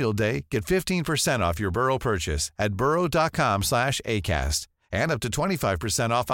برو 1.75 1.98
purchase 1.98 2.52
of 6.12 6.32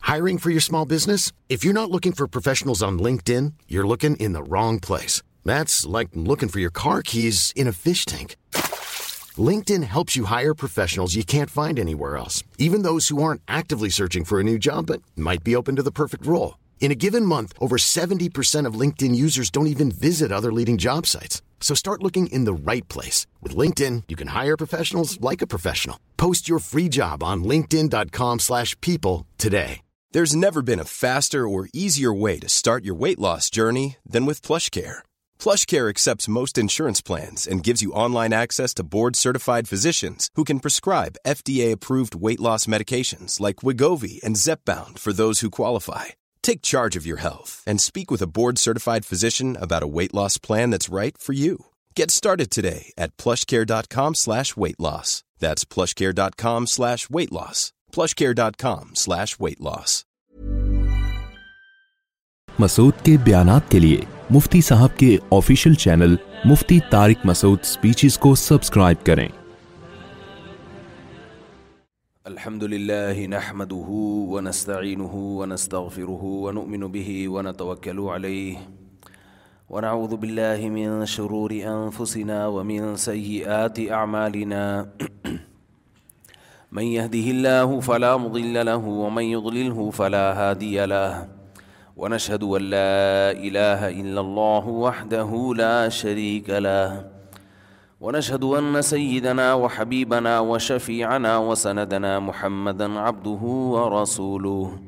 Hiring 0.02 0.38
for 0.38 0.50
your 0.50 0.60
small 0.60 0.86
business? 0.86 1.32
If 1.48 1.64
you're 1.64 1.74
not 1.74 1.90
looking 1.90 2.12
for 2.12 2.26
professionals 2.26 2.82
on 2.82 2.98
LinkedIn, 2.98 3.52
you're 3.68 3.86
looking 3.86 4.16
in 4.16 4.32
the 4.32 4.42
wrong 4.42 4.80
place. 4.80 5.22
That's 5.44 5.86
like 5.86 6.08
looking 6.14 6.48
for 6.48 6.60
your 6.60 6.70
car 6.70 7.02
keys 7.02 7.52
in 7.54 7.68
a 7.68 7.72
fish 7.72 8.06
tank. 8.06 8.36
LinkedIn 9.36 9.84
helps 9.84 10.16
you 10.16 10.24
hire 10.24 10.54
professionals 10.54 11.14
you 11.14 11.22
can't 11.22 11.50
find 11.50 11.78
anywhere 11.78 12.16
else, 12.16 12.42
even 12.56 12.82
those 12.82 13.08
who 13.08 13.22
aren't 13.22 13.42
actively 13.46 13.90
searching 13.90 14.24
for 14.24 14.40
a 14.40 14.44
new 14.44 14.58
job 14.58 14.86
but 14.86 15.02
might 15.14 15.44
be 15.44 15.54
open 15.54 15.76
to 15.76 15.82
the 15.82 15.92
perfect 15.92 16.26
role. 16.26 16.58
In 16.80 16.90
a 16.90 16.96
given 16.96 17.26
month, 17.26 17.52
over 17.58 17.76
70% 17.76 18.66
of 18.66 18.74
LinkedIn 18.74 19.14
users 19.14 19.50
don't 19.50 19.66
even 19.66 19.90
visit 19.90 20.32
other 20.32 20.52
leading 20.52 20.78
job 20.78 21.06
sites. 21.06 21.42
So 21.60 21.74
start 21.74 22.02
looking 22.02 22.28
in 22.28 22.44
the 22.44 22.72
right 22.72 22.88
place. 22.88 23.26
With 23.42 23.54
LinkedIn, 23.54 24.04
you 24.08 24.16
can 24.16 24.28
hire 24.28 24.56
professionals 24.56 25.20
like 25.20 25.42
a 25.42 25.46
professional. 25.46 26.00
Post 26.16 26.48
your 26.48 26.60
free 26.60 26.88
job 26.88 27.22
on 27.22 27.42
linkedin.com/people 27.44 29.26
today. 29.36 29.76
There's 30.14 30.34
never 30.34 30.62
been 30.62 30.84
a 30.84 30.94
faster 31.04 31.46
or 31.46 31.68
easier 31.74 32.12
way 32.14 32.38
to 32.38 32.48
start 32.48 32.82
your 32.82 32.98
weight 33.02 33.18
loss 33.18 33.50
journey 33.50 33.96
than 34.12 34.24
with 34.24 34.46
PlushCare. 34.48 35.02
PlushCare 35.38 35.90
accepts 35.90 36.34
most 36.38 36.56
insurance 36.56 37.02
plans 37.02 37.46
and 37.50 37.66
gives 37.66 37.82
you 37.82 37.98
online 38.04 38.32
access 38.32 38.72
to 38.74 38.88
board-certified 38.96 39.68
physicians 39.72 40.30
who 40.34 40.44
can 40.50 40.64
prescribe 40.64 41.20
FDA-approved 41.26 42.14
weight 42.14 42.40
loss 42.40 42.66
medications 42.74 43.38
like 43.38 43.60
Wegovy 43.64 44.14
and 44.24 44.40
Zepbound 44.44 44.98
for 44.98 45.12
those 45.12 45.40
who 45.40 45.58
qualify. 45.60 46.06
Take 46.42 46.70
charge 46.72 46.96
of 46.98 47.06
your 47.10 47.20
health 47.26 47.52
and 47.66 47.78
speak 47.78 48.10
with 48.10 48.22
a 48.22 48.32
board-certified 48.38 49.04
physician 49.04 49.58
about 49.60 49.86
a 49.86 49.92
weight 49.96 50.14
loss 50.14 50.38
plan 50.38 50.70
that's 50.70 50.96
right 51.00 51.18
for 51.18 51.34
you. 51.34 51.66
Get 51.98 52.08
started 52.20 52.48
today 52.50 52.82
at 53.04 53.14
PlushCare.com/weight-loss. 53.22 55.10
That's 55.44 55.64
PlushCare.com/weight-loss. 55.74 57.60
plushcare.com 57.96 58.84
slash 59.06 59.38
weight 59.46 59.60
loss 59.70 59.96
Masood 62.62 63.02
کے 63.06 63.16
بیانات 63.24 63.70
کے 63.70 63.78
لیے 63.78 63.98
مفتی 64.34 64.60
صاحب 64.68 64.96
کے 64.98 65.16
official 65.34 65.74
channel 65.84 66.14
Mufti 66.50 66.78
Tariq 66.90 67.26
Masood 67.26 67.62
speeches 67.72 68.16
کو 68.24 68.34
subscribe 68.46 69.04
کریں 69.06 69.28
الحمد 72.30 72.64
لله 72.70 73.22
نحمده 73.34 73.98
ونستعينه 74.32 75.20
ونستغفره 75.36 76.32
ونؤمن 76.46 76.84
به 76.96 77.14
ونتوكل 77.36 78.00
عليه 78.16 79.22
ونعوذ 79.76 80.14
بالله 80.24 80.68
من 80.74 81.06
شرور 81.14 81.54
أنفسنا 81.70 82.40
ومن 82.58 82.92
سيئات 83.06 83.80
أعمالنا 84.00 84.62
من 86.72 86.82
يهده 86.82 87.30
الله 87.30 87.80
فلا 87.80 88.16
مضل 88.16 88.66
له 88.66 88.86
ومن 88.86 89.22
يضلله 89.22 89.90
فلا 89.90 90.32
هادي 90.32 90.84
له 90.86 91.28
ونشهد 91.96 92.44
أن 92.44 92.62
لا 92.62 93.30
إله 93.30 93.88
إلا 93.88 94.20
الله 94.20 94.68
وحده 94.68 95.52
لا 95.56 95.88
شريك 95.88 96.50
له 96.50 97.04
ونشهد 98.00 98.44
أن 98.44 98.82
سيدنا 98.82 99.54
وحبيبنا 99.54 100.40
وشفيعنا 100.40 101.38
وسندنا 101.38 102.18
محمدا 102.18 102.98
عبده 102.98 103.42
ورسوله 103.74 104.78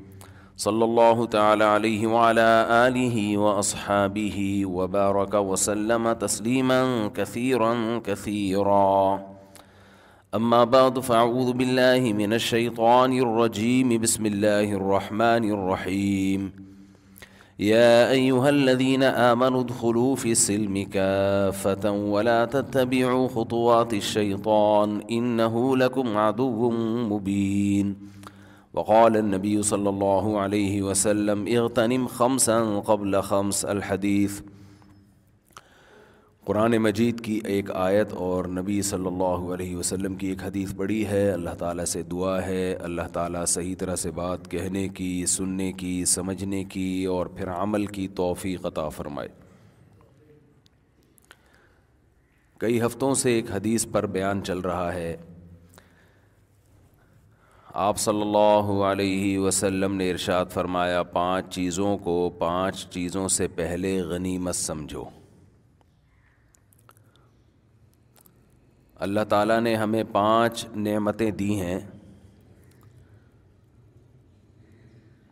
صلى 0.56 0.84
الله 0.84 1.26
تعالى 1.26 1.64
عليه 1.64 2.06
وعلى 2.06 2.66
آله 2.70 3.38
وأصحابه 3.38 4.62
وبارك 4.66 5.34
وسلم 5.34 6.12
تسليما 6.12 7.10
كثيرا 7.14 7.98
كثيرا 8.04 9.29
اما 10.38 10.62
بعد 10.72 10.98
فاعوذ 11.06 11.50
باللہ 11.60 12.12
من 12.16 12.32
الشیطان 12.32 13.12
الرجیم 13.20 13.88
بسم 14.02 14.24
اللہ 14.24 14.72
الرحمن 14.74 15.48
الرحیم 15.54 16.48
يا 17.68 18.10
أيها 18.10 18.48
الذين 18.48 19.02
آمنوا 19.02 19.60
ادخلوا 19.62 20.16
في 20.16 20.30
السلم 20.32 20.76
كافة 20.92 21.90
ولا 22.12 22.44
تتبعوا 22.52 23.28
خطوات 23.28 23.94
الشيطان 23.94 25.00
إنه 25.10 25.76
لكم 25.76 26.16
عدو 26.18 26.70
مبين 27.10 27.94
وقال 28.74 29.16
النبي 29.16 29.62
صلى 29.62 29.88
الله 29.88 30.38
عليه 30.40 30.82
وسلم 30.82 31.44
اغتنم 31.58 32.06
خمسا 32.06 32.60
قبل 32.92 33.22
خمس 33.32 33.64
الحديث 33.76 34.40
قرآن 36.46 36.76
مجید 36.82 37.20
کی 37.24 37.38
ایک 37.48 37.70
آیت 37.76 38.12
اور 38.26 38.44
نبی 38.58 38.80
صلی 38.90 39.06
اللہ 39.06 39.40
علیہ 39.54 39.76
وسلم 39.76 40.14
کی 40.20 40.26
ایک 40.26 40.42
حدیث 40.44 40.72
پڑھی 40.76 41.06
ہے 41.06 41.30
اللہ 41.30 41.54
تعالیٰ 41.58 41.84
سے 41.92 42.02
دعا 42.12 42.36
ہے 42.46 42.72
اللہ 42.84 43.08
تعالیٰ 43.12 43.44
صحیح 43.54 43.74
طرح 43.78 43.96
سے 44.02 44.10
بات 44.20 44.50
کہنے 44.50 44.86
کی 45.00 45.10
سننے 45.28 45.70
کی 45.82 45.92
سمجھنے 46.12 46.62
کی 46.74 46.86
اور 47.16 47.26
پھر 47.36 47.48
عمل 47.56 47.84
کی 47.98 48.06
توفیق 48.22 48.66
عطا 48.66 48.88
فرمائے 48.98 49.28
کئی 52.60 52.80
ہفتوں 52.86 53.14
سے 53.24 53.32
ایک 53.34 53.50
حدیث 53.54 53.86
پر 53.92 54.06
بیان 54.16 54.42
چل 54.44 54.58
رہا 54.70 54.92
ہے 54.94 55.16
آپ 57.88 57.98
صلی 57.98 58.20
اللہ 58.22 58.72
علیہ 58.92 59.38
وسلم 59.38 59.94
نے 59.96 60.10
ارشاد 60.10 60.44
فرمایا 60.54 61.02
پانچ 61.12 61.54
چیزوں 61.54 61.96
کو 62.08 62.18
پانچ 62.38 62.86
چیزوں 62.94 63.28
سے 63.36 63.48
پہلے 63.56 63.98
غنیمت 64.08 64.56
سمجھو 64.56 65.04
اللہ 69.06 69.20
تعالیٰ 69.28 69.60
نے 69.62 69.74
ہمیں 69.76 70.02
پانچ 70.12 70.64
نعمتیں 70.86 71.30
دی 71.36 71.54
ہیں 71.60 71.78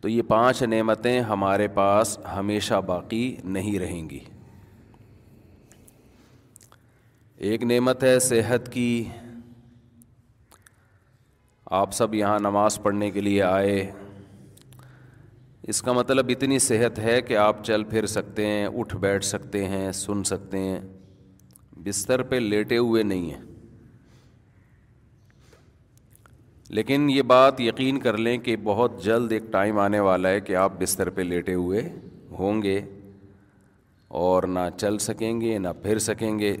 تو 0.01 0.07
یہ 0.09 0.21
پانچ 0.27 0.61
نعمتیں 0.63 1.19
ہمارے 1.31 1.67
پاس 1.73 2.17
ہمیشہ 2.35 2.79
باقی 2.85 3.23
نہیں 3.57 3.77
رہیں 3.79 4.09
گی 4.09 4.19
ایک 7.49 7.63
نعمت 7.63 8.03
ہے 8.03 8.17
صحت 8.29 8.71
کی 8.73 8.89
آپ 11.81 11.93
سب 11.93 12.13
یہاں 12.15 12.39
نماز 12.43 12.79
پڑھنے 12.83 13.09
کے 13.11 13.21
لیے 13.21 13.41
آئے 13.51 13.79
اس 15.73 15.81
کا 15.81 15.91
مطلب 15.99 16.29
اتنی 16.37 16.57
صحت 16.71 16.99
ہے 16.99 17.21
کہ 17.27 17.37
آپ 17.37 17.63
چل 17.65 17.83
پھر 17.89 18.05
سکتے 18.17 18.45
ہیں 18.47 18.65
اٹھ 18.77 18.95
بیٹھ 19.05 19.25
سکتے 19.25 19.65
ہیں 19.69 19.91
سن 20.01 20.23
سکتے 20.33 20.59
ہیں 20.59 20.79
بستر 21.83 22.23
پہ 22.31 22.35
لیٹے 22.45 22.77
ہوئے 22.77 23.03
نہیں 23.03 23.31
ہیں 23.33 23.47
لیکن 26.77 27.09
یہ 27.09 27.21
بات 27.31 27.59
یقین 27.61 27.99
کر 27.99 28.17
لیں 28.17 28.37
کہ 28.37 28.55
بہت 28.63 29.01
جلد 29.03 29.31
ایک 29.31 29.43
ٹائم 29.51 29.77
آنے 29.79 29.99
والا 30.07 30.29
ہے 30.29 30.39
کہ 30.49 30.55
آپ 30.55 30.71
بستر 30.79 31.09
پہ 31.15 31.21
لیٹے 31.21 31.53
ہوئے 31.53 31.81
ہوں 32.39 32.61
گے 32.63 32.79
اور 34.25 34.43
نہ 34.47 34.59
چل 34.77 34.97
سکیں 35.05 35.39
گے 35.41 35.57
نہ 35.59 35.67
پھر 35.83 35.99
سکیں 36.09 36.37
گے 36.39 36.55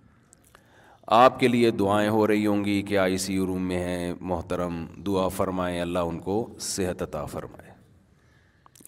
آپ 1.16 1.40
کے 1.40 1.48
لیے 1.48 1.70
دعائیں 1.78 2.08
ہو 2.10 2.26
رہی 2.26 2.46
ہوں 2.46 2.64
گی 2.64 2.80
کہ 2.88 2.98
آئی 2.98 3.16
سی 3.24 3.34
یو 3.34 3.46
روم 3.46 3.66
میں 3.68 3.78
ہیں 3.84 4.12
محترم 4.30 4.84
دعا 5.06 5.26
فرمائیں 5.36 5.80
اللہ 5.80 6.08
ان 6.10 6.18
کو 6.28 6.38
صحت 6.70 7.02
عطا 7.02 7.24
فرمائے 7.34 7.70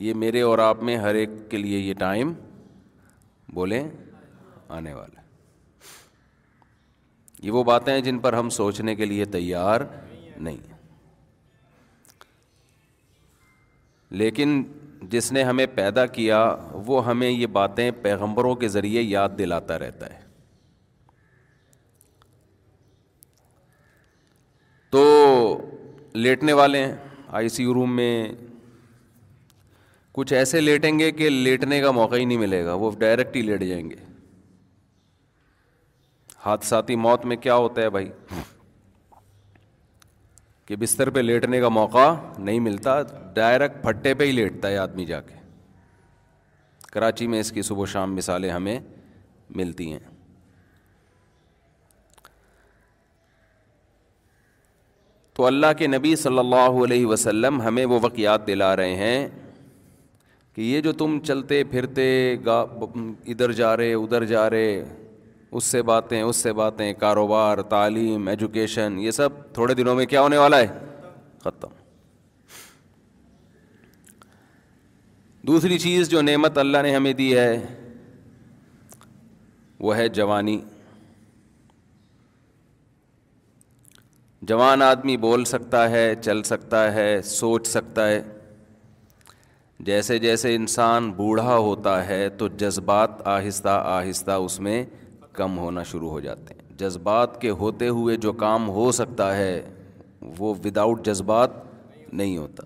یہ 0.06 0.14
میرے 0.22 0.40
اور 0.42 0.58
آپ 0.68 0.82
میں 0.84 0.96
ہر 1.06 1.14
ایک 1.22 1.30
کے 1.50 1.56
لیے 1.56 1.78
یہ 1.78 1.94
ٹائم 1.98 2.32
بولیں 3.54 3.82
آنے 4.78 4.90
ہے 4.90 4.94
یہ 7.46 7.50
وہ 7.54 7.62
باتیں 7.64 7.92
ہیں 7.92 8.00
جن 8.04 8.18
پر 8.18 8.32
ہم 8.32 8.48
سوچنے 8.54 8.94
کے 9.00 9.04
لیے 9.04 9.24
تیار 9.32 9.80
نہیں 10.46 10.56
لیکن 14.22 14.62
جس 15.10 15.30
نے 15.32 15.42
ہمیں 15.44 15.66
پیدا 15.74 16.04
کیا 16.16 16.38
وہ 16.86 17.04
ہمیں 17.06 17.28
یہ 17.30 17.46
باتیں 17.58 17.90
پیغمبروں 18.02 18.54
کے 18.62 18.68
ذریعے 18.76 19.02
یاد 19.02 19.36
دلاتا 19.38 19.78
رہتا 19.78 20.06
ہے 20.14 20.20
تو 24.94 25.04
لیٹنے 26.26 26.52
والے 26.62 26.84
ہیں 26.84 26.94
آئی 27.38 27.48
سی 27.58 27.62
یو 27.62 27.74
روم 27.74 27.94
میں 27.96 28.10
کچھ 30.18 30.32
ایسے 30.40 30.60
لیٹیں 30.60 30.98
گے 30.98 31.10
کہ 31.20 31.28
لیٹنے 31.30 31.80
کا 31.80 31.90
موقع 32.00 32.16
ہی 32.16 32.24
نہیں 32.24 32.38
ملے 32.46 32.64
گا 32.64 32.74
وہ 32.82 32.90
ڈائریکٹ 32.98 33.36
ہی 33.36 33.42
لیٹ 33.50 33.62
جائیں 33.70 33.88
گے 33.90 34.05
حادثاتی 36.46 36.94
موت 36.96 37.24
میں 37.26 37.36
کیا 37.44 37.54
ہوتا 37.56 37.82
ہے 37.82 37.90
بھائی 37.90 38.08
کہ 40.66 40.76
بستر 40.80 41.08
پہ 41.16 41.20
لیٹنے 41.20 41.58
کا 41.60 41.68
موقع 41.68 42.12
نہیں 42.38 42.60
ملتا 42.60 43.00
ڈائریکٹ 43.34 43.82
پھٹے 43.84 44.12
پہ 44.20 44.24
ہی 44.26 44.32
لیٹتا 44.32 44.68
ہے 44.68 44.76
آدمی 44.78 45.04
جا 45.06 45.20
کے 45.28 45.34
کراچی 46.92 47.26
میں 47.32 47.40
اس 47.40 47.50
کی 47.52 47.62
صبح 47.68 47.82
و 47.82 47.86
شام 47.94 48.14
مثالیں 48.14 48.50
ہمیں 48.50 48.78
ملتی 49.60 49.90
ہیں 49.92 49.98
تو 55.36 55.46
اللہ 55.46 55.72
کے 55.78 55.86
نبی 55.86 56.14
صلی 56.16 56.38
اللہ 56.38 56.78
علیہ 56.84 57.06
وسلم 57.06 57.60
ہمیں 57.62 57.84
وہ 57.94 57.98
وقیات 58.02 58.46
دلا 58.46 58.74
رہے 58.76 58.94
ہیں 58.96 59.26
کہ 60.54 60.62
یہ 60.62 60.80
جو 60.86 60.92
تم 61.02 61.18
چلتے 61.26 61.62
پھرتے 61.72 62.06
ادھر 62.44 63.52
جا 63.62 63.76
رہے 63.76 63.92
ادھر 63.94 64.24
جا 64.34 64.48
رہے 64.50 64.72
اس 65.54 65.64
سے 65.64 65.82
باتیں 65.90 66.20
اس 66.20 66.36
سے 66.36 66.52
باتیں 66.52 66.92
کاروبار 66.98 67.58
تعلیم 67.72 68.28
ایجوکیشن 68.28 68.96
یہ 69.00 69.10
سب 69.10 69.28
تھوڑے 69.54 69.74
دنوں 69.74 69.94
میں 69.96 70.06
کیا 70.06 70.20
ہونے 70.20 70.36
والا 70.38 70.58
ہے 70.58 70.66
ختم 71.42 71.74
دوسری 75.46 75.78
چیز 75.78 76.08
جو 76.10 76.22
نعمت 76.22 76.58
اللہ 76.58 76.78
نے 76.82 76.94
ہمیں 76.94 77.12
دی 77.22 77.36
ہے 77.38 77.56
وہ 79.80 79.96
ہے 79.96 80.08
جوانی 80.18 80.60
جوان 84.50 84.82
آدمی 84.82 85.16
بول 85.16 85.44
سکتا 85.44 85.88
ہے 85.90 86.14
چل 86.22 86.42
سکتا 86.42 86.92
ہے 86.94 87.20
سوچ 87.24 87.66
سکتا 87.66 88.08
ہے 88.08 88.20
جیسے 89.86 90.18
جیسے 90.18 90.54
انسان 90.54 91.10
بوڑھا 91.12 91.56
ہوتا 91.56 92.04
ہے 92.08 92.28
تو 92.38 92.48
جذبات 92.58 93.26
آہستہ 93.28 93.80
آہستہ 93.98 94.30
اس 94.44 94.58
میں 94.66 94.84
کم 95.36 95.58
ہونا 95.58 95.82
شروع 95.90 96.10
ہو 96.10 96.20
جاتے 96.26 96.54
ہیں 96.54 96.76
جذبات 96.78 97.40
کے 97.40 97.50
ہوتے 97.60 97.88
ہوئے 97.98 98.16
جو 98.24 98.32
کام 98.44 98.68
ہو 98.76 98.90
سکتا 99.00 99.36
ہے 99.36 99.52
وہ 100.38 100.54
وداؤٹ 100.64 101.04
جذبات 101.06 101.50
نہیں 102.20 102.36
ہوتا 102.36 102.62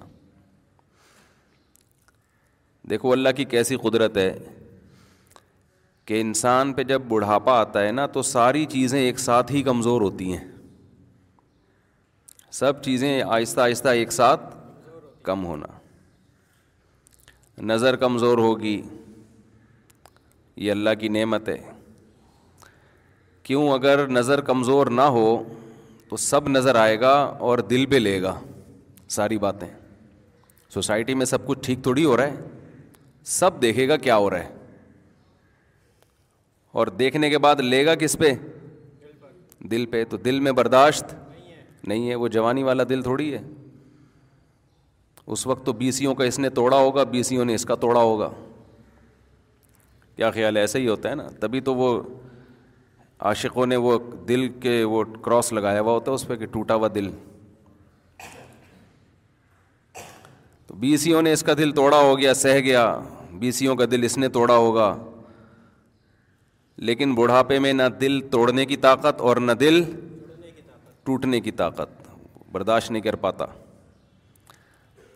دیکھو 2.91 3.13
اللہ 3.13 3.29
کی 3.37 3.45
کیسی 3.55 3.77
قدرت 3.83 4.17
ہے 4.17 4.33
کہ 6.11 6.21
انسان 6.21 6.73
پہ 6.79 6.83
جب 6.93 7.03
بڑھاپا 7.09 7.59
آتا 7.61 7.83
ہے 7.87 7.91
نا 7.99 8.07
تو 8.17 8.23
ساری 8.31 8.65
چیزیں 8.75 9.01
ایک 9.01 9.19
ساتھ 9.25 9.53
ہی 9.53 9.63
کمزور 9.63 10.01
ہوتی 10.01 10.33
ہیں 10.37 10.45
سب 12.61 12.83
چیزیں 12.85 13.11
آہستہ 13.23 13.61
آہستہ 13.61 13.89
ایک 13.99 14.13
ساتھ 14.13 14.55
کم 15.27 15.45
ہونا 15.47 15.67
نظر 17.73 17.97
کمزور 18.05 18.39
ہوگی 18.39 18.81
یہ 20.65 20.71
اللہ 20.71 20.91
کی 21.01 21.09
نعمت 21.09 21.49
ہے 21.49 21.61
کیوں 23.51 23.69
اگر 23.75 24.07
نظر 24.09 24.41
کمزور 24.49 24.87
نہ 24.97 25.05
ہو 25.15 25.23
تو 26.09 26.17
سب 26.25 26.49
نظر 26.49 26.75
آئے 26.83 26.99
گا 27.01 27.15
اور 27.47 27.59
دل 27.71 27.87
پہ 27.91 27.97
لے 27.97 28.21
گا 28.23 28.35
ساری 29.15 29.39
باتیں 29.45 29.67
سوسائٹی 30.75 31.15
میں 31.21 31.27
سب 31.27 31.47
کچھ 31.47 31.59
ٹھیک 31.65 31.83
تھوڑی 31.83 32.05
ہو 32.05 32.17
رہا 32.17 32.27
ہے 32.27 32.91
سب 33.39 33.61
دیکھے 33.63 33.89
گا 33.89 33.97
کیا 34.05 34.17
ہو 34.17 34.29
رہا 34.31 34.45
ہے 34.45 34.53
اور 36.79 36.87
دیکھنے 37.03 37.31
کے 37.31 37.39
بعد 37.47 37.61
لے 37.65 37.85
گا 37.87 37.95
کس 38.05 38.17
پہ 38.19 38.31
دل 39.71 39.87
پہ 39.95 40.05
تو 40.11 40.17
دل 40.29 40.41
میں 40.47 40.53
برداشت 40.61 41.15
نہیں 41.83 42.09
ہے 42.11 42.15
وہ 42.23 42.29
جوانی 42.39 42.63
والا 42.71 42.85
دل 42.89 43.03
تھوڑی 43.09 43.33
ہے 43.35 43.43
اس 45.35 45.47
وقت 45.47 45.67
تو 45.67 45.73
بی 45.83 45.91
سیوں 45.99 46.15
کا 46.21 46.25
اس 46.31 46.39
نے 46.47 46.51
توڑا 46.61 46.77
ہوگا 46.79 47.03
بی 47.17 47.23
سیوں 47.33 47.45
نے 47.51 47.55
اس 47.55 47.65
کا 47.65 47.75
توڑا 47.87 48.01
ہوگا 48.13 48.31
کیا 50.17 50.31
خیال 50.39 50.57
ہے 50.57 50.61
ایسا 50.69 50.79
ہی 50.79 50.89
ہوتا 50.89 51.11
ہے 51.11 51.15
نا 51.25 51.29
تبھی 51.41 51.61
تو 51.71 51.75
وہ 51.83 51.93
عاشقوں 53.29 53.67
نے 53.67 53.77
وہ 53.77 53.99
دل 54.29 54.47
کے 54.61 54.83
وہ 54.91 55.03
کراس 55.25 55.53
لگایا 55.53 55.81
ہوا 55.81 55.93
ہوتا 55.93 56.11
ہے 56.11 56.15
اس 56.15 56.27
پہ 56.27 56.37
کہ 56.43 56.47
ٹوٹا 56.53 56.75
ہوا 56.75 56.89
دل 56.95 57.09
تو 60.67 60.75
بی 60.85 60.97
سی 61.03 61.13
او 61.15 61.21
نے 61.21 61.33
اس 61.33 61.43
کا 61.43 61.55
دل 61.59 61.73
توڑا 61.81 61.99
ہو 62.01 62.19
گیا 62.19 62.35
سہ 62.35 62.59
گیا 62.65 62.85
بی 63.41 63.51
سی 63.59 63.67
او 63.67 63.75
کا 63.77 63.85
دل 63.91 64.05
اس 64.05 64.17
نے 64.19 64.29
توڑا 64.39 64.57
ہوگا 64.57 64.95
لیکن 66.89 67.15
بڑھاپے 67.15 67.59
میں 67.65 67.73
نہ 67.73 67.83
دل 68.01 68.21
توڑنے 68.31 68.65
کی 68.67 68.77
طاقت 68.87 69.21
اور 69.29 69.37
نہ 69.37 69.53
دل 69.61 69.83
ٹوٹنے 71.05 71.41
کی 71.41 71.51
طاقت 71.63 72.07
برداشت 72.53 72.91
نہیں 72.91 73.03
کر 73.03 73.17
پاتا 73.25 73.47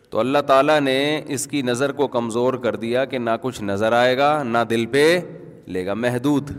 تو 0.09 0.19
اللہ 0.19 0.39
تعالیٰ 0.47 0.79
نے 0.79 0.97
اس 1.33 1.47
کی 1.51 1.61
نظر 1.69 1.91
کو 2.01 2.07
کمزور 2.07 2.53
کر 2.65 2.75
دیا 2.85 3.05
کہ 3.13 3.17
نہ 3.19 3.29
کچھ 3.41 3.61
نظر 3.63 3.91
آئے 3.93 4.17
گا 4.17 4.31
نہ 4.43 4.57
دل 4.69 4.85
پہ 4.91 5.05
لے 5.77 5.85
گا 5.85 5.93
محدود 6.03 6.49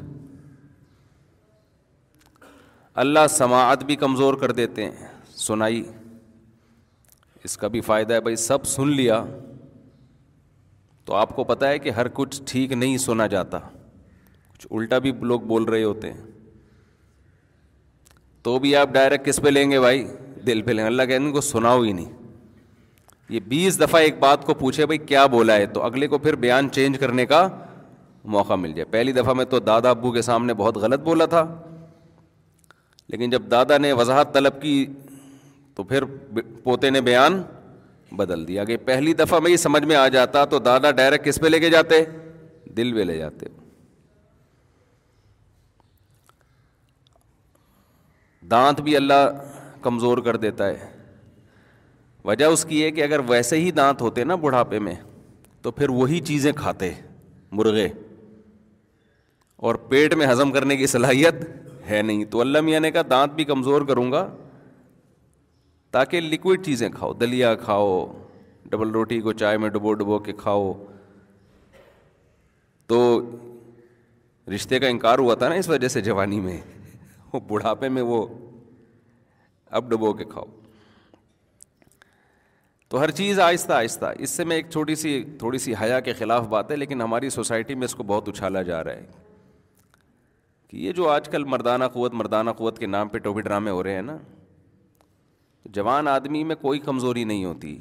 اللہ 3.03 3.27
سماعت 3.31 3.83
بھی 3.85 3.95
کمزور 4.03 4.35
کر 4.41 4.53
دیتے 4.59 4.85
ہیں 4.85 5.07
سنائی 5.37 5.83
اس 7.45 7.57
کا 7.63 7.69
بھی 7.75 7.81
فائدہ 7.89 8.13
ہے 8.15 8.21
بھائی 8.29 8.37
سب 8.45 8.65
سن 8.67 8.91
لیا 8.97 9.23
تو 11.05 11.15
آپ 11.15 11.35
کو 11.37 11.45
پتہ 11.51 11.65
ہے 11.73 11.79
کہ 11.79 11.91
ہر 11.97 12.09
کچھ 12.15 12.41
ٹھیک 12.49 12.73
نہیں 12.73 12.97
سنا 12.99 13.27
جاتا 13.35 13.59
کچھ 14.53 14.67
الٹا 14.71 14.99
بھی 15.07 15.13
لوگ 15.33 15.41
بول 15.51 15.65
رہے 15.65 15.83
ہوتے 15.85 16.13
ہیں 16.13 16.23
تو 18.45 18.59
بھی 18.59 18.75
آپ 18.77 18.93
ڈائریکٹ 18.93 19.27
کس 19.27 19.41
پہ 19.45 19.49
لیں 19.49 19.71
گے 19.71 19.81
بھائی 19.81 20.07
دل 20.47 20.63
پہ 20.63 20.71
لیں 20.73 20.83
گے 20.85 20.87
اللہ 20.87 21.03
کہ 21.13 21.17
ان 21.17 21.31
کو 21.33 21.41
سناؤ 21.51 21.83
ہی 21.83 21.93
نہیں 21.93 22.13
یہ 23.29 23.41
بیس 23.49 23.81
دفعہ 23.81 24.01
ایک 24.01 24.19
بات 24.19 24.45
کو 24.47 24.55
پوچھے 24.55 24.87
بھائی 24.87 24.99
کیا 25.13 25.27
بولا 25.37 25.55
ہے 25.57 25.67
تو 25.77 25.83
اگلے 25.85 26.07
کو 26.09 26.19
پھر 26.27 26.35
بیان 26.47 26.71
چینج 26.79 26.99
کرنے 27.01 27.27
کا 27.35 27.47
موقع 28.39 28.55
مل 28.65 28.73
جائے 28.73 28.91
پہلی 28.93 29.13
دفعہ 29.13 29.35
میں 29.35 29.45
تو 29.51 29.59
دادا 29.71 29.91
ابو 29.91 30.13
کے 30.13 30.23
سامنے 30.33 30.55
بہت 30.65 30.77
غلط 30.87 31.01
بولا 31.05 31.27
تھا 31.37 31.45
لیکن 33.11 33.31
جب 33.31 33.43
دادا 33.50 33.76
نے 33.79 33.93
وضاحت 33.93 34.32
طلب 34.35 34.61
کی 34.62 34.73
تو 35.75 35.82
پھر 35.91 36.05
پوتے 36.62 36.91
نے 36.91 37.00
بیان 37.11 37.43
بدل 38.17 38.47
دیا 38.49 38.64
کہ 38.64 38.76
پہلی 38.85 39.12
دفعہ 39.14 39.38
میں 39.41 39.50
یہ 39.50 39.56
سمجھ 39.56 39.82
میں 39.85 39.97
آ 39.97 40.06
جاتا 40.17 40.44
تو 40.55 40.58
دادا 40.69 40.91
ڈائریکٹ 41.00 41.25
کس 41.26 41.38
پہ 41.43 41.47
لے 41.47 41.61
کے 41.61 41.70
جاتے 41.70 42.05
دل 42.76 42.93
پہ 42.97 43.03
لے 43.11 43.17
جاتے 43.19 43.47
دانت 48.50 48.81
بھی 48.81 48.97
اللہ 48.97 49.29
کمزور 49.82 50.19
کر 50.25 50.37
دیتا 50.47 50.67
ہے 50.69 50.91
وجہ 52.25 52.44
اس 52.55 52.64
کی 52.69 52.82
ہے 52.82 52.91
کہ 52.91 53.02
اگر 53.02 53.20
ویسے 53.29 53.56
ہی 53.61 53.70
دانت 53.73 54.00
ہوتے 54.02 54.25
نا 54.25 54.35
بڑھاپے 54.44 54.79
میں 54.88 54.94
تو 55.62 55.70
پھر 55.73 55.88
وہی 55.99 56.20
چیزیں 56.31 56.52
کھاتے 56.56 56.93
مرغے 57.59 57.88
اور 59.67 59.75
پیٹ 59.88 60.14
میں 60.20 60.26
ہضم 60.26 60.50
کرنے 60.52 60.76
کی 60.76 60.87
صلاحیت 60.87 61.35
ہے 61.91 62.00
نہیں 62.03 62.25
تو 62.31 62.41
اللہ 62.41 62.61
میاں 62.69 62.81
نے 62.81 62.91
کہا 62.91 63.03
دانت 63.11 63.33
بھی 63.35 63.44
کمزور 63.44 63.83
کروں 63.88 64.11
گا 64.12 64.27
تاکہ 65.93 66.21
لکوڈ 66.21 66.65
چیزیں 66.65 66.88
کھاؤ 66.94 67.12
دلیا 67.21 67.55
کھاؤ 67.65 67.91
ڈبل 68.71 68.91
روٹی 68.91 69.21
کو 69.27 69.33
چائے 69.43 69.59
میں 69.59 69.69
ڈبو 69.71 69.93
ڈبو 70.00 70.19
کے 70.29 70.33
کھاؤ 70.38 70.73
تو 72.88 73.00
رشتے 74.55 74.78
کا 74.78 74.87
انکار 74.88 75.19
ہوا 75.19 75.35
تھا 75.35 75.49
نا 75.49 75.55
اس 75.62 75.69
وجہ 75.69 75.88
سے 75.97 76.00
جوانی 76.09 76.40
میں 76.40 76.61
وہ 77.33 77.40
بڑھاپے 77.49 77.88
میں 77.99 78.02
وہ 78.11 78.25
اب 79.78 79.90
ڈبو 79.90 80.12
کے 80.21 80.25
کھاؤ 80.31 80.45
تو 82.88 82.99
ہر 83.00 83.11
چیز 83.11 83.38
آہستہ 83.40 83.73
آہستہ 83.73 84.12
اس 84.25 84.31
سے 84.31 84.45
میں 84.45 84.57
ایک 84.57 84.69
چھوٹی 84.71 84.95
سی 84.95 85.23
تھوڑی 85.38 85.59
سی 85.59 85.73
حیا 85.81 85.99
کے 86.09 86.12
خلاف 86.19 86.47
بات 86.49 86.71
ہے 86.71 86.76
لیکن 86.76 87.00
ہماری 87.02 87.31
سوسائٹی 87.37 87.75
میں 87.75 87.85
اس 87.85 87.95
کو 87.95 88.02
بہت 88.12 88.28
اچھالا 88.28 88.62
جا 88.69 88.83
رہا 88.85 88.93
ہے 88.97 89.25
کہ 90.68 90.76
یہ 90.76 90.92
جو 90.92 91.08
آج 91.08 91.28
کل 91.32 91.44
مردانہ 91.49 91.85
قوت 91.92 92.14
مردانہ 92.14 92.50
قوت 92.56 92.78
کے 92.78 92.87
نام 92.87 93.08
پہ 93.08 93.18
ٹوپی 93.26 93.40
ڈرامے 93.42 93.70
ہو 93.70 93.82
رہے 93.82 93.94
ہیں 93.94 94.02
نا 94.02 94.16
جوان 95.76 96.08
آدمی 96.08 96.42
میں 96.44 96.56
کوئی 96.61 96.78
کمزوری 96.80 97.25
نہیں 97.25 97.44
ہوتی 97.44 97.76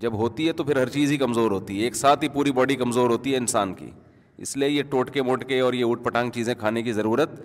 جب 0.00 0.12
ہوتی 0.18 0.46
ہے 0.46 0.52
تو 0.60 0.64
پھر 0.64 0.76
ہر 0.80 0.88
چیز 0.88 1.10
ہی 1.12 1.16
کمزور 1.18 1.50
ہوتی 1.50 1.78
ہے 1.80 1.84
ایک 1.84 1.94
ساتھ 1.96 2.22
ہی 2.24 2.28
پوری 2.32 2.52
باڈی 2.52 2.74
کمزور 2.82 3.10
ہوتی 3.10 3.32
ہے 3.32 3.36
انسان 3.38 3.74
کی 3.74 3.90
اس 4.46 4.56
لیے 4.56 4.68
یہ 4.68 4.82
ٹوٹکے 4.90 5.22
موٹکے 5.22 5.60
اور 5.60 5.72
یہ 5.74 5.84
اوٹ 5.84 6.04
پٹانگ 6.04 6.30
چیزیں 6.34 6.54
کھانے 6.58 6.82
کی 6.82 6.92
ضرورت 6.92 7.40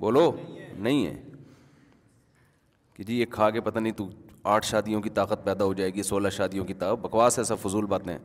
بولو 0.00 0.30
نہیں 0.78 1.04
ہے 1.06 1.14
کہ 2.94 3.04
جی 3.04 3.18
یہ 3.20 3.26
کھا 3.30 3.50
کے 3.50 3.60
پتہ 3.60 3.78
نہیں 3.78 3.92
تو 3.96 4.08
آٹھ 4.54 4.66
شادیوں 4.66 5.00
کی 5.02 5.10
طاقت 5.20 5.44
پیدا 5.44 5.64
ہو 5.64 5.72
جائے 5.74 5.94
گی 5.94 6.02
سولہ 6.02 6.28
شادیوں 6.36 6.64
کی 6.64 6.74
طاقت 6.82 7.00
بکواس 7.04 7.38
ایسا 7.38 7.54
فضول 7.64 7.86
باتیں 7.86 8.16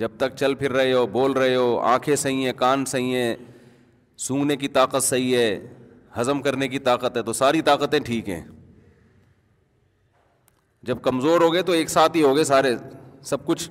جب 0.00 0.10
تک 0.18 0.36
چل 0.38 0.54
پھر 0.62 0.72
رہے 0.72 0.92
ہو 0.92 1.06
بول 1.12 1.32
رہے 1.36 1.54
ہو 1.54 1.78
آنکھیں 1.88 2.14
صحیح 2.14 2.44
ہیں 2.46 2.52
کان 2.56 2.84
صحیح 2.94 3.14
ہیں 3.16 3.34
سونگنے 4.18 4.56
کی 4.56 4.68
طاقت 4.68 5.02
صحیح 5.04 5.36
ہے 5.36 5.58
ہضم 6.20 6.40
کرنے 6.42 6.68
کی 6.68 6.78
طاقت 6.86 7.16
ہے 7.16 7.22
تو 7.22 7.32
ساری 7.32 7.60
طاقتیں 7.66 7.98
ٹھیک 8.06 8.28
ہیں 8.28 8.42
جب 10.86 10.98
کمزور 11.02 11.40
ہو 11.40 11.52
گئے 11.52 11.62
تو 11.62 11.72
ایک 11.72 11.90
ساتھ 11.90 12.16
ہی 12.16 12.22
ہو 12.22 12.34
گئے 12.36 12.44
سارے 12.44 12.74
سب 13.24 13.44
کچھ 13.46 13.70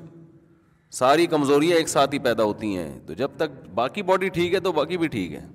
ساری 0.99 1.25
کمزوریاں 1.27 1.77
ایک 1.77 1.89
ساتھ 1.89 2.13
ہی 2.13 2.19
پیدا 2.19 2.43
ہوتی 2.43 2.75
ہیں 2.77 2.99
تو 3.07 3.13
جب 3.21 3.31
تک 3.37 3.51
باقی 3.75 4.03
باڈی 4.03 4.29
ٹھیک 4.33 4.53
ہے 4.53 4.59
تو 4.59 4.71
باقی 4.73 4.97
بھی 4.97 5.07
ٹھیک 5.15 5.33
ہے 5.33 5.45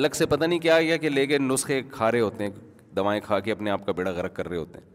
الگ 0.00 0.14
سے 0.14 0.26
پتہ 0.26 0.44
نہیں 0.44 0.58
کیا 0.58 0.80
گیا 0.82 0.96
کہ 0.96 1.08
لے 1.08 1.26
کے 1.26 1.38
نسخے 1.38 1.80
کھا 1.92 2.10
رہے 2.12 2.20
ہوتے 2.20 2.44
ہیں 2.46 2.50
دوائیں 2.96 3.20
کھا 3.24 3.38
کے 3.40 3.52
اپنے 3.52 3.70
آپ 3.70 3.84
کا 3.86 3.92
بیڑا 3.96 4.10
غرق 4.10 4.34
کر 4.36 4.48
رہے 4.48 4.56
ہوتے 4.56 4.78
ہیں 4.78 4.86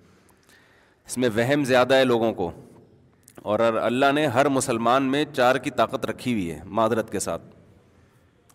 اس 1.07 1.17
میں 1.17 1.29
وہم 1.35 1.63
زیادہ 1.65 1.95
ہے 1.95 2.05
لوگوں 2.05 2.31
کو 2.33 2.49
اور 3.53 3.59
اللہ 3.59 4.11
نے 4.15 4.25
ہر 4.35 4.47
مسلمان 4.49 5.11
میں 5.11 5.23
چار 5.33 5.55
کی 5.65 5.69
طاقت 5.81 6.05
رکھی 6.09 6.33
ہوئی 6.33 6.51
ہے 6.51 6.59
معذرت 6.79 7.11
کے 7.11 7.19
ساتھ 7.19 7.41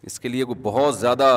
اس 0.07 0.21
کے 0.21 0.28
لیے 0.28 0.45
کوئی 0.45 0.61
بہت 0.62 0.99
زیادہ 0.99 1.33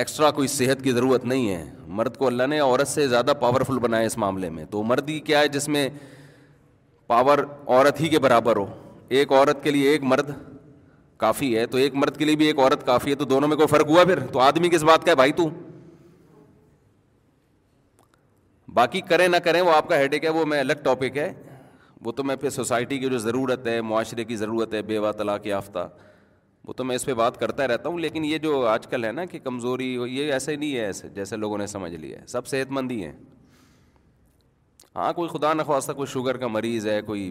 ایکسٹرا 0.00 0.30
کوئی 0.30 0.48
صحت 0.48 0.82
کی 0.84 0.92
ضرورت 0.92 1.24
نہیں 1.24 1.48
ہے 1.54 1.64
مرد 1.98 2.16
کو 2.16 2.26
اللہ 2.26 2.46
نے 2.50 2.58
عورت 2.60 2.88
سے 2.88 3.06
زیادہ 3.08 3.32
پاورفل 3.40 3.78
بنایا 3.84 4.06
اس 4.06 4.16
معاملے 4.24 4.50
میں 4.56 4.64
تو 4.70 4.82
مرد 4.90 5.08
ہی 5.08 5.18
کیا 5.28 5.40
ہے 5.40 5.48
جس 5.52 5.68
میں 5.76 5.88
پاور 7.06 7.38
عورت 7.66 8.00
ہی 8.00 8.08
کے 8.08 8.18
برابر 8.26 8.56
ہو 8.56 8.66
ایک 9.18 9.32
عورت 9.32 9.62
کے 9.64 9.70
لیے 9.70 9.90
ایک 9.90 10.02
مرد 10.12 10.30
کافی 11.22 11.56
ہے 11.58 11.64
تو 11.66 11.78
ایک 11.78 11.94
مرد 11.94 12.16
کے 12.16 12.24
لیے 12.24 12.36
بھی 12.36 12.46
ایک 12.46 12.58
عورت 12.58 12.84
کافی 12.86 13.10
ہے 13.10 13.14
تو 13.16 13.24
دونوں 13.24 13.48
میں 13.48 13.56
کوئی 13.56 13.68
فرق 13.68 13.86
ہوا 13.90 14.04
پھر 14.06 14.20
تو 14.32 14.38
آدمی 14.40 14.68
کس 14.72 14.82
بات 14.90 15.04
کا 15.04 15.10
ہے 15.10 15.16
بھائی 15.16 15.32
تو 15.36 15.48
باقی 18.74 19.00
کریں 19.08 19.26
نہ 19.28 19.36
کریں 19.44 19.60
وہ 19.60 19.70
آپ 19.74 19.88
کا 19.88 19.96
ایک 19.96 20.24
ہے 20.24 20.28
وہ 20.30 20.44
میں 20.46 20.60
الگ 20.60 20.82
ٹاپک 20.82 21.16
ہے 21.18 21.32
وہ 22.04 22.12
تو 22.16 22.24
میں 22.24 22.36
پھر 22.36 22.50
سوسائٹی 22.50 22.98
کی 22.98 23.08
جو 23.10 23.18
ضرورت 23.18 23.66
ہے 23.66 23.80
معاشرے 23.82 24.24
کی 24.24 24.36
ضرورت 24.36 24.74
ہے 24.74 24.82
بیوہ 24.90 25.12
طلاق 25.18 25.46
یافتہ 25.46 25.88
وہ 26.68 26.72
تو 26.76 26.84
میں 26.84 26.94
اس 26.96 27.04
پہ 27.06 27.12
بات 27.18 27.38
کرتا 27.40 27.66
رہتا 27.68 27.88
ہوں 27.88 27.98
لیکن 27.98 28.24
یہ 28.24 28.38
جو 28.38 28.64
آج 28.68 28.86
کل 28.86 29.04
ہے 29.04 29.10
نا 29.12 29.24
کہ 29.24 29.38
کمزوری 29.44 29.86
یہ 30.14 30.32
ایسے 30.32 30.56
نہیں 30.56 30.74
ہے 30.76 30.80
ایسے 30.84 31.08
جیسے 31.14 31.36
لوگوں 31.36 31.58
نے 31.58 31.66
سمجھ 31.66 31.92
لیا 31.92 32.18
ہے 32.20 32.26
سب 32.32 32.46
صحت 32.46 32.70
مند 32.78 32.90
ہی 32.90 33.04
ہیں 33.04 33.12
ہاں 34.96 35.12
کوئی 35.16 35.28
خدا 35.32 35.52
نخواستہ 35.54 35.92
کوئی 36.00 36.06
شوگر 36.12 36.36
کا 36.42 36.46
مریض 36.56 36.86
ہے 36.86 37.00
کوئی 37.02 37.30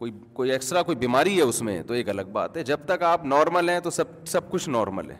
کوئی 0.00 0.12
کوئی 0.34 0.50
ایکسٹرا 0.52 0.82
کوئی 0.90 0.96
بیماری 0.96 1.36
ہے 1.36 1.42
اس 1.52 1.60
میں 1.62 1.80
تو 1.86 1.94
ایک 1.94 2.08
الگ 2.08 2.28
بات 2.32 2.56
ہے 2.56 2.62
جب 2.72 2.84
تک 2.88 3.02
آپ 3.12 3.24
نارمل 3.32 3.68
ہیں 3.68 3.80
تو 3.86 3.90
سب 4.00 4.12
سب 4.34 4.50
کچھ 4.50 4.68
نارمل 4.76 5.10
ہے 5.10 5.16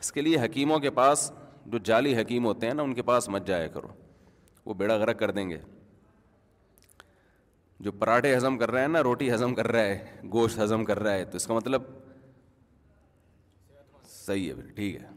اس 0.00 0.10
کے 0.12 0.20
لیے 0.22 0.40
حکیموں 0.44 0.78
کے 0.86 0.90
پاس 1.00 1.30
جو 1.74 1.78
جعلی 1.90 2.16
حکیم 2.20 2.44
ہوتے 2.46 2.66
ہیں 2.66 2.74
نا 2.74 2.82
ان 2.82 2.94
کے 2.94 3.02
پاس 3.12 3.28
مت 3.36 3.46
جایا 3.46 3.66
کرو 3.76 3.88
وہ 4.66 4.74
بیڑا 4.82 4.96
غرق 5.04 5.18
کر 5.18 5.30
دیں 5.38 5.48
گے 5.50 5.58
جو 7.86 7.92
پراٹھے 8.02 8.36
ہضم 8.36 8.58
کر 8.58 8.70
رہے 8.70 8.80
ہیں 8.80 8.88
نا 8.88 9.02
روٹی 9.02 9.30
ہضم 9.32 9.54
کر 9.54 9.70
رہا 9.72 9.84
ہے 9.84 10.20
گوشت 10.32 10.58
ہضم 10.58 10.84
کر 10.84 10.98
رہا 11.02 11.14
ہے 11.14 11.24
تو 11.32 11.36
اس 11.36 11.46
کا 11.46 11.54
مطلب 11.54 11.82
صحیح 14.26 14.48
ہے 14.48 14.54
پھر 14.54 14.70
ٹھیک 14.76 14.96
ہے 14.96 15.14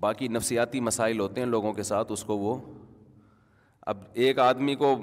باقی 0.00 0.28
نفسیاتی 0.38 0.80
مسائل 0.90 1.20
ہوتے 1.20 1.40
ہیں 1.40 1.48
لوگوں 1.48 1.72
کے 1.78 1.82
ساتھ 1.92 2.12
اس 2.12 2.22
کو 2.30 2.36
وہ 2.44 2.54
اب 3.92 4.02
ایک 4.26 4.38
آدمی 4.50 4.74
کو 4.82 4.94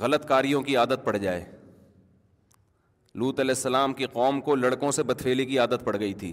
غلط 0.00 0.26
کاریوں 0.32 0.62
کی 0.68 0.76
عادت 0.82 1.04
پڑ 1.04 1.16
جائے 1.24 1.44
لوت 3.20 3.40
علیہ 3.40 3.56
السلام 3.56 3.92
کی 4.00 4.06
قوم 4.12 4.40
کو 4.48 4.54
لڑکوں 4.64 4.90
سے 4.98 5.02
بتفیلی 5.10 5.44
کی 5.52 5.58
عادت 5.58 5.84
پڑ 5.84 5.96
گئی 5.98 6.12
تھی 6.22 6.32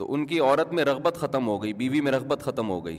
تو 0.00 0.12
ان 0.14 0.26
کی 0.32 0.38
عورت 0.40 0.72
میں 0.78 0.84
رغبت 0.88 1.16
ختم 1.20 1.46
ہو 1.48 1.56
گئی 1.62 1.72
بیوی 1.80 2.00
میں 2.08 2.12
رغبت 2.12 2.42
ختم 2.48 2.68
ہو 2.70 2.84
گئی 2.84 2.98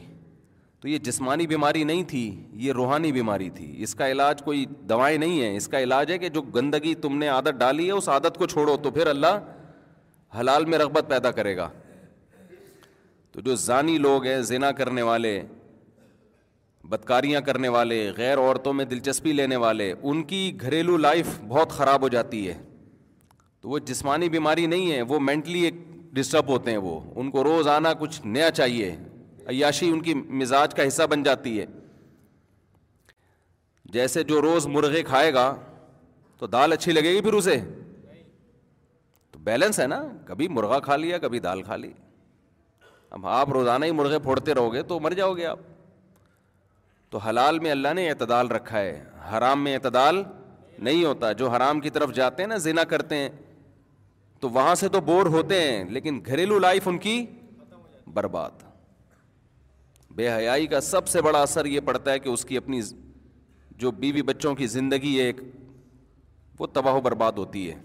تو 0.83 0.88
یہ 0.88 0.98
جسمانی 1.09 1.45
بیماری 1.51 1.83
نہیں 1.91 2.03
تھی 2.09 2.24
یہ 2.65 2.74
روحانی 2.79 3.12
بیماری 3.19 3.50
تھی 3.59 3.67
اس 3.83 3.95
کا 4.01 4.09
علاج 4.12 4.41
کوئی 4.50 4.65
دوائیں 4.89 5.17
نہیں 5.24 5.41
ہے 5.41 5.55
اس 5.57 5.67
کا 5.75 5.79
علاج 5.86 6.12
ہے 6.12 6.17
کہ 6.24 6.29
جو 6.38 6.41
گندگی 6.57 6.93
تم 7.07 7.17
نے 7.24 7.27
عادت 7.38 7.59
ڈالی 7.63 7.86
ہے 7.88 8.00
اس 8.01 8.09
عادت 8.17 8.38
کو 8.41 8.45
چھوڑو 8.55 8.75
تو 8.86 8.91
پھر 9.00 9.07
اللہ 9.15 9.39
حلال 10.38 10.65
میں 10.69 10.77
رغبت 10.77 11.05
پیدا 11.09 11.31
کرے 11.31 11.55
گا 11.57 11.69
تو 13.33 13.41
جو 13.45 13.55
زانی 13.55 13.98
لوگ 13.98 14.25
ہیں 14.25 14.41
زنا 14.50 14.71
کرنے 14.79 15.01
والے 15.01 15.41
بدکاریاں 16.89 17.41
کرنے 17.45 17.67
والے 17.69 17.98
غیر 18.17 18.38
عورتوں 18.39 18.74
میں 18.74 18.86
دلچسپی 18.91 19.33
لینے 19.33 19.55
والے 19.63 19.93
ان 20.01 20.24
کی 20.27 20.51
گھریلو 20.62 20.98
لائف 20.98 21.27
بہت 21.48 21.71
خراب 21.77 22.01
ہو 22.01 22.07
جاتی 22.09 22.48
ہے 22.48 22.53
تو 23.62 23.69
وہ 23.69 23.79
جسمانی 23.86 24.29
بیماری 24.36 24.65
نہیں 24.67 24.91
ہے 24.91 25.01
وہ 25.12 25.19
مینٹلی 25.19 25.59
ایک 25.65 25.75
ڈسٹرب 26.15 26.48
ہوتے 26.50 26.71
ہیں 26.71 26.77
وہ 26.83 27.00
ان 27.21 27.31
کو 27.31 27.43
روز 27.43 27.67
آنا 27.67 27.93
کچھ 28.00 28.21
نیا 28.25 28.50
چاہیے 28.51 28.95
عیاشی 29.50 29.89
ان 29.89 30.00
کی 30.01 30.13
مزاج 30.41 30.74
کا 30.75 30.88
حصہ 30.88 31.03
بن 31.09 31.24
جاتی 31.24 31.59
ہے 31.59 31.65
جیسے 33.93 34.24
جو 34.24 34.41
روز 34.41 34.67
مرغے 34.77 35.03
کھائے 35.03 35.33
گا 35.33 35.53
تو 36.39 36.48
دال 36.48 36.74
اچھی 36.74 36.91
لگے 36.91 37.13
گی 37.15 37.21
پھر 37.21 37.33
اسے 37.33 37.57
بیلنس 39.46 39.79
ہے 39.79 39.86
نا 39.88 40.00
کبھی 40.25 40.48
مرغہ 40.58 40.79
کھا 40.84 40.96
لیا 40.96 41.17
کبھی 41.17 41.39
دال 41.39 41.62
کھا 41.63 41.75
لی 41.77 41.91
اب 43.17 43.27
آپ 43.27 43.50
روزانہ 43.53 43.86
ہی 43.86 43.91
مرغے 44.00 44.19
پھوڑتے 44.24 44.53
رہو 44.53 44.72
گے 44.74 44.81
تو 44.89 45.00
مر 45.00 45.12
جاؤ 45.19 45.34
گے 45.38 45.46
آپ 45.46 45.60
تو 47.12 47.17
حلال 47.27 47.60
میں 47.60 47.72
اللہ 47.72 47.93
نے 47.96 48.10
اعتدال 48.10 48.48
رکھا 48.51 48.79
ہے 48.79 49.03
حرام 49.31 49.63
میں 49.63 49.74
اعتدال 49.75 50.22
نہیں 50.88 51.03
ہوتا 51.05 51.31
جو 51.39 51.50
حرام 51.50 51.79
کی 51.86 51.89
طرف 51.89 52.13
جاتے 52.15 52.43
ہیں 52.43 52.48
نا 52.50 52.58
زنا 52.65 52.84
کرتے 52.93 53.15
ہیں 53.17 53.29
تو 54.39 54.50
وہاں 54.58 54.75
سے 54.81 54.89
تو 54.89 55.01
بور 55.08 55.25
ہوتے 55.38 55.62
ہیں 55.62 55.84
لیکن 55.89 56.19
گھریلو 56.25 56.60
لائف 56.60 56.88
ان 56.88 56.98
کی 57.05 57.25
برباد 58.13 58.63
بے 60.15 60.29
حیائی 60.29 60.67
کا 60.67 60.81
سب 60.81 61.08
سے 61.08 61.22
بڑا 61.22 61.41
اثر 61.41 61.65
یہ 61.65 61.79
پڑتا 61.86 62.12
ہے 62.12 62.19
کہ 62.19 62.29
اس 62.29 62.46
کی 62.46 62.58
اپنی 62.58 62.81
جو 63.84 63.91
بیوی 64.03 64.22
بچوں 64.29 64.53
کی 64.55 64.67
زندگی 64.67 65.17
ہے 65.19 65.25
ایک 65.25 65.41
وہ 66.60 66.67
تباہ 66.74 66.93
و 66.96 67.01
برباد 67.01 67.31
ہوتی 67.38 67.69
ہے 67.69 67.75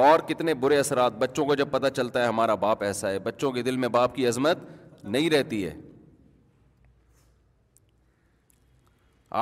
اور 0.00 0.20
کتنے 0.26 0.52
برے 0.60 0.76
اثرات 0.78 1.16
بچوں 1.18 1.44
کو 1.46 1.54
جب 1.54 1.70
پتہ 1.70 1.86
چلتا 1.96 2.20
ہے 2.20 2.26
ہمارا 2.26 2.54
باپ 2.60 2.82
ایسا 2.82 3.08
ہے 3.10 3.18
بچوں 3.24 3.50
کے 3.52 3.62
دل 3.62 3.76
میں 3.76 3.88
باپ 3.96 4.14
کی 4.14 4.26
عظمت 4.26 4.58
نہیں 5.14 5.28
رہتی 5.30 5.64
ہے 5.64 5.72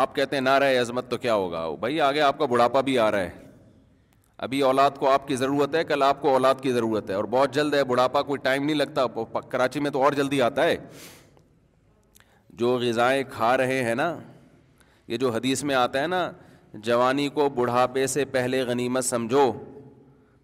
آپ 0.00 0.14
کہتے 0.14 0.36
ہیں 0.36 0.40
نہ 0.42 0.54
رہے 0.64 0.78
عظمت 0.78 1.10
تو 1.10 1.16
کیا 1.26 1.34
ہوگا 1.34 1.60
بھائی 1.80 2.00
آگے 2.08 2.20
آپ 2.30 2.38
کا 2.38 2.46
بڑھاپا 2.54 2.80
بھی 2.90 2.98
آ 2.98 3.10
رہا 3.10 3.20
ہے 3.28 3.48
ابھی 4.48 4.60
اولاد 4.72 4.98
کو 4.98 5.10
آپ 5.10 5.28
کی 5.28 5.36
ضرورت 5.36 5.74
ہے 5.74 5.84
کل 5.92 6.02
آپ 6.08 6.20
کو 6.22 6.32
اولاد 6.32 6.62
کی 6.62 6.72
ضرورت 6.72 7.10
ہے 7.10 7.14
اور 7.14 7.24
بہت 7.38 7.54
جلد 7.54 7.74
ہے 7.74 7.84
بڑھاپا 7.94 8.22
کوئی 8.30 8.38
ٹائم 8.50 8.64
نہیں 8.64 8.76
لگتا 8.76 9.06
کراچی 9.50 9.80
میں 9.86 9.90
تو 9.96 10.02
اور 10.04 10.12
جلدی 10.20 10.40
آتا 10.42 10.64
ہے 10.64 10.76
جو 12.62 12.76
غذائیں 12.86 13.22
کھا 13.36 13.56
رہے 13.56 13.82
ہیں 13.84 13.94
نا 13.94 14.14
یہ 15.08 15.16
جو 15.24 15.30
حدیث 15.34 15.64
میں 15.70 15.74
آتا 15.74 16.02
ہے 16.02 16.06
نا 16.06 16.30
جوانی 16.90 17.28
کو 17.38 17.48
بڑھاپے 17.54 18.06
سے 18.06 18.24
پہلے 18.38 18.62
غنیمت 18.66 19.04
سمجھو 19.04 19.50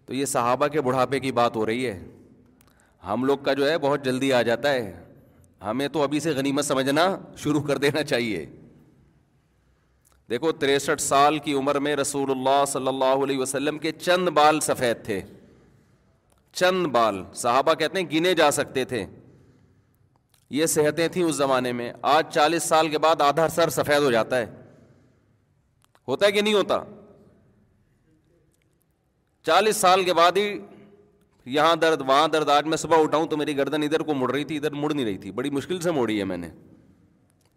تو 0.07 0.13
یہ 0.13 0.25
صحابہ 0.25 0.67
کے 0.73 0.81
بڑھاپے 0.81 1.19
کی 1.19 1.31
بات 1.37 1.55
ہو 1.55 1.65
رہی 1.65 1.85
ہے 1.87 1.99
ہم 3.07 3.23
لوگ 3.25 3.37
کا 3.43 3.53
جو 3.53 3.69
ہے 3.69 3.77
بہت 3.85 4.05
جلدی 4.05 4.31
آ 4.33 4.41
جاتا 4.49 4.71
ہے 4.73 4.91
ہمیں 5.65 5.87
تو 5.93 6.03
ابھی 6.03 6.19
سے 6.19 6.31
غنیمت 6.35 6.65
سمجھنا 6.65 7.05
شروع 7.43 7.61
کر 7.67 7.77
دینا 7.85 8.03
چاہیے 8.11 8.45
دیکھو 10.29 10.51
تریسٹھ 10.61 11.01
سال 11.01 11.37
کی 11.43 11.53
عمر 11.53 11.79
میں 11.79 11.95
رسول 11.95 12.31
اللہ 12.31 12.63
صلی 12.67 12.87
اللہ 12.87 13.23
علیہ 13.23 13.37
وسلم 13.39 13.77
کے 13.85 13.91
چند 13.99 14.29
بال 14.37 14.59
سفید 14.61 15.03
تھے 15.05 15.21
چند 16.59 16.87
بال 16.91 17.23
صحابہ 17.41 17.73
کہتے 17.81 17.99
ہیں 18.01 18.09
گنے 18.13 18.33
جا 18.35 18.49
سکتے 18.51 18.83
تھے 18.93 19.05
یہ 20.57 20.65
صحتیں 20.75 21.07
تھیں 21.13 21.23
اس 21.23 21.35
زمانے 21.35 21.71
میں 21.79 21.91
آج 22.15 22.31
چالیس 22.33 22.63
سال 22.63 22.89
کے 22.89 22.97
بعد 23.07 23.21
آدھا 23.21 23.47
سر 23.55 23.69
سفید 23.79 24.03
ہو 24.03 24.11
جاتا 24.11 24.37
ہے 24.39 24.45
ہوتا 26.07 26.25
ہے 26.25 26.31
کہ 26.31 26.41
نہیں 26.41 26.53
ہوتا 26.53 26.79
چالیس 29.47 29.77
سال 29.81 30.03
کے 30.03 30.13
بعد 30.13 30.37
ہی 30.37 30.47
یہاں 31.55 31.75
درد 31.83 32.01
وہاں 32.07 32.27
درد 32.31 32.49
آج 32.49 32.65
میں 32.71 32.77
صبح 32.77 33.03
اٹھاؤں 33.03 33.27
تو 33.33 33.37
میری 33.37 33.55
گردن 33.57 33.83
ادھر 33.83 33.99
کو 34.09 34.13
مڑ 34.21 34.29
رہی 34.31 34.43
تھی 34.49 34.57
ادھر 34.57 34.71
مڑ 34.79 34.91
نہیں 34.93 35.05
رہی 35.05 35.17
تھی 35.17 35.31
بڑی 35.37 35.49
مشکل 35.57 35.79
سے 35.81 35.91
موڑی 35.97 36.17
ہے 36.19 36.23
میں 36.31 36.37
نے 36.37 36.49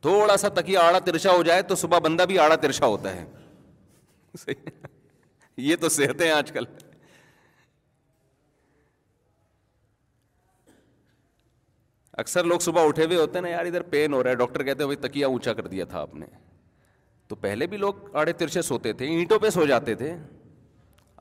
تھوڑا 0.08 0.36
سا 0.42 0.48
تکیا 0.60 0.80
آڑا 0.90 0.98
ترشا 1.08 1.32
ہو 1.38 1.42
جائے 1.50 1.62
تو 1.70 1.74
صبح 1.82 1.98
بندہ 2.06 2.22
بھی 2.32 2.38
آڑا 2.44 2.56
ترشا 2.66 2.86
ہوتا 2.92 3.14
ہے 3.16 4.52
یہ 5.70 5.76
تو 5.80 5.88
صحت 5.98 6.22
ہیں 6.22 6.30
آج 6.30 6.52
کل 6.58 6.64
اکثر 12.24 12.44
لوگ 12.50 12.58
صبح 12.70 12.86
اٹھے 12.88 13.04
ہوئے 13.04 13.16
ہوتے 13.18 13.38
ہیں 13.38 13.42
نا 13.44 13.48
یار 13.48 13.66
ادھر 13.72 13.82
پین 13.96 14.14
ہو 14.14 14.22
رہا 14.22 14.30
ہے 14.30 14.36
ڈاکٹر 14.44 14.62
کہتے 14.68 14.86
بھائی 14.86 14.96
تکیا 15.08 15.26
اونچا 15.34 15.52
کر 15.60 15.66
دیا 15.76 15.84
تھا 15.92 16.00
آپ 16.00 16.14
نے 16.22 16.26
تو 17.28 17.36
پہلے 17.46 17.66
بھی 17.70 17.76
لوگ 17.86 18.16
آڑے 18.22 18.32
ترشے 18.44 18.62
سوتے 18.72 18.92
تھے 19.02 19.06
اینٹوں 19.16 19.38
پہ 19.46 19.50
سو 19.58 19.66
جاتے 19.74 19.94
تھے 20.02 20.14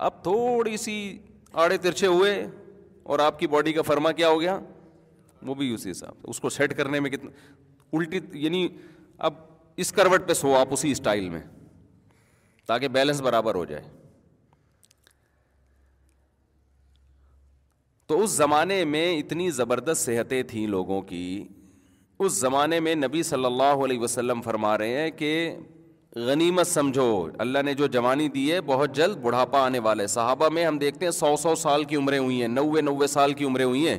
اب 0.08 0.22
تھوڑی 0.24 0.76
سی 0.78 0.94
آڑے 1.62 1.78
ترچھے 1.86 2.08
ہوئے 2.08 2.34
اور 3.12 3.20
آپ 3.20 3.40
کی 3.40 3.48
باڈی 3.56 3.72
کا 3.74 3.82
فرما 3.82 4.12
کیا 4.20 4.28
ہو 4.30 4.40
گیا 4.42 4.60
وہ 5.48 5.54
بھی 5.56 5.74
اسی 5.74 5.92
حساب 5.92 6.30
اس 6.32 6.40
کو 6.40 6.50
سیٹ 6.58 6.74
کرنے 6.78 7.00
میں 7.00 7.10
کتنا 7.10 7.30
الٹی 7.98 8.20
یعنی 8.44 8.68
اب 9.30 9.34
اس 9.84 9.92
کروٹ 9.94 10.28
پہ 10.28 10.34
سو 10.34 10.54
آپ 10.56 10.68
اسی 10.74 10.92
اسٹائل 10.92 11.30
میں 11.30 11.42
تاکہ 12.68 12.88
بیلنس 12.98 13.22
برابر 13.22 13.56
ہو 13.56 13.64
جائے 13.66 13.82
تو 18.08 18.22
اس 18.24 18.30
زمانے 18.32 18.84
میں 18.94 19.06
اتنی 19.18 19.50
زبردست 19.62 20.04
صحتیں 20.06 20.42
تھیں 20.50 20.66
لوگوں 20.68 21.02
کی 21.12 21.24
اس 22.26 22.34
زمانے 22.40 22.80
میں 22.86 22.96
نبی 22.96 23.24
صلی 23.24 23.46
اللہ 23.46 23.84
علیہ 23.86 24.00
وسلم 24.00 24.42
فرما 24.42 24.78
رہے 24.78 25.02
ہیں 25.02 25.12
کہ 25.18 25.34
غنیمت 26.28 26.68
سمجھو 26.68 27.06
اللہ 27.40 27.62
نے 27.66 27.74
جو 27.80 27.88
جوانی 27.92 28.28
دی 28.34 28.52
ہے 28.52 28.62
بہت 28.66 28.96
جلد 28.96 29.18
بڑھاپا 29.24 29.60
آنے 29.66 29.80
والا 29.88 30.02
ہے 30.04 30.08
صحابہ 30.08 30.48
میں 30.54 30.66
ہم 30.66 30.78
دیکھتے 30.80 31.06
ہیں 31.06 31.12
سو 31.12 31.36
سو 31.42 31.54
سال 31.64 31.84
کی 31.90 31.96
عمریں 31.96 32.18
ہوئی 32.18 32.40
ہیں 32.42 32.48
نوے 32.48 32.82
نوے 32.82 33.08
سال 33.08 33.34
کی 33.42 33.46
عمریں 33.46 33.66
ہوئی 33.66 33.88
ہیں 33.88 33.98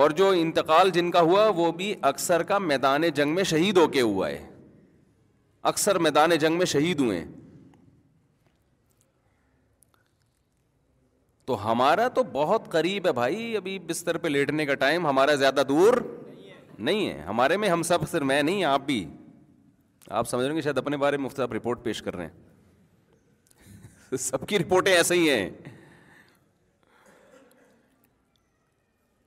اور 0.00 0.10
جو 0.20 0.28
انتقال 0.40 0.90
جن 0.90 1.10
کا 1.10 1.20
ہوا 1.20 1.46
وہ 1.56 1.70
بھی 1.80 1.94
اکثر 2.10 2.42
کا 2.52 2.58
میدان 2.58 3.02
جنگ 3.14 3.34
میں 3.34 3.44
شہید 3.52 3.76
ہو 3.78 3.86
کے 3.96 4.00
ہوا 4.00 4.28
ہے 4.30 4.46
اکثر 5.72 5.98
میدان 6.06 6.30
جنگ 6.40 6.58
میں 6.58 6.66
شہید 6.66 7.00
ہوئے 7.00 7.18
ہیں 7.18 7.30
تو 11.46 11.64
ہمارا 11.70 12.08
تو 12.14 12.22
بہت 12.32 12.70
قریب 12.72 13.06
ہے 13.06 13.12
بھائی 13.12 13.56
ابھی 13.56 13.78
بستر 13.86 14.16
پہ 14.24 14.28
لیٹنے 14.28 14.66
کا 14.66 14.74
ٹائم 14.84 15.06
ہمارا 15.06 15.34
زیادہ 15.34 15.62
دور 15.68 15.94
نہیں 16.78 17.08
ہے 17.08 17.20
ہمارے 17.26 17.56
میں 17.62 17.68
ہم 17.68 17.82
سب 17.92 18.08
صرف 18.10 18.22
میں 18.26 18.42
نہیں 18.42 18.64
آپ 18.64 18.80
بھی 18.86 19.04
آپ 20.18 20.28
سمجھ 20.28 20.44
رہے 20.46 20.54
ہیں 20.54 20.60
شاید 20.62 20.78
اپنے 20.78 20.96
بارے 20.96 21.16
میں 21.16 21.24
مفت 21.24 21.40
آپ 21.40 21.52
رپورٹ 21.52 21.82
پیش 21.82 22.00
کر 22.02 22.16
رہے 22.16 22.24
ہیں 22.26 24.16
سب 24.18 24.46
کی 24.48 24.58
رپورٹیں 24.58 24.92
ایسے 24.94 25.14
ہی 25.14 25.28
ہیں 25.30 25.48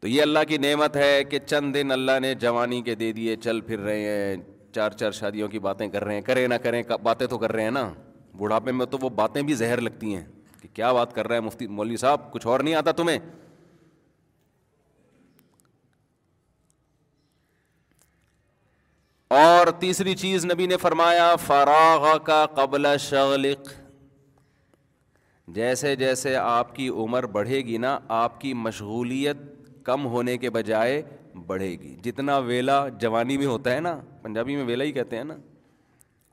تو 0.02 0.08
یہ 0.08 0.22
اللہ 0.22 0.40
کی 0.48 0.58
نعمت 0.58 0.96
ہے 0.98 1.24
کہ 1.24 1.40
چند 1.46 1.74
دن 1.74 1.92
اللہ 1.92 2.20
نے 2.22 2.34
جوانی 2.46 2.82
کے 2.88 2.96
دے 3.04 3.12
دیے 3.20 3.36
چل 3.44 3.62
پھر 3.68 3.80
رہے 3.80 4.10
ہیں 4.10 4.36
چار 4.76 4.92
چار 5.00 5.12
شادیوں 5.20 5.48
کی 5.48 5.60
باتیں 5.68 5.88
کر 5.90 6.04
رہے 6.04 6.14
ہیں 6.16 6.22
کریں 6.32 6.48
نہ 6.48 6.54
کریں 6.64 6.82
باتیں 7.04 7.26
تو 7.28 7.38
کر 7.38 7.52
رہے 7.52 7.64
ہیں 7.64 7.72
نا 7.72 7.90
بڑھاپے 8.38 8.72
میں 8.72 8.86
تو 8.92 8.98
وہ 9.02 9.10
باتیں 9.22 9.42
بھی 9.42 9.54
زہر 9.56 9.82
لگتی 9.82 10.16
ہیں 10.16 10.26
کہ 10.62 10.68
کیا 10.74 10.92
بات 10.94 11.14
کر 11.16 11.28
رہا 11.28 11.36
ہے 11.36 11.42
مفتی 11.42 11.68
مولوی 11.80 11.98
صاحب 12.04 12.32
کچھ 12.34 12.48
اور 12.48 12.60
نہیں 12.60 12.76
آتا 12.76 12.92
تمہیں 13.02 13.18
اور 19.40 19.68
تیسری 19.80 20.14
چیز 20.16 20.46
نبی 20.46 20.66
نے 20.68 20.78
فرمایا 20.78 21.36
فراغ 21.46 22.06
کا 22.24 22.46
قبل 22.56 22.86
شغلق 23.02 23.72
جیسے 25.56 25.96
جیسے 25.96 26.36
آپ 26.42 26.76
کی 26.76 26.88
عمر 27.04 27.26
بڑھے 27.38 27.60
گی 27.66 27.78
نا 27.86 27.98
آپ 28.22 28.40
کی 28.42 28.54
مشغولیت 28.66 29.38
کم 29.86 30.06
ہونے 30.14 30.38
کے 30.44 30.50
بجائے 30.58 31.02
بڑھے 31.48 31.70
گی 31.82 31.96
جتنا 32.04 32.38
ویلا 32.50 32.78
جوانی 33.04 33.38
میں 33.38 33.46
ہوتا 33.46 33.74
ہے 33.76 33.80
نا 33.88 34.00
پنجابی 34.22 34.56
میں 34.56 34.66
ویلا 34.66 34.84
ہی 34.84 34.92
کہتے 35.00 35.18
ہیں 35.18 35.24
نا 35.32 35.38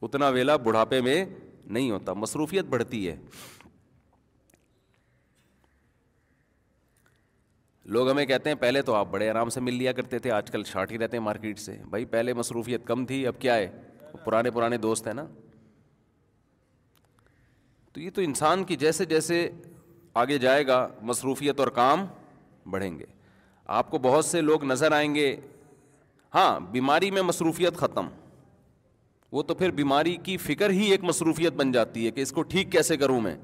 اتنا 0.02 0.28
ویلا 0.38 0.56
بڑھاپے 0.68 1.00
میں 1.08 1.24
نہیں 1.68 1.90
ہوتا 1.90 2.12
مصروفیت 2.24 2.64
بڑھتی 2.76 3.06
ہے 3.08 3.16
لوگ 7.94 8.08
ہمیں 8.10 8.24
کہتے 8.26 8.50
ہیں 8.50 8.56
پہلے 8.56 8.80
تو 8.88 8.94
آپ 8.94 9.08
بڑے 9.10 9.28
آرام 9.28 9.48
سے 9.50 9.60
مل 9.60 9.74
لیا 9.74 9.92
کرتے 9.92 10.18
تھے 10.24 10.30
آج 10.30 10.50
کل 10.50 10.62
شارٹ 10.64 10.90
ہی 10.92 10.98
رہتے 10.98 11.16
ہیں 11.16 11.22
مارکیٹ 11.24 11.58
سے 11.58 11.76
بھائی 11.90 12.04
پہلے 12.12 12.32
مصروفیت 12.40 12.86
کم 12.86 13.04
تھی 13.06 13.26
اب 13.26 13.40
کیا 13.40 13.54
ہے 13.56 13.66
پرانے 14.24 14.50
پرانے 14.58 14.76
دوست 14.84 15.06
ہیں 15.06 15.14
نا 15.14 15.24
تو 17.92 18.00
یہ 18.00 18.10
تو 18.14 18.22
انسان 18.22 18.62
کی 18.64 18.76
جیسے 18.84 19.04
جیسے 19.14 19.48
آگے 20.22 20.38
جائے 20.44 20.66
گا 20.66 20.76
مصروفیت 21.10 21.60
اور 21.60 21.68
کام 21.80 22.04
بڑھیں 22.70 22.98
گے 22.98 23.04
آپ 23.80 23.90
کو 23.90 23.98
بہت 24.02 24.24
سے 24.24 24.40
لوگ 24.40 24.64
نظر 24.72 24.92
آئیں 24.92 25.14
گے 25.14 25.34
ہاں 26.34 26.48
بیماری 26.72 27.10
میں 27.10 27.22
مصروفیت 27.22 27.76
ختم 27.78 28.08
وہ 29.32 29.42
تو 29.50 29.54
پھر 29.54 29.70
بیماری 29.80 30.16
کی 30.24 30.36
فکر 30.46 30.70
ہی 30.80 30.90
ایک 30.90 31.04
مصروفیت 31.04 31.52
بن 31.62 31.72
جاتی 31.72 32.06
ہے 32.06 32.10
کہ 32.10 32.20
اس 32.20 32.32
کو 32.32 32.42
ٹھیک 32.54 32.72
کیسے 32.72 32.96
کروں 33.04 33.20
میں 33.20 33.34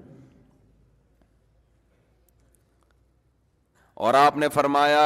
اور 4.04 4.14
آپ 4.14 4.36
نے 4.36 4.48
فرمایا 4.54 5.04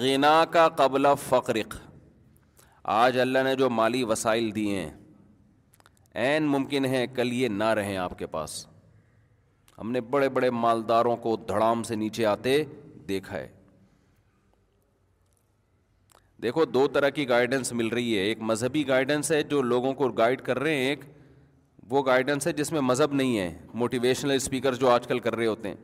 غنا 0.00 0.34
کا 0.52 0.66
قبل 0.76 1.06
فقرق 1.28 1.74
آج 2.94 3.18
اللہ 3.20 3.42
نے 3.44 3.54
جو 3.56 3.68
مالی 3.70 4.02
وسائل 4.12 4.50
دیے 4.54 4.80
ہیں 4.80 4.90
عین 6.26 6.44
ممکن 6.54 6.84
ہے 6.94 7.06
کل 7.16 7.32
یہ 7.32 7.48
نہ 7.58 7.64
رہیں 7.78 7.96
آپ 8.04 8.18
کے 8.18 8.26
پاس 8.32 8.54
ہم 9.80 9.92
نے 9.92 10.00
بڑے 10.14 10.28
بڑے 10.38 10.50
مالداروں 10.50 11.16
کو 11.26 11.34
دھڑام 11.48 11.82
سے 11.90 11.94
نیچے 11.96 12.26
آتے 12.26 12.62
دیکھا 13.08 13.36
ہے 13.38 13.46
دیکھو 16.42 16.64
دو 16.64 16.86
طرح 16.94 17.08
کی 17.18 17.28
گائیڈنس 17.28 17.72
مل 17.80 17.88
رہی 17.92 18.16
ہے 18.18 18.22
ایک 18.22 18.40
مذہبی 18.50 18.86
گائیڈنس 18.88 19.30
ہے 19.32 19.42
جو 19.52 19.60
لوگوں 19.62 19.92
کو 20.00 20.08
گائیڈ 20.18 20.42
کر 20.48 20.58
رہے 20.58 20.74
ہیں 20.74 20.88
ایک 20.88 21.04
وہ 21.90 22.02
گائیڈنس 22.06 22.46
ہے 22.46 22.52
جس 22.62 22.72
میں 22.72 22.80
مذہب 22.90 23.12
نہیں 23.20 23.38
ہے 23.38 23.50
موٹیویشنل 23.82 24.30
اسپیکر 24.36 24.74
جو 24.84 24.90
آج 24.90 25.06
کل 25.06 25.18
کر 25.28 25.34
رہے 25.36 25.46
ہوتے 25.46 25.68
ہیں 25.68 25.76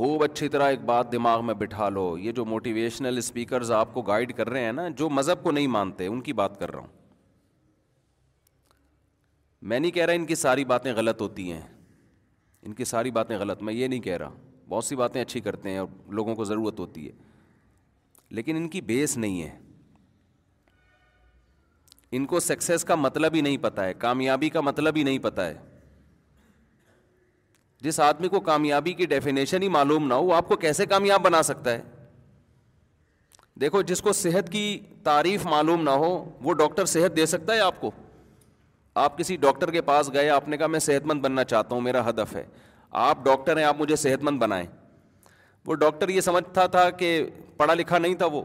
خوب 0.00 0.22
اچھی 0.22 0.48
طرح 0.48 0.66
ایک 0.70 0.80
بات 0.86 1.10
دماغ 1.12 1.44
میں 1.44 1.54
بٹھا 1.60 1.88
لو 1.90 2.02
یہ 2.18 2.32
جو 2.32 2.44
موٹیویشنل 2.46 3.16
اسپیکرز 3.18 3.70
آپ 3.78 3.92
کو 3.94 4.02
گائڈ 4.10 4.32
کر 4.36 4.48
رہے 4.48 4.64
ہیں 4.64 4.72
نا 4.72 4.88
جو 4.96 5.08
مذہب 5.10 5.42
کو 5.42 5.50
نہیں 5.50 5.66
مانتے 5.76 6.06
ان 6.06 6.20
کی 6.26 6.32
بات 6.40 6.58
کر 6.58 6.70
رہا 6.72 6.80
ہوں 6.80 6.86
میں 9.70 9.78
نہیں 9.80 9.90
کہہ 9.90 10.04
رہا 10.06 10.12
ان 10.20 10.26
کی 10.26 10.34
ساری 10.42 10.64
باتیں 10.64 10.92
غلط 10.96 11.20
ہوتی 11.22 11.50
ہیں 11.50 11.60
ان 12.62 12.74
کی 12.80 12.84
ساری 12.90 13.10
باتیں 13.18 13.36
غلط 13.38 13.62
میں 13.68 13.74
یہ 13.74 13.86
نہیں 13.88 14.00
کہہ 14.00 14.16
رہا 14.22 14.30
بہت 14.68 14.84
سی 14.84 14.96
باتیں 14.96 15.20
اچھی 15.22 15.40
کرتے 15.48 15.70
ہیں 15.70 15.78
اور 15.78 15.88
لوگوں 16.18 16.34
کو 16.36 16.44
ضرورت 16.52 16.80
ہوتی 16.80 17.06
ہے 17.06 17.12
لیکن 18.38 18.56
ان 18.56 18.68
کی 18.76 18.80
بیس 18.92 19.16
نہیں 19.16 19.42
ہے 19.42 19.56
ان 22.16 22.26
کو 22.34 22.40
سکسیز 22.52 22.84
کا 22.84 22.94
مطلب 23.08 23.34
ہی 23.34 23.40
نہیں 23.40 23.56
پتہ 23.68 23.80
ہے 23.90 23.94
کامیابی 24.06 24.48
کا 24.50 24.60
مطلب 24.70 24.96
ہی 24.96 25.02
نہیں 25.10 25.18
پتہ 25.28 25.40
ہے 25.50 25.54
جس 27.84 28.00
آدمی 28.00 28.28
کو 28.28 28.40
کامیابی 28.46 28.92
کی 29.00 29.06
ڈیفینیشن 29.06 29.62
ہی 29.62 29.68
معلوم 29.74 30.06
نہ 30.06 30.14
ہو 30.14 30.24
وہ 30.24 30.34
آپ 30.34 30.48
کو 30.48 30.56
کیسے 30.66 30.86
کامیاب 30.86 31.22
بنا 31.24 31.42
سکتا 31.42 31.72
ہے 31.72 31.82
دیکھو 33.60 33.82
جس 33.90 34.00
کو 34.02 34.12
صحت 34.12 34.50
کی 34.52 34.64
تعریف 35.04 35.44
معلوم 35.46 35.82
نہ 35.82 35.90
ہو 36.04 36.10
وہ 36.42 36.52
ڈاکٹر 36.62 36.84
صحت 36.94 37.16
دے 37.16 37.26
سکتا 37.26 37.54
ہے 37.54 37.60
آپ 37.60 37.80
کو 37.80 37.90
آپ 39.04 39.18
کسی 39.18 39.36
ڈاکٹر 39.44 39.70
کے 39.70 39.80
پاس 39.90 40.10
گئے 40.12 40.28
آپ 40.30 40.48
نے 40.48 40.56
کہا 40.56 40.66
میں 40.74 40.78
صحت 40.80 41.06
مند 41.06 41.20
بننا 41.22 41.44
چاہتا 41.44 41.74
ہوں 41.74 41.82
میرا 41.82 42.08
ہدف 42.08 42.34
ہے 42.36 42.44
آپ 43.06 43.24
ڈاکٹر 43.24 43.56
ہیں 43.56 43.64
آپ 43.64 43.80
مجھے 43.80 43.96
صحت 44.06 44.22
مند 44.24 44.38
بنائیں 44.42 44.66
وہ 45.66 45.74
ڈاکٹر 45.84 46.08
یہ 46.08 46.20
سمجھتا 46.20 46.66
تھا 46.74 46.88
کہ 47.02 47.10
پڑھا 47.56 47.74
لکھا 47.74 47.98
نہیں 47.98 48.14
تھا 48.22 48.26
وہ 48.32 48.42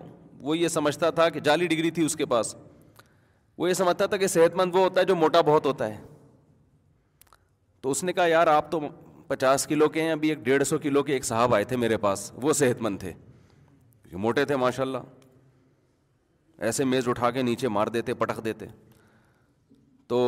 وہ 0.47 0.57
یہ 0.57 0.67
سمجھتا 0.67 1.09
تھا 1.19 1.27
کہ 1.35 1.39
جعلی 1.39 1.67
ڈگری 1.67 1.91
تھی 1.97 2.05
اس 2.05 2.15
کے 2.15 2.25
پاس 2.35 2.55
وہ 3.57 3.69
یہ 3.69 3.73
سمجھتا 3.73 4.05
تھا 4.05 4.17
کہ 4.17 4.27
صحت 4.27 4.55
مند 4.57 4.75
وہ 4.75 4.81
ہوتا 4.83 4.99
ہے 5.01 5.05
جو 5.05 5.15
موٹا 5.15 5.41
بہت 5.49 5.65
ہوتا 5.65 5.87
ہے 5.93 5.97
تو 7.81 7.91
اس 7.91 8.03
نے 8.03 8.13
کہا 8.13 8.25
یار 8.27 8.47
آپ 8.47 8.71
تو 8.71 8.79
پچاس 9.27 9.65
کلو 9.67 9.87
کے 9.89 10.01
ہیں 10.03 10.11
ابھی 10.11 10.29
ایک 10.29 10.39
ڈیڑھ 10.43 10.63
سو 10.67 10.77
کلو 10.83 11.03
کے 11.03 11.13
ایک 11.13 11.25
صاحب 11.25 11.53
آئے 11.55 11.63
تھے 11.65 11.75
میرے 11.77 11.97
پاس 12.05 12.31
وہ 12.41 12.53
صحت 12.53 12.81
مند 12.81 12.97
تھے 12.99 13.11
موٹے 14.23 14.45
تھے 14.45 14.55
ماشاء 14.55 14.83
اللہ 14.83 14.97
ایسے 16.67 16.83
میز 16.85 17.07
اٹھا 17.09 17.29
کے 17.35 17.41
نیچے 17.41 17.67
مار 17.77 17.87
دیتے 17.95 18.13
پٹخ 18.13 18.43
دیتے 18.45 18.65
تو 20.07 20.19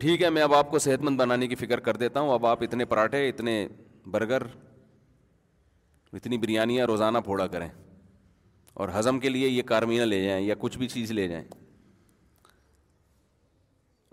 ٹھیک 0.00 0.22
ہے 0.22 0.30
میں 0.30 0.42
اب 0.42 0.54
آپ 0.54 0.70
کو 0.70 0.78
صحت 0.78 1.02
مند 1.04 1.16
بنانے 1.20 1.46
کی 1.48 1.54
فکر 1.64 1.80
کر 1.88 1.96
دیتا 2.04 2.20
ہوں 2.20 2.32
اب 2.34 2.46
آپ 2.46 2.62
اتنے 2.62 2.84
پراٹھے 2.92 3.28
اتنے 3.28 3.56
برگر 4.12 4.42
اتنی 6.16 6.38
بریانیاں 6.38 6.86
روزانہ 6.86 7.18
پھوڑا 7.24 7.46
کریں 7.54 7.68
اور 8.82 8.88
ہضم 8.98 9.18
کے 9.20 9.28
لیے 9.28 9.48
یہ 9.48 9.62
کارمینہ 9.66 10.02
لے 10.02 10.22
جائیں 10.24 10.44
یا 10.46 10.54
کچھ 10.58 10.78
بھی 10.78 10.88
چیز 10.88 11.10
لے 11.12 11.26
جائیں 11.28 11.44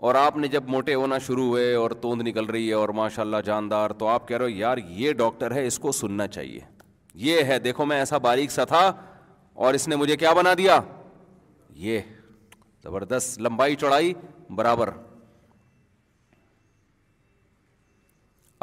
اور 0.06 0.14
آپ 0.18 0.36
نے 0.36 0.48
جب 0.52 0.62
موٹے 0.68 0.94
ہونا 0.94 1.16
شروع 1.24 1.44
ہوئے 1.46 1.74
اور 1.80 1.90
توند 2.02 2.22
نکل 2.26 2.44
رہی 2.44 2.68
ہے 2.68 2.72
اور 2.74 2.88
ماشاء 2.98 3.22
اللہ 3.22 3.40
جاندار 3.44 3.90
تو 3.98 4.06
آپ 4.08 4.26
کہہ 4.28 4.36
رہے 4.36 4.44
ہو 4.44 4.48
یار 4.58 4.78
یہ 5.00 5.12
ڈاکٹر 5.18 5.52
ہے 5.54 5.66
اس 5.66 5.78
کو 5.78 5.92
سننا 5.92 6.26
چاہیے 6.28 6.60
یہ 7.26 7.42
ہے 7.50 7.58
دیکھو 7.66 7.84
میں 7.86 7.98
ایسا 7.98 8.18
باریک 8.24 8.50
سا 8.52 8.64
تھا 8.72 8.80
اور 9.66 9.74
اس 9.74 9.86
نے 9.88 9.96
مجھے 9.96 10.16
کیا 10.22 10.32
بنا 10.38 10.54
دیا 10.58 10.80
یہ 11.82 12.00
زبردست 12.82 13.38
لمبائی 13.42 13.74
چوڑائی 13.82 14.12
برابر 14.60 14.90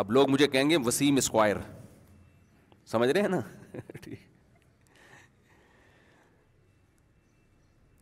اب 0.03 0.11
لوگ 0.11 0.29
مجھے 0.31 0.47
کہیں 0.47 0.69
گے 0.69 0.77
وسیم 0.85 1.17
اسکوائر 1.23 1.55
سمجھ 2.91 3.09
رہے 3.09 3.21
ہیں 3.21 3.29
نا 3.29 3.39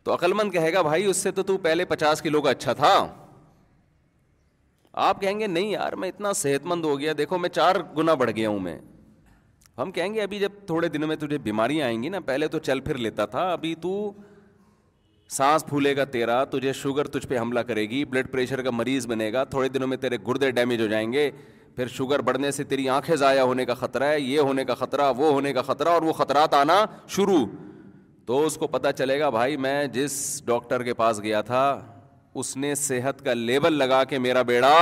تو 0.03 0.13
عقل 0.13 0.33
مند 0.41 0.51
کہے 0.51 0.73
گا 0.73 0.81
بھائی 0.91 1.05
اس 1.05 1.17
سے 1.23 1.31
تو 1.39 1.43
تو 1.51 1.57
پہلے 1.69 1.85
پچاس 1.95 2.21
کلو 2.21 2.41
کا 2.41 2.49
اچھا 2.49 2.73
تھا 2.81 2.93
آپ 5.05 5.19
کہیں 5.21 5.39
گے 5.39 5.47
نہیں 5.47 5.69
یار 5.69 5.93
میں 6.01 6.07
اتنا 6.09 6.31
صحت 6.33 6.65
مند 6.65 6.85
ہو 6.85 6.99
گیا 6.99 7.13
دیکھو 7.17 7.37
میں 7.37 7.49
چار 7.49 7.75
گنا 7.97 8.13
بڑھ 8.19 8.29
گیا 8.35 8.49
ہوں 8.49 8.59
میں 8.59 8.77
ہم 9.77 9.91
کہیں 9.97 10.13
گے 10.13 10.21
ابھی 10.21 10.37
جب 10.39 10.51
تھوڑے 10.67 10.87
دنوں 10.89 11.07
میں 11.07 11.15
تجھے 11.21 11.37
بیماریاں 11.47 11.85
آئیں 11.85 12.01
گی 12.03 12.09
نا 12.09 12.19
پہلے 12.25 12.47
تو 12.55 12.59
چل 12.67 12.79
پھر 12.87 12.97
لیتا 13.05 13.25
تھا 13.33 13.43
ابھی 13.53 13.73
تو 13.81 13.91
سانس 15.35 15.65
پھولے 15.65 15.95
گا 15.97 16.03
تیرا 16.15 16.43
تجھے 16.51 16.73
شوگر 16.79 17.07
تجھ 17.15 17.27
پہ 17.27 17.37
حملہ 17.39 17.59
کرے 17.67 17.83
گی 17.89 18.03
بلڈ 18.13 18.31
پریشر 18.31 18.61
کا 18.63 18.69
مریض 18.73 19.07
بنے 19.07 19.31
گا 19.33 19.43
تھوڑے 19.53 19.69
دنوں 19.69 19.87
میں 19.87 19.97
تیرے 20.05 20.17
گردے 20.27 20.49
ڈیمیج 20.59 20.81
ہو 20.81 20.87
جائیں 20.95 21.11
گے 21.13 21.29
پھر 21.75 21.87
شوگر 21.97 22.21
بڑھنے 22.29 22.51
سے 22.57 22.63
تیری 22.73 22.87
آنکھیں 22.89 23.15
ضائع 23.23 23.41
ہونے 23.41 23.65
کا 23.65 23.73
خطرہ 23.81 24.07
ہے 24.11 24.19
یہ 24.19 24.39
ہونے 24.39 24.63
کا 24.65 24.75
خطرہ 24.75 25.11
وہ 25.17 25.31
ہونے 25.33 25.51
کا 25.53 25.61
خطرہ 25.67 25.89
اور 25.89 26.01
وہ 26.01 26.13
خطرات 26.21 26.53
آنا 26.61 26.85
شروع 27.17 27.45
تو 28.27 28.45
اس 28.45 28.57
کو 28.61 28.67
پتہ 28.67 28.91
چلے 28.97 29.19
گا 29.19 29.29
بھائی 29.39 29.57
میں 29.67 29.83
جس 29.97 30.17
ڈاکٹر 30.45 30.83
کے 30.83 30.93
پاس 31.03 31.19
گیا 31.23 31.41
تھا 31.51 31.63
اس 32.39 32.55
نے 32.63 32.73
صحت 32.75 33.23
کا 33.25 33.33
لیبل 33.33 33.73
لگا 33.77 34.03
کے 34.09 34.17
میرا 34.19 34.41
بیڑا 34.49 34.73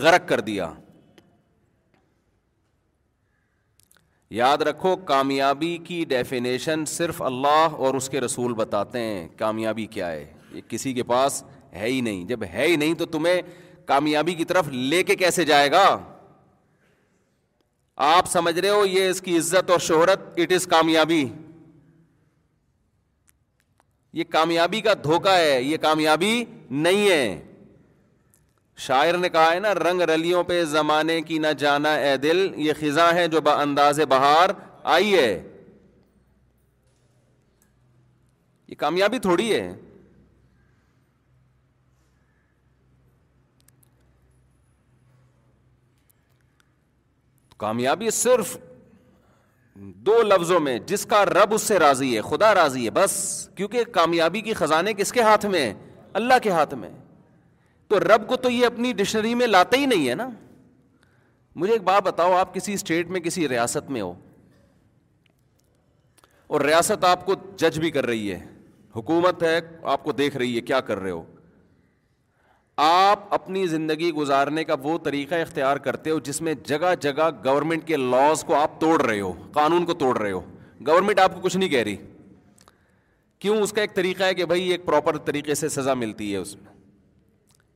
غرق 0.00 0.28
کر 0.28 0.40
دیا 0.48 0.72
یاد 4.40 4.62
رکھو 4.68 4.94
کامیابی 5.08 5.76
کی 5.86 6.04
ڈیفینیشن 6.08 6.84
صرف 6.90 7.20
اللہ 7.22 7.74
اور 7.86 7.94
اس 7.94 8.08
کے 8.10 8.20
رسول 8.20 8.54
بتاتے 8.60 8.98
ہیں 9.00 9.26
کامیابی 9.38 9.86
کیا 9.96 10.10
ہے 10.10 10.24
یہ 10.52 10.60
کسی 10.68 10.92
کے 10.94 11.02
پاس 11.12 11.42
ہے 11.74 11.86
ہی 11.88 12.00
نہیں 12.08 12.24
جب 12.28 12.44
ہے 12.52 12.66
ہی 12.66 12.76
نہیں 12.76 12.94
تو 13.02 13.06
تمہیں 13.16 13.40
کامیابی 13.86 14.34
کی 14.34 14.44
طرف 14.52 14.68
لے 14.72 15.02
کے 15.10 15.14
کیسے 15.24 15.44
جائے 15.44 15.70
گا 15.72 15.86
آپ 18.14 18.28
سمجھ 18.32 18.58
رہے 18.58 18.68
ہو 18.68 18.84
یہ 18.86 19.08
اس 19.08 19.20
کی 19.22 19.36
عزت 19.38 19.70
اور 19.70 19.78
شہرت 19.88 20.20
اٹ 20.42 20.52
از 20.52 20.66
کامیابی 20.70 21.24
یہ 24.12 24.24
کامیابی 24.30 24.80
کا 24.86 24.92
دھوکہ 25.04 25.36
ہے 25.38 25.60
یہ 25.62 25.76
کامیابی 25.80 26.34
نہیں 26.86 27.08
ہے 27.10 27.52
شاعر 28.86 29.16
نے 29.18 29.28
کہا 29.28 29.52
ہے 29.52 29.58
نا 29.60 29.72
رنگ 29.74 30.00
رلیوں 30.10 30.42
پہ 30.44 30.62
زمانے 30.72 31.20
کی 31.22 31.38
نہ 31.38 31.52
جانا 31.58 31.94
اے 32.06 32.16
دل 32.22 32.46
یہ 32.66 32.72
خزاں 32.80 33.12
ہے 33.14 33.26
جو 33.34 33.40
با 33.46 33.54
انداز 33.62 34.00
بہار 34.08 34.50
آئی 34.94 35.14
ہے 35.16 35.42
یہ 38.68 38.74
کامیابی 38.78 39.18
تھوڑی 39.26 39.52
ہے 39.52 39.72
کامیابی 47.58 48.10
صرف 48.10 48.56
دو 50.06 50.16
لفظوں 50.22 50.58
میں 50.60 50.78
جس 50.86 51.04
کا 51.06 51.24
رب 51.26 51.54
اس 51.54 51.62
سے 51.68 51.78
راضی 51.78 52.14
ہے 52.14 52.20
خدا 52.22 52.52
راضی 52.54 52.84
ہے 52.84 52.90
بس 52.94 53.12
کیونکہ 53.56 53.84
کامیابی 53.92 54.40
کی 54.40 54.52
خزانے 54.54 54.92
کس 54.96 55.10
کے 55.12 55.22
ہاتھ 55.22 55.46
میں 55.46 55.60
ہے 55.60 55.72
اللہ 56.20 56.34
کے 56.42 56.50
ہاتھ 56.50 56.74
میں 56.80 56.88
تو 57.88 58.00
رب 58.00 58.26
کو 58.28 58.36
تو 58.44 58.50
یہ 58.50 58.66
اپنی 58.66 58.92
ڈکشنری 58.96 59.34
میں 59.34 59.46
لاتے 59.46 59.78
ہی 59.78 59.86
نہیں 59.86 60.08
ہے 60.08 60.14
نا 60.14 60.28
مجھے 61.62 61.72
ایک 61.72 61.82
بات 61.84 62.02
بتاؤ 62.02 62.32
آپ 62.36 62.54
کسی 62.54 62.72
اسٹیٹ 62.72 63.08
میں 63.10 63.20
کسی 63.20 63.48
ریاست 63.48 63.90
میں 63.90 64.00
ہو 64.02 64.12
اور 66.52 66.60
ریاست 66.60 67.04
آپ 67.04 67.26
کو 67.26 67.34
جج 67.58 67.78
بھی 67.80 67.90
کر 67.90 68.06
رہی 68.06 68.32
ہے 68.32 68.38
حکومت 68.96 69.42
ہے 69.42 69.58
آپ 69.96 70.04
کو 70.04 70.12
دیکھ 70.12 70.36
رہی 70.36 70.56
ہے 70.56 70.60
کیا 70.70 70.80
کر 70.90 70.98
رہے 70.98 71.10
ہو 71.10 71.24
آپ 72.80 73.32
اپنی 73.34 73.66
زندگی 73.66 74.10
گزارنے 74.16 74.62
کا 74.64 74.74
وہ 74.82 74.96
طریقہ 75.04 75.34
اختیار 75.34 75.76
کرتے 75.86 76.10
ہو 76.10 76.18
جس 76.24 76.40
میں 76.42 76.54
جگہ 76.66 76.94
جگہ 77.00 77.28
گورنمنٹ 77.44 77.86
کے 77.86 77.96
لاس 77.96 78.44
کو 78.46 78.54
آپ 78.60 78.80
توڑ 78.80 79.00
رہے 79.04 79.20
ہو 79.20 79.32
قانون 79.52 79.84
کو 79.86 79.94
توڑ 80.02 80.16
رہے 80.18 80.30
ہو 80.32 80.40
گورنمنٹ 80.86 81.18
آپ 81.20 81.34
کو 81.34 81.40
کچھ 81.40 81.56
نہیں 81.56 81.68
کہہ 81.68 81.82
رہی 81.82 81.96
کیوں 83.40 83.56
اس 83.62 83.72
کا 83.72 83.80
ایک 83.80 83.94
طریقہ 83.94 84.22
ہے 84.22 84.34
کہ 84.34 84.44
بھائی 84.46 84.68
ایک 84.70 84.84
پراپر 84.86 85.16
طریقے 85.26 85.54
سے 85.54 85.68
سزا 85.68 85.94
ملتی 85.94 86.32
ہے 86.32 86.38
اس 86.38 86.54
میں 86.56 86.70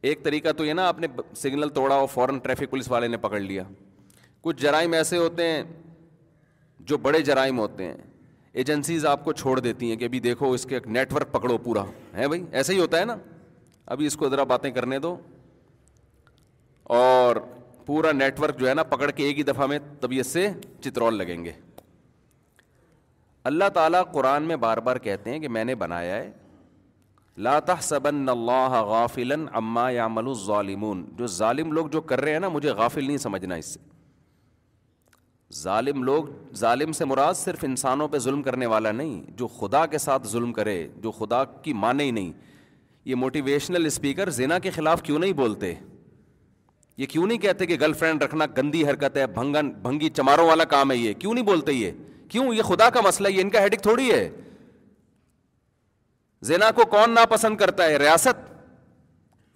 ایک 0.09 0.23
طریقہ 0.25 0.53
تو 0.59 0.65
یہ 0.65 0.73
نا 0.75 0.87
آپ 0.89 0.99
نے 1.01 1.07
سگنل 1.37 1.69
توڑا 1.75 1.95
اور 1.95 2.07
فوراً 2.13 2.39
ٹریفک 2.43 2.71
پولیس 2.71 2.91
والے 2.91 3.09
نے 3.09 3.17
پکڑ 3.19 3.41
لیا 3.41 3.63
کچھ 4.43 4.61
جرائم 4.63 4.93
ایسے 4.93 5.17
ہوتے 5.19 5.49
ہیں 5.51 5.63
جو 6.91 6.99
بڑے 7.09 7.21
جرائم 7.23 7.59
ہوتے 7.59 7.85
ہیں 7.87 7.97
ایجنسیز 8.63 9.07
آپ 9.07 9.25
کو 9.25 9.33
چھوڑ 9.33 9.59
دیتی 9.61 9.91
ہیں 9.91 9.97
کہ 9.99 10.05
ابھی 10.05 10.21
دیکھو 10.27 10.53
اس 10.53 10.65
کے 10.67 10.79
نیٹ 10.87 11.13
ورک 11.13 11.33
پکڑو 11.33 11.57
پورا 11.65 11.85
ہے 12.17 12.29
بھائی 12.29 12.43
ایسے 12.51 12.75
ہی 12.75 12.79
ہوتا 12.81 13.01
ہے 13.01 13.05
نا 13.05 13.17
ابھی 13.94 14.07
اس 14.07 14.16
کو 14.16 14.29
ذرا 14.29 14.44
باتیں 14.51 14.70
کرنے 14.77 14.99
دو 14.99 15.14
اور 16.94 17.37
پورا 17.87 18.12
نیٹ 18.12 18.40
ورک 18.40 18.59
جو 18.61 18.68
ہے 18.68 18.72
نا 18.75 18.83
پکڑ 18.92 19.11
کے 19.11 19.25
ایک 19.25 19.38
ہی 19.38 19.42
دفعہ 19.51 19.66
میں 19.66 19.79
طبیعت 20.01 20.27
سے 20.27 20.49
چترول 20.85 21.16
لگیں 21.18 21.44
گے 21.44 21.53
اللہ 23.51 23.68
تعالیٰ 23.75 24.03
قرآن 24.12 24.42
میں 24.44 24.57
بار 24.64 24.79
بار 24.87 24.96
کہتے 25.03 25.31
ہیں 25.33 25.38
کہ 25.40 25.49
میں 25.57 25.64
نے 25.64 25.75
بنایا 25.83 26.16
ہے 26.16 26.31
لاتا 27.46 27.75
سب 27.83 28.07
غافل 28.87 29.33
عماں 29.61 29.90
یا 29.92 30.07
ملو 30.09 30.31
الظالمون 30.31 31.05
جو 31.16 31.27
ظالم 31.37 31.72
لوگ 31.72 31.87
جو 31.96 32.01
کر 32.12 32.20
رہے 32.20 32.33
ہیں 32.33 32.38
نا 32.40 32.49
مجھے 32.49 32.70
غافل 32.81 33.07
نہیں 33.07 33.16
سمجھنا 33.27 33.55
اس 33.62 33.66
سے 33.75 33.94
ظالم 35.62 36.03
لوگ 36.03 36.25
ظالم 36.59 36.92
سے 36.92 37.05
مراد 37.05 37.35
صرف 37.35 37.64
انسانوں 37.64 38.09
پہ 38.12 38.18
ظلم 38.27 38.42
کرنے 38.42 38.66
والا 38.72 38.92
نہیں 38.92 39.20
جو 39.38 39.49
خدا 39.59 39.85
کے 39.90 39.99
ساتھ 40.09 40.27
ظلم 40.29 40.53
کرے 40.53 40.79
جو 41.03 41.11
خدا 41.18 41.44
کی 41.62 41.72
مانے 41.83 42.05
ہی 42.05 42.11
نہیں 42.11 42.33
یہ 43.07 43.14
موٹیویشنل 43.14 43.87
اسپیکر 43.87 44.31
زینا 44.37 44.59
کے 44.59 44.71
خلاف 44.75 45.03
کیوں 45.03 45.19
نہیں 45.19 45.33
بولتے 45.40 45.73
یہ 46.99 47.07
کیوں 47.11 47.27
نہیں 47.27 47.38
کہتے 47.38 47.66
کہ 47.66 47.77
گرل 47.81 47.92
فرینڈ 47.99 48.23
رکھنا 48.23 48.45
گندی 48.57 48.83
حرکت 48.88 49.16
ہے 49.16 49.27
بھنگن 49.35 49.69
بھنگی 49.83 50.09
چماروں 50.16 50.47
والا 50.49 50.64
کام 50.73 50.90
ہے 50.90 50.97
یہ 50.97 51.12
کیوں 51.19 51.35
نہیں 51.35 51.45
بولتے 51.45 51.73
یہ 51.73 51.92
کیوں 52.29 52.53
یہ 52.55 52.62
خدا 52.69 52.88
کا 52.97 53.01
مسئلہ 53.07 53.29
یہ 53.29 53.40
ان 53.42 53.51
کا 53.51 53.62
ہیڈک 53.62 53.83
تھوڑی 53.83 54.11
ہے 54.11 54.29
زینا 56.51 56.71
کو 56.77 56.85
کون 56.97 57.14
ناپسند 57.14 57.57
کرتا 57.57 57.85
ہے 57.88 57.97
ریاست 57.99 58.38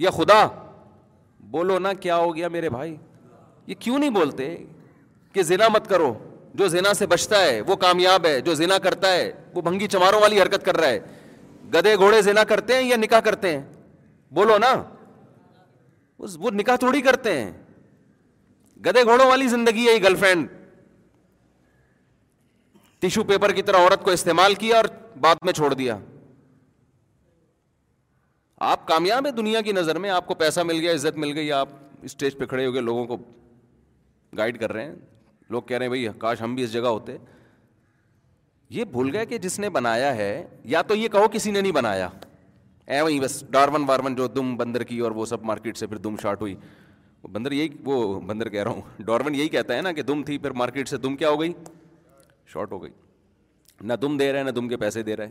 یا 0.01 0.11
خدا 0.17 0.45
بولو 1.55 1.79
نا 1.79 1.93
کیا 2.07 2.17
ہو 2.19 2.35
گیا 2.37 2.49
میرے 2.59 2.71
بھائی 2.71 2.97
یہ 3.67 3.75
کیوں 3.79 3.99
نہیں 3.99 4.11
بولتے 4.11 4.55
کہ 5.33 5.43
زینا 5.51 5.69
مت 5.75 5.89
کرو 5.89 6.13
جو 6.61 6.69
زینا 6.69 6.95
سے 6.95 7.07
بچتا 7.07 7.43
ہے 7.43 7.61
وہ 7.67 7.77
کامیاب 7.87 8.27
ہے 8.27 8.41
جو 8.47 8.55
زینا 8.61 8.79
کرتا 8.87 9.13
ہے 9.13 9.31
وہ 9.55 9.61
بھنگی 9.63 9.87
چماروں 9.89 10.21
والی 10.21 10.41
حرکت 10.43 10.65
کر 10.65 10.77
رہا 10.77 10.89
ہے 10.89 10.99
گدے 11.75 11.95
گھوڑے 11.97 12.21
زنا 12.23 12.45
کرتے 12.49 12.75
ہیں 12.75 12.83
یا 12.83 12.97
نکاح 12.97 13.21
کرتے 13.25 13.57
ہیں 13.57 13.63
بولو 14.35 14.57
نا 14.59 14.73
وہ 16.43 16.51
نکاح 16.55 16.77
تھوڑی 16.77 17.01
کرتے 17.03 17.41
ہیں 17.41 17.51
گدے 18.87 19.03
گھوڑوں 19.05 19.27
والی 19.27 19.47
زندگی 19.49 19.87
ہے 19.87 19.93
یہ 19.93 20.03
گرل 20.03 20.15
فرینڈ 20.21 20.49
ٹیشو 23.01 23.23
پیپر 23.25 23.53
کی 23.53 23.63
طرح 23.69 23.83
عورت 23.85 24.03
کو 24.05 24.11
استعمال 24.11 24.55
کیا 24.63 24.77
اور 24.77 24.85
بعد 25.21 25.45
میں 25.45 25.53
چھوڑ 25.53 25.73
دیا 25.75 25.99
آپ 28.71 28.87
کامیاب 28.89 29.27
ہیں 29.27 29.33
دنیا 29.33 29.61
کی 29.67 29.73
نظر 29.73 29.99
میں 29.99 30.11
آپ 30.11 30.27
کو 30.27 30.35
پیسہ 30.43 30.61
مل 30.71 30.81
گیا 30.81 30.93
عزت 30.95 31.17
مل 31.19 31.33
گئی 31.37 31.53
آپ 31.53 31.69
اسٹیج 32.09 32.37
پہ 32.39 32.47
کھڑے 32.47 32.67
ہو 32.67 32.73
گئے 32.75 32.81
لوگوں 32.83 33.05
کو 33.07 33.17
گائڈ 34.37 34.61
کر 34.61 34.73
رہے 34.73 34.85
ہیں 34.87 34.95
لوگ 35.51 35.63
کہہ 35.67 35.77
رہے 35.79 35.85
ہیں 35.87 35.91
بھائی 35.91 36.07
کاش 36.19 36.43
ہم 36.43 36.55
بھی 36.55 36.65
اس 36.65 36.73
جگہ 36.73 36.89
ہوتے 36.95 37.13
ہیں 37.13 37.25
یہ 38.75 38.85
بھول 38.91 39.11
گئے 39.13 39.27
کہ 39.27 39.39
جس 39.45 39.59
نے 39.61 39.69
بنایا 39.77 40.15
ہے 40.17 40.31
یا 40.73 40.83
تو 40.89 40.95
یہ 40.95 41.09
کہو 41.13 41.29
کسی 41.33 41.51
نے 41.51 41.61
نہیں 41.61 41.73
بنایا 41.73 42.09
اے 42.95 43.01
وہیں 43.01 43.21
بس 43.21 43.43
ڈارون 43.51 43.85
وارون 43.89 44.15
جو 44.17 44.27
دم 44.35 44.57
بندر 44.57 44.83
کی 44.91 44.99
اور 45.07 45.11
وہ 45.21 45.25
سب 45.27 45.43
مارکیٹ 45.51 45.77
سے 45.77 45.87
پھر 45.87 45.97
دم 46.07 46.17
شارٹ 46.23 46.41
ہوئی 46.41 46.55
بندر 47.33 47.53
یہی 47.53 47.69
وہ 47.85 47.97
بندر 48.27 48.49
کہہ 48.49 48.63
رہا 48.63 48.71
ہوں 48.73 49.03
ڈارون 49.07 49.35
یہی 49.35 49.49
کہتا 49.55 49.77
ہے 49.77 49.81
نا 49.87 49.93
کہ 49.93 50.03
دم 50.11 50.23
تھی 50.29 50.39
پھر 50.45 50.51
مارکیٹ 50.63 50.89
سے 50.89 50.97
دم 51.07 51.17
کیا 51.23 51.31
ہو 51.31 51.41
گئی 51.41 51.53
شارٹ 52.53 52.73
ہو 52.73 52.83
گئی 52.83 52.91
نہ 53.81 53.93
دم 54.03 54.17
دے 54.17 54.33
رہے 54.33 54.43
نہ 54.43 54.51
دم 54.61 54.69
کے 54.69 54.77
پیسے 54.77 55.03
دے 55.03 55.17
رہے 55.17 55.31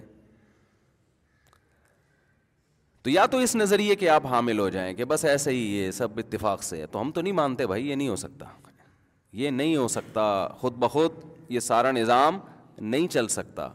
تو 3.04 3.10
یا 3.10 3.26
تو 3.34 3.38
اس 3.48 3.56
نظریے 3.56 3.96
کہ 3.96 4.10
آپ 4.10 4.26
حامل 4.30 4.60
ہو 4.60 4.70
جائیں 4.70 4.94
کہ 4.94 5.06
بس 5.14 5.26
ایسے 5.26 5.52
ہی 5.52 5.64
یہ 5.78 5.92
سب 6.02 6.18
اتفاق 6.20 6.64
سے 6.64 6.82
ہے 6.82 6.88
تو 6.96 7.02
ہم 7.02 7.12
تو 7.12 7.22
نہیں 7.22 7.34
مانتے 7.34 7.68
بھائی 7.68 7.90
یہ 7.90 7.96
نہیں 7.96 8.08
ہو 8.08 8.16
سکتا 8.28 8.46
یہ 9.42 9.50
نہیں 9.52 9.76
ہو 9.76 9.88
سکتا 9.98 10.24
خود 10.60 10.78
بخود 10.84 11.12
یہ 11.50 11.60
سارا 11.60 11.92
نظام 11.92 12.40
نہیں 12.82 13.08
چل 13.14 13.28
سکتا 13.28 13.68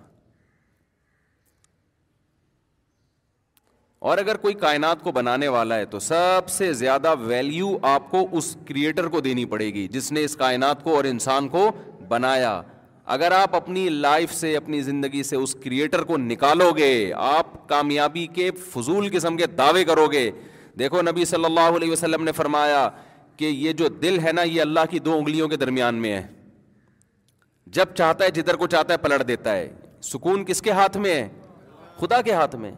اور 4.10 4.18
اگر 4.18 4.36
کوئی 4.36 4.54
کائنات 4.54 5.02
کو 5.02 5.12
بنانے 5.12 5.48
والا 5.48 5.76
ہے 5.78 5.84
تو 5.90 5.98
سب 6.00 6.48
سے 6.50 6.72
زیادہ 6.80 7.14
ویلیو 7.20 7.76
آپ 7.92 8.10
کو 8.10 8.26
اس 8.38 8.56
کریٹر 8.68 9.08
کو 9.08 9.20
دینی 9.26 9.44
پڑے 9.52 9.66
گی 9.74 9.86
جس 9.90 10.10
نے 10.12 10.24
اس 10.24 10.36
کائنات 10.36 10.82
کو 10.84 10.94
اور 10.96 11.04
انسان 11.10 11.48
کو 11.48 11.70
بنایا 12.08 12.60
اگر 13.14 13.32
آپ 13.36 13.54
اپنی 13.56 13.88
لائف 13.88 14.32
سے 14.34 14.56
اپنی 14.56 14.80
زندگی 14.82 15.22
سے 15.22 15.36
اس 15.36 15.54
کریٹر 15.64 16.02
کو 16.10 16.16
نکالو 16.18 16.70
گے 16.76 16.92
آپ 17.16 17.68
کامیابی 17.68 18.26
کے 18.34 18.50
فضول 18.72 19.08
قسم 19.16 19.36
کے 19.36 19.46
دعوے 19.58 19.84
کرو 19.84 20.06
گے 20.12 20.30
دیکھو 20.78 21.02
نبی 21.08 21.24
صلی 21.24 21.44
اللہ 21.44 21.76
علیہ 21.76 21.90
وسلم 21.92 22.24
نے 22.24 22.32
فرمایا 22.36 22.88
کہ 23.36 23.44
یہ 23.44 23.72
جو 23.78 23.88
دل 24.02 24.18
ہے 24.26 24.32
نا 24.32 24.42
یہ 24.42 24.60
اللہ 24.60 24.80
کی 24.90 24.98
دو 25.08 25.16
انگلیوں 25.18 25.48
کے 25.48 25.56
درمیان 25.56 25.94
میں 26.02 26.12
ہے 26.16 26.26
جب 27.74 27.94
چاہتا 27.98 28.24
ہے 28.24 28.30
جدھر 28.38 28.56
کو 28.56 28.66
چاہتا 28.74 28.92
ہے 28.92 28.98
پلٹ 29.04 29.26
دیتا 29.28 29.52
ہے 29.56 29.68
سکون 30.12 30.44
کس 30.50 30.60
کے 30.62 30.70
ہاتھ 30.80 30.96
میں 31.04 31.14
ہے 31.14 31.28
خدا 32.00 32.20
کے 32.28 32.32
ہاتھ 32.32 32.54
میں 32.64 32.70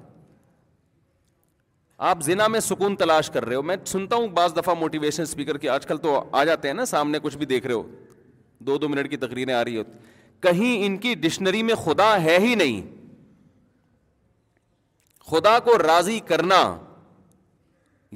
آپ 2.13 2.23
زنا 2.25 2.47
میں 2.55 2.61
سکون 2.61 2.97
تلاش 3.03 3.31
کر 3.35 3.45
رہے 3.47 3.55
ہو 3.57 3.63
میں 3.71 3.77
سنتا 3.93 4.17
ہوں 4.17 4.29
بعض 4.41 4.57
دفعہ 4.57 4.75
موٹیویشن 4.81 5.23
اسپیکر 5.23 5.59
کے 5.59 5.69
آج 5.75 5.87
کل 5.87 5.99
تو 6.07 6.19
آ 6.33 6.43
جاتے 6.51 6.69
ہیں 6.69 6.75
نا 6.75 6.85
سامنے 6.95 7.19
کچھ 7.23 7.37
بھی 7.43 7.47
دیکھ 7.53 7.67
رہے 7.67 7.75
ہو 7.75 7.83
دو 8.69 8.77
دو 8.83 8.89
منٹ 8.89 9.11
کی 9.11 9.17
تقریریں 9.25 9.55
آ 9.55 9.65
رہی 9.65 9.77
ہوتی 9.77 9.99
کہیں 10.49 10.85
ان 10.87 10.97
کی 11.05 11.15
ڈکشنری 11.25 11.63
میں 11.69 11.75
خدا 11.85 12.11
ہے 12.23 12.37
ہی 12.47 12.55
نہیں 12.65 12.83
خدا 15.31 15.59
کو 15.69 15.79
راضی 15.87 16.19
کرنا 16.31 16.61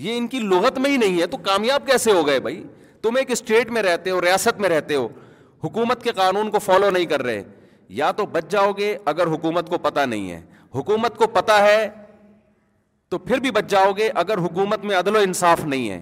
یہ 0.07 0.17
ان 0.19 0.27
کی 0.35 0.39
لغت 0.51 0.79
میں 0.79 0.91
ہی 0.91 0.97
نہیں 0.97 1.21
ہے 1.21 1.27
تو 1.31 1.37
کامیاب 1.51 1.87
کیسے 1.87 2.13
ہو 2.19 2.27
گئے 2.27 2.41
بھائی 2.51 2.63
تم 3.03 3.17
ایک 3.17 3.31
اسٹیٹ 3.31 3.71
میں 3.77 3.83
رہتے 3.83 4.11
ہو 4.11 4.21
ریاست 4.23 4.61
میں 4.61 4.69
رہتے 4.69 4.95
ہو 4.95 5.09
حکومت 5.65 6.03
کے 6.03 6.13
قانون 6.17 6.51
کو 6.51 6.59
فالو 6.59 6.91
نہیں 6.91 7.05
کر 7.07 7.23
رہے 7.23 7.43
یا 7.99 8.11
تو 8.17 8.27
بچ 8.33 8.51
جاؤ 8.51 8.73
گے 8.79 8.97
اگر 9.13 9.27
حکومت 9.33 9.69
کو 9.69 9.79
پتہ 9.83 10.01
نہیں 10.09 10.31
ہے 10.31 10.41
حکومت 10.75 11.17
کو 11.19 11.27
پتہ 11.39 11.53
ہے 11.63 11.89
تو 13.11 13.19
پھر 13.19 13.39
بھی 13.41 13.51
بچ 13.51 13.67
جاؤ 13.71 13.93
گے 13.97 14.09
اگر 14.23 14.39
حکومت 14.45 14.85
میں 14.85 14.97
عدل 14.97 15.17
و 15.17 15.19
انصاف 15.29 15.65
نہیں 15.65 15.91
ہے 15.91 16.01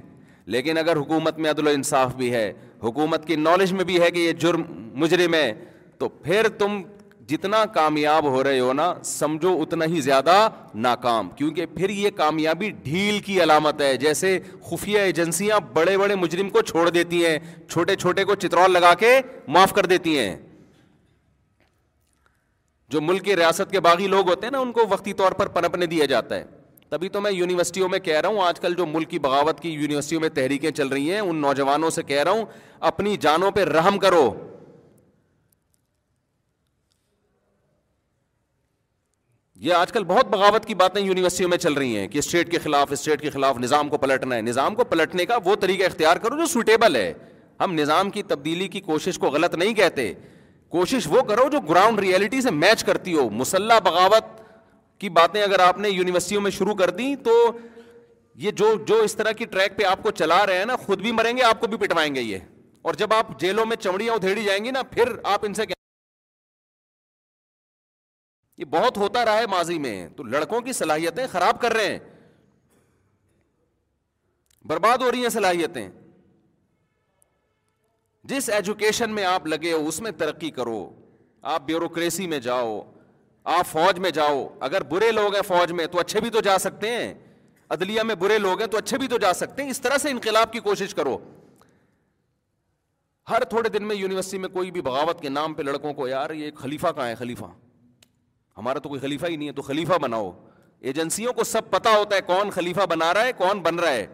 لیکن 0.54 0.78
اگر 0.78 0.96
حکومت 0.96 1.38
میں 1.38 1.50
عدل 1.50 1.66
و 1.66 1.70
انصاف 1.74 2.14
بھی 2.16 2.32
ہے 2.32 2.52
حکومت 2.82 3.26
کی 3.26 3.36
نالج 3.36 3.72
میں 3.72 3.84
بھی 3.84 4.00
ہے 4.02 4.10
کہ 4.10 4.18
یہ 4.18 4.32
جرم 4.42 4.62
مجرم 5.00 5.34
ہے 5.34 5.52
تو 5.98 6.08
پھر 6.22 6.48
تم 6.58 6.80
جتنا 7.28 7.64
کامیاب 7.72 8.24
ہو 8.32 8.42
رہے 8.44 8.60
ہو 8.60 8.72
نا 8.72 8.84
سمجھو 9.04 9.50
اتنا 9.62 9.84
ہی 9.94 10.00
زیادہ 10.00 10.36
ناکام 10.84 11.28
کیونکہ 11.36 11.66
پھر 11.74 11.90
یہ 11.90 12.10
کامیابی 12.16 12.70
ڈھیل 12.84 13.18
کی 13.24 13.42
علامت 13.42 13.80
ہے 13.82 13.96
جیسے 14.04 14.38
خفیہ 14.70 15.00
ایجنسیاں 15.10 15.58
بڑے 15.72 15.96
بڑے 15.98 16.14
مجرم 16.22 16.50
کو 16.50 16.60
چھوڑ 16.70 16.88
دیتی 16.88 17.24
ہیں 17.26 17.38
چھوٹے 17.68 17.96
چھوٹے 17.96 18.24
کو 18.24 18.34
چترول 18.44 18.72
لگا 18.72 18.92
کے 19.02 19.12
معاف 19.56 19.72
کر 19.74 19.86
دیتی 19.94 20.18
ہیں 20.18 20.34
جو 22.92 23.00
ملک 23.00 23.24
کی 23.24 23.36
ریاست 23.36 23.70
کے 23.70 23.80
باغی 23.90 24.06
لوگ 24.08 24.28
ہوتے 24.30 24.46
ہیں 24.46 24.50
نا 24.50 24.58
ان 24.58 24.72
کو 24.72 24.86
وقتی 24.90 25.12
طور 25.22 25.32
پر 25.40 25.48
پنپنے 25.60 25.86
دیا 25.86 26.04
جاتا 26.14 26.34
ہے 26.36 26.44
تبھی 26.90 27.08
تو 27.16 27.20
میں 27.20 27.30
یونیورسٹیوں 27.30 27.88
میں 27.88 27.98
کہہ 28.08 28.20
رہا 28.20 28.28
ہوں 28.28 28.42
آج 28.42 28.60
کل 28.60 28.74
جو 28.74 28.86
ملک 28.86 29.08
کی 29.10 29.18
بغاوت 29.28 29.60
کی 29.60 29.70
یونیورسٹیوں 29.70 30.20
میں 30.20 30.28
تحریکیں 30.34 30.70
چل 30.70 30.88
رہی 30.88 31.12
ہیں 31.12 31.20
ان 31.20 31.36
نوجوانوں 31.40 31.90
سے 31.90 32.02
کہہ 32.02 32.22
رہا 32.22 32.30
ہوں 32.30 32.44
اپنی 32.92 33.16
جانوں 33.28 33.50
پہ 33.58 33.64
رحم 33.64 33.98
کرو 34.06 34.30
یہ 39.66 39.74
آج 39.74 39.90
کل 39.92 40.04
بہت 40.06 40.26
بغاوت 40.30 40.64
کی 40.64 40.74
باتیں 40.80 41.00
یونیورسٹیوں 41.02 41.48
میں 41.50 41.56
چل 41.58 41.72
رہی 41.74 41.96
ہیں 41.98 42.06
کہ 42.08 42.18
اسٹیٹ 42.18 42.50
کے 42.50 42.58
خلاف 42.64 42.90
اسٹیٹ 42.92 43.20
کے 43.20 43.30
خلاف 43.30 43.56
نظام 43.60 43.88
کو 43.88 43.96
پلٹنا 43.98 44.34
ہے 44.36 44.40
نظام 44.42 44.74
کو 44.74 44.84
پلٹنے 44.90 45.24
کا 45.26 45.38
وہ 45.44 45.54
طریقہ 45.60 45.84
اختیار 45.84 46.16
کرو 46.22 46.36
جو 46.38 46.44
سوٹیبل 46.50 46.96
ہے 46.96 47.12
ہم 47.60 47.72
نظام 47.74 48.10
کی 48.10 48.22
تبدیلی 48.28 48.68
کی 48.74 48.80
کوشش 48.90 49.18
کو 49.18 49.30
غلط 49.36 49.54
نہیں 49.54 49.72
کہتے 49.74 50.12
کوشش 50.76 51.06
وہ 51.10 51.22
کرو 51.28 51.48
جو 51.52 51.60
گراؤنڈ 51.70 52.00
ریئلٹی 52.00 52.40
سے 52.42 52.50
میچ 52.50 52.84
کرتی 52.84 53.14
ہو 53.14 53.28
مسلح 53.40 53.78
بغاوت 53.84 54.28
کی 55.00 55.08
باتیں 55.18 55.42
اگر 55.42 55.58
آپ 55.66 55.78
نے 55.78 55.90
یونیورسٹیوں 55.90 56.40
میں 56.42 56.50
شروع 56.58 56.74
کر 56.84 56.90
دیں 57.00 57.14
تو 57.24 57.34
یہ 58.44 58.50
جو 58.62 58.74
جو 58.88 58.96
اس 59.04 59.14
طرح 59.16 59.32
کی 59.38 59.44
ٹریک 59.56 59.76
پہ 59.78 59.84
آپ 59.90 60.02
کو 60.02 60.10
چلا 60.22 60.44
رہے 60.46 60.58
ہیں 60.58 60.66
نا 60.66 60.76
خود 60.84 61.00
بھی 61.02 61.12
مریں 61.12 61.36
گے 61.36 61.42
آپ 61.48 61.60
کو 61.60 61.66
بھی 61.66 61.76
پٹوائیں 61.86 62.14
گے 62.14 62.22
یہ 62.22 62.38
اور 62.86 62.94
جب 62.98 63.12
آپ 63.18 63.38
جیلوں 63.40 63.66
میں 63.66 63.76
چمڑیاں 63.80 64.14
ادھیڑی 64.14 64.44
جائیں 64.44 64.64
گی 64.64 64.70
نا 64.70 64.82
پھر 64.90 65.12
آپ 65.32 65.44
ان 65.44 65.54
سے 65.54 65.64
یہ 68.58 68.64
بہت 68.70 68.96
ہوتا 68.98 69.24
رہا 69.24 69.38
ہے 69.38 69.46
ماضی 69.50 69.78
میں 69.78 69.96
تو 70.16 70.22
لڑکوں 70.34 70.60
کی 70.60 70.72
صلاحیتیں 70.76 71.26
خراب 71.32 71.60
کر 71.60 71.72
رہے 71.72 71.88
ہیں 71.90 71.98
برباد 74.68 74.98
ہو 75.02 75.10
رہی 75.10 75.22
ہیں 75.22 75.28
صلاحیتیں 75.34 75.88
جس 78.32 78.48
ایجوکیشن 78.54 79.10
میں 79.14 79.24
آپ 79.24 79.46
لگے 79.46 79.72
ہو 79.72 79.86
اس 79.88 80.00
میں 80.06 80.10
ترقی 80.22 80.50
کرو 80.56 80.80
آپ 81.52 81.62
بیوروکریسی 81.66 82.26
میں 82.32 82.38
جاؤ 82.48 82.80
آپ 83.58 83.66
فوج 83.68 83.98
میں 84.06 84.10
جاؤ 84.20 84.46
اگر 84.68 84.82
برے 84.90 85.10
لوگ 85.12 85.34
ہیں 85.34 85.42
فوج 85.48 85.72
میں 85.80 85.86
تو 85.92 86.00
اچھے 86.00 86.20
بھی 86.20 86.30
تو 86.30 86.40
جا 86.48 86.58
سکتے 86.66 86.90
ہیں 86.96 87.14
عدلیہ 87.76 88.02
میں 88.10 88.14
برے 88.24 88.38
لوگ 88.38 88.60
ہیں 88.60 88.66
تو 88.72 88.78
اچھے 88.78 88.98
بھی 88.98 89.08
تو 89.08 89.18
جا 89.26 89.32
سکتے 89.42 89.62
ہیں 89.62 89.70
اس 89.70 89.80
طرح 89.80 89.98
سے 90.02 90.10
انقلاب 90.10 90.52
کی 90.52 90.60
کوشش 90.66 90.94
کرو 90.94 91.16
ہر 93.30 93.44
تھوڑے 93.54 93.68
دن 93.78 93.88
میں 93.88 93.96
یونیورسٹی 93.96 94.38
میں 94.44 94.48
کوئی 94.58 94.70
بھی 94.70 94.80
بغاوت 94.82 95.20
کے 95.20 95.28
نام 95.38 95.54
پہ 95.54 95.62
لڑکوں 95.62 95.92
کو 95.94 96.08
یار 96.08 96.30
یہ 96.42 96.50
خلیفہ 96.62 96.92
کہاں 96.96 97.06
ہے 97.08 97.14
خلیفہ 97.14 97.50
ہمارا 98.58 98.78
تو 98.82 98.88
کوئی 98.88 99.00
خلیفہ 99.00 99.26
ہی 99.30 99.36
نہیں 99.36 99.48
ہے 99.48 99.52
تو 99.52 99.62
خلیفہ 99.62 99.98
بناؤ 100.02 100.30
ایجنسیوں 100.90 101.32
کو 101.32 101.44
سب 101.44 101.70
پتا 101.70 101.90
ہوتا 101.96 102.16
ہے 102.16 102.20
کون 102.26 102.50
خلیفہ 102.54 102.86
بنا 102.90 103.12
رہا 103.14 103.24
ہے 103.24 103.32
کون 103.38 103.60
بن 103.62 103.78
رہا 103.80 103.90
ہے 103.92 104.06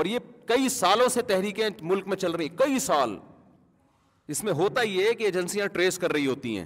اور 0.00 0.04
یہ 0.06 0.18
کئی 0.48 0.68
سالوں 0.76 1.08
سے 1.16 1.22
تحریکیں 1.30 1.68
ملک 1.90 2.06
میں 2.08 2.16
چل 2.16 2.32
رہی 2.32 2.46
ہیں 2.48 2.56
کئی 2.58 2.78
سال 2.88 3.16
اس 4.34 4.42
میں 4.44 4.52
ہوتا 4.62 4.82
ہی 4.82 5.66
ٹریس 5.74 5.98
کر 5.98 6.12
رہی 6.12 6.26
ہوتی 6.26 6.56
ہیں 6.58 6.64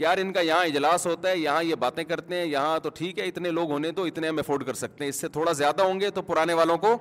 یار 0.00 0.18
ان 0.18 0.32
کا 0.32 0.40
یہاں 0.40 0.64
اجلاس 0.64 1.06
ہوتا 1.06 1.28
ہے 1.28 1.36
یہاں 1.38 1.62
یہ 1.64 1.74
باتیں 1.84 2.02
کرتے 2.08 2.36
ہیں 2.38 2.44
یہاں 2.46 2.78
تو 2.82 2.88
ٹھیک 2.96 3.18
ہے 3.18 3.24
اتنے 3.28 3.50
لوگ 3.58 3.70
ہونے 3.70 3.90
تو 3.98 4.04
اتنے 4.10 4.28
ہم 4.28 4.38
افورڈ 4.38 4.64
کر 4.66 4.74
سکتے 4.80 5.04
ہیں 5.04 5.08
اس 5.08 5.20
سے 5.20 5.28
تھوڑا 5.36 5.52
زیادہ 5.60 5.82
ہوں 5.82 6.00
گے 6.00 6.10
تو 6.18 6.22
پرانے 6.30 6.54
والوں 6.58 6.78
کو 6.78 6.96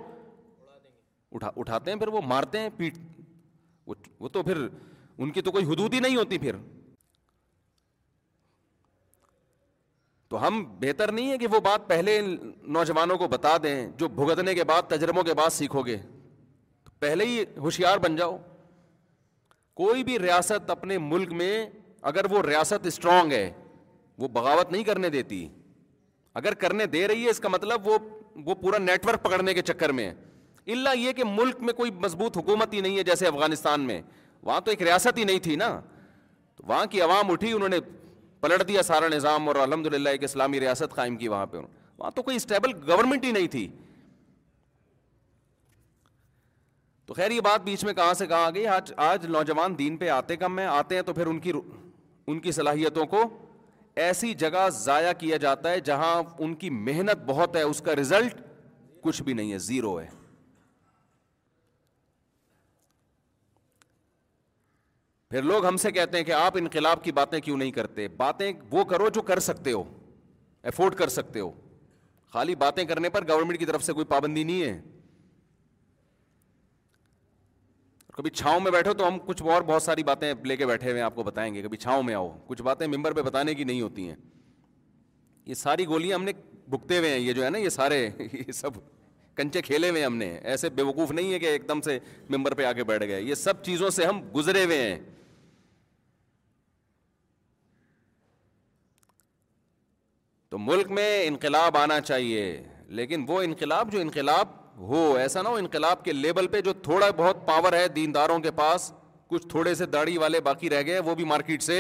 اٹھا 1.35 1.51
اٹھاتے 1.55 1.91
ہیں 1.91 1.97
پھر 1.99 2.07
وہ 2.17 2.21
مارتے 2.27 2.59
ہیں 2.59 2.69
پیٹ 2.77 2.97
وہ 4.21 4.29
تو 4.33 4.43
پھر 4.43 4.67
ان 5.21 5.29
کی 5.31 5.41
تو 5.41 5.51
کوئی 5.51 5.65
حدود 5.65 5.93
ہی 5.93 5.99
نہیں 5.99 6.15
ہوتی 6.17 6.37
پھر 6.37 6.55
تو 10.29 10.45
ہم 10.47 10.63
بہتر 10.79 11.11
نہیں 11.11 11.31
ہے 11.31 11.37
کہ 11.37 11.47
وہ 11.51 11.59
بات 11.65 11.87
پہلے 11.89 12.19
نوجوانوں 12.77 13.17
کو 13.17 13.27
بتا 13.27 13.55
دیں 13.63 13.75
جو 13.97 14.07
بھگتنے 14.19 14.53
کے 14.55 14.63
بعد 14.71 14.89
تجربوں 14.89 15.23
کے 15.23 15.33
بعد 15.41 15.49
سیکھو 15.53 15.81
گے 15.85 15.97
پہلے 16.99 17.25
ہی 17.25 17.43
ہوشیار 17.61 17.97
بن 18.05 18.15
جاؤ 18.15 18.37
کوئی 19.81 20.03
بھی 20.03 20.17
ریاست 20.19 20.69
اپنے 20.71 20.97
ملک 20.97 21.31
میں 21.41 21.53
اگر 22.09 22.31
وہ 22.31 22.41
ریاست 22.47 22.85
اسٹرانگ 22.87 23.31
ہے 23.31 23.49
وہ 24.19 24.27
بغاوت 24.33 24.71
نہیں 24.71 24.83
کرنے 24.83 25.09
دیتی 25.09 25.47
اگر 26.41 26.53
کرنے 26.61 26.85
دے 26.95 27.07
رہی 27.07 27.23
ہے 27.25 27.29
اس 27.29 27.39
کا 27.39 27.49
مطلب 27.49 27.87
وہ 27.87 27.97
وہ 28.45 28.55
پورا 28.61 28.77
نیٹ 28.77 29.05
ورک 29.05 29.23
پکڑنے 29.23 29.53
کے 29.53 29.61
چکر 29.61 29.91
میں 29.97 30.07
ہے 30.09 30.71
اللہ 30.71 30.95
یہ 30.97 31.11
کہ 31.13 31.23
ملک 31.27 31.59
میں 31.63 31.73
کوئی 31.73 31.91
مضبوط 32.03 32.37
حکومت 32.37 32.73
ہی 32.73 32.79
نہیں 32.81 32.97
ہے 32.97 33.03
جیسے 33.09 33.27
افغانستان 33.27 33.81
میں 33.87 34.01
وہاں 34.45 34.61
تو 34.61 34.71
ایک 34.71 34.81
ریاست 34.83 35.17
ہی 35.17 35.23
نہیں 35.23 35.39
تھی 35.43 35.55
نا 35.61 35.69
تو 36.55 36.63
وہاں 36.67 36.85
کی 36.89 37.01
عوام 37.01 37.31
اٹھی 37.31 37.51
انہوں 37.53 37.69
نے 37.69 37.77
پلٹ 38.41 38.67
دیا 38.67 38.81
سارا 38.83 39.07
نظام 39.15 39.47
اور 39.47 39.55
الحمد 39.61 39.87
للہ 39.93 40.09
ایک 40.17 40.23
اسلامی 40.23 40.59
ریاست 40.59 40.93
قائم 40.95 41.15
کی 41.17 41.27
وہاں 41.27 41.45
پہ 41.51 41.57
وہاں 41.97 42.11
تو 42.15 42.23
کوئی 42.23 42.35
اسٹیبل 42.37 42.73
گورنمنٹ 42.89 43.23
ہی 43.25 43.31
نہیں 43.31 43.47
تھی 43.51 43.67
تو 47.05 47.13
خیر 47.13 47.31
یہ 47.31 47.41
بات 47.45 47.63
بیچ 47.63 47.83
میں 47.85 47.93
کہاں 47.93 48.13
سے 48.19 48.27
کہاں 48.27 48.45
آ 48.45 48.49
گئی 48.53 48.65
آج 48.75 48.91
آج 49.07 49.25
نوجوان 49.35 49.77
دین 49.79 49.97
پہ 49.97 50.09
آتے 50.09 50.35
کم 50.43 50.59
ہیں 50.59 50.65
آتے 50.67 50.95
ہیں 50.95 51.01
تو 51.09 51.13
پھر 51.13 51.27
ان 51.33 51.39
کی 51.39 51.51
ان 51.55 52.39
کی 52.41 52.51
صلاحیتوں 52.51 53.05
کو 53.05 53.23
ایسی 54.05 54.33
جگہ 54.43 54.67
ضائع 54.83 55.11
کیا 55.17 55.37
جاتا 55.43 55.71
ہے 55.71 55.79
جہاں 55.89 56.15
ان 56.45 56.53
کی 56.63 56.69
محنت 56.89 57.23
بہت 57.25 57.55
ہے 57.55 57.61
اس 57.63 57.81
کا 57.81 57.95
رزلٹ 57.95 58.41
کچھ 59.01 59.21
بھی 59.23 59.33
نہیں 59.33 59.51
ہے 59.51 59.57
زیرو 59.69 59.99
ہے 59.99 60.07
پھر 65.35 65.43
لوگ 65.43 65.65
ہم 65.65 65.77
سے 65.77 65.89
کہتے 65.91 66.17
ہیں 66.17 66.23
کہ 66.25 66.31
آپ 66.31 66.57
انقلاب 66.57 67.03
کی 67.03 67.11
باتیں 67.11 67.39
کیوں 67.45 67.55
نہیں 67.57 67.71
کرتے 67.77 68.07
باتیں 68.17 68.51
وہ 68.71 68.83
کرو 68.91 69.07
جو 69.13 69.21
کر 69.29 69.39
سکتے 69.47 69.71
ہو 69.71 69.81
افورڈ 70.71 70.95
کر 70.97 71.07
سکتے 71.15 71.39
ہو 71.39 71.49
خالی 72.33 72.53
باتیں 72.61 72.83
کرنے 72.91 73.09
پر 73.15 73.27
گورنمنٹ 73.27 73.59
کی 73.59 73.65
طرف 73.65 73.83
سے 73.83 73.93
کوئی 73.93 74.05
پابندی 74.09 74.43
نہیں 74.43 74.61
ہے 74.61 74.79
کبھی 78.17 78.29
چھاؤں 78.31 78.59
میں 78.59 78.71
بیٹھو 78.71 78.93
تو 79.01 79.07
ہم 79.07 79.17
کچھ 79.25 79.43
اور 79.43 79.61
بہت 79.71 79.83
ساری 79.83 80.03
باتیں 80.11 80.31
لے 80.47 80.57
کے 80.57 80.65
بیٹھے 80.65 80.89
ہوئے 80.89 80.99
ہیں 80.99 81.05
آپ 81.05 81.15
کو 81.15 81.23
بتائیں 81.29 81.53
گے 81.53 81.61
کبھی 81.61 81.77
چھاؤں 81.77 82.03
میں 82.03 82.13
آؤ 82.15 82.29
کچھ 82.47 82.61
باتیں 82.63 82.85
ممبر 82.95 83.13
پہ 83.13 83.21
بتانے 83.29 83.53
کی 83.55 83.63
نہیں 83.63 83.81
ہوتی 83.81 84.07
ہیں 84.07 84.15
یہ 85.45 85.53
ساری 85.63 85.85
گولیاں 85.87 86.17
ہم 86.17 86.23
نے 86.23 86.31
بھگتے 86.75 86.97
ہوئے 86.97 87.09
ہیں 87.11 87.17
یہ 87.19 87.33
جو 87.33 87.43
ہے 87.45 87.49
نا 87.49 87.57
یہ 87.57 87.69
سارے 87.77 87.97
یہ 88.31 88.51
سب 88.61 88.79
کنچے 89.37 89.61
کھیلے 89.61 89.89
ہوئے 89.89 90.01
ہیں 90.01 90.05
ہم 90.05 90.15
نے 90.17 90.31
ایسے 90.41 90.69
بے 90.77 90.81
وقوف 90.91 91.11
نہیں 91.11 91.33
ہے 91.33 91.39
کہ 91.39 91.45
ایک 91.45 91.67
دم 91.69 91.81
سے 91.89 91.97
ممبر 92.37 92.53
پہ 92.61 92.65
آ 92.65 92.71
کے 92.73 92.83
بیٹھ 92.93 93.03
گئے 93.07 93.21
یہ 93.21 93.35
سب 93.35 93.63
چیزوں 93.63 93.89
سے 93.99 94.05
ہم 94.05 94.21
گزرے 94.35 94.63
ہوئے 94.65 94.81
ہیں 94.81 94.97
تو 100.55 100.59
ملک 100.61 100.91
میں 100.97 101.07
انقلاب 101.27 101.75
آنا 101.77 101.99
چاہیے 102.01 102.43
لیکن 102.97 103.23
وہ 103.27 103.39
انقلاب 103.43 103.91
جو 103.91 103.99
انقلاب 103.99 104.49
ہو 104.89 104.99
ایسا 105.21 105.41
نہ 105.41 105.47
ہو 105.47 105.55
انقلاب 105.55 106.03
کے 106.03 106.13
لیبل 106.13 106.45
پہ 106.51 106.59
جو 106.67 106.73
تھوڑا 106.83 107.09
بہت 107.17 107.37
پاور 107.47 107.73
ہے 107.73 107.87
دینداروں 107.95 108.37
کے 108.41 108.51
پاس 108.59 108.91
کچھ 109.29 109.47
تھوڑے 109.49 109.73
سے 109.75 109.85
داڑھی 109.95 110.17
والے 110.17 110.39
باقی 110.41 110.69
رہ 110.69 110.83
گئے 110.85 110.99
وہ 111.07 111.15
بھی 111.15 111.23
مارکیٹ 111.31 111.63
سے 111.63 111.75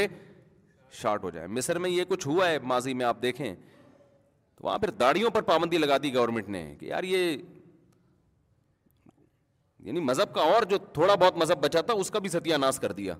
شارٹ 1.01 1.23
ہو 1.23 1.29
جائے 1.35 1.47
مصر 1.59 1.77
میں 1.85 1.89
یہ 1.89 2.03
کچھ 2.07 2.27
ہوا 2.27 2.49
ہے 2.49 2.57
ماضی 2.73 2.93
میں 3.01 3.05
آپ 3.05 3.21
دیکھیں 3.21 3.53
تو 3.55 4.65
وہاں 4.65 4.77
پھر 4.79 4.89
داڑیوں 4.99 5.29
پر 5.35 5.41
پابندی 5.51 5.77
لگا 5.77 5.97
دی 6.03 6.13
گورنمنٹ 6.13 6.49
نے 6.57 6.63
کہ 6.79 6.85
یار 6.85 7.03
یہ 7.13 7.35
یعنی 9.85 9.99
مذہب 10.11 10.33
کا 10.35 10.41
اور 10.55 10.63
جو 10.69 10.77
تھوڑا 10.97 11.15
بہت 11.15 11.37
مذہب 11.43 11.63
بچا 11.63 11.81
تھا 11.89 11.93
اس 11.93 12.11
کا 12.11 12.19
بھی 12.19 12.29
ستیہ 12.37 12.55
ناس 12.61 12.79
کر 12.79 12.91
دیا 13.01 13.15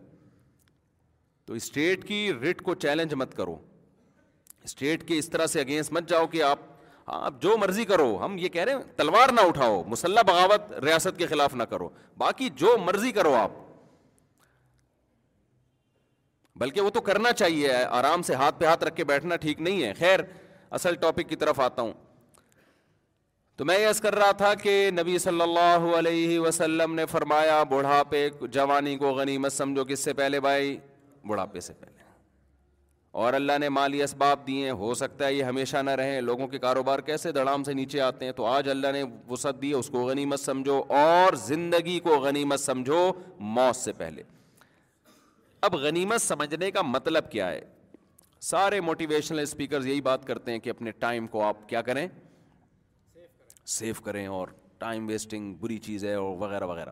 تو 1.46 1.54
اسٹیٹ 1.54 2.06
کی 2.08 2.28
رٹ 2.42 2.62
کو 2.70 2.76
چیلنج 2.88 3.14
مت 3.24 3.34
کرو 3.38 3.58
اسٹیٹ 4.66 5.08
کے 5.08 5.18
اس 5.20 5.30
طرح 5.30 5.46
سے 5.54 5.60
اگینسٹ 5.62 5.92
مت 5.94 6.10
جاؤ 6.10 6.28
کہ 6.28 6.42
آپ 6.44 6.60
آپ 7.16 7.34
جو 7.42 7.58
مرضی 7.62 7.84
کرو 7.86 8.08
ہم 8.24 8.38
یہ 8.40 8.50
کہہ 8.56 8.64
رہے 8.64 8.74
ہیں 8.74 8.80
تلوار 8.98 9.32
نہ 9.34 9.42
اٹھاؤ 9.50 9.82
مسلح 9.88 10.22
بغاوت 10.28 10.72
ریاست 10.86 11.18
کے 11.18 11.26
خلاف 11.34 11.54
نہ 11.56 11.64
کرو 11.74 11.90
باقی 12.18 12.50
جو 12.62 12.78
مرضی 12.86 13.12
کرو 13.18 13.34
آپ 13.42 13.52
بلکہ 16.64 16.82
وہ 16.82 16.90
تو 16.96 17.02
کرنا 17.10 17.32
چاہیے 17.44 17.74
آرام 18.00 18.22
سے 18.32 18.36
ہاتھ 18.42 18.60
پہ 18.60 18.66
ہاتھ 18.66 18.84
رکھ 18.84 18.96
کے 18.96 19.04
بیٹھنا 19.12 19.36
ٹھیک 19.46 19.62
نہیں 19.62 19.84
ہے 19.84 19.94
خیر 20.00 20.20
اصل 20.80 20.96
ٹاپک 21.06 21.30
کی 21.30 21.36
طرف 21.44 21.60
آتا 21.68 21.82
ہوں 21.82 21.94
تو 23.60 23.66
میں 23.66 23.78
یس 23.80 24.00
کر 24.02 24.16
رہا 24.20 24.32
تھا 24.40 24.54
کہ 24.64 24.74
نبی 25.00 25.18
صلی 25.26 25.42
اللہ 25.42 25.86
علیہ 25.98 26.40
وسلم 26.48 26.96
نے 26.96 27.06
فرمایا 27.12 27.62
بڑھاپے 27.76 28.28
جوانی 28.58 28.98
کو 29.04 29.12
غنیمت 29.22 29.54
سمجھو 29.54 29.86
کس 29.92 30.04
سے 30.04 30.14
پہلے 30.22 30.40
بھائی 30.50 30.78
بڑھاپے 31.30 31.60
سے 31.70 31.74
پہلے 31.80 31.95
اور 33.24 33.34
اللہ 33.34 33.58
نے 33.60 33.68
مالی 33.70 34.02
اسباب 34.04 34.40
دیے 34.48 34.70
ہو 34.80 34.94
سکتا 35.02 35.26
ہے 35.26 35.34
یہ 35.34 35.44
ہمیشہ 35.44 35.82
نہ 35.86 35.90
رہیں 36.00 36.20
لوگوں 36.22 36.48
کے 36.48 36.58
کاروبار 36.60 37.00
کیسے 37.10 37.32
دڑام 37.32 37.64
سے 37.64 37.74
نیچے 37.74 38.02
آتے 38.02 38.26
ہیں 38.26 38.32
تو 38.40 38.46
آج 38.46 38.70
اللہ 38.70 38.92
نے 38.94 39.04
وسعت 39.30 39.62
دی 39.62 39.72
اس 39.74 39.90
کو 39.90 40.04
غنیمت 40.08 40.40
سمجھو 40.40 40.82
اور 40.98 41.34
زندگی 41.44 42.00
کو 42.08 42.18
غنیمت 42.26 42.60
سمجھو 42.60 42.98
موت 43.60 43.76
سے 43.76 43.92
پہلے 44.02 44.24
اب 45.70 45.76
غنیمت 45.84 46.22
سمجھنے 46.22 46.70
کا 46.72 46.82
مطلب 46.88 47.32
کیا 47.32 47.50
ہے 47.52 47.62
سارے 48.50 48.82
موٹیویشنل 48.90 49.40
اسپیکر 49.44 49.86
یہی 49.86 50.02
بات 50.12 50.26
کرتے 50.28 50.52
ہیں 50.52 50.60
کہ 50.66 50.70
اپنے 50.70 50.92
ٹائم 51.06 51.28
کو 51.38 51.44
آپ 51.44 51.68
کیا 51.70 51.82
کریں 51.90 52.08
سیو 53.78 54.02
کریں 54.06 54.26
اور 54.28 54.48
ٹائم 54.80 55.08
ویسٹنگ 55.08 55.54
بری 55.62 55.78
چیز 55.90 56.06
ہے 56.06 56.14
اور 56.14 56.36
وغیرہ 56.42 56.64
وغیرہ 56.74 56.92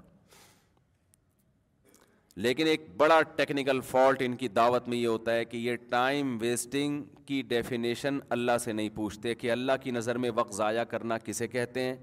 لیکن 2.41 2.67
ایک 2.67 2.85
بڑا 2.97 3.19
ٹیکنیکل 3.35 3.79
فالٹ 3.89 4.21
ان 4.25 4.35
کی 4.35 4.47
دعوت 4.47 4.87
میں 4.89 4.97
یہ 4.97 5.07
ہوتا 5.07 5.33
ہے 5.35 5.43
کہ 5.45 5.57
یہ 5.57 5.75
ٹائم 5.89 6.37
ویسٹنگ 6.41 7.03
کی 7.25 7.41
ڈیفینیشن 7.47 8.17
اللہ 8.35 8.57
سے 8.63 8.73
نہیں 8.73 8.89
پوچھتے 8.95 9.33
کہ 9.35 9.51
اللہ 9.51 9.71
کی 9.83 9.91
نظر 9.91 10.17
میں 10.17 10.31
وقت 10.35 10.53
ضائع 10.55 10.83
کرنا 10.93 11.17
کسے 11.25 11.47
کہتے 11.47 11.81
ہیں 11.83 11.95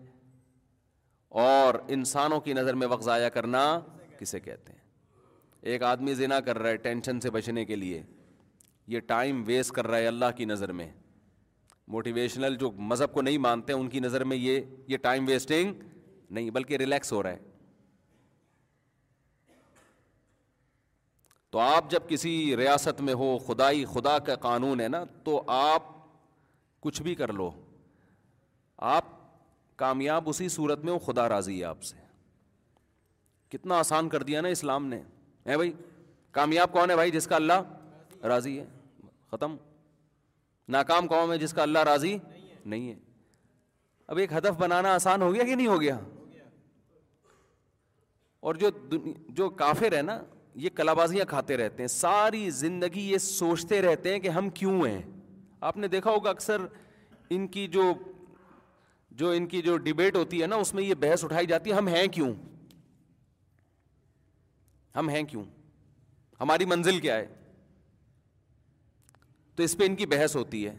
اور 1.47 1.75
انسانوں 1.97 2.41
کی 2.41 2.53
نظر 2.53 2.75
میں 2.75 2.87
وقت 2.91 3.05
ضائع 3.05 3.29
کرنا 3.35 3.65
کسے 4.19 4.41
کہتے 4.41 4.73
ہیں 4.73 4.79
ایک 5.73 5.83
آدمی 5.83 6.15
زنا 6.15 6.39
کر 6.41 6.59
رہا 6.59 6.71
ہے 6.71 6.77
ٹینشن 6.87 7.21
سے 7.21 7.31
بچنے 7.31 7.65
کے 7.65 7.77
لیے 7.77 8.03
یہ 8.95 9.01
ٹائم 9.07 9.43
ویسٹ 9.47 9.73
کر 9.75 9.87
رہا 9.87 9.99
ہے 9.99 10.07
اللہ 10.09 10.31
کی 10.37 10.45
نظر 10.45 10.73
میں 10.81 10.91
موٹیویشنل 11.95 12.57
جو 12.61 12.71
مذہب 12.91 13.13
کو 13.15 13.23
نہیں 13.23 13.39
مانتے 13.49 13.73
ان 13.73 13.89
کی 13.89 14.01
نظر 14.01 14.25
میں 14.33 14.37
یہ 14.37 14.61
یہ 14.89 14.97
ٹائم 15.03 15.25
ویسٹنگ 15.29 15.83
نہیں 16.31 16.51
بلکہ 16.51 16.77
ریلیکس 16.77 17.13
ہو 17.13 17.23
رہا 17.23 17.33
ہے 17.33 17.49
تو 21.53 21.59
آپ 21.59 21.91
جب 21.91 22.09
کسی 22.09 22.33
ریاست 22.57 23.01
میں 23.07 23.15
ہو 23.21 23.37
خدائی 23.47 23.85
خدا 23.93 24.19
کا 24.27 24.35
قانون 24.49 24.81
ہے 24.81 24.89
نا 24.89 25.03
تو 25.25 25.43
آپ 25.53 25.87
کچھ 26.83 27.01
بھی 27.03 27.15
کر 27.15 27.33
لو 27.33 27.51
آپ 28.95 29.05
کامیاب 29.79 30.29
اسی 30.29 30.49
صورت 30.57 30.85
میں 30.85 30.93
ہو 30.93 30.99
خدا 31.13 31.29
راضی 31.29 31.59
ہے 31.59 31.65
آپ 31.65 31.83
سے 31.85 31.97
کتنا 33.57 33.79
آسان 33.79 34.09
کر 34.09 34.23
دیا 34.23 34.41
نا 34.41 34.49
اسلام 34.49 34.87
نے 34.87 35.01
ہے 35.47 35.57
بھائی 35.57 35.73
کامیاب 36.39 36.73
کون 36.73 36.91
ہے 36.91 36.95
بھائی 36.97 37.11
جس 37.11 37.27
کا 37.27 37.37
اللہ 37.37 38.23
راضی 38.29 38.59
ہے 38.59 38.65
ختم 39.31 39.57
ناکام 40.77 41.07
قوم 41.09 41.33
ہے 41.33 41.39
جس 41.39 41.53
کا 41.53 41.63
اللہ 41.63 41.79
راضی 41.89 42.17
نہیں 42.65 42.89
ہے 42.89 42.97
اب 44.13 44.17
ایک 44.19 44.33
ہدف 44.33 44.59
بنانا 44.59 44.95
آسان 44.95 45.23
ہو 45.23 45.33
گیا 45.35 45.45
کہ 45.45 45.55
نہیں 45.55 45.67
ہو 45.67 45.81
گیا 45.81 45.99
اور 48.49 48.55
جو 48.63 48.69
جو 49.41 49.49
کافر 49.65 49.97
ہے 49.97 50.03
نا 50.03 50.21
یہ 50.63 50.69
کلا 50.75 50.93
بازیاں 50.95 51.25
کھاتے 51.29 51.57
رہتے 51.57 51.83
ہیں 51.83 51.89
ساری 51.89 52.49
زندگی 52.51 53.01
یہ 53.13 53.19
سوچتے 53.19 53.81
رہتے 53.83 54.13
ہیں 54.13 54.19
کہ 54.21 54.29
ہم 54.29 54.49
کیوں 54.61 54.81
ہیں 54.87 55.03
آپ 55.69 55.77
نے 55.77 55.89
دیکھا 55.89 56.11
ہوگا 56.11 56.31
اکثر 56.31 56.61
ان 57.35 57.47
کی 57.47 57.67
جو 57.73 57.93
جو 59.21 59.31
ان 59.37 59.47
کی 59.47 59.61
جو 59.63 59.77
ڈبیٹ 59.77 60.17
ہوتی 60.17 60.41
ہے 60.43 60.47
نا 60.47 60.57
اس 60.57 60.73
میں 60.75 60.83
یہ 60.83 60.95
بحث 61.01 61.25
اٹھائی 61.25 61.47
جاتی 61.47 61.71
ہے 61.71 61.75
ہم 61.77 61.89
ہیں 61.89 62.07
کیوں 62.13 62.33
ہم 64.97 65.09
ہیں 65.09 65.23
کیوں 65.31 65.45
ہماری 66.41 66.65
منزل 66.65 66.99
کیا 67.01 67.17
ہے 67.17 67.27
تو 69.57 69.63
اس 69.63 69.77
پہ 69.79 69.85
ان 69.87 69.97
کی 69.97 70.07
بحث 70.07 70.37
ہوتی 70.37 70.67
ہے 70.67 70.75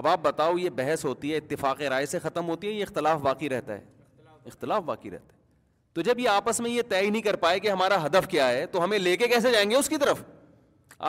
اب 0.00 0.06
آپ 0.06 0.20
بتاؤ 0.22 0.56
یہ 0.58 0.70
بحث 0.76 1.04
ہوتی 1.04 1.32
ہے 1.32 1.36
اتفاق 1.36 1.80
رائے 1.90 2.06
سے 2.06 2.18
ختم 2.18 2.48
ہوتی 2.48 2.66
ہے 2.66 2.72
یہ 2.72 2.82
اختلاف 2.82 3.20
باقی 3.20 3.48
رہتا 3.48 3.74
ہے 3.78 3.84
اختلاف 4.46 4.82
باقی 4.82 5.10
رہتا 5.10 5.36
ہے 5.36 5.40
تو 5.94 6.00
جب 6.00 6.18
یہ 6.18 6.28
آپس 6.28 6.60
میں 6.60 6.70
یہ 6.70 6.82
طے 6.88 7.00
نہیں 7.08 7.22
کر 7.22 7.36
پائے 7.40 7.58
کہ 7.60 7.70
ہمارا 7.70 8.04
ہدف 8.04 8.28
کیا 8.28 8.48
ہے 8.48 8.66
تو 8.74 8.82
ہمیں 8.84 8.98
لے 8.98 9.16
کے 9.16 9.26
کیسے 9.28 9.50
جائیں 9.52 9.68
گے 9.70 9.76
اس 9.76 9.88
کی 9.88 9.96
طرف 10.04 10.22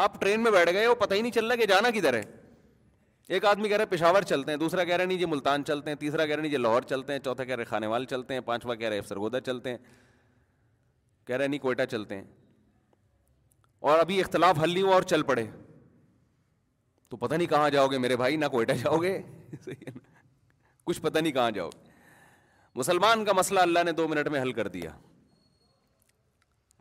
آپ 0.04 0.20
ٹرین 0.22 0.42
میں 0.44 0.52
بیٹھ 0.52 0.72
گئے 0.74 0.88
وہ 0.88 0.96
پتہ 1.04 1.14
ہی 1.14 1.22
نہیں 1.22 1.32
چل 1.32 1.48
رہا 1.48 1.56
کہ 1.56 1.66
جانا 1.66 1.90
کدھر 1.96 2.14
ہے 2.14 2.22
ایک 3.36 3.46
آدمی 3.46 3.70
کہہ 3.70 3.78
رہے 3.78 3.86
پشاور 3.90 4.22
چلتے 4.32 4.52
ہیں 4.52 4.58
دوسرا 4.60 4.84
کہہ 4.84 4.96
رہے 4.96 5.06
نہیں 5.06 5.18
جی 5.18 5.26
ملتان 5.34 5.64
چلتے 5.66 5.90
ہیں 5.90 5.98
تیسرا 5.98 6.26
کہہ 6.26 6.34
رہے 6.36 6.42
نہیں 6.42 6.52
جی 6.52 6.58
لاہور 6.58 6.82
چلتے 6.90 7.14
ہیں 7.14 7.20
چوتھا 7.24 7.44
کہہ 7.44 7.56
رہے 7.56 7.66
کھانے 7.66 7.88
چلتے 8.10 8.34
ہیں 8.34 8.42
پانچواں 8.46 8.76
کہہ 8.76 8.90
رہے 8.90 9.02
سرگودا 9.10 9.40
چلتے 9.42 9.70
ہیں 9.70 9.78
کہہ 11.28 11.36
رہے 11.36 11.48
نہیں 11.48 11.60
کوئٹہ 11.60 11.82
چلتے 11.92 12.16
ہیں 12.16 12.24
اور 13.92 14.00
ابھی 14.00 14.20
اختلاف 14.22 14.60
حل 14.64 14.74
نہیں 14.74 14.84
ہوا 14.84 14.94
اور 14.94 15.04
چل 15.14 15.22
پڑے 15.30 15.46
تو 17.10 17.18
پتہ 17.18 17.36
نہیں 17.36 17.48
کہاں 17.48 17.70
جاؤ 17.70 17.88
گے 17.88 17.98
میرے 18.08 18.18
بھائی 18.18 18.36
نہ 18.38 18.46
کوئٹہ 18.52 18.72
جاؤ 18.84 18.98
گے 19.02 19.18
کچھ 20.86 21.02
پتہ 21.02 21.20
نہیں 21.20 21.32
کہاں 21.34 21.50
جاؤ 21.52 21.70
گے 21.70 21.92
مسلمان 22.76 23.24
کا 23.26 23.34
مسئلہ 23.38 23.60
اللہ 23.60 23.80
نے 23.86 23.92
دو 23.98 24.08
منٹ 24.08 24.28
میں 24.32 24.42
حل 24.42 24.52
کر 24.60 24.68
دیا 24.76 24.92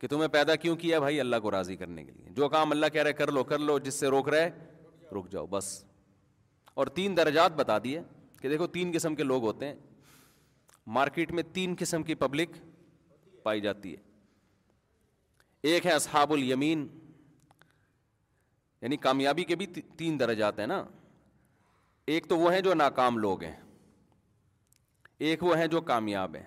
کہ 0.01 0.07
تمہیں 0.09 0.27
پیدا 0.27 0.55
کیوں 0.63 0.75
کیا 0.77 0.99
بھائی 0.99 1.19
اللہ 1.19 1.35
کو 1.43 1.51
راضی 1.51 1.75
کرنے 1.77 2.03
کے 2.03 2.11
لیے 2.11 2.29
جو 2.37 2.49
کام 2.49 2.71
اللہ 2.71 2.85
کہہ 2.93 3.03
رہے 3.03 3.13
کر 3.19 3.31
لو 3.31 3.43
کر 3.51 3.59
لو 3.59 3.77
جس 3.79 3.93
سے 3.99 4.07
روک 4.15 4.29
رہے 4.29 4.49
رک 5.17 5.29
جاؤ 5.31 5.45
بس 5.49 5.67
اور 6.81 6.87
تین 6.97 7.17
درجات 7.17 7.51
بتا 7.55 7.77
دیے 7.83 8.01
کہ 8.41 8.49
دیکھو 8.49 8.67
تین 8.67 8.91
قسم 8.93 9.15
کے 9.15 9.23
لوگ 9.23 9.43
ہوتے 9.45 9.65
ہیں 9.67 9.75
مارکیٹ 10.97 11.31
میں 11.31 11.43
تین 11.53 11.75
قسم 11.79 12.03
کی 12.03 12.15
پبلک 12.23 12.55
پائی 13.43 13.61
جاتی 13.61 13.93
ہے 13.95 14.11
ایک 15.73 15.85
ہے 15.85 15.91
اصحاب 15.91 16.33
الیمین 16.33 16.87
یعنی 18.81 18.97
کامیابی 19.05 19.43
کے 19.51 19.55
بھی 19.55 19.65
تین 19.97 20.19
درجات 20.19 20.59
ہیں 20.59 20.67
نا 20.67 20.83
ایک 22.15 22.27
تو 22.29 22.37
وہ 22.37 22.53
ہیں 22.53 22.61
جو 22.61 22.73
ناکام 22.73 23.17
لوگ 23.17 23.43
ہیں 23.43 23.55
ایک 25.19 25.43
وہ 25.43 25.57
ہیں 25.57 25.67
جو 25.71 25.81
کامیاب 25.89 26.35
ہیں 26.35 26.43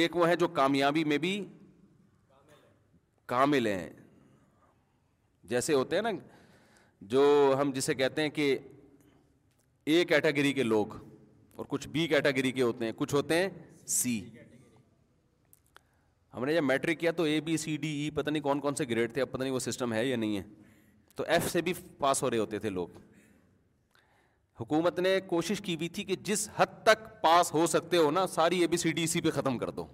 ایک 0.00 0.16
وہ 0.16 0.28
ہیں 0.28 0.36
جو 0.36 0.48
کامیابی 0.48 1.04
میں 1.12 1.18
بھی 1.18 1.40
کامل 3.26 3.66
ہیں 3.66 3.88
جیسے 5.48 5.74
ہوتے 5.74 5.96
ہیں 5.96 6.02
نا 6.02 6.10
جو 7.14 7.54
ہم 7.60 7.70
جسے 7.74 7.94
کہتے 7.94 8.22
ہیں 8.22 8.28
کہ 8.30 8.56
اے 9.86 10.04
کیٹیگری 10.08 10.52
کے 10.52 10.62
لوگ 10.62 10.92
اور 11.56 11.64
کچھ 11.68 11.88
بی 11.88 12.06
کیٹیگری 12.08 12.50
کے 12.52 12.62
ہوتے 12.62 12.84
ہیں 12.84 12.92
کچھ 12.96 13.14
ہوتے 13.14 13.34
ہیں 13.38 13.48
سی 13.96 14.20
ہم 16.34 16.44
نے 16.44 16.54
جب 16.54 16.64
میٹرک 16.64 16.98
کیا 17.00 17.10
تو 17.16 17.22
اے 17.22 17.40
بی 17.44 17.56
سی 17.56 17.76
ڈی 17.80 17.88
ای 18.00 18.08
پتہ 18.14 18.30
نہیں 18.30 18.42
کون 18.42 18.60
کون 18.60 18.74
سے 18.74 18.84
گریڈ 18.90 19.12
تھے 19.14 19.22
اب 19.22 19.30
پتہ 19.32 19.42
نہیں 19.42 19.52
وہ 19.52 19.58
سسٹم 19.66 19.92
ہے 19.92 20.04
یا 20.06 20.16
نہیں 20.16 20.36
ہے 20.36 20.42
تو 21.16 21.24
ایف 21.28 21.50
سے 21.50 21.60
بھی 21.62 21.72
پاس 21.98 22.22
ہو 22.22 22.30
رہے 22.30 22.38
ہوتے 22.38 22.58
تھے 22.58 22.70
لوگ 22.70 22.96
حکومت 24.60 24.98
نے 25.00 25.18
کوشش 25.26 25.60
کی 25.64 25.76
بھی 25.76 25.88
تھی 25.94 26.04
کہ 26.04 26.16
جس 26.26 26.48
حد 26.56 26.82
تک 26.86 27.06
پاس 27.22 27.52
ہو 27.54 27.66
سکتے 27.66 27.96
ہو 27.96 28.10
نا 28.10 28.26
ساری 28.34 28.58
اے 28.60 28.66
بی 28.66 28.76
سی 28.76 28.92
ڈی 28.92 29.02
اسی 29.04 29.12
سی 29.18 29.20
پہ 29.26 29.30
ختم 29.40 29.56
کر 29.58 29.70
دو 29.78 29.86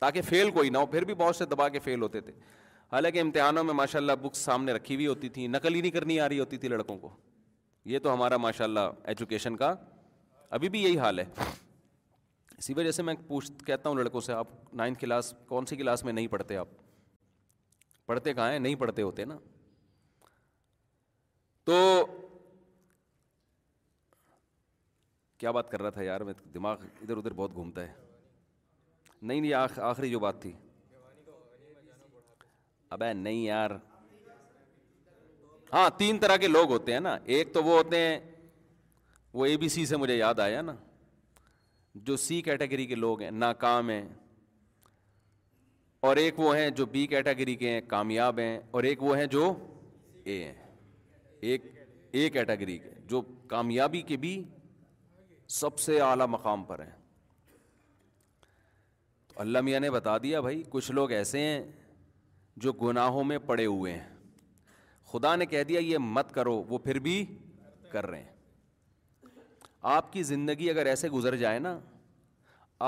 تاکہ 0.00 0.22
فیل 0.28 0.50
کوئی 0.50 0.70
نہ 0.70 0.78
ہو 0.78 0.86
پھر 0.94 1.04
بھی 1.04 1.14
بہت 1.14 1.36
سے 1.36 1.44
دبا 1.46 1.68
کے 1.68 1.78
فیل 1.80 2.02
ہوتے 2.02 2.20
تھے 2.20 2.32
حالانکہ 2.92 3.20
امتحانوں 3.20 3.64
میں 3.64 3.74
ماشاء 3.74 3.98
اللہ 3.98 4.12
بکس 4.22 4.38
سامنے 4.44 4.72
رکھی 4.72 4.94
ہوئی 4.94 5.06
ہوتی 5.06 5.28
تھیں 5.36 5.46
نقل 5.48 5.74
ہی 5.74 5.80
نہیں 5.80 5.90
کرنی 5.90 6.18
آ 6.20 6.28
رہی 6.28 6.38
ہوتی 6.40 6.56
تھی 6.64 6.68
لڑکوں 6.68 6.96
کو 6.98 7.10
یہ 7.92 7.98
تو 8.02 8.12
ہمارا 8.14 8.36
ماشاء 8.36 8.64
اللہ 8.64 9.04
ایجوکیشن 9.12 9.56
کا 9.56 9.74
ابھی 10.58 10.68
بھی 10.76 10.82
یہی 10.82 10.98
حال 10.98 11.18
ہے 11.18 11.24
اسی 12.58 12.74
وجہ 12.74 12.90
سے 12.98 13.02
میں 13.02 13.14
پوچھ 13.26 13.50
کہتا 13.66 13.88
ہوں 13.88 13.96
لڑکوں 13.96 14.20
سے 14.26 14.32
آپ 14.32 14.74
نائنتھ 14.80 14.98
کلاس 15.00 15.32
کون 15.48 15.66
سی 15.66 15.76
کلاس 15.76 16.04
میں 16.04 16.12
نہیں 16.12 16.26
پڑھتے 16.34 16.56
آپ 16.56 16.68
پڑھتے 18.06 18.34
کہاں 18.34 18.50
ہیں 18.52 18.58
نہیں 18.58 18.74
پڑھتے 18.84 19.02
ہوتے 19.02 19.24
نا 19.24 19.36
تو 21.64 21.74
کیا 25.44 25.50
بات 25.52 25.70
کر 25.70 25.82
رہا 25.82 25.90
تھا 25.94 26.02
یار 26.02 26.20
میں 26.26 26.32
دماغ 26.52 26.82
ادھر 27.00 27.16
ادھر 27.16 27.32
بہت 27.38 27.54
گھومتا 27.54 27.82
ہے 27.86 27.92
نہیں 29.22 29.40
نہیں 29.40 29.52
آخری 29.88 30.10
جو 30.10 30.18
بات 30.20 30.40
تھی 30.42 30.52
اب 32.94 33.02
نہیں 33.12 33.42
یار 33.44 33.70
ہاں 35.72 35.88
تین 35.98 36.18
طرح 36.18 36.36
کے 36.42 36.48
لوگ 36.48 36.70
ہوتے 36.72 36.92
ہیں 36.92 37.00
نا 37.08 37.16
ایک 37.36 37.52
تو 37.54 37.62
وہ 37.64 37.76
ہوتے 37.76 37.98
ہیں 38.06 38.18
وہ 39.38 39.46
اے 39.46 39.56
بی 39.64 39.68
سی 39.76 39.84
سے 39.86 39.96
مجھے 40.04 40.16
یاد 40.16 40.40
آیا 40.46 40.62
نا 40.70 40.74
جو 42.06 42.16
سی 42.26 42.40
کیٹیگری 42.48 42.86
کے 42.86 42.94
لوگ 43.04 43.20
ہیں 43.22 43.30
ناکام 43.44 43.90
ہیں 43.90 44.04
اور 46.06 46.16
ایک 46.24 46.38
وہ 46.40 46.56
ہیں 46.56 46.70
جو 46.80 46.86
بی 46.96 47.06
کیٹیگری 47.16 47.54
کے 47.64 47.70
ہیں 47.70 47.80
کامیاب 47.88 48.38
ہیں 48.44 48.58
اور 48.72 48.82
ایک 48.92 49.02
وہ 49.02 49.16
ہیں 49.18 49.26
جو 49.36 49.52
اے 50.24 50.42
اے 50.42 50.52
ہیں 51.54 51.58
ایک 52.18 52.32
کیٹیگری 52.32 52.78
کے 52.78 52.94
جو 53.12 53.22
کامیابی 53.54 54.02
کے 54.12 54.16
بھی 54.26 54.34
سب 55.52 55.78
سے 55.78 55.98
اعلیٰ 56.00 56.26
مقام 56.28 56.62
پر 56.64 56.80
ہیں 56.82 56.90
تو 59.28 59.40
اللہ 59.40 59.60
میاں 59.64 59.80
نے 59.80 59.90
بتا 59.90 60.16
دیا 60.22 60.40
بھائی 60.40 60.62
کچھ 60.70 60.90
لوگ 60.92 61.10
ایسے 61.12 61.40
ہیں 61.40 61.62
جو 62.64 62.72
گناہوں 62.82 63.24
میں 63.24 63.38
پڑے 63.46 63.66
ہوئے 63.66 63.92
ہیں 63.92 64.08
خدا 65.12 65.34
نے 65.36 65.46
کہہ 65.46 65.62
دیا 65.68 65.80
یہ 65.80 65.98
مت 66.00 66.32
کرو 66.34 66.54
وہ 66.68 66.78
پھر 66.84 66.98
بھی 67.08 67.24
کر 67.92 68.06
رہے 68.10 68.22
ہیں 68.22 68.32
آپ 69.96 70.12
کی 70.12 70.22
زندگی 70.22 70.70
اگر 70.70 70.86
ایسے 70.86 71.08
گزر 71.08 71.36
جائے 71.36 71.58
نا 71.58 71.78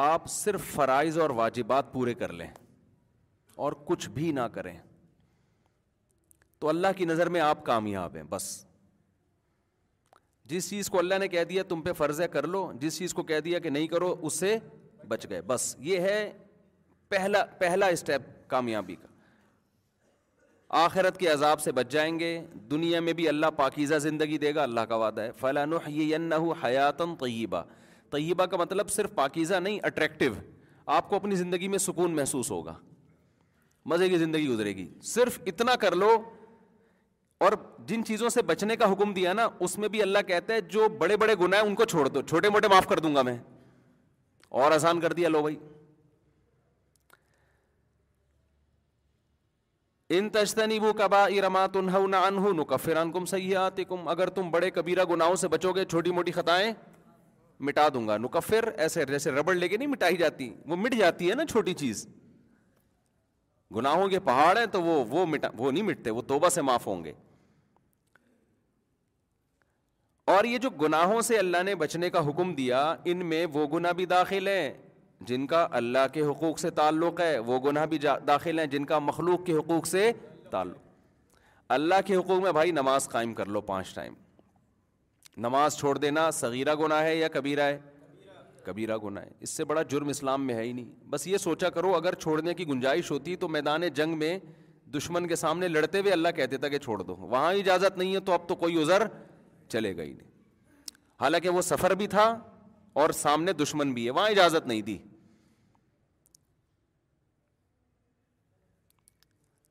آپ 0.02 0.26
صرف 0.30 0.72
فرائض 0.74 1.18
اور 1.18 1.30
واجبات 1.40 1.92
پورے 1.92 2.14
کر 2.22 2.32
لیں 2.32 2.48
اور 3.64 3.72
کچھ 3.86 4.08
بھی 4.14 4.30
نہ 4.32 4.46
کریں 4.52 4.76
تو 6.60 6.68
اللہ 6.68 6.92
کی 6.96 7.04
نظر 7.04 7.28
میں 7.28 7.40
آپ 7.40 7.64
کامیاب 7.66 8.16
ہیں 8.16 8.22
بس 8.30 8.44
جس 10.48 10.68
چیز 10.70 10.88
کو 10.90 10.98
اللہ 10.98 11.14
نے 11.20 11.28
کہہ 11.28 11.44
دیا 11.48 11.62
تم 11.68 11.80
پہ 11.82 11.92
فرض 11.98 12.20
ہے 12.20 12.28
کر 12.32 12.46
لو 12.46 12.70
جس 12.80 12.98
چیز 12.98 13.14
کو 13.14 13.22
کہہ 13.30 13.40
دیا 13.44 13.58
کہ 13.58 13.70
نہیں 13.70 13.86
کرو 13.94 14.14
اس 14.26 14.38
سے 14.40 14.56
بچ 15.08 15.26
گئے 15.30 15.40
بس 15.46 15.74
یہ 15.86 16.00
ہے 16.00 16.18
پہلا 17.08 17.44
پہلا 17.58 17.86
اسٹیپ 17.96 18.32
کامیابی 18.50 18.94
کا 18.96 19.08
آخرت 20.84 21.16
کے 21.18 21.28
عذاب 21.28 21.60
سے 21.60 21.72
بچ 21.72 21.90
جائیں 21.92 22.18
گے 22.18 22.30
دنیا 22.70 23.00
میں 23.00 23.12
بھی 23.18 23.28
اللہ 23.28 23.50
پاکیزہ 23.56 23.94
زندگی 24.06 24.38
دے 24.38 24.54
گا 24.54 24.62
اللہ 24.62 24.80
کا 24.88 24.96
وعدہ 25.04 25.20
ہے 25.20 25.30
فلاں 25.40 25.66
حیاتم 26.64 27.14
طیبہ 27.20 27.62
طیبہ 28.10 28.46
کا 28.46 28.56
مطلب 28.56 28.90
صرف 28.90 29.14
پاکیزہ 29.14 29.54
نہیں 29.64 29.78
اٹریکٹیو 29.86 30.32
آپ 30.96 31.08
کو 31.10 31.16
اپنی 31.16 31.34
زندگی 31.36 31.68
میں 31.68 31.78
سکون 31.78 32.16
محسوس 32.16 32.50
ہوگا 32.50 32.74
مزے 33.92 34.08
کی 34.08 34.18
زندگی 34.18 34.46
گزرے 34.48 34.74
گی 34.76 34.88
صرف 35.14 35.38
اتنا 35.46 35.74
کر 35.80 35.94
لو 35.96 36.14
اور 37.44 37.52
جن 37.86 38.04
چیزوں 38.04 38.28
سے 38.28 38.42
بچنے 38.50 38.76
کا 38.76 38.90
حکم 38.92 39.12
دیا 39.14 39.32
نا 39.32 39.48
اس 39.66 39.76
میں 39.78 39.88
بھی 39.94 40.02
اللہ 40.02 40.18
کہتا 40.26 40.54
ہے 40.54 40.60
جو 40.74 40.88
بڑے 40.98 41.16
بڑے 41.22 41.34
ہیں 41.54 41.58
ان 41.60 41.74
کو 41.74 41.84
چھوڑ 41.84 42.06
دو 42.08 42.20
چھوٹے 42.28 42.48
موٹے 42.50 42.68
معاف 42.68 42.86
کر 42.88 42.98
دوں 43.06 43.14
گا 43.14 43.22
میں 43.28 43.36
اور 44.60 44.72
آسان 44.72 45.00
کر 45.00 45.12
دیا 45.18 45.28
لو 45.28 45.42
بھائی 45.42 45.56
ان 50.18 50.28
تشتنی 50.34 50.78
وہ 50.78 50.92
کبا 50.98 51.24
ارمات 51.40 51.76
انہ 51.76 52.18
ان 52.26 53.12
کم 53.12 53.24
سیاحت 53.26 53.80
کم 53.88 54.08
اگر 54.08 54.28
تم 54.34 54.50
بڑے 54.50 54.70
کبیرا 54.78 55.04
گناہوں 55.10 55.34
سے 55.44 55.48
بچو 55.56 55.72
گے 55.76 55.84
چھوٹی 55.90 56.10
موٹی 56.18 56.32
خطائیں 56.32 56.72
مٹا 57.66 57.88
دوں 57.94 58.06
گا 58.08 58.16
نکفر 58.18 58.68
ایسے 58.84 59.04
جیسے 59.10 59.30
ربڑ 59.32 59.54
لے 59.54 59.68
کے 59.68 59.76
نہیں 59.76 59.88
مٹائی 59.88 60.16
جاتی 60.16 60.48
وہ 60.68 60.76
مٹ 60.76 60.94
جاتی 60.98 61.30
ہے 61.30 61.34
نا 61.34 61.46
چھوٹی 61.50 61.74
چیز 61.82 62.06
گناہوں 63.74 64.08
کے 64.08 64.18
پہاڑ 64.24 64.56
ہیں 64.58 64.66
تو 64.72 64.82
وہ 64.82 65.04
وہ 65.10 65.24
مٹا 65.26 65.48
وہ 65.58 65.70
نہیں 65.70 65.82
مٹتے 65.84 66.10
وہ 66.10 66.22
توبہ 66.26 66.48
سے 66.54 66.62
معاف 66.62 66.86
ہوں 66.86 67.04
گے 67.04 67.12
اور 70.34 70.44
یہ 70.44 70.58
جو 70.58 70.70
گناہوں 70.80 71.20
سے 71.22 71.38
اللہ 71.38 71.62
نے 71.64 71.74
بچنے 71.82 72.10
کا 72.10 72.20
حکم 72.28 72.54
دیا 72.54 72.82
ان 73.12 73.24
میں 73.26 73.44
وہ 73.52 73.66
گناہ 73.72 73.92
بھی 74.00 74.04
داخل 74.12 74.48
ہیں 74.48 74.72
جن 75.26 75.46
کا 75.46 75.66
اللہ 75.80 76.06
کے 76.12 76.22
حقوق 76.22 76.58
سے 76.58 76.70
تعلق 76.78 77.20
ہے 77.20 77.38
وہ 77.50 77.58
گناہ 77.70 77.86
بھی 77.92 77.98
داخل 78.26 78.58
ہیں 78.58 78.66
جن 78.72 78.84
کا 78.86 78.98
مخلوق 78.98 79.44
کے 79.46 79.52
حقوق 79.56 79.86
سے 79.86 80.10
تعلق 80.50 80.84
اللہ 81.76 82.00
کے 82.06 82.16
حقوق 82.16 82.40
میں 82.42 82.52
بھائی 82.52 82.70
نماز 82.72 83.08
قائم 83.08 83.34
کر 83.34 83.46
لو 83.54 83.60
پانچ 83.70 83.94
ٹائم 83.94 84.14
نماز 85.46 85.76
چھوڑ 85.78 85.96
دینا 85.98 86.30
صغیرہ 86.30 86.74
گناہ 86.82 87.02
ہے 87.02 87.16
یا 87.16 87.28
کبیرہ 87.32 87.62
ہے 87.70 87.78
کبیرہ 88.66 88.96
گناہ 89.02 89.24
ہے 89.24 89.30
اس 89.46 89.50
سے 89.56 89.64
بڑا 89.70 89.82
جرم 89.90 90.08
اسلام 90.08 90.46
میں 90.46 90.54
ہے 90.54 90.62
ہی 90.62 90.72
نہیں 90.72 90.88
بس 91.10 91.26
یہ 91.26 91.38
سوچا 91.46 91.68
کرو 91.76 91.94
اگر 91.94 92.14
چھوڑنے 92.24 92.54
کی 92.60 92.66
گنجائش 92.68 93.10
ہوتی 93.10 93.34
تو 93.42 93.48
میدان 93.56 93.88
جنگ 93.98 94.18
میں 94.22 94.38
دشمن 94.96 95.26
کے 95.28 95.36
سامنے 95.36 95.68
لڑتے 95.68 95.98
ہوئے 96.00 96.12
اللہ 96.12 96.28
کہتے 96.36 96.56
تھا 96.64 96.68
کہ 96.74 96.78
چھوڑ 96.86 96.98
دو 97.02 97.14
وہاں 97.18 97.52
اجازت 97.62 97.98
نہیں 97.98 98.14
ہے 98.14 98.20
تو 98.28 98.32
اب 98.32 98.48
تو 98.48 98.54
کوئی 98.64 98.82
عذر 98.82 99.02
چلے 99.74 99.96
گا 99.96 100.02
ہی 100.02 100.12
نہیں 100.12 100.30
حالانکہ 101.20 101.48
وہ 101.56 101.62
سفر 101.70 101.94
بھی 102.02 102.06
تھا 102.16 102.24
اور 103.02 103.10
سامنے 103.20 103.52
دشمن 103.62 103.92
بھی 103.94 104.04
ہے 104.06 104.10
وہاں 104.18 104.28
اجازت 104.30 104.66
نہیں 104.66 104.82
دی 104.90 104.96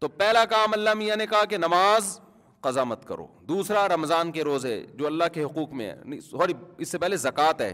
تو 0.04 0.08
پہلا 0.22 0.44
کام 0.54 0.74
اللہ 0.74 0.94
میاں 1.02 1.16
نے 1.16 1.26
کہا 1.28 1.44
کہ 1.50 1.58
نماز 1.58 2.18
قضا 2.66 2.84
مت 2.90 3.06
کرو 3.08 3.26
دوسرا 3.50 3.88
رمضان 3.88 4.32
کے 4.36 4.44
روزے 4.44 4.74
جو 5.00 5.06
اللہ 5.08 5.34
کے 5.34 5.44
حقوق 5.44 5.74
میں 5.80 5.90
ہے 5.92 6.20
سوری 6.30 6.54
اس 6.86 6.92
سے 6.92 6.98
پہلے 7.04 7.18
زکوٰۃ 7.24 7.62
ہے 7.62 7.74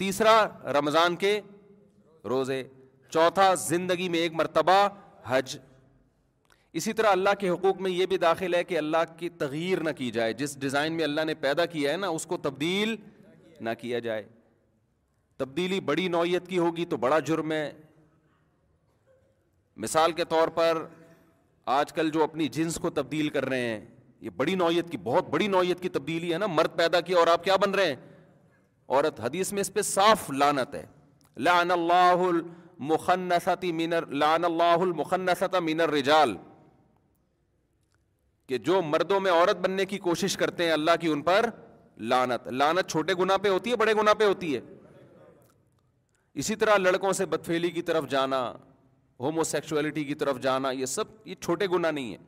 تیسرا 0.00 0.34
رمضان 0.78 1.16
کے 1.22 1.32
روزے 2.32 2.62
چوتھا 3.14 3.52
زندگی 3.68 4.08
میں 4.08 4.18
ایک 4.24 4.34
مرتبہ 4.40 4.72
حج 5.30 5.56
اسی 6.80 6.92
طرح 6.98 7.10
اللہ 7.16 7.34
کے 7.40 7.48
حقوق 7.50 7.80
میں 7.84 7.90
یہ 7.90 8.06
بھی 8.12 8.16
داخل 8.24 8.54
ہے 8.54 8.62
کہ 8.64 8.78
اللہ 8.78 9.02
کی 9.18 9.28
تغیر 9.44 9.80
نہ 9.82 9.90
کی 10.00 10.10
جائے 10.16 10.32
جس 10.42 10.56
ڈیزائن 10.64 10.92
میں 10.98 11.04
اللہ 11.04 11.24
نے 11.30 11.34
پیدا 11.44 11.66
کیا 11.74 11.92
ہے 11.92 11.96
نا 12.04 12.08
اس 12.18 12.26
کو 12.32 12.36
تبدیل 12.48 12.94
نہ 13.60 13.70
کیا 13.80 13.98
جائے 14.08 14.22
تبدیلی 15.42 15.80
بڑی 15.90 16.06
نوعیت 16.16 16.48
کی 16.48 16.58
ہوگی 16.64 16.84
تو 16.92 16.96
بڑا 17.06 17.18
جرم 17.30 17.52
ہے 17.52 17.64
مثال 19.86 20.12
کے 20.20 20.24
طور 20.34 20.48
پر 20.60 20.82
آج 21.78 21.92
کل 21.98 22.10
جو 22.16 22.22
اپنی 22.24 22.48
جنس 22.58 22.76
کو 22.84 22.90
تبدیل 23.00 23.28
کر 23.36 23.48
رہے 23.48 23.68
ہیں 23.68 23.80
یہ 24.26 24.30
بڑی 24.36 24.54
نوعیت 24.62 24.90
کی 24.92 24.98
بہت 25.10 25.28
بڑی 25.34 25.46
نوعیت 25.56 25.80
کی 25.82 25.88
تبدیلی 25.98 26.32
ہے 26.32 26.38
نا 26.38 26.46
مرد 26.58 26.76
پیدا 26.78 27.00
کیا 27.10 27.18
اور 27.18 27.26
آپ 27.36 27.44
کیا 27.44 27.56
بن 27.64 27.74
رہے 27.80 27.92
ہیں 27.94 28.09
عورت 28.90 29.20
حدیث 29.20 29.52
میں 29.52 29.60
اس 29.60 29.72
پہ 29.74 29.82
صاف 29.94 30.30
لانت 30.40 30.74
ہے 30.74 30.84
لان 31.46 31.70
اللہ 31.70 32.22
مخن 32.92 33.28
مینر 35.62 35.94
کہ 38.48 38.58
جو 38.66 38.80
مردوں 38.82 39.18
میں 39.24 39.32
عورت 39.32 39.56
بننے 39.66 39.84
کی 39.86 39.98
کوشش 40.08 40.36
کرتے 40.36 40.64
ہیں 40.64 40.72
اللہ 40.72 40.96
کی 41.00 41.08
ان 41.08 41.20
پر 41.22 41.46
لانت 42.12 42.48
لانت 42.62 42.90
چھوٹے 42.90 43.14
گنا 43.18 43.36
پہ 43.42 43.48
ہوتی 43.48 43.70
ہے 43.70 43.76
بڑے 43.84 43.94
گناہ 44.00 44.14
پہ 44.18 44.24
ہوتی 44.24 44.54
ہے 44.54 44.60
اسی 46.42 46.56
طرح 46.56 46.76
لڑکوں 46.76 47.12
سے 47.18 47.26
بدفیلی 47.34 47.70
کی 47.76 47.82
طرف 47.90 48.08
جانا 48.10 48.40
ہومو 49.20 49.44
سیکچولیٹی 49.44 50.04
کی 50.04 50.14
طرف 50.24 50.38
جانا 50.42 50.70
یہ 50.80 50.86
سب 50.94 51.04
یہ 51.28 51.34
چھوٹے 51.40 51.66
گناہ 51.72 51.90
نہیں 51.90 52.12
ہے 52.12 52.18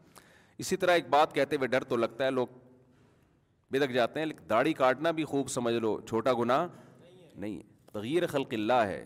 اسی 0.63 0.77
طرح 0.77 0.93
ایک 0.95 1.09
بات 1.17 1.35
کہتے 1.35 1.57
ہوئے 1.57 1.69
ڈر 1.69 1.85
تو 1.93 1.97
لگتا 1.97 2.25
ہے 2.25 2.31
لوگ 2.31 2.47
بدک 3.73 3.93
جاتے 3.95 4.21
ہیں 4.21 4.27
لیکن 4.27 4.49
داڑھی 4.49 4.73
کاٹنا 4.81 5.11
بھی 5.19 5.25
خوب 5.33 5.49
سمجھ 5.49 5.75
لو 5.85 5.91
چھوٹا 6.09 6.33
گناہ 6.39 6.67
نہیں 7.45 7.59
تغیر 7.93 8.27
خلق 8.33 8.53
اللہ 8.55 8.83
ہے 8.91 9.05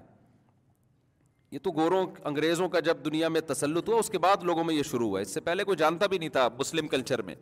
یہ 1.53 1.59
تو 1.62 1.71
گوروں 1.73 2.05
انگریزوں 2.31 2.69
کا 2.69 2.81
جب 2.87 3.05
دنیا 3.05 3.29
میں 3.35 3.41
تسلط 3.51 3.89
ہوا 3.89 3.99
اس 3.99 4.09
کے 4.11 4.19
بعد 4.25 4.43
لوگوں 4.51 4.64
میں 4.71 4.75
یہ 4.75 4.83
شروع 4.91 5.09
ہوا 5.09 5.21
اس 5.21 5.35
سے 5.35 5.41
پہلے 5.49 5.64
کوئی 5.64 5.77
جانتا 5.83 6.07
بھی 6.14 6.19
نہیں 6.19 6.29
تھا 6.37 6.49
مسلم 6.59 6.89
کلچر 6.95 7.23
میں 7.29 7.35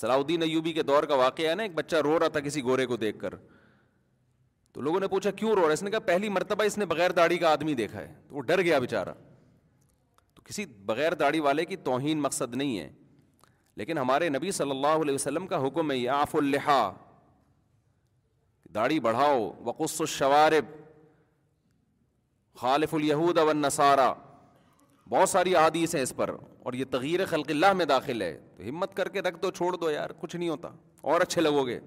صلاح 0.00 0.16
الدین 0.18 0.42
ایوبی 0.42 0.72
کے 0.72 0.82
دور 0.90 1.02
کا 1.10 1.14
واقعہ 1.22 1.48
ہے 1.48 1.54
نا 1.54 1.62
ایک 1.62 1.74
بچہ 1.74 1.96
رو 2.08 2.18
رہا 2.20 2.28
تھا 2.36 2.40
کسی 2.48 2.62
گورے 2.64 2.86
کو 2.92 2.96
دیکھ 3.06 3.18
کر 3.20 3.34
تو 4.74 4.80
لوگوں 4.86 5.00
نے 5.00 5.08
پوچھا 5.08 5.30
کیوں 5.40 5.50
رو 5.54 5.60
رہا 5.60 5.68
ہے 5.68 5.72
اس 5.72 5.82
نے 5.82 5.90
کہا 5.90 5.98
پہلی 6.12 6.28
مرتبہ 6.38 6.64
اس 6.70 6.76
نے 6.78 6.86
بغیر 6.92 7.10
داڑھی 7.18 7.38
کا 7.44 7.50
آدمی 7.52 7.74
دیکھا 7.80 8.00
ہے 8.00 8.12
تو 8.28 8.34
وہ 8.36 8.40
ڈر 8.50 8.60
گیا 8.68 8.78
بیچارہ 8.84 9.14
تو 10.34 10.42
کسی 10.44 10.64
بغیر 10.92 11.14
داڑھی 11.24 11.40
والے 11.48 11.64
کی 11.72 11.76
توہین 11.90 12.20
مقصد 12.22 12.54
نہیں 12.62 12.78
ہے 12.78 12.88
لیکن 13.76 13.98
ہمارے 13.98 14.28
نبی 14.28 14.50
صلی 14.58 14.70
اللہ 14.70 15.00
علیہ 15.02 15.14
وسلم 15.14 15.46
کا 15.46 15.66
حکم 15.66 15.90
ہے 15.90 16.06
آف 16.18 16.34
الحا 16.36 16.82
داڑھی 18.74 18.98
بڑھاؤ 19.00 19.40
وقص 19.64 20.00
الشوارب 20.00 20.64
خالف 22.60 22.94
الیہود 22.94 23.38
نصارہ 23.56 24.12
بہت 25.10 25.28
ساری 25.28 25.54
عادیث 25.56 25.94
ہیں 25.94 26.02
اس 26.02 26.12
پر 26.16 26.30
اور 26.62 26.72
یہ 26.72 26.84
تغیر 26.90 27.24
خلق 27.30 27.50
اللہ 27.50 27.72
میں 27.78 27.84
داخل 27.86 28.22
ہے 28.22 28.32
تو 28.56 28.62
ہمت 28.68 28.94
کر 28.96 29.08
کے 29.16 29.20
رکھ 29.22 29.40
دو 29.42 29.50
چھوڑ 29.56 29.74
دو 29.76 29.90
یار 29.90 30.10
کچھ 30.20 30.34
نہیں 30.36 30.48
ہوتا 30.48 30.68
اور 31.12 31.20
اچھے 31.20 31.40
لگو 31.40 31.66
گے 31.66 31.78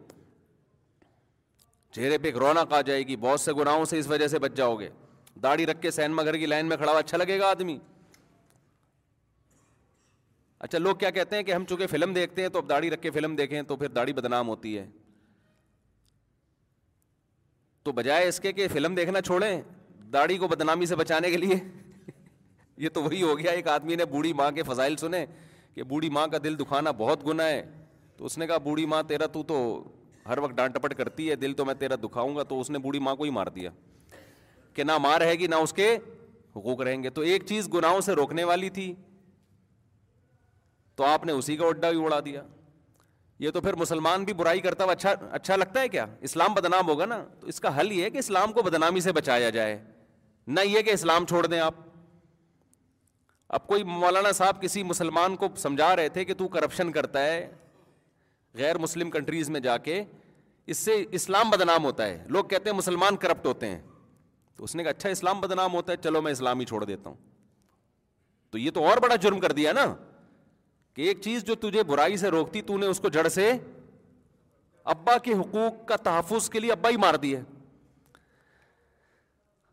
چہرے 1.95 2.17
پہ 2.17 2.27
ایک 2.27 2.37
رونق 2.37 2.73
آ 2.73 2.81
جائے 2.89 3.07
گی 3.07 3.15
بہت 3.17 3.39
سے 3.41 3.53
گناہوں 3.59 3.85
سے 3.93 3.99
اس 3.99 4.07
وجہ 4.07 4.27
سے 4.27 4.39
بچ 4.39 4.53
جاؤ 4.55 4.75
گے 4.79 4.89
داڑھی 5.43 5.65
رکھ 5.65 5.81
کے 5.81 5.91
سینما 5.91 6.23
گھر 6.23 6.37
کی 6.37 6.45
لائن 6.45 6.65
میں 6.69 6.77
کھڑا 6.77 6.91
ہوا 6.91 6.99
اچھا 6.99 7.17
لگے 7.17 7.39
گا 7.39 7.49
آدمی 7.49 7.77
اچھا 10.59 10.77
لوگ 10.79 10.95
کیا 10.97 11.09
کہتے 11.15 11.35
ہیں 11.35 11.43
کہ 11.43 11.51
ہم 11.53 11.65
چونکہ 11.69 11.87
فلم 11.87 12.13
دیکھتے 12.13 12.41
ہیں 12.41 12.49
تو 12.49 12.59
اب 12.59 12.69
داڑھی 12.69 12.89
رکھ 12.91 13.01
کے 13.01 13.09
فلم 13.11 13.35
دیکھیں 13.35 13.61
تو 13.67 13.75
پھر 13.77 13.87
داڑھی 13.97 14.13
بدنام 14.13 14.47
ہوتی 14.47 14.77
ہے 14.77 14.85
تو 17.83 17.91
بجائے 17.97 18.27
اس 18.27 18.39
کے 18.39 18.51
کہ 18.53 18.67
فلم 18.73 18.95
دیکھنا 18.95 19.21
چھوڑیں 19.21 19.61
داڑھی 20.13 20.37
کو 20.37 20.47
بدنامی 20.47 20.85
سے 20.85 20.95
بچانے 20.95 21.29
کے 21.31 21.37
لیے 21.37 21.55
یہ 22.85 22.89
تو 22.93 23.03
وہی 23.03 23.21
ہو 23.21 23.37
گیا 23.39 23.51
ایک 23.51 23.67
آدمی 23.67 23.95
نے 23.95 24.05
بوڑھی 24.15 24.33
ماں 24.41 24.49
کے 24.55 24.63
فضائل 24.67 24.95
سنے 24.97 25.25
کہ 25.73 25.83
بوڑھی 25.91 26.09
ماں 26.09 26.27
کا 26.31 26.37
دل 26.43 26.57
دکھانا 26.59 26.91
بہت 26.97 27.25
گناہ 27.27 27.47
ہے 27.49 27.61
تو 28.17 28.25
اس 28.25 28.37
نے 28.37 28.47
کہا 28.47 28.57
بوڑھی 28.63 28.85
ماں 28.95 29.01
تیرا 29.07 29.25
تو 29.33 29.43
تو 29.53 29.57
ہر 30.27 30.37
وقت 30.43 30.53
ڈانٹ 30.53 30.75
ٹپٹ 30.75 30.93
کرتی 30.97 31.29
ہے 31.29 31.35
دل 31.45 31.53
تو 31.57 31.65
میں 31.65 31.73
تیرا 31.79 31.95
دکھاؤں 32.03 32.35
گا 32.35 32.43
تو 32.43 32.59
اس 32.59 32.69
نے 32.69 32.79
بوڑھی 32.79 32.99
ماں 32.99 33.15
کو 33.15 33.23
ہی 33.23 33.29
مار 33.39 33.47
دیا 33.55 33.69
کہ 34.73 34.83
نہ 34.83 34.97
ماں 35.01 35.17
رہے 35.19 35.33
گی 35.39 35.47
نہ 35.47 35.55
اس 35.65 35.73
کے 35.73 35.95
حقوق 36.55 36.81
رہیں 36.81 37.03
گے 37.03 37.09
تو 37.09 37.21
ایک 37.31 37.45
چیز 37.47 37.69
گناہوں 37.73 38.01
سے 38.01 38.13
روکنے 38.15 38.43
والی 38.43 38.69
تھی 38.79 38.93
تو 40.97 41.03
آپ 41.03 41.25
نے 41.25 41.31
اسی 41.39 41.55
کا 41.57 41.65
اڈا 41.65 41.89
بھی 41.91 42.03
اڑا 42.03 42.19
دیا 42.25 42.41
یہ 43.39 43.51
تو 43.53 43.61
پھر 43.61 43.73
مسلمان 43.79 44.23
بھی 44.25 44.33
برائی 44.33 44.59
کرتا 44.61 44.83
ہوا 44.83 44.91
اچھا 44.93 45.09
اچھا 45.39 45.55
لگتا 45.55 45.79
ہے 45.81 45.89
کیا 45.95 46.05
اسلام 46.29 46.53
بدنام 46.53 46.87
ہوگا 46.89 47.05
نا 47.05 47.21
تو 47.39 47.47
اس 47.47 47.59
کا 47.61 47.79
حل 47.79 47.91
یہ 47.91 48.03
ہے 48.03 48.09
کہ 48.09 48.17
اسلام 48.17 48.53
کو 48.53 48.61
بدنامی 48.67 48.99
سے 49.07 49.11
بچایا 49.17 49.49
جائے 49.57 49.77
نہ 50.47 50.59
یہ 50.65 50.81
کہ 50.87 50.93
اسلام 50.93 51.25
چھوڑ 51.29 51.45
دیں 51.45 51.59
آپ 51.59 51.73
اب 53.57 53.67
کوئی 53.67 53.83
مولانا 53.83 54.31
صاحب 54.39 54.61
کسی 54.61 54.83
مسلمان 54.83 55.35
کو 55.43 55.47
سمجھا 55.57 55.95
رہے 55.95 56.09
تھے 56.15 56.25
کہ 56.25 56.33
تو 56.37 56.47
کرپشن 56.57 56.91
کرتا 56.91 57.23
ہے 57.25 57.47
غیر 58.63 58.77
مسلم 58.87 59.11
کنٹریز 59.11 59.49
میں 59.49 59.59
جا 59.69 59.77
کے 59.87 60.03
اس 60.73 60.77
سے 60.77 61.03
اسلام 61.19 61.49
بدنام 61.49 61.83
ہوتا 61.85 62.05
ہے 62.07 62.23
لوگ 62.37 62.45
کہتے 62.53 62.69
ہیں 62.69 62.77
مسلمان 62.77 63.15
کرپٹ 63.25 63.45
ہوتے 63.45 63.67
ہیں 63.69 63.79
تو 64.55 64.63
اس 64.63 64.75
نے 64.75 64.83
کہا 64.83 64.89
اچھا 64.91 65.09
اسلام 65.09 65.39
بدنام 65.41 65.73
ہوتا 65.73 65.91
ہے 65.91 65.97
چلو 66.03 66.21
میں 66.21 66.31
اسلام 66.31 66.59
ہی 66.59 66.65
چھوڑ 66.65 66.83
دیتا 66.85 67.09
ہوں 67.09 67.15
تو 68.51 68.57
یہ 68.57 68.71
تو 68.71 68.85
اور 68.87 68.97
بڑا 69.03 69.15
جرم 69.15 69.39
کر 69.39 69.51
دیا 69.61 69.71
نا 69.73 69.85
کہ 70.97 71.01
ایک 71.07 71.19
چیز 71.21 71.43
جو 71.45 71.53
تجھے 71.63 71.81
برائی 71.87 72.15
سے 72.17 72.29
روکتی 72.31 72.61
تو 72.67 72.77
نے 72.77 72.85
اس 72.91 72.99
کو 72.99 73.09
جڑ 73.15 73.27
سے 73.29 73.51
ابا 74.93 75.17
کے 75.23 75.33
حقوق 75.41 75.85
کا 75.87 75.95
تحفظ 76.03 76.49
کے 76.49 76.59
لیے 76.59 76.71
ابا 76.71 76.89
ہی 76.89 76.95
مار 77.03 77.13
ہے 77.23 77.41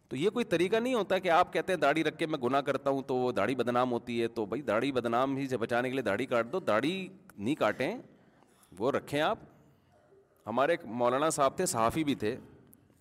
تو 0.09 0.17
یہ 0.17 0.31
کوئی 0.31 0.45
طریقہ 0.45 0.77
نہیں 0.77 0.95
ہوتا 0.95 1.19
کہ 1.19 1.31
آپ 1.37 1.53
کہتے 1.53 1.73
ہیں 1.73 1.81
داڑھی 1.81 2.03
رکھ 2.05 2.19
کے 2.19 2.27
میں 2.33 2.39
گناہ 2.43 2.61
کرتا 2.67 2.91
ہوں 2.91 3.03
تو 3.07 3.15
وہ 3.17 3.31
داڑھی 3.39 3.55
بدنام 3.61 3.93
ہوتی 3.93 4.21
ہے 4.23 4.29
تو 4.35 4.45
بھائی 4.51 4.63
داڑھی 4.63 4.91
بدنام 4.99 5.37
ہی 5.37 5.47
سے 5.49 5.57
بچانے 5.63 5.89
کے 5.91 5.95
لیے 5.95 6.03
داڑھی 6.11 6.27
کاٹ 6.33 6.53
دو 6.53 6.61
داڑھی 6.67 6.93
نہیں 7.37 7.55
کاٹیں 7.63 7.95
وہ 8.79 8.91
رکھیں 8.93 9.21
آپ 9.21 9.39
ہمارے 10.47 10.73
ایک 10.73 10.85
مولانا 11.05 11.31
صاحب 11.39 11.57
تھے 11.57 11.67
صحافی 11.75 12.05
بھی 12.11 12.15
تھے 12.25 12.37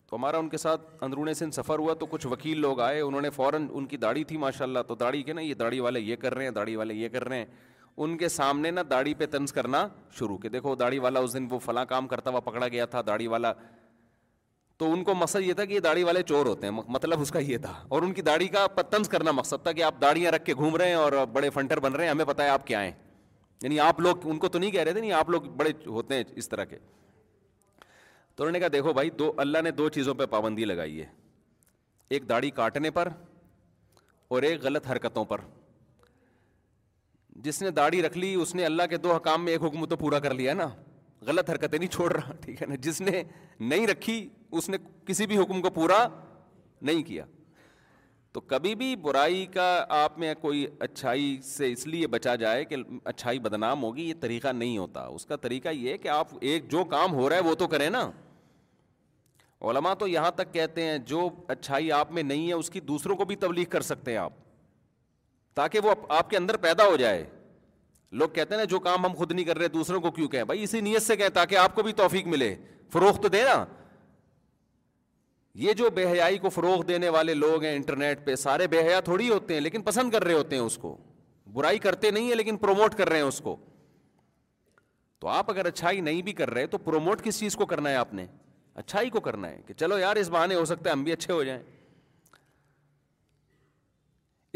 تو 0.10 0.16
ہمارا 0.16 0.38
ان 0.38 0.50
کے 0.50 0.58
ساتھ 0.66 1.04
اندرون 1.04 1.34
سن 1.44 1.52
سفر 1.60 1.80
ہوا 1.80 1.94
تو 2.00 2.06
کچھ 2.16 2.28
وکیل 2.28 2.62
لوگ 2.62 2.80
آئے 2.88 3.02
انہوں 3.02 3.22
نے 3.22 3.30
فوراً 3.42 3.68
ان 3.72 3.86
کی 3.94 3.98
داڑھی 4.08 4.24
تھی 4.32 4.38
ماشاء 4.48 4.66
اللہ 4.66 4.84
تو 4.88 4.96
داڑھی 5.06 5.24
نا 5.36 5.42
یہ 5.42 5.54
داڑھی 5.66 5.80
والے 5.90 6.00
یہ 6.00 6.16
کر 6.22 6.34
رہے 6.36 6.44
ہیں 6.44 6.52
داڑھی 6.62 6.76
والے 6.76 6.94
یہ 6.94 7.10
کر 7.18 7.28
رہے 7.28 7.38
ہیں 7.38 7.46
ان 8.02 8.18
کے 8.18 8.28
سامنے 8.30 8.70
نا 8.72 8.82
داڑھی 8.90 9.14
پہ 9.14 9.26
تنز 9.32 9.52
کرنا 9.54 9.88
شروع 10.20 10.38
کہ 10.44 10.50
دیکھو 10.50 10.74
داڑھی 10.76 11.00
والا 11.00 11.20
اس 11.20 11.34
دن 11.34 11.48
وہ 11.52 11.60
فلاں 11.66 11.84
کام 11.86 12.08
کرتا 12.08 12.32
ہوا 12.32 12.40
پکڑا 12.50 12.68
گیا 12.68 12.86
تھا 12.94 13.02
داڑھی 13.08 13.28
والا 13.28 13.52
تو 14.78 14.92
ان 14.94 15.04
کو 15.04 15.14
مقصد 15.16 15.42
یہ 15.42 15.54
تھا 15.54 15.66
کہ 15.66 15.74
یہ 15.74 15.80
داڑھی 15.80 16.04
والے 16.04 16.22
چور 16.28 16.46
ہوتے 16.46 16.68
ہیں 16.68 16.74
مطلب 16.94 17.22
اس 17.22 17.32
کا 17.32 17.40
یہ 17.40 17.58
تھا 17.66 17.74
اور 17.88 18.02
ان 18.02 18.14
کی 18.14 18.22
داڑھی 18.22 18.48
کا 18.56 18.66
طنز 18.92 19.10
کرنا 19.10 19.32
مقصد 19.32 19.64
تھا 19.64 19.72
کہ 19.72 19.84
آپ 19.84 20.02
داڑیاں 20.02 20.32
رکھ 20.32 20.46
کے 20.46 20.54
گھوم 20.54 20.76
رہے 20.78 20.88
ہیں 20.88 20.96
اور 20.96 21.14
بڑے 21.34 21.50
فنٹر 21.60 21.80
بن 21.80 21.96
رہے 21.96 22.04
ہیں 22.04 22.12
ہمیں 22.12 22.26
پتہ 22.26 22.42
ہے 22.42 22.50
آپ 22.50 22.66
کیا 22.68 22.82
ہیں 22.84 22.92
یعنی 23.64 23.80
آپ 23.80 24.00
لوگ 24.02 24.28
ان 24.30 24.38
کو 24.38 24.48
تو 24.50 24.60
نہیں 24.60 24.72
کہہ 24.72 24.84
رہے 24.84 24.92
تھے 24.94 25.02
نہیں 25.02 25.12
آپ 25.20 25.30
لوگ 25.30 25.42
بڑے 25.58 25.72
ہوتے 25.86 26.16
ہیں 26.16 26.24
اس 26.36 26.50
طرح 26.50 26.66
کے 26.66 26.78
تو 28.36 28.44
انہوں 28.44 28.52
نے 28.52 28.60
کہا 28.60 28.68
دیکھو 28.74 28.94
بھائی 28.94 29.10
دو 29.20 29.32
اللہ 29.38 29.62
نے 29.64 29.72
دو 29.72 29.88
چیزوں 30.00 30.14
پہ 30.20 30.26
پابندی 30.30 30.66
لگائی 30.66 31.00
ہے 31.02 31.06
ایک 32.16 32.28
داڑھی 32.30 32.50
کاٹنے 32.60 32.92
پر 32.92 33.10
اور 34.36 34.42
ایک 34.44 34.62
غلط 34.64 34.88
حرکتوں 34.92 35.24
پر 35.26 35.42
جس 37.44 37.62
نے 37.62 37.70
داڑھی 37.78 38.02
رکھ 38.02 38.18
لی 38.18 38.34
اس 38.42 38.54
نے 38.56 38.66
اللہ 38.66 38.84
کے 38.90 38.98
دو 39.04 39.14
حکام 39.14 39.44
میں 39.46 39.52
ایک 39.52 39.64
حکم 39.64 39.86
تو 39.90 39.96
پورا 39.98 40.20
کر 40.20 40.34
لیا 40.34 40.54
نا 40.54 40.68
غلط 41.28 41.50
حرکتیں 41.50 41.78
نہیں 41.78 41.90
چھوڑ 41.92 42.12
رہا 42.12 42.34
ٹھیک 42.42 42.62
ہے 42.62 42.68
نا 42.68 42.76
جس 42.82 43.00
نے 43.02 43.22
نہیں 43.60 43.88
رکھی 43.88 44.28
اس 44.52 44.70
نے 44.70 44.78
کسی 45.06 45.26
بھی 45.28 45.38
حکم 45.38 45.62
کو 45.62 45.70
پورا 45.74 46.06
نہیں 46.82 47.02
کیا 47.04 47.26
تو 48.34 48.42
کبھی 48.42 48.74
بھی 48.76 48.96
برائی 49.02 49.46
کا 49.54 49.66
آپ 50.04 50.18
میں 50.20 50.34
کوئی 50.42 50.66
اچھائی 50.82 51.38
سے 51.44 51.72
اس 51.72 51.86
لیے 51.88 52.08
بچا 52.14 52.36
جائے 52.44 52.64
کہ 52.66 52.76
اچھائی 53.04 53.40
بدنام 53.40 53.84
ہوگی 53.84 54.04
یہ 54.08 54.14
طریقہ 54.22 54.48
نہیں 54.54 54.78
ہوتا 54.78 55.02
اس 55.16 55.26
کا 55.26 55.36
طریقہ 55.42 55.70
یہ 55.74 55.98
کہ 56.04 56.08
آپ 56.16 56.28
ایک 56.40 56.70
جو 56.72 56.84
کام 56.94 57.14
ہو 57.14 57.28
رہا 57.30 57.36
ہے 57.36 57.42
وہ 57.50 57.54
تو 57.60 57.68
کریں 57.68 57.90
نا 57.90 58.10
علماء 59.70 59.94
تو 60.00 60.08
یہاں 60.08 60.32
تک 60.36 60.54
کہتے 60.54 60.84
ہیں 60.86 60.98
جو 61.14 61.30
اچھائی 61.50 61.92
آپ 62.00 62.12
میں 62.12 62.24
نہیں 62.24 62.48
ہے 62.48 62.54
اس 62.54 62.70
کی 62.70 62.80
دوسروں 62.90 63.16
کو 63.18 63.26
بھی 63.26 63.36
تبلیغ 63.46 63.66
کر 63.70 63.82
سکتے 63.94 64.12
ہیں 64.12 64.18
آپ 64.20 64.32
تاکہ 65.56 65.80
وہ 65.84 65.94
آپ 66.18 66.30
کے 66.30 66.38
اندر 66.38 66.58
پیدا 66.62 66.86
ہو 66.88 66.96
جائے 66.98 67.24
لوگ 68.22 68.30
کہتے 68.34 68.54
ہیں 68.54 68.58
نا 68.62 68.66
جو 68.72 68.80
کام 68.88 69.06
ہم 69.06 69.14
خود 69.18 69.32
نہیں 69.32 69.46
کر 69.46 69.58
رہے 69.58 69.68
دوسروں 69.76 70.00
کو 70.02 70.12
کیوں 70.12 70.28
کہیں 70.30 70.44
بھائی 70.52 70.64
اسی 70.64 70.82
نیت 70.82 71.02
سے 71.04 71.16
کہیں 71.18 71.30
تاکہ 71.34 71.56
آپ 71.58 71.76
کو 71.76 71.84
بھی 71.84 71.94
توفیق 72.02 72.28
ملے 72.28 72.54
فروخت 72.94 73.22
تو 73.22 73.28
دینا 73.36 73.64
یہ 75.64 75.74
جو 75.80 75.90
بے 75.96 76.06
حیائی 76.12 76.38
کو 76.44 76.50
فروغ 76.50 76.82
دینے 76.86 77.10
والے 77.16 77.34
لوگ 77.34 77.64
ہیں 77.64 77.76
انٹرنیٹ 77.76 78.26
پہ 78.26 78.36
سارے 78.36 78.68
بے 78.68 78.80
حیا 78.88 79.00
تھوڑی 79.10 79.30
ہوتے 79.30 79.54
ہیں 79.54 79.62
لیکن 79.62 79.82
پسند 79.90 80.12
کر 80.12 80.24
رہے 80.24 80.34
ہوتے 80.34 80.56
ہیں 80.56 80.64
اس 80.64 80.78
کو 80.86 80.96
برائی 81.54 81.80
کرتے 81.80 82.12
نہیں 82.12 82.28
ہیں 82.30 82.36
لیکن 82.36 82.58
پروموٹ 82.58 82.96
کر 82.98 83.10
رہے 83.10 83.18
ہیں 83.18 83.24
اس 83.24 83.40
کو 83.44 83.56
تو 85.22 85.28
آپ 85.30 85.50
اگر 85.52 85.66
اچھائی 85.66 86.02
نہیں 86.08 86.22
بھی 86.30 86.34
کر 86.40 86.50
رہے 86.54 86.68
تو 86.68 86.78
پروموٹ 86.88 87.22
کس 87.24 87.40
چیز 87.40 87.56
کو 87.56 87.66
کرنا 87.66 87.90
ہے 87.90 87.96
آپ 87.96 88.14
نے 88.14 88.26
اچھائی 88.82 89.10
کو 89.10 89.20
کرنا 89.28 89.50
ہے 89.50 89.62
کہ 89.68 89.74
چلو 89.80 89.98
یار 90.00 90.16
اس 90.18 90.30
بہانے 90.30 90.56
ہو 90.56 90.66
سکتا 90.66 90.90
ہے 90.90 90.96
ہم 90.96 91.04
بھی 91.04 91.12
اچھے 91.14 91.34
ہو 91.34 91.44
جائیں 91.44 91.62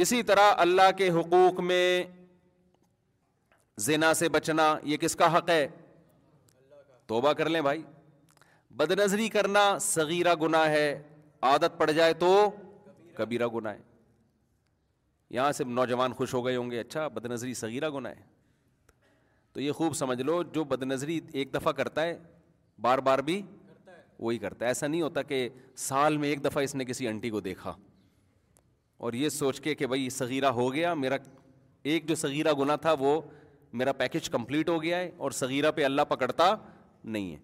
اسی 0.02 0.22
طرح 0.24 0.52
اللہ 0.64 0.92
کے 0.98 1.10
حقوق 1.12 1.60
میں 1.70 2.04
زنا 3.86 4.14
سے 4.14 4.28
بچنا 4.30 4.76
یہ 4.86 4.98
کس 5.02 5.16
کا 5.16 5.36
حق 5.38 5.50
ہے 5.50 5.68
توبہ 7.08 7.32
کر 7.40 7.50
لیں 7.50 7.62
بھائی 7.68 7.82
بد 8.78 8.92
نظری 9.00 9.28
کرنا 9.36 9.64
صغیرہ 9.82 10.34
گناہ 10.42 10.68
ہے 10.70 10.90
عادت 11.52 11.78
پڑ 11.78 11.90
جائے 11.92 12.14
تو 12.24 12.30
کبیرہ 13.18 13.48
گناہ 13.56 13.76
یہاں 15.36 15.52
سے 15.52 15.64
نوجوان 15.64 16.14
خوش 16.18 16.34
ہو 16.34 16.46
گئے 16.46 16.56
ہوں 16.56 16.70
گے 16.72 16.80
اچھا 16.80 17.08
بد 17.14 17.26
نظری 17.32 17.54
صغیرہ 17.62 17.90
گناہ 17.96 18.14
تو 19.54 19.62
یہ 19.62 19.72
خوب 19.80 19.94
سمجھ 19.96 20.22
لو 20.22 20.42
جو 20.54 20.64
بد 20.74 20.84
نظری 20.84 21.20
ایک 21.34 21.54
دفعہ 21.54 21.72
کرتا 21.82 22.04
ہے 22.06 22.18
بار 22.82 22.98
بار 23.08 23.20
بھی 23.30 23.42
وہی 24.20 24.38
کرتا 24.38 24.66
ہے 24.66 24.70
ایسا 24.70 24.88
نہیں 24.88 25.02
ہوتا 25.02 25.22
کہ 25.32 25.48
سال 25.90 26.18
میں 26.18 26.30
ایک 26.30 26.46
دفعہ 26.46 26.64
اس 26.64 26.76
نے 26.76 26.86
کسی 26.86 27.08
انٹی 27.08 27.30
کو 27.30 27.40
دیکھا 27.52 27.74
اور 29.06 29.14
یہ 29.14 29.30
سوچ 29.30 29.60
کے 29.62 29.74
کہ 29.76 29.88
بھائی 29.88 30.10
صغیرہ 30.10 30.46
ہو 30.60 30.74
گیا 30.74 30.94
میرا 30.94 31.16
ایک 31.94 32.08
جو 32.10 32.16
صغیرہ 32.16 32.54
گناہ 32.60 32.76
تھا 32.82 32.94
وہ 33.00 33.20
میرا 33.80 33.92
پیکج 33.94 34.30
کمپلیٹ 34.30 34.70
ہو 34.70 34.82
گیا 34.84 35.00
ہے 35.00 35.10
اور 35.26 35.32
صغیرہ 35.40 35.72
پہ 35.76 35.84
اللہ 35.86 36.02
پکڑتا 36.10 36.54
نہیں 37.16 37.32
ہے 37.32 37.38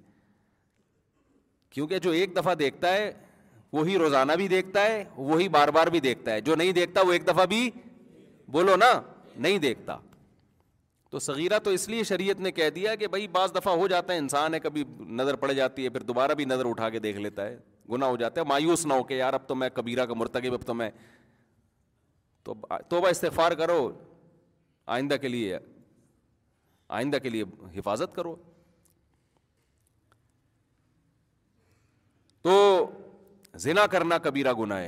کیونکہ 1.72 2.00
جو 2.00 2.12
ایک 2.20 2.36
دفعہ 2.36 2.54
دیکھتا 2.56 2.94
ہے 2.94 3.12
وہی 3.74 3.98
روزانہ 3.98 4.32
بھی 4.38 4.48
دیکھتا 4.48 4.82
ہے 4.86 5.04
وہی 5.16 5.48
بار 5.50 5.68
بار 5.78 5.88
بھی 5.96 6.00
دیکھتا 6.00 6.34
ہے 6.34 6.42
جو 6.50 6.56
نہیں 6.56 6.72
دیکھتا 6.72 7.02
وہ 7.08 7.14
ایک 7.14 7.28
دفعہ 7.28 7.46
بھی 7.50 7.70
بولو 8.52 8.76
نا 8.76 8.92
نہیں 9.36 9.58
دیکھتا 9.60 9.98
تو 11.12 11.20
صغیرہ 11.20 11.58
تو 11.64 11.70
اس 11.72 11.88
لیے 11.90 12.04
شریعت 12.04 12.40
نے 12.42 12.52
کہہ 12.52 12.70
دیا 12.76 12.94
کہ 13.02 13.08
بھائی 13.08 13.28
بعض 13.34 13.54
دفعہ 13.56 13.76
ہو 13.78 13.88
جاتا 13.88 14.14
ہے 14.14 14.18
انسان 14.18 14.54
ہے 14.54 14.60
کبھی 14.60 14.84
نظر 15.20 15.36
پڑ 15.44 15.52
جاتی 15.52 15.84
ہے 15.84 15.90
پھر 15.98 16.04
دوبارہ 16.04 16.34
بھی 16.38 16.46
نظر 16.46 16.66
اٹھا 16.70 16.90
کے 16.90 17.00
دیکھ 17.00 17.18
لیتا 17.18 17.46
ہے 17.46 17.58
گناہ 17.92 18.10
ہو 18.10 18.16
جاتا 18.18 18.42
ہے 18.42 18.46
مایوس 18.50 18.86
نہ 18.86 18.94
ہو 18.94 19.04
کہ 19.04 19.14
یار 19.14 19.34
اب 19.34 19.48
تو 19.48 19.56
میں 19.56 19.70
کبیرہ 19.74 20.06
کا 20.06 20.14
مرتکب 20.18 20.54
اب 20.54 20.64
تو 20.66 20.74
میں 20.74 20.90
تو 22.46 22.54
توبہ 22.90 23.08
استغفار 23.08 23.52
کرو 23.62 23.90
آئندہ 24.96 25.16
کے 25.22 25.28
لیے 25.28 25.58
آئندہ 26.98 27.18
کے 27.24 27.30
لیے 27.30 27.44
حفاظت 27.76 28.16
کرو 28.16 28.36
تو 32.48 32.58
زنا 33.66 33.86
کرنا 33.92 34.18
کبیرہ 34.28 34.54
گناہ 34.60 34.84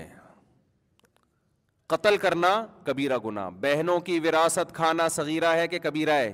قتل 1.87 2.17
کرنا 2.17 2.49
کبیرہ 2.85 3.17
گناہ 3.25 3.49
بہنوں 3.61 3.99
کی 4.07 4.19
وراثت 4.23 4.73
کھانا 4.75 5.07
صغیرہ 5.17 5.51
ہے 5.55 5.67
کہ 5.73 5.79
کبیرہ 5.83 6.11
ہے 6.19 6.33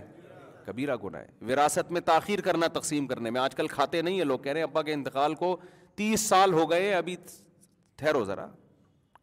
کبیرہ 0.65 0.95
گناہ 1.03 1.25
وراثت 1.49 1.91
میں 1.91 2.01
تاخیر 2.09 2.41
کرنا 2.41 2.67
تقسیم 2.79 3.07
کرنے 3.07 3.29
میں 3.35 3.41
آج 3.41 3.55
کل 3.55 3.67
کھاتے 3.67 4.01
نہیں 4.01 4.17
ہیں 4.17 4.25
لوگ 4.25 4.39
کہہ 4.39 4.51
رہے 4.51 4.59
ہیں 4.61 4.67
ابا 4.67 4.81
کے 4.89 4.93
انتقال 4.93 5.35
کو 5.43 5.55
تیس 6.01 6.21
سال 6.29 6.53
ہو 6.53 6.69
گئے 6.69 6.93
ابھی 6.93 7.15
ٹھہرو 7.97 8.23
ذرا 8.25 8.47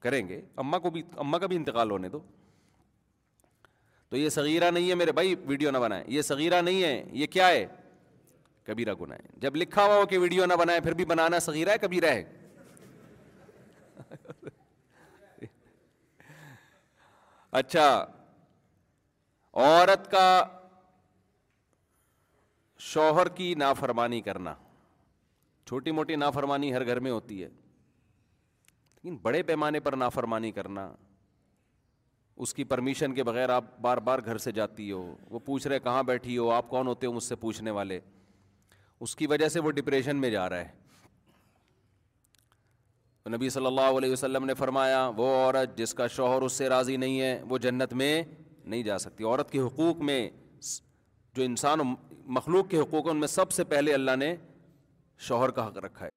کریں 0.02 0.26
گے 0.28 0.40
اما 0.62 0.78
کو 0.78 0.90
بھی 0.90 1.02
اما 1.26 1.38
کا 1.38 1.46
بھی 1.46 1.56
انتقال 1.56 1.90
ہونے 1.90 2.08
دو 2.08 2.18
تو 4.10 4.16
یہ 4.16 4.28
صغیرہ 4.38 4.70
نہیں 4.70 4.88
ہے 4.90 4.94
میرے 4.94 5.12
بھائی 5.12 5.34
ویڈیو 5.46 5.70
نہ 5.70 5.78
بنائیں 5.78 6.04
یہ 6.10 6.22
صغیرہ 6.32 6.60
نہیں 6.62 6.82
ہے 6.82 7.02
یہ 7.22 7.26
کیا 7.32 7.48
ہے 7.48 7.66
کبیرہ 8.66 8.94
گناہ 9.00 9.18
ہے 9.24 9.38
جب 9.40 9.56
لکھا 9.56 9.84
ہوا 9.86 9.96
ہو 9.96 10.06
کہ 10.06 10.18
ویڈیو 10.18 10.46
نہ 10.46 10.54
بنائیں 10.60 10.80
پھر 10.82 10.94
بھی 10.94 11.04
بنانا 11.12 11.38
صغیرہ 11.48 11.70
ہے 11.72 11.78
کبیرہ 11.86 12.12
ہے 12.14 12.24
اچھا 17.60 17.86
عورت 19.60 20.10
کا 20.10 20.24
شوہر 22.92 23.28
کی 23.36 23.54
نافرمانی 23.58 24.20
کرنا 24.22 24.54
چھوٹی 25.68 25.90
موٹی 25.92 26.16
نافرمانی 26.16 26.72
ہر 26.74 26.86
گھر 26.86 27.00
میں 27.06 27.10
ہوتی 27.10 27.42
ہے 27.42 27.48
لیکن 29.10 29.18
بڑے 29.22 29.42
پیمانے 29.46 29.80
پر 29.80 29.92
نافرمانی 29.96 30.50
کرنا 30.52 30.88
اس 32.46 32.52
کی 32.54 32.64
پرمیشن 32.72 33.14
کے 33.14 33.24
بغیر 33.24 33.48
آپ 33.50 33.64
بار 33.82 33.98
بار 34.08 34.18
گھر 34.24 34.38
سے 34.38 34.52
جاتی 34.58 34.90
ہو 34.90 35.00
وہ 35.30 35.38
پوچھ 35.44 35.66
رہے 35.68 35.78
کہاں 35.84 36.02
بیٹھی 36.10 36.36
ہو 36.38 36.50
آپ 36.52 36.68
کون 36.70 36.86
ہوتے 36.86 37.06
ہو 37.06 37.12
مجھ 37.12 37.22
سے 37.24 37.36
پوچھنے 37.44 37.70
والے 37.78 37.98
اس 39.06 39.14
کی 39.16 39.26
وجہ 39.32 39.48
سے 39.54 39.60
وہ 39.60 39.70
ڈپریشن 39.78 40.16
میں 40.20 40.30
جا 40.30 40.48
رہا 40.48 40.64
ہے 40.64 40.76
نبی 43.36 43.48
صلی 43.56 43.66
اللہ 43.66 43.96
علیہ 43.98 44.12
وسلم 44.12 44.44
نے 44.46 44.54
فرمایا 44.58 45.06
وہ 45.16 45.26
عورت 45.36 45.76
جس 45.78 45.94
کا 45.94 46.06
شوہر 46.16 46.42
اس 46.42 46.52
سے 46.58 46.68
راضی 46.68 46.96
نہیں 46.96 47.20
ہے 47.20 47.32
وہ 47.48 47.58
جنت 47.68 47.92
میں 48.02 48.12
نہیں 48.64 48.82
جا 48.82 48.98
سکتی 49.06 49.24
عورت 49.24 49.50
کے 49.50 49.60
حقوق 49.60 50.00
میں 50.10 50.20
جو 51.36 51.42
انسان 51.42 51.80
مخلوق 52.38 52.68
کے 52.70 52.80
حقوق 52.80 53.08
ان 53.10 53.20
میں 53.20 53.28
سب 53.40 53.52
سے 53.60 53.64
پہلے 53.74 53.94
اللہ 53.94 54.16
نے 54.24 54.34
شوہر 55.28 55.50
کا 55.58 55.66
حق 55.66 55.78
رکھا 55.84 56.04
ہے 56.04 56.16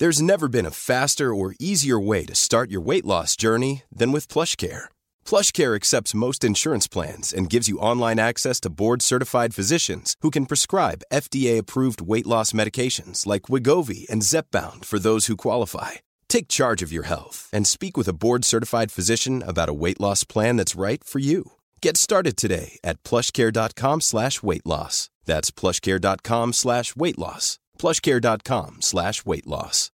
There's 0.00 0.20
never 0.20 0.48
been 0.48 0.66
a 0.66 0.80
faster 0.90 1.32
or 1.32 1.54
easier 1.60 1.98
way 2.00 2.24
to 2.24 2.34
start 2.34 2.68
your 2.68 2.80
weight 2.80 3.06
loss 3.06 3.36
journey 3.36 3.82
than 3.98 4.10
with 4.10 4.32
PlushCare. 4.34 4.88
PlushCare 5.24 5.76
accepts 5.76 6.20
most 6.26 6.42
insurance 6.42 6.88
plans 6.88 7.32
and 7.36 7.52
gives 7.54 7.68
you 7.68 7.84
online 7.90 8.18
access 8.18 8.58
to 8.60 8.74
board-certified 8.82 9.54
physicians 9.58 10.16
who 10.20 10.30
can 10.36 10.50
prescribe 10.50 11.06
FDA-approved 11.12 12.00
weight 12.00 12.26
loss 12.26 12.52
medications 12.52 13.24
like 13.24 13.46
Wegovy 13.52 14.06
and 14.10 14.26
Zepbound 14.30 14.84
for 14.84 14.98
those 14.98 15.26
who 15.28 15.44
qualify. 15.46 16.02
Take 16.28 16.56
charge 16.58 16.82
of 16.84 16.92
your 16.92 17.06
health 17.06 17.48
and 17.52 17.64
speak 17.64 17.96
with 17.96 18.08
a 18.08 18.18
board-certified 18.24 18.90
physician 18.90 19.44
about 19.46 19.72
a 19.72 19.78
weight 19.82 20.00
loss 20.00 20.24
plan 20.24 20.56
that's 20.56 20.82
right 20.86 21.04
for 21.04 21.20
you. 21.20 21.52
Get 21.80 21.94
started 22.06 22.34
today 22.36 22.68
at 22.90 23.00
PlushCare.com/weight-loss. 23.08 24.96
That's 25.30 25.50
PlushCare.com/weight-loss. 25.60 27.46
plushcare.com 27.82 28.78
slash 28.80 29.24
weight 29.26 29.46
loss. 29.46 29.90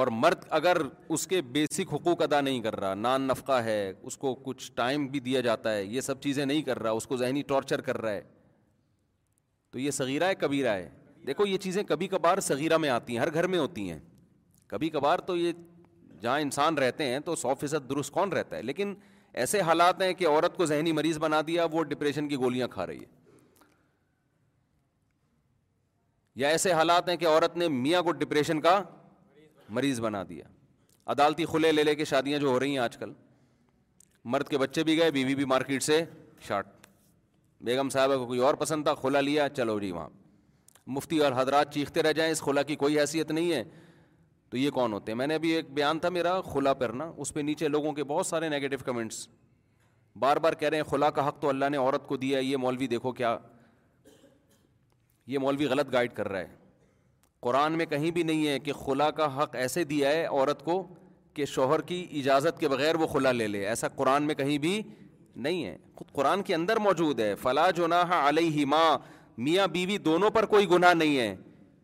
اور 0.00 0.06
مرد 0.16 0.44
اگر 0.56 0.76
اس 1.14 1.26
کے 1.28 1.40
basic 1.54 1.92
حقوق 1.92 2.22
ادا 2.22 2.40
نہیں 2.40 2.60
کر 2.62 2.76
رہا 2.80 2.94
نان 2.94 3.22
نفقہ 3.28 3.58
ہے 3.64 3.82
اس 4.02 4.16
کو 4.18 4.34
کچھ 4.44 4.70
ٹائم 4.74 5.06
بھی 5.06 5.20
دیا 5.26 5.40
جاتا 5.46 5.74
ہے 5.74 5.82
یہ 5.84 6.00
سب 6.00 6.20
چیزیں 6.22 6.44
نہیں 6.44 6.62
کر 6.68 6.78
رہا 6.82 6.90
اس 7.00 7.06
کو 7.06 7.16
ذہنی 7.16 7.42
ٹارچر 7.48 7.80
کر 7.88 8.00
رہا 8.02 8.12
ہے 8.12 8.22
تو 9.70 9.78
یہ 9.78 9.90
صغیرہ 9.96 10.24
ہے 10.28 10.34
کبیرہ 10.44 10.74
ہے 10.76 10.88
دیکھو 11.26 11.46
یہ 11.46 11.58
چیزیں 11.64 11.82
کبھی 11.88 12.08
کبھار 12.14 12.40
صغیرہ 12.46 12.78
میں 12.84 12.88
آتی 12.90 13.12
ہیں 13.12 13.20
ہر 13.20 13.32
گھر 13.34 13.46
میں 13.54 13.58
ہوتی 13.58 13.88
ہیں 13.90 13.98
کبھی 14.68 14.90
کبھار 14.90 15.18
تو 15.28 15.36
یہ 15.36 15.52
جہاں 16.22 16.38
انسان 16.40 16.78
رہتے 16.78 17.08
ہیں 17.08 17.18
تو 17.26 17.34
سو 17.36 17.54
فیصد 17.60 17.88
درست 17.90 18.12
کون 18.12 18.32
رہتا 18.32 18.56
ہے 18.56 18.62
لیکن 18.62 18.94
ایسے 19.40 19.60
حالات 19.66 20.02
ہیں 20.02 20.12
کہ 20.14 20.26
عورت 20.28 20.56
کو 20.56 20.64
ذہنی 20.66 20.92
مریض 20.92 21.18
بنا 21.18 21.40
دیا 21.46 21.66
وہ 21.72 21.82
ڈپریشن 21.92 22.28
کی 22.28 22.36
گولیاں 22.36 22.68
کھا 22.68 22.86
رہی 22.86 22.98
ہے 23.00 23.20
یا 26.40 26.48
ایسے 26.48 26.72
حالات 26.72 27.08
ہیں 27.08 27.16
کہ 27.16 27.26
عورت 27.28 27.56
نے 27.56 27.68
میاں 27.68 28.02
کو 28.02 28.12
ڈپریشن 28.12 28.60
کا 28.60 28.80
مریض 29.78 30.00
بنا 30.00 30.22
دیا 30.28 30.44
عدالتی 31.12 31.44
کھلے 31.50 31.72
لے 31.72 31.82
لے 31.84 31.94
کے 31.94 32.04
شادیاں 32.04 32.38
جو 32.38 32.48
ہو 32.48 32.58
رہی 32.60 32.70
ہیں 32.72 32.78
آج 32.78 32.96
کل 32.96 33.12
مرد 34.32 34.48
کے 34.48 34.58
بچے 34.58 34.84
بھی 34.84 34.96
گئے 34.98 35.10
بیوی 35.10 35.26
بی 35.26 35.34
بھی 35.34 35.44
مارکیٹ 35.52 35.82
سے 35.82 36.02
شارٹ 36.46 36.66
بیگم 37.64 37.88
صاحب 37.92 38.26
کوئی 38.26 38.38
اور 38.46 38.54
پسند 38.60 38.84
تھا 38.84 38.94
کھلا 39.00 39.20
لیا 39.20 39.48
چلو 39.56 39.78
جی 39.80 39.90
وہاں 39.92 40.08
مفتی 40.94 41.18
اور 41.24 41.32
حضرات 41.36 41.74
چیختے 41.74 42.02
رہ 42.02 42.12
جائیں 42.12 42.30
اس 42.32 42.40
کھلا 42.42 42.62
کی 42.70 42.76
کوئی 42.76 42.98
حیثیت 43.00 43.30
نہیں 43.30 43.52
ہے 43.52 43.62
تو 44.52 44.58
یہ 44.58 44.70
کون 44.76 44.92
ہوتے 44.92 45.10
ہیں 45.12 45.16
میں 45.16 45.26
نے 45.26 45.34
ابھی 45.34 45.50
ایک 45.56 45.70
بیان 45.74 45.98
تھا 45.98 46.08
میرا 46.14 46.40
خلا 46.52 46.72
پرنا 46.80 47.04
اس 47.24 47.32
پہ 47.34 47.40
نیچے 47.40 47.68
لوگوں 47.68 47.92
کے 47.98 48.04
بہت 48.08 48.26
سارے 48.26 48.48
نگیٹو 48.48 48.76
کمنٹس 48.84 49.26
بار 50.24 50.36
بار 50.46 50.52
کہہ 50.62 50.68
رہے 50.68 50.76
ہیں 50.76 50.84
خلا 50.88 51.08
کا 51.18 51.26
حق 51.28 51.38
تو 51.40 51.48
اللہ 51.48 51.68
نے 51.70 51.76
عورت 51.76 52.06
کو 52.06 52.16
دیا 52.24 52.38
ہے 52.38 52.42
یہ 52.44 52.56
مولوی 52.64 52.86
دیکھو 52.86 53.12
کیا 53.20 53.36
یہ 55.34 55.38
مولوی 55.44 55.66
غلط 55.70 55.92
گائڈ 55.92 56.12
کر 56.16 56.28
رہا 56.28 56.40
ہے 56.40 56.54
قرآن 57.46 57.78
میں 57.78 57.86
کہیں 57.94 58.10
بھی 58.16 58.22
نہیں 58.22 58.46
ہے 58.48 58.58
کہ 58.66 58.72
خلا 58.84 59.10
کا 59.20 59.26
حق 59.42 59.54
ایسے 59.62 59.84
دیا 59.94 60.10
ہے 60.12 60.24
عورت 60.24 60.64
کو 60.64 60.82
کہ 61.34 61.44
شوہر 61.54 61.80
کی 61.90 62.04
اجازت 62.18 62.58
کے 62.60 62.68
بغیر 62.68 62.94
وہ 63.02 63.06
خلا 63.12 63.32
لے 63.32 63.46
لے 63.48 63.66
ایسا 63.68 63.88
قرآن 64.00 64.22
میں 64.26 64.34
کہیں 64.42 64.56
بھی 64.66 64.80
نہیں 65.46 65.64
ہے 65.64 65.76
خود 65.96 66.10
قرآن 66.16 66.42
کے 66.50 66.54
اندر 66.54 66.78
موجود 66.88 67.20
ہے 67.20 67.34
فلا 67.42 67.68
جناح 67.76 68.12
علیہ 68.28 68.66
ماں 68.74 68.96
میاں 69.46 69.66
بیوی 69.78 69.96
دونوں 70.10 70.30
پر 70.30 70.46
کوئی 70.54 70.70
گناہ 70.70 70.94
نہیں 70.94 71.18
ہے 71.18 71.34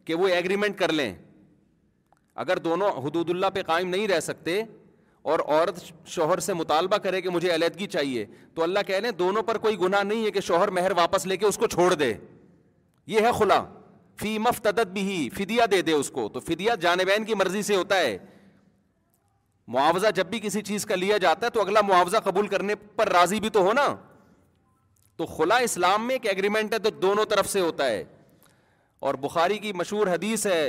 کہ 0.04 0.14
وہ 0.22 0.28
ایگریمنٹ 0.28 0.78
کر 0.78 0.92
لیں 0.92 1.12
اگر 2.42 2.54
دونوں 2.66 2.88
حدود 3.04 3.30
اللہ 3.30 3.46
پہ 3.54 3.62
قائم 3.66 3.88
نہیں 3.90 4.06
رہ 4.08 4.20
سکتے 4.20 4.62
اور 5.30 5.40
عورت 5.44 5.80
شوہر 6.08 6.38
سے 6.46 6.54
مطالبہ 6.54 6.96
کرے 7.06 7.20
کہ 7.22 7.30
مجھے 7.36 7.54
علیحدگی 7.54 7.86
چاہیے 7.94 8.24
تو 8.54 8.62
اللہ 8.62 8.82
کہہ 8.86 8.98
لیں 9.02 9.10
دونوں 9.22 9.42
پر 9.48 9.58
کوئی 9.64 9.78
گناہ 9.80 10.02
نہیں 10.02 10.24
ہے 10.26 10.30
کہ 10.36 10.40
شوہر 10.48 10.68
مہر 10.78 10.90
واپس 10.96 11.26
لے 11.26 11.36
کے 11.36 11.46
اس 11.46 11.56
کو 11.58 11.66
چھوڑ 11.74 11.92
دے 12.02 12.12
یہ 13.14 13.24
ہے 13.26 13.32
خلا 13.38 13.58
فی 14.20 14.36
مفتدت 14.46 14.92
بھی 14.98 15.18
فدیہ 15.36 15.66
دے 15.70 15.80
دے 15.88 15.92
اس 15.92 16.10
کو 16.14 16.28
تو 16.36 16.40
فدیہ 16.46 16.72
جانبین 16.80 17.24
کی 17.24 17.34
مرضی 17.42 17.62
سے 17.70 17.76
ہوتا 17.76 17.98
ہے 18.00 18.16
معاوضہ 19.74 20.10
جب 20.14 20.26
بھی 20.30 20.40
کسی 20.42 20.62
چیز 20.70 20.86
کا 20.86 20.94
لیا 21.04 21.16
جاتا 21.24 21.46
ہے 21.46 21.50
تو 21.54 21.60
اگلا 21.60 21.80
معاوضہ 21.88 22.16
قبول 22.24 22.46
کرنے 22.54 22.74
پر 23.00 23.08
راضی 23.14 23.40
بھی 23.40 23.48
تو 23.56 23.62
ہو 23.66 23.72
نا 23.80 23.86
تو 25.16 25.26
خلا 25.32 25.56
اسلام 25.70 26.06
میں 26.06 26.14
ایک 26.14 26.26
ایگریمنٹ 26.34 26.72
ہے 26.74 26.78
تو 26.84 26.90
دونوں 27.04 27.24
طرف 27.34 27.48
سے 27.52 27.60
ہوتا 27.60 27.86
ہے 27.88 28.02
اور 29.08 29.14
بخاری 29.26 29.58
کی 29.64 29.72
مشہور 29.82 30.06
حدیث 30.12 30.46
ہے 30.46 30.62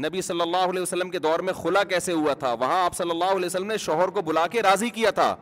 نبی 0.00 0.20
صلی 0.22 0.40
اللہ 0.40 0.70
علیہ 0.70 0.80
وسلم 0.82 1.10
کے 1.10 1.18
دور 1.18 1.40
میں 1.46 1.52
خلا 1.52 1.82
کیسے 1.88 2.12
ہوا 2.12 2.34
تھا 2.38 2.52
وہاں 2.60 2.82
آپ 2.84 2.94
صلی 2.96 3.10
اللہ 3.10 3.32
علیہ 3.36 3.46
وسلم 3.46 3.66
نے 3.66 3.76
شوہر 3.78 4.08
کو 4.10 4.20
بلا 4.24 4.46
کے 4.50 4.62
راضی 4.62 4.88
کیا 4.90 5.10
تھا 5.14 5.34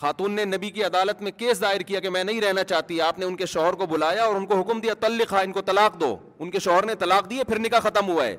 خاتون 0.00 0.32
نے 0.32 0.44
نبی 0.44 0.70
کی 0.70 0.84
عدالت 0.84 1.22
میں 1.22 1.30
کیس 1.36 1.60
دائر 1.60 1.80
کیا 1.86 2.00
کہ 2.00 2.10
میں 2.10 2.22
نہیں 2.24 2.40
رہنا 2.40 2.64
چاہتی 2.64 3.00
آپ 3.02 3.18
نے 3.18 3.24
ان 3.26 3.36
کے 3.36 3.46
شوہر 3.52 3.72
کو 3.78 3.86
بلایا 3.86 4.24
اور 4.24 4.34
ان 4.36 4.46
کو 4.46 4.60
حکم 4.60 4.80
دیا 4.80 4.94
تل 5.00 5.12
لکھا 5.18 5.38
ان 5.44 5.52
کو 5.52 5.62
طلاق 5.66 5.98
دو 6.00 6.16
ان 6.38 6.50
کے 6.50 6.58
شوہر 6.66 6.86
نے 6.86 6.94
طلاق 6.98 7.28
دیے 7.30 7.44
پھر 7.44 7.58
نکاح 7.58 7.80
ختم 7.88 8.08
ہوا 8.10 8.24
ہے 8.26 8.36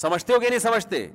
سمجھتے 0.00 0.32
ہو 0.32 0.38
کہ 0.40 0.48
نہیں 0.48 0.58
سمجھتے 0.58 1.06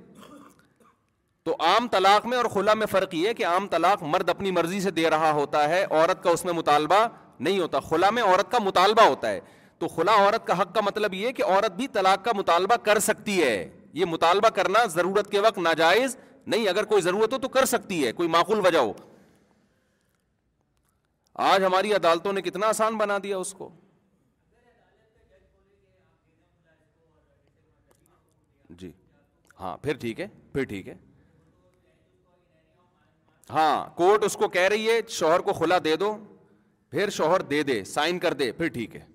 تو 1.43 1.55
عام 1.65 1.87
طلاق 1.91 2.25
میں 2.27 2.37
اور 2.37 2.45
خلا 2.53 2.73
میں 2.73 2.87
فرق 2.91 3.13
یہ 3.15 3.27
ہے 3.27 3.33
کہ 3.33 3.45
عام 3.45 3.67
طلاق 3.71 4.03
مرد 4.13 4.29
اپنی 4.29 4.51
مرضی 4.51 4.79
سے 4.81 4.91
دے 4.91 5.09
رہا 5.09 5.31
ہوتا 5.31 5.67
ہے 5.69 5.83
عورت 5.89 6.23
کا 6.23 6.29
اس 6.29 6.45
میں 6.45 6.53
مطالبہ 6.53 7.05
نہیں 7.39 7.59
ہوتا 7.59 7.79
خلا 7.89 8.09
میں 8.09 8.23
عورت 8.23 8.51
کا 8.51 8.59
مطالبہ 8.63 9.01
ہوتا 9.07 9.29
ہے 9.29 9.39
تو 9.79 9.87
خلا 9.95 10.11
عورت 10.19 10.45
کا 10.47 10.59
حق 10.61 10.73
کا 10.75 10.81
مطلب 10.85 11.13
یہ 11.13 11.31
کہ 11.39 11.43
عورت 11.43 11.71
بھی 11.81 11.87
طلاق 11.97 12.23
کا 12.25 12.31
مطالبہ 12.37 12.75
کر 12.83 12.99
سکتی 13.09 13.41
ہے 13.41 13.57
یہ 14.01 14.05
مطالبہ 14.13 14.49
کرنا 14.55 14.85
ضرورت 14.95 15.29
کے 15.31 15.39
وقت 15.45 15.57
ناجائز 15.67 16.17
نہیں 16.53 16.67
اگر 16.67 16.83
کوئی 16.93 17.01
ضرورت 17.01 17.33
ہو 17.33 17.37
تو 17.37 17.47
کر 17.57 17.65
سکتی 17.73 18.05
ہے 18.05 18.11
کوئی 18.21 18.29
معقول 18.35 18.65
وجہ 18.65 18.79
ہو 18.87 18.93
آج 21.51 21.63
ہماری 21.63 21.93
عدالتوں 21.93 22.33
نے 22.33 22.41
کتنا 22.41 22.67
آسان 22.75 22.97
بنا 22.97 23.17
دیا 23.23 23.37
اس 23.37 23.53
کو 23.57 23.69
جی 28.83 28.91
ہاں 29.59 29.75
پھر 29.83 29.97
ٹھیک 30.05 30.19
ہے 30.19 30.27
پھر 30.53 30.63
ٹھیک 30.71 30.87
ہے 30.87 30.95
ہاں 33.49 33.71
کورٹ 33.97 34.23
اس 34.25 34.35
کو 34.37 34.47
کہہ 34.57 34.67
رہی 34.71 34.89
ہے 34.89 34.99
شوہر 35.17 35.39
کو 35.49 35.53
کھلا 35.59 35.77
دے 35.83 35.95
دو 36.05 36.15
پھر 36.91 37.09
شوہر 37.19 37.41
دے 37.51 37.61
دے 37.69 37.83
سائن 37.93 38.19
کر 38.19 38.33
دے 38.41 38.51
پھر 38.57 38.67
ٹھیک 38.73 38.95
ہے 38.95 39.05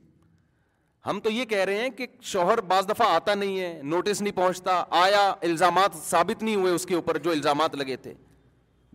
ہم 1.07 1.19
تو 1.21 1.31
یہ 1.31 1.45
کہہ 1.49 1.65
رہے 1.65 1.81
ہیں 1.83 1.89
کہ 1.97 2.07
شوہر 2.33 2.61
بعض 2.69 2.89
دفعہ 2.89 3.07
آتا 3.15 3.35
نہیں 3.35 3.59
ہے 3.61 3.81
نوٹس 3.93 4.21
نہیں 4.23 4.37
پہنچتا 4.37 4.83
آیا 4.99 5.23
الزامات 5.49 5.95
ثابت 6.09 6.43
نہیں 6.43 6.57
ہوئے 6.57 6.73
اس 6.73 6.85
کے 6.87 6.95
اوپر 6.95 7.19
جو 7.23 7.31
الزامات 7.31 7.75
لگے 7.77 7.97
تھے 8.03 8.13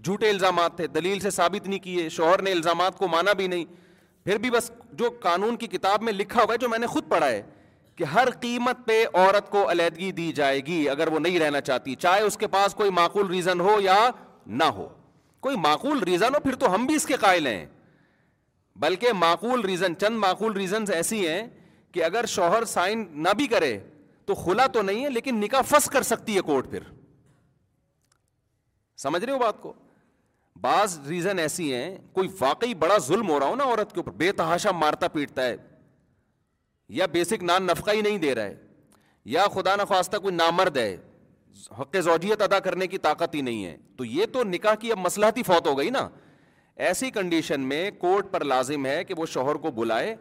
جھوٹے 0.03 0.29
الزامات 0.29 0.75
تھے 0.77 0.87
دلیل 0.87 1.19
سے 1.19 1.29
ثابت 1.39 1.67
نہیں 1.67 1.79
کیے 1.79 2.07
شوہر 2.17 2.41
نے 2.41 2.51
الزامات 2.51 2.97
کو 2.97 3.07
مانا 3.07 3.33
بھی 3.41 3.47
نہیں 3.47 3.65
پھر 4.25 4.37
بھی 4.43 4.49
بس 4.51 4.71
جو 4.99 5.09
قانون 5.21 5.55
کی 5.57 5.67
کتاب 5.67 6.01
میں 6.03 6.13
لکھا 6.13 6.41
ہوا 6.43 6.53
ہے 6.53 6.57
جو 6.57 6.69
میں 6.69 6.77
نے 6.79 6.87
خود 6.93 7.09
پڑھا 7.09 7.27
ہے 7.29 7.41
کہ 7.95 8.03
ہر 8.13 8.29
قیمت 8.39 8.85
پہ 8.85 9.03
عورت 9.13 9.49
کو 9.49 9.69
علیحدگی 9.71 10.11
دی 10.17 10.31
جائے 10.39 10.59
گی 10.65 10.87
اگر 10.89 11.07
وہ 11.13 11.19
نہیں 11.19 11.39
رہنا 11.39 11.61
چاہتی 11.69 11.95
چاہے 12.05 12.21
اس 12.23 12.37
کے 12.37 12.47
پاس 12.55 12.73
کوئی 12.75 12.89
معقول 12.99 13.27
ریزن 13.29 13.59
ہو 13.61 13.75
یا 13.81 13.97
نہ 14.45 14.63
ہو 14.77 14.87
کوئی 15.47 15.55
معقول 15.63 16.03
ریزن 16.07 16.35
ہو 16.35 16.39
پھر 16.43 16.55
تو 16.65 16.73
ہم 16.73 16.85
بھی 16.85 16.95
اس 16.95 17.05
کے 17.05 17.15
قائل 17.21 17.47
ہیں 17.47 17.65
بلکہ 18.85 19.13
معقول 19.19 19.65
ریزن 19.65 19.97
چند 20.01 20.17
معقول 20.19 20.53
ریزنز 20.57 20.91
ایسی 20.91 21.27
ہیں 21.27 21.41
کہ 21.97 22.03
اگر 22.03 22.25
شوہر 22.29 22.63
سائن 22.69 23.03
نہ 23.23 23.29
بھی 23.37 23.45
کرے 23.51 23.77
تو 24.25 24.33
خلا 24.35 24.65
تو 24.73 24.81
نہیں 24.81 25.03
ہے 25.03 25.09
لیکن 25.09 25.35
نکاح 25.43 25.61
فس 25.67 25.89
کر 25.91 26.01
سکتی 26.09 26.35
ہے 26.35 26.41
کورٹ 26.49 26.69
پھر 26.69 26.79
سمجھ 29.03 29.23
رہے 29.23 29.33
ہو 29.33 29.37
بات 29.39 29.61
کو 29.61 29.71
بعض 30.61 30.97
ریزن 31.07 31.39
ایسی 31.39 31.73
ہیں 31.73 31.97
کوئی 32.15 32.29
واقعی 32.39 32.73
بڑا 32.83 32.97
ظلم 33.07 33.29
ہو 33.29 33.39
رہا 33.39 33.47
ہو 33.47 33.55
نا 33.55 33.63
عورت 33.63 33.93
کے 33.93 33.99
اوپر 33.99 34.11
بے 34.19 34.31
تحاشا 34.41 34.71
مارتا 34.81 35.07
پیٹتا 35.13 35.45
ہے 35.45 35.55
یا 36.99 37.05
بیسک 37.13 37.43
نان 37.43 37.63
نفقہ 37.67 37.91
ہی 37.95 38.01
نہیں 38.01 38.17
دے 38.27 38.35
رہا 38.35 38.45
ہے 38.45 38.55
یا 39.35 39.45
خدا 39.53 39.75
نخواستہ 39.81 40.17
کوئی 40.27 40.35
نامرد 40.35 40.77
ہے 40.77 40.95
حق 41.79 41.97
زوجیت 42.09 42.41
ادا 42.41 42.59
کرنے 42.69 42.87
کی 42.87 42.97
طاقت 43.09 43.35
ہی 43.35 43.41
نہیں 43.49 43.65
ہے 43.65 43.75
تو 43.97 44.05
یہ 44.05 44.25
تو 44.33 44.43
نکاح 44.53 44.75
کی 44.85 44.91
اب 44.91 44.99
مسلحتی 45.05 45.43
فوت 45.49 45.67
ہو 45.67 45.77
گئی 45.77 45.89
نا 45.99 46.07
ایسی 46.89 47.11
کنڈیشن 47.19 47.61
میں 47.73 47.89
کورٹ 47.99 48.31
پر 48.33 48.43
لازم 48.55 48.85
ہے 48.85 49.03
کہ 49.03 49.13
وہ 49.17 49.25
شوہر 49.35 49.55
کو 49.65 49.71
بلائے 49.81 50.15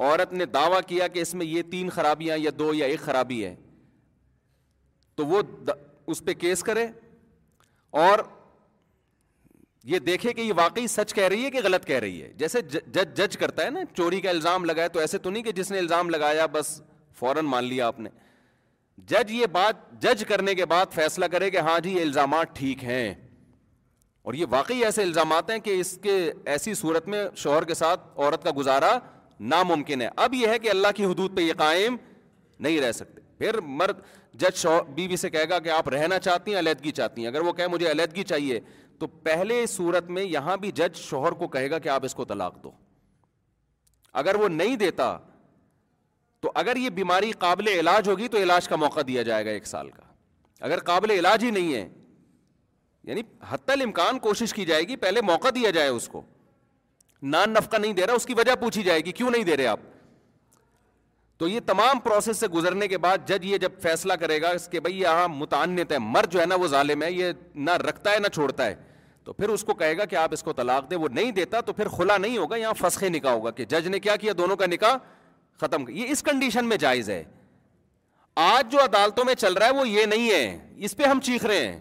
عورت 0.00 0.32
نے 0.32 0.44
دعویٰ 0.52 0.80
کیا 0.86 1.06
کہ 1.14 1.20
اس 1.22 1.34
میں 1.40 1.46
یہ 1.46 1.62
تین 1.70 1.88
خرابیاں 1.94 2.36
یا 2.38 2.50
دو 2.58 2.72
یا 2.74 2.86
ایک 2.92 3.00
خرابی 3.00 3.44
ہے 3.44 3.54
تو 5.16 5.26
وہ 5.26 5.40
اس 6.12 6.22
پہ 6.24 6.34
کیس 6.44 6.62
کرے 6.64 6.86
اور 8.04 8.18
یہ 9.92 9.98
دیکھے 10.06 10.32
کہ 10.32 10.40
یہ 10.40 10.52
واقعی 10.56 10.86
سچ 10.86 11.12
کہہ 11.14 11.28
رہی 11.28 11.44
ہے 11.44 11.50
کہ 11.50 11.60
غلط 11.64 11.84
کہہ 11.86 11.98
رہی 11.98 12.22
ہے 12.22 12.32
جیسے 12.38 12.60
جج 12.62 12.98
جج 13.16 13.36
کرتا 13.40 13.64
ہے 13.64 13.70
نا 13.70 13.80
چوری 13.94 14.20
کا 14.20 14.30
الزام 14.30 14.64
لگایا 14.64 14.88
تو 14.96 15.00
ایسے 15.00 15.18
تو 15.26 15.30
نہیں 15.30 15.42
کہ 15.42 15.52
جس 15.60 15.70
نے 15.70 15.78
الزام 15.78 16.10
لگایا 16.10 16.46
بس 16.52 16.80
فوراً 17.18 17.44
مان 17.48 17.64
لیا 17.64 17.86
آپ 17.86 18.00
نے 18.00 18.10
جج 19.08 19.30
یہ 19.32 19.46
بات 19.52 19.88
جج 20.02 20.24
کرنے 20.28 20.54
کے 20.54 20.64
بعد 20.74 20.92
فیصلہ 20.94 21.24
کرے 21.32 21.50
کہ 21.50 21.58
ہاں 21.68 21.78
جی 21.84 21.94
یہ 21.96 22.02
الزامات 22.02 22.54
ٹھیک 22.56 22.84
ہیں 22.84 23.12
اور 24.24 24.34
یہ 24.34 24.46
واقعی 24.50 24.84
ایسے 24.84 25.02
الزامات 25.02 25.50
ہیں 25.50 25.58
کہ 25.68 25.78
اس 25.80 25.96
کے 26.02 26.20
ایسی 26.54 26.74
صورت 26.80 27.08
میں 27.08 27.26
شوہر 27.44 27.64
کے 27.64 27.74
ساتھ 27.74 28.00
عورت 28.16 28.42
کا 28.44 28.50
گزارا 28.56 28.98
ناممکن 29.48 30.02
ہے 30.02 30.08
اب 30.24 30.34
یہ 30.34 30.46
ہے 30.48 30.58
کہ 30.58 30.70
اللہ 30.70 30.88
کی 30.96 31.04
حدود 31.04 31.36
پہ 31.36 31.40
یہ 31.40 31.52
قائم 31.58 31.96
نہیں 32.66 32.80
رہ 32.80 32.92
سکتے 32.92 33.20
پھر 33.38 33.60
مرد 33.78 33.98
جج 34.40 34.56
شو 34.58 34.78
بیوی 34.94 35.08
بی 35.08 35.16
سے 35.16 35.30
کہے 35.30 35.48
گا 35.48 35.58
کہ 35.58 35.68
آپ 35.76 35.88
رہنا 35.88 36.18
چاہتی 36.18 36.50
ہیں 36.52 36.58
علیحدگی 36.58 36.90
چاہتی 36.98 37.20
ہیں 37.22 37.28
اگر 37.28 37.40
وہ 37.44 37.52
کہے 37.52 37.68
مجھے 37.68 37.90
علیحدگی 37.90 38.22
چاہیے 38.32 38.60
تو 38.98 39.06
پہلے 39.26 39.64
صورت 39.74 40.10
میں 40.16 40.22
یہاں 40.22 40.56
بھی 40.64 40.70
جج 40.80 40.96
شوہر 41.00 41.32
کو 41.42 41.48
کہے 41.54 41.70
گا 41.70 41.78
کہ 41.78 41.88
آپ 41.88 42.04
اس 42.04 42.14
کو 42.14 42.24
طلاق 42.32 42.62
دو 42.64 42.70
اگر 44.22 44.34
وہ 44.40 44.48
نہیں 44.48 44.76
دیتا 44.76 45.16
تو 46.40 46.50
اگر 46.54 46.76
یہ 46.76 46.90
بیماری 46.98 47.30
قابل 47.38 47.66
علاج 47.68 48.08
ہوگی 48.08 48.28
تو 48.28 48.38
علاج 48.38 48.68
کا 48.68 48.76
موقع 48.76 49.00
دیا 49.08 49.22
جائے 49.22 49.44
گا 49.44 49.50
ایک 49.50 49.66
سال 49.66 49.90
کا 49.90 50.02
اگر 50.68 50.78
قابل 50.84 51.10
علاج 51.10 51.44
ہی 51.44 51.50
نہیں 51.50 51.74
ہے 51.74 51.88
یعنی 53.10 53.22
حتی 53.48 53.72
الامکان 53.72 54.18
کوشش 54.28 54.52
کی 54.54 54.64
جائے 54.66 54.82
گی 54.88 54.96
پہلے 55.04 55.20
موقع 55.24 55.48
دیا 55.54 55.70
جائے 55.78 55.88
اس 55.88 56.08
کو 56.08 56.22
نان 57.22 57.50
نفقہ 57.54 57.76
نہیں 57.76 57.92
دے 57.92 58.06
رہا 58.06 58.14
اس 58.14 58.26
کی 58.26 58.34
وجہ 58.34 58.54
پوچھی 58.60 58.82
جائے 58.82 59.00
گی 59.04 59.12
کیوں 59.12 59.30
نہیں 59.30 59.44
دے 59.44 59.56
رہے 59.56 59.66
آپ 59.66 59.80
تو 61.38 61.48
یہ 61.48 61.60
تمام 61.66 61.98
پروسیس 62.04 62.36
سے 62.36 62.48
گزرنے 62.54 62.88
کے 62.88 62.98
بعد 62.98 63.28
جج 63.28 63.44
یہ 63.46 63.58
جب 63.58 63.72
فیصلہ 63.82 64.12
کرے 64.20 64.40
گا 64.42 64.48
اس 64.54 64.68
کہ 64.72 64.80
بھائی 64.80 65.00
یہاں 65.00 65.26
متعنت 65.28 65.92
ہے 65.92 65.98
مر 66.00 66.24
جو 66.30 66.40
ہے 66.40 66.46
نا 66.46 66.54
وہ 66.60 66.66
ظالم 66.68 67.02
ہے 67.02 67.10
یہ 67.12 67.32
نہ 67.68 67.74
رکھتا 67.88 68.12
ہے 68.12 68.18
نہ 68.18 68.28
چھوڑتا 68.34 68.66
ہے 68.66 68.74
تو 69.24 69.32
پھر 69.32 69.48
اس 69.48 69.64
کو 69.64 69.74
کہے 69.74 69.96
گا 69.96 70.04
کہ 70.04 70.16
آپ 70.16 70.32
اس 70.32 70.42
کو 70.42 70.52
طلاق 70.52 70.90
دیں 70.90 70.96
وہ 70.98 71.08
نہیں 71.12 71.30
دیتا 71.32 71.60
تو 71.66 71.72
پھر 71.72 71.88
کھلا 71.96 72.16
نہیں 72.16 72.36
ہوگا 72.38 72.56
یہاں 72.56 72.74
فسخے 72.78 73.08
نکاح 73.08 73.32
ہوگا 73.32 73.50
کہ 73.50 73.64
جج 73.68 73.86
نے 73.88 73.98
کیا 74.00 74.16
کیا 74.20 74.32
دونوں 74.38 74.56
کا 74.56 74.66
نکاح 74.66 74.96
ختم 75.60 75.84
یہ 75.96 76.08
اس 76.10 76.22
کنڈیشن 76.22 76.64
میں 76.68 76.76
جائز 76.84 77.10
ہے 77.10 77.22
آج 78.44 78.70
جو 78.72 78.78
عدالتوں 78.84 79.24
میں 79.24 79.34
چل 79.34 79.52
رہا 79.54 79.66
ہے 79.66 79.72
وہ 79.80 79.88
یہ 79.88 80.06
نہیں 80.06 80.30
ہے 80.30 80.58
اس 80.84 80.96
پہ 80.96 81.04
ہم 81.08 81.20
چیخ 81.24 81.44
رہے 81.46 81.66
ہیں 81.66 81.78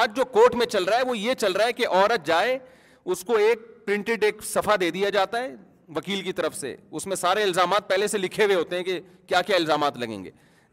آج 0.00 0.16
جو 0.16 0.24
کورٹ 0.32 0.54
میں 0.54 0.66
چل 0.66 0.84
رہا 0.84 0.96
ہے 0.98 1.04
وہ 1.08 1.16
یہ 1.18 1.34
چل 1.38 1.52
رہا 1.52 1.64
ہے 1.66 1.72
کہ 1.72 1.86
عورت 1.90 2.26
جائے 2.26 2.58
اس 3.04 3.24
کو 3.26 3.36
ایک 3.36 3.58
پرنٹڈ 3.86 4.24
ایک 4.24 4.42
صفحہ 4.44 4.76
دے 4.80 4.90
دیا 4.90 5.08
جاتا 5.14 5.42
ہے 5.42 5.54
وکیل 5.96 6.20
کی 6.22 6.32
طرف 6.32 6.54
سے 6.56 6.74
اس 6.90 7.06
میں 7.06 7.16
سارے 7.16 7.42
الزامات 7.42 7.88
پہلے 7.88 8.06
سے 8.08 8.18
لکھے 8.18 8.44
ہوئے 8.44 8.54
ہوتے 8.56 8.76
ہیں 8.76 8.82
کہ 8.84 8.98
کیا 9.28 9.40
کیا 9.46 9.56
الزامات 9.56 9.96
لگیں 9.98 10.22
گے 10.24 10.30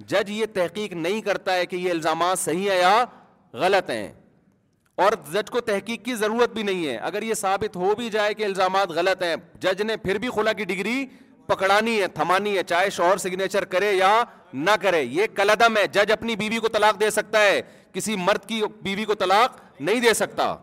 جج 0.08 0.30
یہ 0.32 0.46
تحقیق 0.54 0.94
نہیں 0.94 1.22
کرتا 1.22 1.54
ہے 1.56 1.66
کہ 1.66 1.76
یہ 1.76 1.92
الزامات 1.92 2.40
صحیح 2.40 2.70
ہیں 2.72 2.78
یا 2.80 3.04
غلط 3.64 3.90
ہیں 3.90 4.12
اور 5.04 5.12
جج 5.34 5.50
کو 5.52 5.62
تحقیق 5.72 6.04
کی 6.06 6.16
ضرورت 6.16 6.54
بھی 6.54 6.64
نہیں 6.64 6.86
ہے 6.88 6.96
اگر 7.10 7.22
یہ 7.24 7.34
ثابت 7.42 7.76
ہو 7.78 7.94
بھی 7.98 8.10
جائے 8.12 8.34
کہ 8.34 8.46
الزامات 8.46 8.90
غلط 8.96 9.24
ہیں 9.24 9.36
جج 9.62 9.82
نے 9.92 9.98
پھر 10.04 10.18
بھی 10.24 10.30
خلا 10.36 10.54
کی 10.54 10.64
ڈگری 10.72 11.04
پکڑانی 11.48 12.00
ہے 12.02 12.08
تھمانی 12.16 12.58
ہے 12.58 12.64
چاہے 12.68 12.90
شوہر 12.96 13.18
سگنیچر 13.18 13.66
کرے 13.76 13.92
یا 13.94 14.12
نہ 14.54 14.72
کرے 14.82 15.02
یہ 15.04 15.26
کلدم 15.36 15.78
ہے 15.78 15.86
جج 15.94 16.12
اپنی 16.12 16.36
بیوی 16.36 16.58
کو 16.60 16.68
طلاق 16.74 17.00
دے 17.00 17.10
سکتا 17.12 17.42
ہے 17.44 17.62
کسی 17.94 18.16
مرد 18.16 18.46
کی 18.50 18.62
بیوی 18.82 19.06
کو 19.06 19.14
طلاق 19.24 19.60
نہیں 19.80 20.02
دے 20.02 20.14
سکتا 20.14 20.54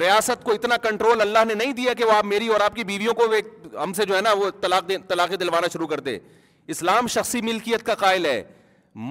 ریاست 0.00 0.42
کو 0.44 0.52
اتنا 0.52 0.76
کنٹرول 0.82 1.20
اللہ 1.20 1.44
نے 1.48 1.54
نہیں 1.54 1.72
دیا 1.78 1.92
کہ 1.98 2.04
وہ 2.04 2.12
آپ 2.12 2.24
میری 2.26 2.48
اور 2.56 2.60
آپ 2.60 2.74
کی 2.76 2.84
بیویوں 2.84 3.14
کو 3.20 3.24
ہم 3.82 3.92
سے 3.96 4.04
جو 4.04 4.16
ہے 4.16 4.20
نا 4.22 4.32
وہ 4.40 4.50
طلاق 4.60 4.90
طلاق 5.08 5.32
دلوانا 5.40 5.66
شروع 5.72 5.86
کر 5.86 6.00
دے 6.08 6.18
اسلام 6.74 7.06
شخصی 7.14 7.40
ملکیت 7.48 7.82
کا 7.86 7.94
قائل 8.02 8.26
ہے 8.26 8.42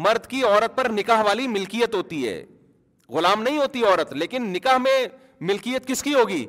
مرد 0.03 0.25
کی 0.29 0.43
عورت 0.47 0.75
پر 0.77 0.89
نکاح 0.97 1.21
والی 1.25 1.47
ملکیت 1.47 1.95
ہوتی 1.95 2.27
ہے 2.27 2.43
غلام 3.15 3.41
نہیں 3.43 3.57
ہوتی 3.57 3.83
عورت 3.85 4.13
لیکن 4.23 4.49
نکاح 4.53 4.77
میں 4.85 4.97
ملکیت 5.49 5.87
کس 5.87 6.03
کی 6.03 6.13
ہوگی 6.13 6.45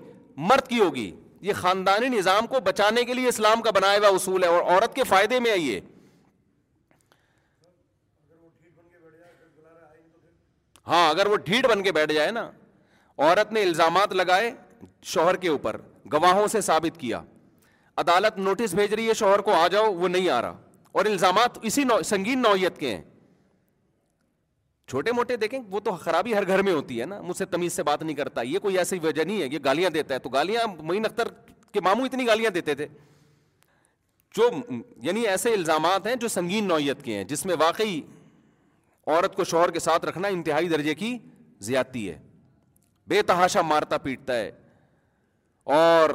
مرد 0.50 0.68
کی 0.68 0.78
ہوگی 0.80 1.10
یہ 1.48 1.52
خاندانی 1.60 2.08
نظام 2.18 2.46
کو 2.52 2.60
بچانے 2.66 3.04
کے 3.04 3.14
لیے 3.14 3.28
اسلام 3.28 3.62
کا 3.62 3.70
بنایا 3.78 3.98
ہوا 3.98 4.08
اصول 4.16 4.44
ہے 4.44 4.48
اور 4.48 4.62
عورت 4.62 4.94
کے 4.94 5.04
فائدے 5.08 5.40
میں 5.46 5.50
آئیے 5.50 5.80
ہاں 10.86 11.08
اگر 11.10 11.26
وہ 11.30 11.36
ڈھیڑ 11.44 11.66
بن 11.70 11.82
کے 11.82 11.92
بیٹھ 11.98 12.12
جائے 12.12 12.30
نا 12.30 12.50
عورت 13.18 13.52
نے 13.52 13.62
الزامات 13.62 14.12
لگائے 14.14 14.50
شوہر 15.14 15.36
کے 15.44 15.48
اوپر 15.48 15.76
گواہوں 16.12 16.46
سے 16.56 16.60
ثابت 16.60 16.98
کیا 17.00 17.20
عدالت 18.02 18.38
نوٹس 18.38 18.74
بھیج 18.74 18.94
رہی 18.94 19.08
ہے 19.08 19.14
شوہر 19.14 19.40
کو 19.48 19.52
آ 19.54 19.66
جاؤ 19.72 19.92
وہ 19.96 20.08
نہیں 20.08 20.28
آ 20.36 20.40
رہا 20.42 20.56
اور 20.92 21.04
الزامات 21.06 21.58
اسی 21.70 21.84
نو 21.84 22.02
سنگین 22.04 22.42
نوعیت 22.42 22.78
کے 22.78 22.94
ہیں 22.94 23.02
چھوٹے 24.90 25.12
موٹے 25.16 25.36
دیکھیں 25.36 25.58
وہ 25.70 25.80
تو 25.80 25.90
خرابی 26.00 26.34
ہر 26.34 26.46
گھر 26.46 26.62
میں 26.62 26.72
ہوتی 26.72 27.00
ہے 27.00 27.04
نا 27.06 27.20
مجھ 27.22 27.36
سے 27.36 27.44
تمیز 27.52 27.72
سے 27.72 27.82
بات 27.82 28.02
نہیں 28.02 28.16
کرتا 28.16 28.42
یہ 28.42 28.58
کوئی 28.62 28.78
ایسی 28.78 28.98
وجہ 29.02 29.24
نہیں 29.24 29.40
ہے 29.42 29.46
یہ 29.52 29.58
گالیاں 29.64 29.90
دیتا 29.90 30.14
ہے 30.14 30.18
تو 30.18 30.28
گالیاں 30.30 30.66
معین 30.82 31.04
اختر 31.04 31.28
کے 31.72 31.80
ماموں 31.84 32.04
اتنی 32.06 32.26
گالیاں 32.26 32.50
دیتے 32.50 32.74
تھے 32.80 32.86
جو 34.36 34.48
یعنی 35.02 35.26
ایسے 35.28 35.52
الزامات 35.54 36.06
ہیں 36.06 36.14
جو 36.24 36.28
سنگین 36.28 36.68
نوعیت 36.68 37.02
کے 37.04 37.16
ہیں 37.16 37.24
جس 37.32 37.44
میں 37.46 37.56
واقعی 37.58 38.00
عورت 39.06 39.34
کو 39.36 39.44
شوہر 39.44 39.70
کے 39.70 39.78
ساتھ 39.80 40.04
رکھنا 40.04 40.28
انتہائی 40.28 40.68
درجے 40.68 40.94
کی 40.94 41.16
زیادتی 41.70 42.08
ہے 42.10 42.18
بے 43.08 43.22
تحاشا 43.26 43.62
مارتا 43.62 43.96
پیٹتا 44.02 44.34
ہے 44.36 44.50
اور 45.78 46.10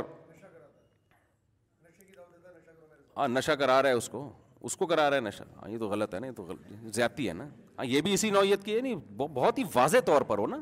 ہاں، 3.18 3.28
نشہ 3.28 3.52
کرا 3.60 3.82
رہا 3.82 3.90
ہے 3.90 3.94
اس 3.96 4.08
کو 4.10 4.32
اس 4.68 4.76
کو 4.78 4.86
کرا 4.88 5.10
رہا 5.10 5.16
ہے 5.16 5.22
نشہ 5.22 5.44
ہاں، 5.62 5.70
یہ 5.70 5.78
تو 5.78 5.88
غلط 5.90 6.14
ہے 6.16 6.20
نا 6.20 6.28
یہ 6.28 6.32
تو 6.36 6.46
زیادتی 6.94 7.28
ہے 7.28 7.34
نا 7.34 7.46
ہاں 7.78 7.86
یہ 7.86 8.02
بھی 8.02 8.14
اسی 8.14 8.30
نوعیت 8.32 8.64
کی 8.64 8.76
ہے 8.76 8.82
نہیں 8.82 8.96
بہت 9.18 9.58
ہی 9.60 9.64
واضح 9.74 9.98
طور 10.06 10.22
پر 10.32 10.38
ہو 10.38 10.48
نا 10.48 10.62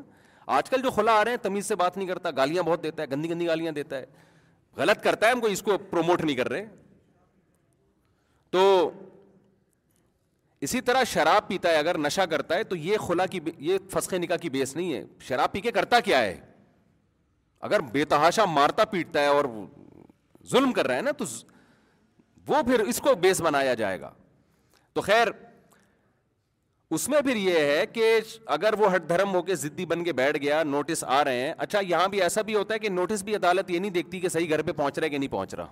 آج 0.56 0.70
کل 0.70 0.82
جو 0.82 0.90
کھلا 0.94 1.12
آ 1.20 1.24
رہے 1.24 1.30
ہیں 1.30 1.38
تمیز 1.42 1.66
سے 1.66 1.74
بات 1.76 1.96
نہیں 1.96 2.08
کرتا 2.08 2.30
گالیاں 2.36 2.62
بہت 2.66 2.82
دیتا 2.82 3.02
ہے 3.02 3.06
گندی 3.10 3.30
گندی 3.30 3.46
گالیاں 3.46 3.72
دیتا 3.78 3.98
ہے 3.98 4.04
غلط 4.76 5.02
کرتا 5.02 5.26
ہے 5.26 5.32
ہم 5.32 5.40
کوئی 5.40 5.52
اس 5.52 5.62
کو 5.62 5.76
پروموٹ 5.90 6.20
نہیں 6.24 6.36
کر 6.36 6.48
رہے 6.50 6.64
تو 8.50 8.60
اسی 10.66 10.80
طرح 10.80 11.04
شراب 11.08 11.46
پیتا 11.48 11.70
ہے 11.70 11.76
اگر 11.78 11.98
نشہ 11.98 12.20
کرتا 12.30 12.54
ہے 12.56 12.62
تو 12.70 12.76
یہ 12.76 12.96
خلا 13.06 13.26
کی 13.32 13.40
یہ 13.66 13.78
فسخ 13.92 14.14
نکاح 14.20 14.36
کی 14.42 14.50
بیس 14.50 14.74
نہیں 14.76 14.92
ہے 14.92 15.04
شراب 15.26 15.52
پی 15.52 15.60
کے 15.60 15.70
کرتا 15.72 16.00
کیا 16.08 16.20
ہے 16.22 16.36
اگر 17.68 17.80
بے 17.92 18.04
تحاشا 18.14 18.44
مارتا 18.54 18.84
پیٹتا 18.90 19.20
ہے 19.20 19.26
اور 19.26 19.44
ظلم 20.50 20.72
کر 20.72 20.86
رہا 20.86 20.96
ہے 20.96 21.02
نا 21.02 21.10
تو 21.18 21.24
وہ 22.48 22.62
پھر 22.66 22.80
اس 22.88 23.00
کو 23.00 23.14
بیس 23.22 23.40
بنایا 23.44 23.74
جائے 23.82 24.00
گا 24.00 24.10
تو 24.94 25.00
خیر 25.08 25.28
اس 26.96 27.08
میں 27.08 27.20
پھر 27.22 27.36
یہ 27.36 27.58
ہے 27.70 27.84
کہ 27.92 28.04
اگر 28.56 28.74
وہ 28.78 28.94
ہٹ 28.94 29.08
دھرم 29.08 29.34
ہو 29.34 29.42
کے 29.48 29.54
ضدی 29.64 29.84
بن 29.86 30.04
کے 30.04 30.12
بیٹھ 30.20 30.38
گیا 30.42 30.62
نوٹس 30.64 31.04
آ 31.16 31.22
رہے 31.24 31.40
ہیں 31.40 31.52
اچھا 31.56 31.80
یہاں 31.88 32.06
بھی 32.14 32.22
ایسا 32.22 32.42
بھی 32.50 32.54
ہوتا 32.54 32.74
ہے 32.74 32.78
کہ 32.78 32.88
نوٹس 32.88 33.22
بھی 33.24 33.34
عدالت 33.36 33.70
یہ 33.70 33.78
نہیں 33.78 33.90
دیکھتی 33.90 34.20
کہ 34.20 34.28
صحیح 34.28 34.48
گھر 34.50 34.62
پہ 34.62 34.72
پہنچ 34.72 34.98
رہا 34.98 35.04
ہے 35.04 35.10
کہ 35.10 35.18
نہیں 35.18 35.30
پہنچ 35.30 35.54
رہا 35.54 35.66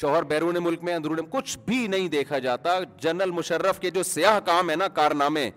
شوہر 0.00 0.22
بیرون 0.30 0.56
ملک 0.62 0.82
میں 0.84 0.94
اندرون 0.94 1.18
کچھ 1.30 1.56
بھی 1.66 1.86
نہیں 1.88 2.08
دیکھا 2.14 2.38
جاتا 2.46 2.78
جنرل 3.00 3.30
مشرف 3.36 3.78
کے 3.80 3.90
جو 3.90 4.02
سیاہ 4.02 4.38
کام 4.46 4.70
ہے 4.70 4.74
نا 4.76 4.88
کارنامے 4.94 5.48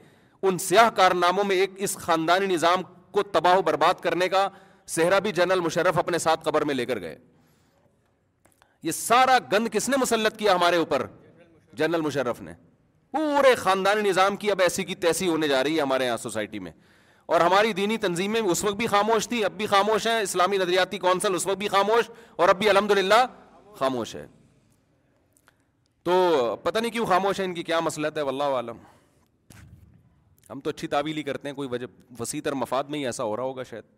ان 0.41 0.57
سیاہ 0.65 0.89
کارناموں 0.95 1.43
میں 1.47 1.55
ایک 1.63 1.71
اس 1.87 1.95
خاندانی 2.03 2.45
نظام 2.53 2.81
کو 3.17 3.23
تباہ 3.33 3.57
و 3.57 3.61
برباد 3.69 3.99
کرنے 4.03 4.29
کا 4.35 4.47
صحرا 4.95 5.19
بھی 5.25 5.31
جنرل 5.39 5.59
مشرف 5.61 5.97
اپنے 5.97 6.17
ساتھ 6.27 6.43
قبر 6.43 6.61
میں 6.69 6.75
لے 6.75 6.85
کر 6.85 6.99
گئے 7.01 7.15
یہ 8.83 8.91
سارا 8.99 9.37
گند 9.51 9.67
کس 9.71 9.89
نے 9.89 9.97
مسلط 10.01 10.37
کیا 10.37 10.55
ہمارے 10.55 10.77
اوپر 10.83 11.05
جنرل 11.77 12.01
مشرف 12.01 12.41
نے 12.41 12.53
پورے 13.13 13.53
خاندانی 13.63 14.07
نظام 14.09 14.35
کی 14.43 14.51
اب 14.51 14.61
ایسی 14.61 14.83
کی 14.91 14.95
تیسی 15.07 15.27
ہونے 15.27 15.47
جا 15.47 15.63
رہی 15.63 15.75
ہے 15.77 15.81
ہمارے 15.81 16.05
یہاں 16.05 16.17
سوسائٹی 16.23 16.59
میں 16.67 16.71
اور 17.35 17.41
ہماری 17.41 17.73
دینی 17.79 17.97
تنظیمیں 18.07 18.39
اس 18.41 18.63
وقت 18.63 18.75
بھی 18.75 18.87
خاموش 18.87 19.27
تھی 19.27 19.43
اب 19.45 19.57
بھی 19.57 19.65
خاموش 19.73 20.07
ہیں 20.07 20.19
اسلامی 20.21 20.57
نظریاتی 20.57 20.97
کونسل 20.99 21.35
اس 21.35 21.47
وقت 21.47 21.57
بھی 21.57 21.67
خاموش 21.75 22.09
اور 22.35 22.49
اب 22.49 22.59
بھی 22.59 22.69
الحمد 22.69 22.91
للہ 22.97 23.23
خاموش 23.79 24.15
ہے 24.15 24.25
تو 26.07 26.13
پتہ 26.63 26.79
نہیں 26.79 26.91
کیوں 26.91 27.05
خاموش 27.05 27.39
ہے 27.39 27.45
ان 27.45 27.53
کی 27.53 27.63
کیا 27.71 27.79
مسلط 27.87 28.17
ہے 28.17 28.21
واللہ 28.29 28.53
عالم 28.59 28.77
ہم 30.49 30.59
تو 30.65 30.69
اچھی 30.73 30.87
تعویل 30.95 31.17
ہی 31.17 31.23
کرتے 31.23 31.47
ہیں 31.49 31.55
کوئی 31.55 31.69
وجہ 31.71 31.87
وسیع 32.19 32.41
تر 32.43 32.53
مفاد 32.61 32.93
میں 32.93 32.99
ہی 32.99 33.05
ایسا 33.09 33.23
ہو 33.31 33.35
رہا 33.37 33.49
ہوگا 33.51 33.63
شاید 33.69 33.89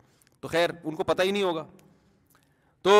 تو 0.44 0.48
خیر 0.56 0.70
ان 0.90 0.96
کو 0.96 1.04
پتہ 1.12 1.28
ہی 1.28 1.32
نہیں 1.36 1.44
ہوگا 1.50 1.66
تو 2.88 2.96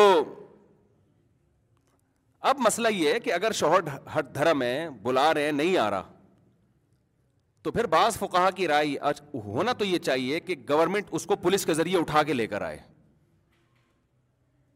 اب 2.50 2.60
مسئلہ 2.66 2.88
یہ 2.98 3.12
ہے 3.14 3.18
کہ 3.26 3.32
اگر 3.32 3.52
شوہر 3.62 3.90
ہٹ 4.18 4.34
دھرم 4.34 4.62
ہے 4.62 4.88
بلا 5.02 5.26
رہے 5.34 5.44
ہیں 5.48 5.52
نہیں 5.58 5.76
آ 5.86 5.90
رہا 5.90 6.08
تو 7.66 7.72
پھر 7.74 7.86
بعض 7.96 8.16
فقہ 8.18 8.48
کی 8.56 8.66
رائے 8.68 9.12
ہونا 9.44 9.72
تو 9.80 9.84
یہ 9.84 9.98
چاہیے 10.08 10.40
کہ 10.48 10.54
گورنمنٹ 10.68 11.08
اس 11.18 11.26
کو 11.32 11.36
پولیس 11.44 11.66
کے 11.66 11.74
ذریعے 11.80 11.98
اٹھا 11.98 12.22
کے 12.30 12.32
لے 12.42 12.46
کر 12.54 12.62
آئے 12.68 12.78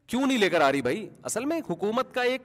کیوں 0.07 0.27
نہیں 0.27 0.39
لے 0.39 0.49
کر 0.51 0.61
آ 0.61 0.71
رہی 0.73 0.83
بھائی 0.83 1.09
اصل 1.31 1.45
میں 1.53 1.59
حکومت 1.69 2.13
کا 2.15 2.23
ایک 2.33 2.43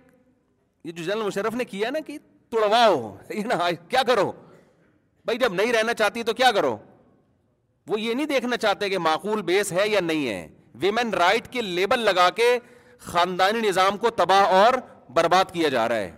یہ 0.84 0.92
جو 0.92 1.04
جنرل 1.04 1.26
مشرف 1.26 1.56
نے 1.56 1.66
کیا 1.72 1.90
نا 1.92 2.00
کہ 2.08 2.18
توڑواؤ 2.52 3.16
یہ 3.30 3.70
کیا 3.90 4.04
کرو 4.08 4.32
بھائی 5.26 5.38
جب 5.40 5.54
نہیں 5.54 5.74
رہنا 5.74 5.94
چاہتی 5.94 6.24
تو 6.30 6.34
کیا 6.34 6.52
کرو 6.56 6.78
وہ 7.88 8.00
یہ 8.02 8.14
نہیں 8.14 8.26
دیکھنا 8.28 8.58
چاہتے 8.64 8.90
کہ 8.90 8.98
معقول 9.08 9.42
بیس 9.42 9.72
ہے 9.74 9.88
یا 9.90 10.00
نہیں 10.00 10.28
ہے 10.28 10.48
ویمن 10.82 11.14
رائٹ 11.20 11.48
کے 11.54 11.62
لیبل 11.62 12.00
لگا 12.06 12.30
کے 12.36 12.58
خاندانی 13.12 13.60
نظام 13.68 13.98
کو 13.98 14.10
تباہ 14.24 14.54
اور 14.58 14.74
برباد 15.14 15.52
کیا 15.54 15.70
جا 15.70 15.88
رہا 15.90 15.96
ہے 15.98 16.12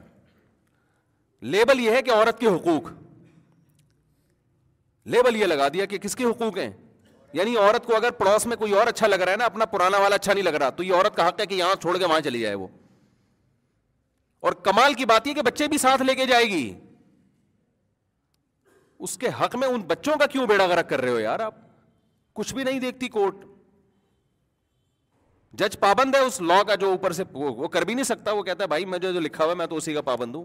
لیبل 1.56 1.80
یہ 1.80 1.92
ہے 1.92 2.02
کہ 2.02 2.12
عورت 2.12 2.40
کے 2.40 2.48
حقوق 2.48 2.92
لیبل 5.14 5.36
یہ 5.36 5.46
لگا 5.46 5.68
دیا 5.74 5.86
کہ 5.94 5.98
کس 6.06 6.16
کے 6.16 6.26
حقوق 6.26 6.58
ہیں 6.58 6.70
یعنی 7.38 7.56
عورت 7.58 7.86
کو 7.86 7.96
اگر 7.96 8.12
پڑوس 8.18 8.46
میں 8.46 8.56
کوئی 8.58 8.72
اور 8.80 8.88
اچھا 8.88 9.08
لگ 9.08 9.22
رہا 9.22 9.32
ہے 9.32 9.38
نا 9.38 9.46
اپنا 9.46 9.66
پرانا 9.66 10.00
والا 10.00 10.16
اچھا 10.16 10.34
نہیں 10.34 10.44
لگ 10.44 10.56
رہا 10.62 10.70
تو 10.80 10.84
یہ 10.84 10.94
عورت 10.96 11.16
کا 11.16 11.28
حق 11.28 11.40
ہے 11.42 11.46
کہ 11.46 11.54
یہاں 11.56 11.76
چھوڑ 11.82 11.98
کے 11.98 12.06
وہاں 12.06 12.20
چلی 12.24 12.40
جائے 12.40 12.56
وہ 12.56 12.68
اور 14.48 14.54
کمال 14.64 14.94
کی 14.94 15.06
بات 15.12 15.28
یہ 15.28 15.34
کہ 15.34 15.42
بچے 15.48 15.68
بھی 15.68 15.78
ساتھ 15.78 16.02
لے 16.02 16.16
کے 16.16 16.26
جائے 16.32 16.46
گی 16.50 16.64
اس 19.06 19.18
کے 19.18 19.30
حق 19.40 19.56
میں 19.62 19.68
ان 19.68 19.82
بچوں 19.88 20.16
کا 20.20 20.26
کیوں 20.34 20.46
بیڑا 20.48 20.82
کر 20.90 21.02
رہے 21.02 21.10
ہو 21.10 21.20
یار 21.20 21.40
آپ 21.48 21.56
کچھ 22.40 22.54
بھی 22.56 22.64
نہیں 22.64 22.80
دیکھتی 22.80 23.08
کوٹ 23.16 23.44
جج 25.60 25.80
پابند 25.80 26.16
ہے 26.16 26.20
اس 26.28 26.40
لا 26.42 26.62
کا 26.68 26.76
جو 26.84 26.90
اوپر 26.92 27.12
سے 27.14 27.24
وہ 27.34 27.68
کر 27.74 27.82
بھی 27.90 27.94
نہیں 27.94 28.06
سکتا 28.12 28.32
وہ 28.38 28.44
کہتا 28.44 28.64
ہے 28.64 28.68
بھائی 28.68 28.86
میں 28.94 29.00
جو 29.00 29.12
جو 29.14 29.20
لکھا 29.20 29.44
ہوا 29.44 29.52
ہے 29.52 29.58
میں 29.58 29.66
تو 29.68 29.76
اسی 29.78 29.94
کا 29.94 30.02
پابند 30.12 30.36
ہوں 30.36 30.44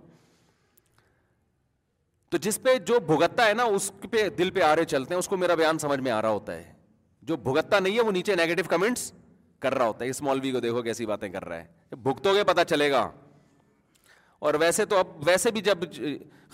تو 2.31 2.37
جس 2.47 2.61
پہ 2.63 2.77
جو 2.89 2.99
بھگتتا 3.07 3.47
ہے 3.47 3.53
نا 3.61 3.63
اس 3.77 3.91
پہ 4.11 4.29
دل 4.39 4.51
پہ 4.59 4.63
آ 4.63 4.75
رہے 4.77 4.85
چلتے 4.95 5.15
ہیں 5.15 5.19
اس 5.19 5.29
کو 5.29 5.37
میرا 5.45 5.55
بیان 5.63 5.79
سمجھ 5.85 6.01
میں 6.01 6.13
آ 6.13 6.21
رہا 6.23 6.31
ہوتا 6.39 6.55
ہے 6.57 6.73
جو 7.29 7.37
بھگتتا 7.45 7.79
نہیں 7.81 7.97
ہے 7.97 8.03
وہ 8.09 8.13
نیچے 8.13 8.35
نیگیٹو 8.37 8.63
کمنٹس 8.71 9.11
کر 9.63 9.75
رہا 9.79 9.87
ہوتا 9.87 10.05
ہے 10.05 10.53
کو 10.53 10.61
دیکھو 10.61 10.83
کیسی 10.83 11.07
باتیں 11.07 11.29
کر 11.29 11.45
رہا 11.49 11.57
ہے 11.61 11.97
بھگتو 12.09 12.35
گے 12.35 12.65
چلے 12.69 12.91
گا 12.91 13.09
اور 14.49 14.55
ویسے 14.63 14.83
ویسے 15.27 15.51
تو 15.51 15.55
اب 15.55 15.55
بھی 15.55 15.61
جب 15.69 15.79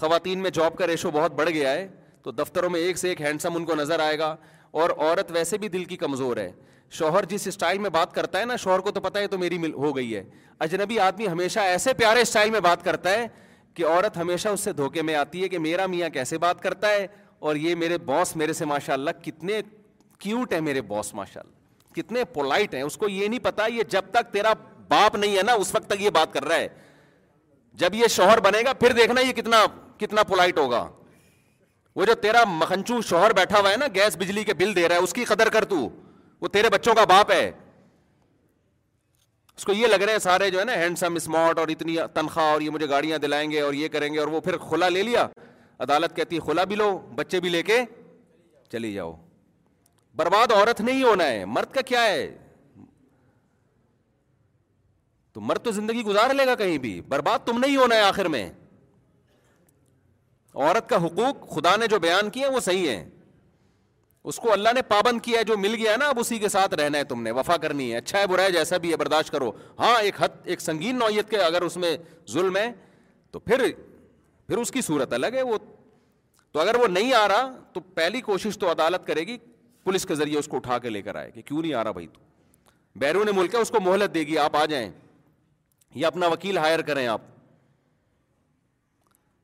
خواتین 0.01 0.39
میں 0.43 0.51
جاب 0.59 0.77
کا 0.77 0.87
ریشو 0.87 1.11
بہت 1.17 1.33
بڑھ 1.41 1.49
گیا 1.55 1.73
ہے 1.73 1.87
تو 2.23 2.31
دفتروں 2.39 2.71
میں 2.71 2.81
ایک 2.81 2.99
سے 2.99 3.09
ایک 3.09 3.21
ہینڈسم 3.23 3.57
ان 3.57 3.65
کو 3.65 3.75
نظر 3.75 4.01
آئے 4.05 4.19
گا 4.19 4.35
اور 4.83 4.91
عورت 4.97 5.31
ویسے 5.35 5.59
بھی 5.65 5.69
دل 5.75 5.85
کی 5.91 5.97
کمزور 5.97 6.37
ہے 6.37 6.51
شوہر 6.99 7.25
جس 7.33 7.47
اسٹائل 7.49 7.79
میں 7.85 7.91
بات 7.99 8.13
کرتا 8.15 8.41
ہے 8.41 8.45
نا 8.53 8.57
شوہر 8.65 8.79
کو 8.87 8.91
تو 8.97 9.01
پتا 9.07 9.21
ہے 9.21 9.27
تو 9.35 9.39
میری 9.39 9.59
مل 9.65 9.73
ہو 9.85 9.95
گئی 9.97 10.15
ہے 10.15 10.23
اجنبی 10.67 10.99
آدمی 11.09 11.27
ہمیشہ 11.29 11.61
ایسے 11.77 11.93
پیارے 12.01 12.21
اسٹائل 12.29 12.51
میں 12.57 12.61
بات 12.69 12.85
کرتا 12.85 13.11
ہے 13.19 13.27
کہ 13.75 13.87
عورت 13.87 14.17
ہمیشہ 14.17 14.49
اس 14.57 14.61
سے 14.65 14.73
دھوکے 14.83 15.03
میں 15.11 15.15
آتی 15.25 15.43
ہے 15.43 15.49
کہ 15.49 15.59
میرا 15.69 15.87
میاں 15.95 16.09
کیسے 16.19 16.39
بات 16.49 16.61
کرتا 16.63 16.91
ہے 16.97 17.07
اور 17.49 17.57
یہ 17.67 17.75
میرے 17.85 17.99
باس 18.13 18.35
میرے 18.43 18.53
سے 18.53 18.65
ماشاء 18.75 18.93
اللہ 18.95 19.23
کتنے 19.23 19.61
کیوٹ 20.25 20.53
ہے 20.53 20.61
میرے 20.67 20.81
باس 20.91 21.13
ماشاء 21.15 21.41
اللہ 21.41 21.93
کتنے 21.97 22.25
پولاٹ 22.35 22.75
ہیں 22.75 22.83
اس 22.83 22.97
کو 23.01 23.09
یہ 23.09 23.29
نہیں 23.29 23.39
پتا 23.45 23.67
یہ 23.79 23.83
جب 23.95 24.05
تک 24.13 24.33
تیرا 24.33 24.53
باپ 24.89 25.17
نہیں 25.17 25.37
ہے 25.37 25.43
نا 25.47 25.53
اس 25.65 25.75
وقت 25.75 25.87
تک 25.91 26.01
یہ 26.03 26.11
بات 26.19 26.33
کر 26.33 26.45
رہا 26.49 26.57
ہے 26.65 26.69
جب 27.83 27.95
یہ 27.95 28.07
شوہر 28.17 28.41
بنے 28.47 28.63
گا 28.67 28.73
پھر 28.85 28.93
دیکھنا 29.01 29.21
یہ 29.21 29.33
کتنا 29.41 29.65
کتنا 29.99 30.23
پولاٹ 30.33 30.59
ہوگا 30.59 30.87
وہ 31.99 32.05
جو 32.11 32.15
تیرا 32.23 32.43
مکھنچو 32.53 33.01
شوہر 33.09 33.33
بیٹھا 33.39 33.59
ہوا 33.59 33.71
ہے 33.71 33.77
نا 33.83 33.87
گیس 33.95 34.17
بجلی 34.19 34.45
کے 34.45 34.55
بل 34.63 34.75
دے 34.77 34.89
رہا 34.89 34.97
ہے 34.97 35.03
اس 35.09 35.13
کی 35.19 35.25
قدر 35.33 35.49
کر 35.57 35.65
تو 35.73 35.81
وہ 36.41 36.49
تیرے 36.57 36.69
بچوں 36.75 36.95
کا 36.95 37.05
باپ 37.15 37.31
ہے 37.33 37.45
اس 39.57 39.65
کو 39.65 39.73
یہ 39.81 39.87
لگ 39.87 40.03
رہے 40.07 40.13
ہیں 40.13 40.19
سارے 40.29 40.49
جو 40.51 40.59
ہے 40.61 40.65
نا 40.71 40.75
ہینڈسم 40.81 41.15
اسمارٹ 41.17 41.59
اور 41.59 41.69
اتنی 41.75 41.97
تنخواہ 42.15 42.51
اور 42.53 42.61
یہ 42.61 42.71
مجھے 42.77 42.89
گاڑیاں 42.89 43.19
دلائیں 43.27 43.51
گے 43.51 43.61
اور 43.67 43.75
یہ 43.83 43.89
کریں 43.97 44.13
گے 44.15 44.19
اور 44.21 44.29
وہ 44.37 44.41
پھر 44.49 44.57
کھلا 44.69 44.89
لے 44.97 45.03
لیا 45.11 45.27
عدالت 45.87 46.17
کہتی 46.17 46.37
ہے 46.37 46.41
کھلا 46.45 46.65
بھی 46.73 46.77
لو 46.83 46.97
بچے 47.21 47.41
بھی 47.47 47.49
لے 47.57 47.63
کے 47.71 47.79
چلی 48.73 48.93
جاؤ 48.95 49.15
برباد 50.17 50.53
عورت 50.53 50.81
نہیں 50.81 51.03
ہونا 51.03 51.25
ہے 51.27 51.45
مرد 51.55 51.73
کا 51.75 51.81
کیا 51.87 52.03
ہے 52.07 52.27
تو 55.33 55.41
مرد 55.41 55.65
تو 55.65 55.71
زندگی 55.79 56.03
گزار 56.05 56.35
لے 56.35 56.47
گا 56.47 56.55
کہیں 56.55 56.77
بھی 56.79 57.01
برباد 57.09 57.47
تم 57.47 57.59
نہیں 57.65 57.77
ہونا 57.77 57.95
ہے 57.95 58.01
آخر 58.01 58.29
میں 58.35 58.49
عورت 60.55 60.89
کا 60.89 60.97
حقوق 61.05 61.49
خدا 61.55 61.75
نے 61.77 61.87
جو 61.91 61.99
بیان 62.01 62.29
کیا 62.31 62.49
وہ 62.51 62.61
صحیح 62.67 62.89
ہے 62.89 63.05
اس 64.33 64.39
کو 64.41 64.53
اللہ 64.53 64.69
نے 64.75 64.83
پابند 64.89 65.21
کیا 65.23 65.39
ہے 65.39 65.45
جو 65.45 65.57
مل 65.59 65.75
گیا 65.75 65.97
نا 66.01 66.09
اب 66.09 66.19
اسی 66.21 66.39
کے 66.39 66.49
ساتھ 66.49 66.75
رہنا 66.81 66.99
ہے 66.99 67.05
تم 67.05 67.23
نے 67.23 67.31
وفا 67.39 67.57
کرنی 67.63 67.91
ہے 67.93 67.97
اچھا 67.97 68.19
ہے 68.19 68.27
برا 68.27 68.43
ہے 68.43 68.51
جیسا 68.53 68.77
بھی 68.85 68.91
ہے 68.91 68.97
برداشت 68.97 69.31
کرو 69.33 69.51
ہاں 69.79 69.95
ایک 70.03 70.23
حد 70.23 70.37
ایک 70.55 70.61
سنگین 70.61 70.99
نوعیت 70.99 71.31
کے 71.31 71.39
اگر 71.49 71.63
اس 71.63 71.77
میں 71.85 71.97
ظلم 72.33 72.57
ہے 72.57 72.71
تو 73.33 73.39
پھر 73.41 73.67
پھر 74.47 74.57
اس 74.59 74.71
کی 74.73 74.81
صورت 74.83 75.13
الگ 75.13 75.35
ہے 75.37 75.43
وہ 75.51 75.59
تو 76.53 76.61
اگر 76.61 76.75
وہ 76.81 76.87
نہیں 76.89 77.13
آ 77.21 77.27
رہا 77.29 77.51
تو 77.73 77.81
پہلی 77.95 78.21
کوشش 78.31 78.59
تو 78.59 78.71
عدالت 78.71 79.07
کرے 79.07 79.21
گی 79.27 79.37
پولیس 79.85 80.05
کے 80.07 80.15
ذریعے 80.15 80.39
اس 80.39 80.47
کو 80.49 80.57
اٹھا 80.57 80.79
کے 80.79 80.91
لے 80.91 81.03
کر 81.03 81.15
آئے 81.17 81.31
کہ 81.31 81.43
کیوں 81.43 81.61
نہیں 81.63 81.75
آ 81.75 81.83
رہا 81.85 81.91
بھائی 81.93 82.07
تو 82.13 82.21
بیرون 82.99 83.29
ملک 83.37 83.55
ہے 83.55 83.61
اس 83.61 83.71
کو 83.71 83.81
مہلت 83.85 84.15
دے 84.15 84.21
گی 84.27 84.39
آپ 84.39 84.57
آ 84.57 84.65
جائیں 84.71 84.89
یا 85.95 86.09
اپنا 86.09 86.27
وکیل 86.33 86.59
ہائر 86.59 86.83
کریں 86.91 87.07
آپ 87.07 87.21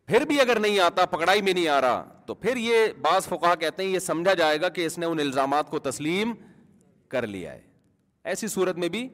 پھر 0.06 0.24
بھی 0.26 0.40
اگر 0.40 0.58
نہیں 0.60 0.78
آتا 0.84 1.04
پکڑائی 1.06 1.42
میں 1.42 1.52
نہیں 1.52 1.68
آ 1.68 1.80
رہا 1.80 2.04
تو 2.26 2.34
پھر 2.34 2.56
یہ 2.56 2.86
بعض 3.02 3.26
فقہ 3.28 3.54
کہتے 3.60 3.82
ہیں 3.82 3.90
یہ 3.90 3.98
سمجھا 3.98 4.34
جائے 4.38 4.60
گا 4.60 4.68
کہ 4.78 4.86
اس 4.86 4.98
نے 4.98 5.06
ان 5.06 5.20
الزامات 5.20 5.70
کو 5.70 5.78
تسلیم 5.90 6.32
کر 7.14 7.26
لیا 7.26 7.52
ہے 7.52 7.60
ایسی 8.30 8.48
صورت 8.48 8.78
میں 8.78 8.88
بھی 8.96 9.08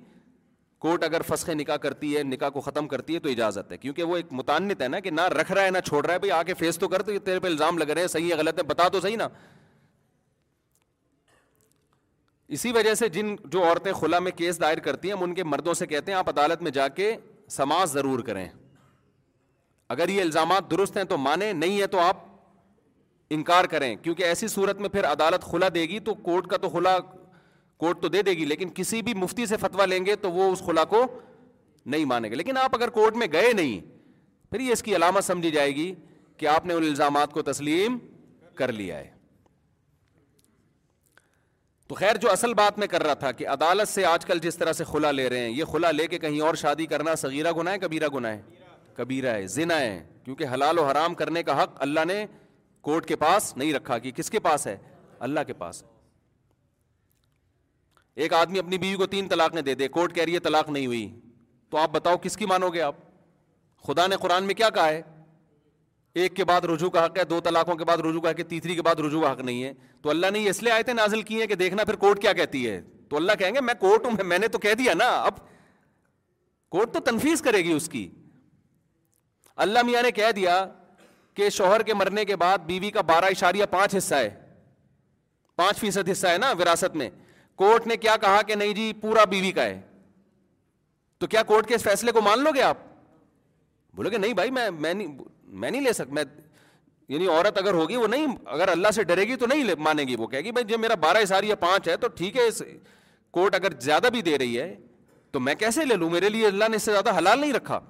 کورٹ 0.85 1.05
اگر 1.05 1.22
فسخ 1.27 1.49
نکاح 1.59 1.77
کرتی 1.83 2.16
ہے 2.16 2.22
نکاح 2.22 2.49
کو 2.55 2.61
ختم 2.61 2.89
کرتی 2.89 3.14
ہے 3.14 3.18
تو 3.20 3.29
اجازت 3.29 3.70
ہے 3.72 3.77
کیونکہ 3.79 4.03
وہ 4.05 4.16
ایک 4.16 4.27
متعنت 4.41 4.83
ہے 4.83 4.89
نا 4.89 5.01
کہ 5.01 5.11
نہ 5.11 5.20
رکھ 5.41 5.53
رہا 5.53 5.62
ہے 5.64 5.70
نہ 5.70 5.79
چھوڑ 5.87 6.05
رہا 6.07 6.14
ہے 6.14 6.18
بھائی 6.18 6.31
آ 6.39 6.43
کے 6.47 6.55
فیس 6.59 6.79
تو 6.79 6.89
کر 6.89 7.03
تو 7.03 7.18
تیرے 7.24 7.41
پہ 7.41 7.47
الزام 7.49 7.79
لگ 7.79 7.91
رہے 7.91 8.01
ہیں 8.01 8.09
صحیح 8.09 8.31
ہے 8.33 8.39
غلط 8.39 8.59
ہے 8.59 8.62
بتا 8.74 8.89
تو 8.93 9.01
صحیح 9.01 9.16
نا 9.16 9.29
اسی 12.55 12.70
وجہ 12.72 12.94
سے 12.94 13.09
جن 13.09 13.34
جو 13.53 13.62
عورتیں 13.64 13.92
خلا 14.01 14.18
میں 14.18 14.32
کیس 14.36 14.61
دائر 14.61 14.78
کرتی 14.80 15.11
ہیں 15.11 15.16
ہم 15.16 15.22
ان 15.24 15.32
کے 15.34 15.44
مردوں 15.44 15.74
سے 15.74 15.86
کہتے 15.86 16.12
ہیں 16.12 16.18
آپ 16.18 16.28
عدالت 16.28 16.62
میں 16.62 16.70
جا 16.72 16.86
کے 16.99 17.14
سماج 17.51 17.88
ضرور 17.92 18.20
کریں 18.28 18.47
اگر 19.94 20.09
یہ 20.09 20.20
الزامات 20.22 20.70
درست 20.70 20.97
ہیں 20.97 21.05
تو 21.09 21.18
مانیں 21.18 21.53
نہیں 21.53 21.78
ہیں 21.80 21.86
تو 21.90 21.99
آپ 22.01 22.24
انکار 23.34 23.64
کریں 23.70 23.94
کیونکہ 24.03 24.22
ایسی 24.22 24.49
صورت 24.49 24.80
میں 24.80 24.88
پھر 24.88 25.05
عدالت 25.12 25.44
خلا 25.51 25.68
دے 25.74 25.82
گی 25.88 25.99
تو 26.09 26.14
کورٹ 26.14 26.47
کا 26.51 26.57
تو 26.62 26.68
خلا 26.70 26.99
کورٹ 27.78 28.01
تو 28.03 28.09
دے 28.09 28.22
دے 28.22 28.32
گی 28.32 28.44
لیکن 28.44 28.68
کسی 28.74 29.03
بھی 29.09 29.14
مفتی 29.14 29.47
سے 29.47 29.57
فتویٰ 29.61 29.86
لیں 29.86 30.05
گے 30.07 30.16
تو 30.20 30.30
وہ 30.32 30.51
اس 30.53 30.62
خلا 30.66 30.84
کو 30.94 31.05
نہیں 31.86 32.05
مانیں 32.14 32.30
گے 32.30 32.34
لیکن 32.36 32.57
آپ 32.59 32.74
اگر 32.76 32.90
کورٹ 32.90 33.16
میں 33.16 33.26
گئے 33.32 33.53
نہیں 33.53 33.80
پھر 34.51 34.61
یہ 34.61 34.72
اس 34.72 34.82
کی 34.82 34.97
علامت 34.97 35.24
سمجھی 35.24 35.51
جائے 35.51 35.74
گی 35.74 35.92
کہ 36.36 36.47
آپ 36.55 36.66
نے 36.66 36.74
ان 36.74 36.84
الزامات 36.86 37.32
کو 37.32 37.42
تسلیم 37.53 37.99
کر 38.55 38.72
لیا 38.72 38.99
ہے 38.99 39.14
تو 41.89 41.95
خیر 41.95 42.16
جو 42.22 42.30
اصل 42.30 42.55
بات 42.55 42.78
میں 42.78 42.87
کر 42.93 43.03
رہا 43.03 43.14
تھا 43.14 43.30
کہ 43.39 43.47
عدالت 43.49 43.89
سے 43.89 44.05
آج 44.05 44.24
کل 44.26 44.39
جس 44.43 44.57
طرح 44.59 44.72
سے 44.72 44.84
خلا 44.84 45.11
لے 45.11 45.28
رہے 45.30 45.39
ہیں 45.41 45.51
یہ 45.57 45.64
خلا 45.72 45.91
لے 45.91 46.07
کے 46.07 46.18
کہیں 46.18 46.41
اور 46.45 46.55
شادی 46.62 46.87
کرنا 46.87 47.14
صغیرہ 47.20 47.53
گناہ 47.57 47.72
ہے 47.72 47.78
کبیرہ 47.78 48.09
گناہ 48.14 48.32
ہے 48.32 48.41
کبیرہ 48.97 49.34
ہے 49.34 49.47
زنا 49.59 49.78
ہے 49.80 50.03
کیونکہ 50.24 50.47
حلال 50.55 50.78
و 50.78 50.84
حرام 50.84 51.14
کرنے 51.14 51.43
کا 51.43 51.62
حق 51.62 51.76
اللہ 51.82 52.05
نے 52.09 52.24
کورٹ 52.89 53.07
کے 53.07 53.16
پاس 53.16 53.57
نہیں 53.57 53.72
رکھا 53.74 53.99
کہ 53.99 54.11
کس 54.16 54.30
کے 54.30 54.39
پاس 54.47 54.66
ہے 54.66 54.76
اللہ 55.28 55.41
کے 55.47 55.53
پاس 55.62 55.82
ہے 55.82 55.95
ایک 58.22 58.32
آدمی 58.34 58.59
اپنی 58.59 58.78
بیوی 58.78 58.97
کو 58.97 59.07
تین 59.14 59.28
طلاق 59.28 59.55
نے 59.55 59.62
دے 59.62 59.74
دے 59.80 59.89
کورٹ 59.97 60.14
کہہ 60.14 60.24
رہی 60.24 60.34
ہے 60.34 60.39
طلاق 60.41 60.70
نہیں 60.70 60.87
ہوئی 60.87 61.09
تو 61.70 61.78
آپ 61.78 61.91
بتاؤ 61.93 62.16
کس 62.22 62.37
کی 62.37 62.47
مانو 62.47 62.70
گے 62.74 62.80
آپ 62.82 62.95
خدا 63.87 64.07
نے 64.07 64.16
قرآن 64.20 64.45
میں 64.45 64.55
کیا 64.55 64.70
کہا 64.74 64.89
ہے 64.89 65.03
ایک 66.22 66.34
کے 66.34 66.44
بعد 66.48 66.64
رجوع 66.72 66.88
کا 66.90 67.04
حق 67.04 67.18
ہے 67.18 67.24
دو 67.30 67.38
طلاقوں 67.46 67.74
کے 67.76 67.84
بعد 67.84 67.96
رجوع 68.06 68.20
کا 68.20 68.30
حق 68.30 68.38
ہے 68.38 68.44
تیسری 68.52 68.74
کے 68.74 68.82
بعد 68.82 69.00
رجوع 69.06 69.20
کا 69.22 69.30
حق 69.32 69.40
نہیں 69.44 69.62
ہے 69.64 69.72
تو 70.02 70.10
اللہ 70.10 70.30
نے 70.32 70.38
یہ 70.40 70.50
اس 70.50 70.62
لیے 70.62 70.92
نازل 70.94 71.20
ہیں 71.30 71.46
کہ 71.46 71.54
دیکھنا 71.62 71.84
پھر 71.84 71.96
کورٹ 72.04 72.20
کیا 72.22 72.32
کہتی 72.38 72.66
ہے 72.68 72.80
تو 73.08 73.16
اللہ 73.16 73.32
کہیں 73.38 73.54
گے 73.54 73.60
میں 73.60 73.74
کورٹ 73.80 74.06
ہوں 74.06 74.24
میں 74.28 74.38
نے 74.38 74.48
تو 74.54 74.58
کہہ 74.58 74.74
دیا 74.78 74.94
نا 75.02 75.08
اب 75.26 75.40
کورٹ 76.76 76.92
تو 76.92 77.00
تنفیز 77.10 77.42
کرے 77.48 77.58
گی 77.64 77.72
اس 77.72 77.88
کی 77.88 78.08
اللہ 79.64 79.82
میاں 79.86 80.02
نے 80.02 80.10
کہہ 80.20 80.30
دیا 80.36 80.54
کہ 81.34 81.50
شوہر 81.58 81.82
کے 81.90 81.94
مرنے 81.94 82.24
کے 82.24 82.36
بعد 82.44 82.66
بیوی 82.72 82.90
کا 82.96 83.00
بارہ 83.12 83.24
اشاریہ 83.36 83.64
پانچ 83.70 83.96
حصہ 83.96 84.14
ہے 84.14 84.30
پانچ 85.56 85.78
فیصد 85.80 86.08
حصہ 86.12 86.26
ہے 86.26 86.38
نا 86.38 86.52
وراثت 86.58 86.96
میں 87.02 87.10
کورٹ 87.62 87.86
نے 87.86 87.96
کیا 88.06 88.16
کہا 88.20 88.40
کہ 88.46 88.54
نہیں 88.64 88.74
جی 88.80 88.92
پورا 89.00 89.24
بیوی 89.36 89.52
کا 89.60 89.64
ہے 89.64 89.80
تو 91.18 91.26
کیا 91.34 91.42
کورٹ 91.52 91.66
کے 91.68 91.74
اس 91.74 91.82
فیصلے 91.82 92.12
کو 92.12 92.20
مان 92.30 92.42
لو 92.44 92.50
گے 92.54 92.62
آپ 92.72 92.84
بولو 93.96 94.10
گے 94.10 94.18
نہیں 94.18 94.32
بھائی 94.40 94.50
میں 94.58 94.68
میں 95.53 95.70
نہیں 95.70 95.80
لے 95.80 95.92
سک 95.92 96.12
میں 96.12 96.24
یعنی 97.09 97.26
عورت 97.28 97.59
اگر 97.59 97.74
ہوگی 97.74 97.97
وہ 97.97 98.07
نہیں 98.09 98.34
اگر 98.53 98.68
اللہ 98.68 98.90
سے 98.94 99.03
ڈرے 99.11 99.26
گی 99.28 99.36
تو 99.40 99.47
نہیں 99.47 99.70
مانے 99.78 100.03
گی 100.09 100.14
وہ 100.18 100.26
کہے 100.26 100.40
گی 100.44 100.53
بھائی 100.53 100.64
جب 100.64 100.70
جی 100.70 100.80
میرا 100.82 100.94
بارہ 101.05 101.18
اشار 101.22 101.42
یا 101.44 101.55
پانچ 101.61 101.88
ہے 101.88 101.97
تو 101.97 102.09
ٹھیک 102.18 102.36
ہے 102.36 102.47
اس 102.49 102.62
کوٹ 103.32 103.55
اگر 103.55 103.78
زیادہ 103.80 104.09
بھی 104.12 104.22
دے 104.22 104.38
رہی 104.38 104.61
ہے 104.61 104.74
تو 105.32 105.40
میں 105.40 105.55
کیسے 105.59 105.84
لے 105.84 105.94
لوں 105.94 106.11
میرے 106.11 106.28
لیے 106.28 106.47
اللہ 106.47 106.68
نے 106.70 106.76
اس 106.76 106.82
سے 106.82 106.92
زیادہ 106.92 107.16
حلال 107.18 107.38
نہیں 107.40 107.53
رکھا 107.53 107.80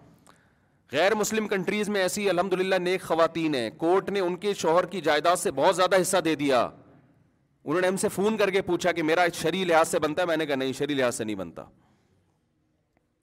غیر 0.92 1.14
مسلم 1.14 1.48
کنٹریز 1.48 1.88
میں 1.88 2.00
ایسی 2.00 2.28
الحمد 2.30 2.52
للہ 2.60 2.74
نیک 2.80 3.02
خواتین 3.02 3.54
ہیں 3.54 3.70
کورٹ 3.78 4.10
نے 4.10 4.20
ان 4.20 4.36
کے 4.44 4.52
شوہر 4.54 4.86
کی 4.86 5.00
جائیداد 5.08 5.36
سے 5.38 5.50
بہت 5.52 5.76
زیادہ 5.76 6.00
حصہ 6.00 6.16
دے 6.24 6.34
دیا 6.42 6.60
انہوں 6.64 7.80
نے 7.80 7.86
ہم 7.88 7.96
سے 7.96 8.08
فون 8.14 8.36
کر 8.38 8.50
کے 8.50 8.62
پوچھا 8.62 8.92
کہ 8.92 9.02
میرا 9.02 9.26
شری 9.34 9.64
لحاظ 9.64 9.88
سے 9.90 9.98
بنتا 10.00 10.22
ہے 10.22 10.26
میں 10.26 10.36
نے 10.36 10.46
کہا 10.46 10.56
نہیں 10.56 10.72
شری 10.78 10.94
لحاظ 10.94 11.14
سے 11.16 11.24
نہیں 11.24 11.36
بنتا 11.36 11.62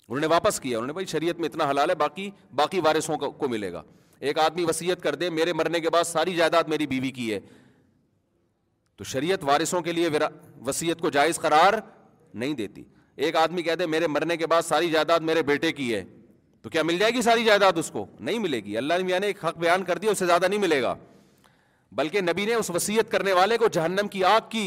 انہوں 0.07 0.19
نے 0.21 0.27
واپس 0.27 0.59
کیا 0.59 0.77
انہوں 0.77 0.87
نے 0.87 0.93
بھائی 0.93 1.05
شریعت 1.07 1.39
میں 1.39 1.49
اتنا 1.49 1.69
حلال 1.69 1.89
ہے 1.89 1.95
باقی 1.95 2.29
باقی 2.55 2.79
وارثوں 2.83 3.17
کو 3.17 3.47
ملے 3.49 3.71
گا 3.73 3.81
ایک 4.27 4.37
آدمی 4.39 4.63
وسیعت 4.67 5.01
کر 5.03 5.15
دے 5.21 5.29
میرے 5.37 5.53
مرنے 5.53 5.79
کے 5.79 5.89
بعد 5.93 6.03
ساری 6.07 6.35
جائیداد 6.35 6.67
میری 6.73 6.85
بیوی 6.87 7.09
کی 7.11 7.33
ہے 7.33 7.39
تو 8.97 9.03
شریعت 9.13 9.43
وارثوں 9.43 9.81
کے 9.87 9.91
لیے 9.91 10.09
وسیعت 10.65 10.99
کو 11.01 11.09
جائز 11.15 11.39
قرار 11.45 11.73
نہیں 12.43 12.53
دیتی 12.59 12.83
ایک 13.25 13.35
آدمی 13.35 13.61
کہہ 13.63 13.75
دے 13.79 13.85
میرے 13.95 14.07
مرنے 14.07 14.37
کے 14.37 14.47
بعد 14.53 14.61
ساری 14.67 14.89
جائیداد 14.91 15.19
میرے 15.29 15.41
بیٹے 15.49 15.71
کی 15.79 15.93
ہے 15.93 16.03
تو 16.61 16.69
کیا 16.69 16.83
مل 16.83 16.97
جائے 16.97 17.11
گی 17.15 17.21
ساری 17.21 17.43
جائیداد 17.45 17.77
اس 17.77 17.89
کو 17.91 18.05
نہیں 18.19 18.39
ملے 18.39 18.63
گی 18.65 18.77
اللہ 18.77 19.19
نے 19.21 19.25
ایک 19.27 19.43
حق 19.45 19.57
بیان 19.57 19.83
کر 19.85 19.97
دیا 20.03 20.11
اس 20.11 20.19
سے 20.19 20.25
زیادہ 20.25 20.47
نہیں 20.47 20.59
ملے 20.59 20.81
گا 20.81 20.95
بلکہ 21.99 22.21
نبی 22.31 22.45
نے 22.45 22.53
اس 22.61 22.69
وسیعت 22.75 23.11
کرنے 23.11 23.33
والے 23.39 23.57
کو 23.57 23.67
جہنم 23.79 24.07
کی 24.11 24.23
آگ 24.29 24.49
کی 24.49 24.65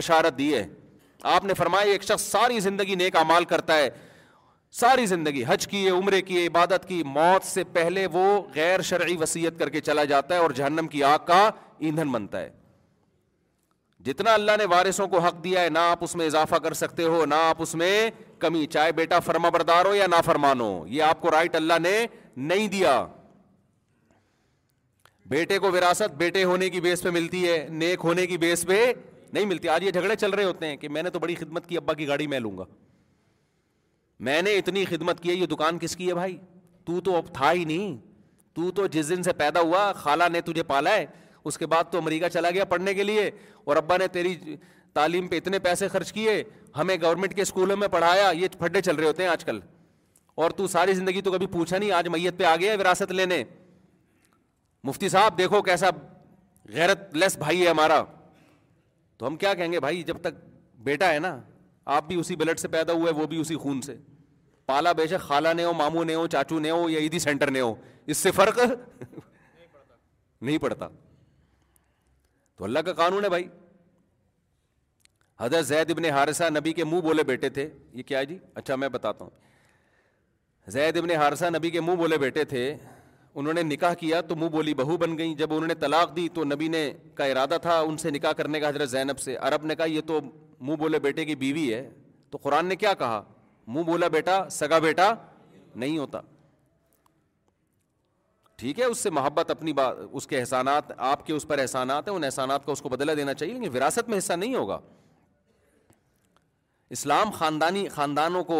بشارت 0.00 0.38
دی 0.38 0.52
ہے 0.54 0.66
آپ 1.36 1.44
نے 1.44 1.54
فرمایا 1.60 1.92
ایک 1.92 2.02
شخص 2.12 2.22
ساری 2.30 2.60
زندگی 2.68 2.94
نیک 2.94 3.16
اعمال 3.16 3.44
کرتا 3.54 3.76
ہے 3.78 3.88
ساری 4.76 5.04
زندگی 5.06 5.42
حج 5.48 5.66
کیے 5.68 5.90
عمرے 5.90 6.20
کیے 6.22 6.46
عبادت 6.46 6.86
کی 6.88 7.02
موت 7.06 7.44
سے 7.46 7.62
پہلے 7.72 8.06
وہ 8.12 8.24
غیر 8.54 8.80
شرعی 8.88 9.16
وسیعت 9.20 9.58
کر 9.58 9.68
کے 9.70 9.80
چلا 9.80 10.04
جاتا 10.04 10.34
ہے 10.34 10.40
اور 10.40 10.50
جہنم 10.56 10.86
کی 10.90 11.02
آگ 11.04 11.24
کا 11.26 11.48
ایندھن 11.78 12.10
بنتا 12.12 12.40
ہے 12.40 12.50
جتنا 14.04 14.32
اللہ 14.34 14.56
نے 14.58 14.64
وارثوں 14.70 15.06
کو 15.14 15.18
حق 15.20 15.42
دیا 15.44 15.60
ہے 15.60 15.68
نہ 15.68 15.78
آپ 15.92 16.02
اس 16.04 16.14
میں 16.16 16.26
اضافہ 16.26 16.54
کر 16.64 16.72
سکتے 16.74 17.04
ہو 17.04 17.24
نہ 17.26 17.34
آپ 17.46 17.62
اس 17.62 17.74
میں 17.74 18.10
کمی 18.38 18.66
چاہے 18.72 18.92
بیٹا 18.96 19.18
فرما 19.20 19.48
بردار 19.54 19.84
ہو 19.86 19.94
یا 19.94 20.06
نہ 20.10 20.20
فرمان 20.24 20.60
ہو 20.60 20.84
یہ 20.88 21.02
آپ 21.02 21.20
کو 21.22 21.30
رائٹ 21.30 21.54
اللہ 21.56 21.78
نے 21.82 21.96
نہیں 22.36 22.68
دیا 22.76 23.04
بیٹے 25.30 25.58
کو 25.58 25.70
وراثت 25.72 26.14
بیٹے 26.16 26.44
ہونے 26.44 26.68
کی 26.70 26.80
بیس 26.80 27.02
پہ 27.02 27.08
ملتی 27.12 27.46
ہے 27.48 27.66
نیک 27.70 28.00
ہونے 28.04 28.26
کی 28.26 28.38
بیس 28.44 28.64
پہ 28.66 28.84
نہیں 29.32 29.44
ملتی 29.46 29.68
آج 29.68 29.82
یہ 29.84 29.90
جھگڑے 29.90 30.16
چل 30.16 30.30
رہے 30.34 30.44
ہوتے 30.44 30.66
ہیں 30.66 30.76
کہ 30.76 30.88
میں 30.88 31.02
نے 31.02 31.10
تو 31.10 31.18
بڑی 31.18 31.34
خدمت 31.34 31.66
کی 31.68 31.76
ابا 31.76 31.94
کی 31.94 32.06
گاڑی 32.08 32.26
میں 32.26 32.38
لوں 32.40 32.56
گا 32.58 32.64
میں 34.26 34.40
نے 34.42 34.56
اتنی 34.58 34.84
خدمت 34.84 35.20
کی 35.22 35.28
ہے 35.30 35.34
یہ 35.34 35.46
دکان 35.46 35.78
کس 35.78 35.96
کی 35.96 36.08
ہے 36.08 36.14
بھائی 36.14 36.36
تو 36.84 37.00
تو 37.04 37.16
اب 37.16 37.24
تھا 37.34 37.52
ہی 37.52 37.64
نہیں 37.64 37.96
تو 38.54 38.70
تو 38.74 38.86
جس 38.92 39.08
دن 39.08 39.22
سے 39.22 39.32
پیدا 39.38 39.60
ہوا 39.60 39.92
خالہ 39.96 40.24
نے 40.32 40.40
تجھے 40.44 40.62
پالا 40.70 40.94
ہے 40.94 41.04
اس 41.48 41.58
کے 41.58 41.66
بعد 41.66 41.90
تو 41.90 41.98
امریکہ 41.98 42.28
چلا 42.32 42.50
گیا 42.54 42.64
پڑھنے 42.72 42.94
کے 42.94 43.02
لیے 43.02 43.30
اور 43.64 43.76
ابا 43.76 43.96
نے 43.98 44.06
تیری 44.12 44.34
تعلیم 44.94 45.28
پہ 45.28 45.36
اتنے 45.36 45.58
پیسے 45.58 45.88
خرچ 45.88 46.12
کیے 46.12 46.42
ہمیں 46.78 46.96
گورنمنٹ 47.02 47.34
کے 47.34 47.42
اسکولوں 47.42 47.76
میں 47.76 47.88
پڑھایا 47.88 48.30
یہ 48.36 48.48
پھڈے 48.58 48.80
چل 48.82 48.96
رہے 48.96 49.06
ہوتے 49.06 49.22
ہیں 49.22 49.30
آج 49.30 49.44
کل 49.44 49.60
اور 50.42 50.50
تو 50.58 50.66
ساری 50.68 50.92
زندگی 50.94 51.20
تو 51.22 51.32
کبھی 51.32 51.46
پوچھا 51.52 51.78
نہیں 51.78 51.90
آج 51.92 52.08
میت 52.08 52.38
پہ 52.38 52.44
آ 52.44 52.54
گیا 52.60 52.74
وراثت 52.80 53.12
لینے 53.12 53.42
مفتی 54.84 55.08
صاحب 55.08 55.38
دیکھو 55.38 55.62
کیسا 55.62 55.88
غیرت 56.72 57.14
لیس 57.16 57.36
بھائی 57.38 57.62
ہے 57.64 57.68
ہمارا 57.68 58.02
تو 59.18 59.26
ہم 59.26 59.36
کیا 59.36 59.54
کہیں 59.54 59.72
گے 59.72 59.80
بھائی 59.80 60.02
جب 60.06 60.20
تک 60.22 60.34
بیٹا 60.84 61.12
ہے 61.14 61.18
نا 61.18 61.38
آپ 61.96 62.06
بھی 62.08 62.16
اسی 62.20 62.36
بلڈ 62.36 62.58
سے 62.58 62.68
پیدا 62.68 62.92
ہوا 62.92 63.10
ہے 63.10 63.20
وہ 63.20 63.26
بھی 63.26 63.40
اسی 63.40 63.56
خون 63.56 63.80
سے 63.82 63.94
پالا 64.68 64.90
بے 64.92 65.06
شک 65.08 65.20
خالہ 65.26 65.52
نے 65.56 65.64
ہو 65.64 65.72
ماموں 65.72 66.04
نے 66.04 66.14
ہو 66.14 66.26
چاچو 66.32 66.58
نے 66.60 66.70
ہو 66.70 66.88
یا 66.90 66.98
عیدی 67.00 67.18
سینٹر 67.18 67.50
نے 67.50 67.60
ہو 67.60 67.74
اس 68.12 68.16
سے 68.24 68.30
فرق 68.38 68.58
نہیں 70.40 70.58
پڑتا 70.64 70.88
تو 72.58 72.64
اللہ 72.64 72.78
کا 72.86 72.92
قانون 72.98 73.24
ہے 73.24 73.28
بھائی 73.34 73.46
حضرت 75.40 75.66
زید 75.66 75.90
ابن 75.90 76.04
حارثہ 76.14 76.48
نبی 76.58 76.72
کے 76.80 76.84
منہ 76.90 77.00
بولے 77.06 77.22
بیٹے 77.30 77.48
تھے 77.58 77.68
یہ 77.98 78.02
کیا 78.10 78.18
ہے 78.18 78.26
جی 78.32 78.36
اچھا 78.62 78.76
میں 78.82 78.88
بتاتا 78.98 79.24
ہوں 79.24 79.30
زید 80.76 80.96
ابن 81.02 81.10
حارثہ 81.22 81.44
نبی 81.56 81.70
کے 81.76 81.80
منہ 81.86 81.96
بولے 81.96 82.18
بیٹے 82.26 82.44
تھے 82.52 82.64
انہوں 83.34 83.52
نے 83.54 83.62
نکاح 83.62 83.94
کیا 84.04 84.20
تو 84.28 84.36
منہ 84.36 84.48
بولی 84.58 84.74
بہو 84.82 84.96
بن 85.04 85.16
گئی 85.18 85.34
جب 85.42 85.52
انہوں 85.54 85.68
نے 85.68 85.74
طلاق 85.86 86.14
دی 86.16 86.28
تو 86.34 86.44
نبی 86.52 86.68
نے 86.76 86.84
کا 87.14 87.24
ارادہ 87.32 87.56
تھا 87.62 87.78
ان 87.80 87.96
سے 88.04 88.10
نکاح 88.10 88.32
کرنے 88.42 88.60
کا 88.60 88.68
حضرت 88.68 88.90
زینب 88.90 89.18
سے 89.20 89.36
عرب 89.50 89.64
نے 89.72 89.76
کہا 89.76 89.84
یہ 89.94 90.00
تو 90.06 90.20
منہ 90.60 90.76
بولے 90.84 90.98
بیٹے 91.08 91.24
کی 91.24 91.34
بیوی 91.46 91.72
ہے 91.74 91.82
تو 92.30 92.38
قرآن 92.42 92.66
نے 92.66 92.76
کیا 92.76 92.94
کہا 93.04 93.22
منہ 93.72 93.82
بولا 93.84 94.08
بیٹا 94.08 94.42
سگا 94.50 94.78
بیٹا 94.82 95.12
نہیں 95.82 95.96
ہوتا 95.98 96.20
ٹھیک 98.58 98.78
ہے 98.80 98.84
اس 98.84 98.98
سے 99.02 99.10
محبت 99.16 99.50
اپنی 99.50 99.72
بات 99.80 99.96
اس 100.20 100.26
کے 100.26 100.38
احسانات 100.38 100.90
آپ 101.08 101.26
کے 101.26 101.32
اس 101.32 101.46
پر 101.48 101.58
احسانات 101.64 102.08
ہیں 102.08 102.14
ان 102.14 102.24
احسانات 102.24 102.64
کا 102.66 102.72
اس 102.72 102.80
کو 102.82 102.88
بدلا 102.88 103.14
دینا 103.16 103.34
چاہیے 103.34 103.52
لیکن 103.54 103.76
وراثت 103.76 104.08
میں 104.08 104.18
حصہ 104.18 104.32
نہیں 104.44 104.54
ہوگا 104.54 104.78
اسلام 106.96 107.30
خاندانی 107.38 107.86
خاندانوں 107.98 108.42
کو 108.44 108.58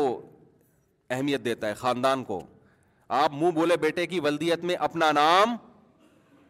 اہمیت 1.10 1.44
دیتا 1.44 1.68
ہے 1.68 1.74
خاندان 1.84 2.24
کو 2.24 2.40
آپ 3.22 3.32
منہ 3.40 3.50
بولے 3.60 3.76
بیٹے 3.86 4.06
کی 4.06 4.20
ولدیت 4.20 4.64
میں 4.70 4.74
اپنا 4.88 5.10
نام 5.18 5.56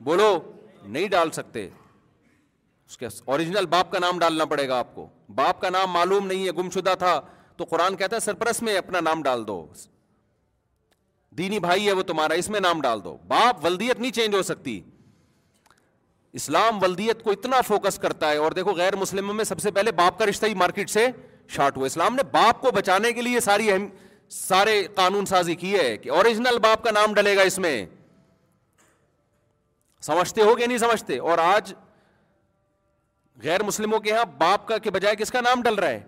بولو 0.05 0.37
نہیں 0.83 1.09
ڈال 1.09 1.31
سکتے 1.41 1.69
اس 1.69 2.97
کے 2.99 3.07
اوریجنل 3.33 3.67
باپ 3.77 3.91
کا 3.93 3.99
نام 3.99 4.19
ڈالنا 4.19 4.45
پڑے 4.53 4.69
گا 4.69 4.79
آپ 4.79 4.95
کو 4.95 5.07
باپ 5.41 5.61
کا 5.61 5.71
نام 5.71 5.91
معلوم 5.93 6.27
نہیں 6.27 6.47
ہے 6.47 6.53
گم 6.63 6.71
شدہ 6.75 6.95
تھا 6.99 7.21
تو 7.59 7.65
قرآن 7.71 7.97
کہتا 8.01 8.17
ہے 8.17 8.21
سرپرس 8.21 8.61
میں 8.63 8.77
اپنا 8.79 8.99
نام 9.05 9.23
ڈال 9.23 9.47
دو 9.47 9.65
دینی 11.39 11.59
بھائی 11.65 11.87
ہے 11.87 11.93
وہ 11.93 12.03
تمہارا 12.11 12.35
اس 12.43 12.49
میں 12.51 12.61
نام 12.61 12.81
ڈال 12.81 13.03
دو 13.05 13.17
باپ 13.29 13.65
ولدیت 13.65 13.99
نہیں 14.01 14.13
چینج 14.19 14.35
ہو 14.35 14.43
سکتی 14.51 14.81
اسلام 16.41 16.83
ولدیت 16.83 17.23
کو 17.23 17.31
اتنا 17.31 17.61
فوکس 17.69 17.99
کرتا 17.99 18.31
ہے 18.31 18.37
اور 18.47 18.53
دیکھو 18.59 18.73
غیر 18.77 18.97
مسلموں 18.97 19.35
میں 19.35 19.45
سب 19.45 19.59
سے 19.63 19.71
پہلے 19.79 19.93
باپ 20.01 20.19
کا 20.19 20.27
رشتہ 20.31 20.47
ہی 20.47 20.55
مارکیٹ 20.63 20.91
سے 20.91 21.07
شارٹ 21.55 21.77
ہوا 21.77 21.87
اسلام 21.87 22.15
نے 22.15 22.23
باپ 22.33 22.61
کو 22.61 22.71
بچانے 22.79 23.13
کے 23.19 23.23
لیے 23.23 23.41
ساری 23.47 23.71
اہم 23.73 23.89
سارے 24.37 24.83
قانون 24.95 25.27
سازی 25.27 25.55
کی 25.65 25.75
ہے 25.75 25.97
کہ 25.97 26.11
اوریجنل 26.19 26.59
باپ 26.63 26.83
کا 26.85 26.91
نام 26.95 27.13
ڈلے 27.15 27.37
گا 27.37 27.43
اس 27.51 27.59
میں 27.67 27.75
سمجھتے 30.09 30.43
ہو 30.43 30.57
گیا 30.59 30.67
نہیں 30.67 30.79
سمجھتے 30.79 31.19
اور 31.31 31.39
آج 31.47 31.73
غیر 33.45 33.63
مسلموں 33.71 34.01
کے 34.01 34.11
یہاں 34.11 34.25
باپ 34.39 34.67
کا 34.69 34.79
کے 34.87 34.91
بجائے 34.99 35.17
کس 35.17 35.31
کا 35.33 35.41
نام 35.41 35.63
ڈل 35.63 35.75
رہا 35.83 35.89
ہے 35.91 36.03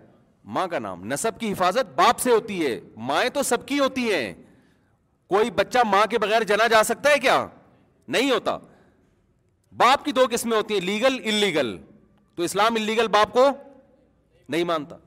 ماں 0.53 0.65
کا 0.67 0.79
نام 0.79 1.03
نصب 1.11 1.39
کی 1.39 1.51
حفاظت 1.51 1.93
باپ 1.95 2.19
سے 2.19 2.31
ہوتی 2.31 2.65
ہے 2.65 2.79
مائیں 3.07 3.29
تو 3.33 3.43
سب 3.43 3.65
کی 3.67 3.79
ہوتی 3.79 4.11
ہیں 4.13 4.33
کوئی 5.29 5.51
بچہ 5.55 5.79
ماں 5.91 6.05
کے 6.09 6.19
بغیر 6.19 6.43
جنا 6.47 6.67
جا 6.71 6.83
سکتا 6.83 7.09
ہے 7.09 7.19
کیا 7.21 7.45
نہیں 8.15 8.31
ہوتا 8.31 8.57
باپ 9.77 10.03
کی 10.05 10.11
دو 10.11 10.25
قسمیں 10.31 10.55
ہوتی 10.57 10.73
ہیں 10.73 10.81
لیگل 10.81 11.19
انلیگل 11.23 11.75
تو 12.35 12.43
اسلام 12.43 12.75
انلیگل 12.75 13.07
باپ 13.17 13.31
کو 13.33 13.47
نہیں 14.49 14.63
مانتا 14.63 14.97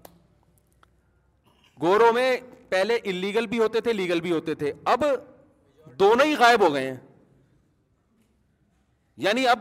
گوروں 1.83 2.13
میں 2.13 2.37
پہلے 2.69 2.99
انلیگل 3.03 3.47
بھی 3.47 3.59
ہوتے 3.59 3.81
تھے 3.81 3.93
لیگل 3.93 4.21
بھی 4.21 4.33
ہوتے 4.33 4.55
تھے 4.63 4.73
اب 4.93 5.05
دونوں 6.01 6.27
ہی 6.27 6.35
غائب 6.39 6.61
ہو 6.67 6.73
گئے 6.75 6.87
ہیں 6.91 6.97
یعنی 9.25 9.47
اب 9.49 9.59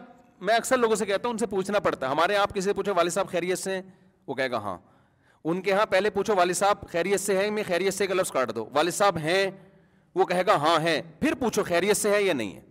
میں 0.48 0.56
اکثر 0.56 0.78
لوگوں 0.78 0.96
سے 0.96 1.06
کہتا 1.06 1.28
ہوں 1.28 1.34
ان 1.34 1.38
سے 1.38 1.46
پوچھنا 1.48 1.80
پڑتا 1.80 2.06
ہے 2.06 2.12
ہمارے 2.12 2.36
آپ 2.38 2.54
کسی 2.54 2.62
سے 2.70 2.74
پوچھے 2.74 2.92
والد 2.92 3.12
صاحب 3.14 3.30
خیریت 3.32 3.60
سے 3.60 3.82
وہ 4.28 4.34
کہے 4.36 4.52
گا 4.52 4.58
ہاں 4.62 4.78
ان 5.46 5.62
کے 5.62 5.72
یہاں 5.72 5.86
پہلے 5.90 6.10
پوچھو 6.10 6.34
والد 6.38 6.54
صاحب 6.56 6.88
خیریت 6.92 7.20
سے 7.20 7.38
ہے 7.38 7.50
میں 7.52 7.64
خیریت 7.68 7.94
سے 7.94 8.06
کا 8.08 8.14
لفظ 8.14 8.32
کاٹ 8.32 8.54
دو 8.56 8.66
والد 8.74 8.94
صاحب 8.94 9.18
ہیں 9.24 9.50
وہ 10.16 10.26
کہے 10.26 10.46
گا 10.46 10.56
ہاں 10.62 10.80
ہیں 10.84 11.02
پھر 11.20 11.34
پوچھو 11.40 11.64
خیریت 11.68 11.98
سے 11.98 12.10
ہے 12.12 12.22
یا 12.24 12.34
نہیں 12.34 12.56
ہے 12.56 12.62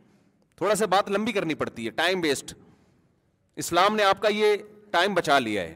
تھوڑا 0.57 0.75
سا 0.75 0.87
بات 0.95 1.11
لمبی 1.11 1.33
کرنی 1.33 1.55
پڑتی 1.63 1.85
ہے 1.87 1.91
ٹائم 1.99 2.21
ویسٹ 2.23 2.55
اسلام 3.63 3.97
نے 3.97 4.05
آپ 4.05 4.21
کا 4.23 4.29
یہ 4.33 4.57
ٹائم 4.91 5.15
بچا 5.15 5.39
لیا 5.39 5.63
ہے 5.63 5.75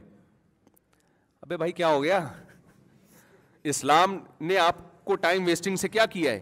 ابے 1.42 1.56
بھائی 1.56 1.72
کیا 1.72 1.88
ہو 1.92 2.02
گیا 2.02 2.24
اسلام 3.74 4.18
نے 4.48 4.58
آپ 4.58 4.76
کو 5.04 5.14
ٹائم 5.26 5.44
ویسٹنگ 5.46 5.76
سے 5.84 5.88
کیا 5.88 6.06
کیا 6.16 6.32
ہے 6.32 6.40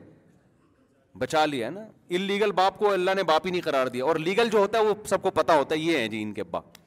بچا 1.18 1.44
لیا 1.46 1.66
ہے 1.66 1.70
نا 1.70 1.84
ان 2.14 2.20
لیگل 2.20 2.52
باپ 2.52 2.78
کو 2.78 2.92
اللہ 2.92 3.10
نے 3.16 3.22
باپ 3.22 3.46
ہی 3.46 3.50
نہیں 3.50 3.62
قرار 3.64 3.86
دیا 3.96 4.04
اور 4.04 4.16
لیگل 4.28 4.48
جو 4.52 4.58
ہوتا 4.58 4.78
ہے 4.78 4.82
وہ 4.84 4.94
سب 5.08 5.22
کو 5.22 5.30
پتہ 5.34 5.52
ہوتا 5.52 5.74
ہے 5.74 5.80
یہ 5.80 5.98
ہیں 5.98 6.08
جی 6.14 6.22
ان 6.22 6.32
کے 6.34 6.42
باپ 6.50 6.82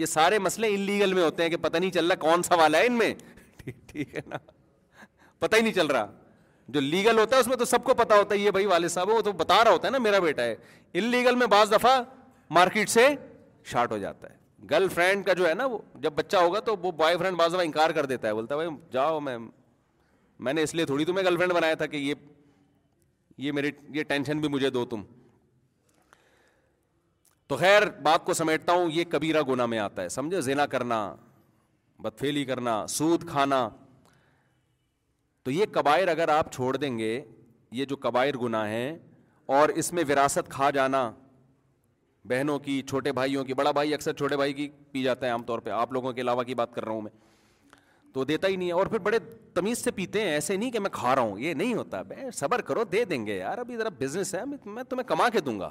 یہ 0.00 0.06
سارے 0.06 0.38
مسئلے 0.38 0.68
ان 0.74 0.80
لیگل 0.88 1.12
میں 1.14 1.22
ہوتے 1.22 1.42
ہیں 1.42 1.50
کہ 1.50 1.56
پتہ 1.62 1.76
نہیں 1.76 1.90
چل 1.90 2.06
رہا 2.06 2.14
کون 2.24 2.42
سا 2.42 2.54
والا 2.58 2.78
ہے 2.78 2.86
ان 2.86 2.98
میں 2.98 3.12
ٹھیک 3.86 4.14
ہے 4.14 4.20
نا 4.26 4.36
پتہ 5.38 5.56
ہی 5.56 5.60
نہیں 5.62 5.72
چل 5.78 5.86
رہا 5.96 6.06
جو 6.76 6.80
لیگل 6.80 7.18
ہوتا 7.18 7.36
ہے 7.36 7.40
اس 7.40 7.46
میں 7.48 7.56
تو 7.56 7.64
سب 7.64 7.84
کو 7.84 7.94
پتا 8.02 8.18
ہوتا 8.18 8.34
ہے 8.34 8.40
یہ 8.40 8.50
بھائی 8.56 8.66
والد 8.66 8.88
صاحب 8.94 9.08
وہ 9.10 9.20
تو 9.22 9.32
بتا 9.40 9.62
رہا 9.64 9.70
ہوتا 9.70 9.88
ہے 9.88 9.92
نا 9.92 9.98
میرا 10.06 10.18
بیٹا 10.26 10.42
ہے 10.42 10.54
ان 11.00 11.04
لیگل 11.16 11.34
میں 11.42 11.46
بعض 11.56 11.72
دفعہ 11.72 12.00
مارکیٹ 12.58 12.88
سے 12.88 13.08
شارٹ 13.70 13.92
ہو 13.92 13.98
جاتا 14.04 14.30
ہے 14.30 14.34
گرل 14.70 14.88
فرینڈ 14.94 15.24
کا 15.26 15.32
جو 15.40 15.48
ہے 15.48 15.54
نا 15.54 15.66
وہ 15.72 15.78
جب 16.06 16.12
بچہ 16.16 16.36
ہوگا 16.46 16.60
تو 16.68 16.76
وہ 16.82 16.90
بوائے 16.90 17.16
فرینڈ 17.18 17.36
بعض 17.38 17.54
دفعہ 17.54 17.64
انکار 17.64 17.90
کر 17.98 18.06
دیتا 18.12 18.28
ہے 18.28 18.34
بولتا 18.34 18.54
ہے 18.54 18.60
بھائی 18.60 18.76
جاؤ 18.92 19.20
میں 20.46 20.52
نے 20.52 20.62
اس 20.62 20.74
لیے 20.74 20.84
تھوڑی 20.92 21.04
تمہیں 21.04 21.24
گرل 21.24 21.36
فرینڈ 21.36 21.52
بنایا 21.54 21.74
تھا 21.82 21.86
کہ 21.86 21.96
یہ 21.96 22.14
یہ 23.46 23.52
میری 23.58 23.70
یہ 23.94 24.02
ٹینشن 24.14 24.38
بھی 24.40 24.48
مجھے 24.56 24.70
دو 24.78 24.84
تم 24.94 25.02
تو 27.48 27.56
خیر 27.56 27.82
بات 28.04 28.24
کو 28.24 28.34
سمیٹتا 28.34 28.72
ہوں 28.72 28.90
یہ 28.92 29.04
کبیرہ 29.10 29.42
گنا 29.48 29.66
میں 29.72 29.78
آتا 29.78 30.02
ہے 30.02 30.08
سمجھے 30.14 30.40
زینا 30.48 30.64
کرنا 30.72 30.96
بدفیلی 32.02 32.44
کرنا 32.44 32.84
سود 32.88 33.26
کھانا 33.28 33.68
تو 35.44 35.50
یہ 35.50 35.66
کبائر 35.72 36.08
اگر 36.08 36.28
آپ 36.28 36.52
چھوڑ 36.52 36.76
دیں 36.76 36.96
گے 36.98 37.20
یہ 37.76 37.84
جو 37.84 37.96
کبائر 37.96 38.34
گناہ 38.42 38.68
ہیں 38.68 38.96
اور 39.58 39.68
اس 39.80 39.92
میں 39.92 40.04
وراثت 40.08 40.50
کھا 40.50 40.68
جانا 40.76 41.10
بہنوں 42.28 42.58
کی 42.58 42.80
چھوٹے 42.88 43.12
بھائیوں 43.12 43.44
کی 43.44 43.54
بڑا 43.54 43.70
بھائی 43.78 43.94
اکثر 43.94 44.12
چھوٹے 44.12 44.36
بھائی 44.36 44.52
کی 44.52 44.68
پی 44.92 45.02
جاتا 45.02 45.26
ہے 45.26 45.30
عام 45.32 45.42
طور 45.50 45.58
پہ 45.58 45.70
آپ 45.80 45.92
لوگوں 45.92 46.12
کے 46.12 46.20
علاوہ 46.20 46.42
کی 46.44 46.54
بات 46.54 46.74
کر 46.74 46.84
رہا 46.84 46.92
ہوں 46.92 47.02
میں 47.02 47.10
تو 48.12 48.24
دیتا 48.24 48.48
ہی 48.48 48.56
نہیں 48.56 48.68
ہے 48.68 48.72
اور 48.72 48.86
پھر 48.86 48.98
بڑے 49.06 49.18
تمیز 49.54 49.84
سے 49.84 49.90
پیتے 49.90 50.20
ہیں 50.22 50.30
ایسے 50.32 50.56
نہیں 50.56 50.70
کہ 50.70 50.78
میں 50.80 50.90
کھا 50.92 51.14
رہا 51.14 51.22
ہوں 51.22 51.38
یہ 51.38 51.54
نہیں 51.54 51.74
ہوتا 51.74 52.02
بے 52.12 52.30
صبر 52.34 52.60
کرو 52.70 52.84
دے 52.92 53.04
دیں 53.04 53.24
گے 53.26 53.36
یار 53.36 53.58
ابھی 53.58 53.76
ذرا 53.76 53.88
بزنس 53.98 54.34
ہے 54.34 54.44
میں 54.64 54.82
تمہیں 54.88 55.08
کما 55.08 55.28
کے 55.32 55.40
دوں 55.48 55.58
گا 55.60 55.70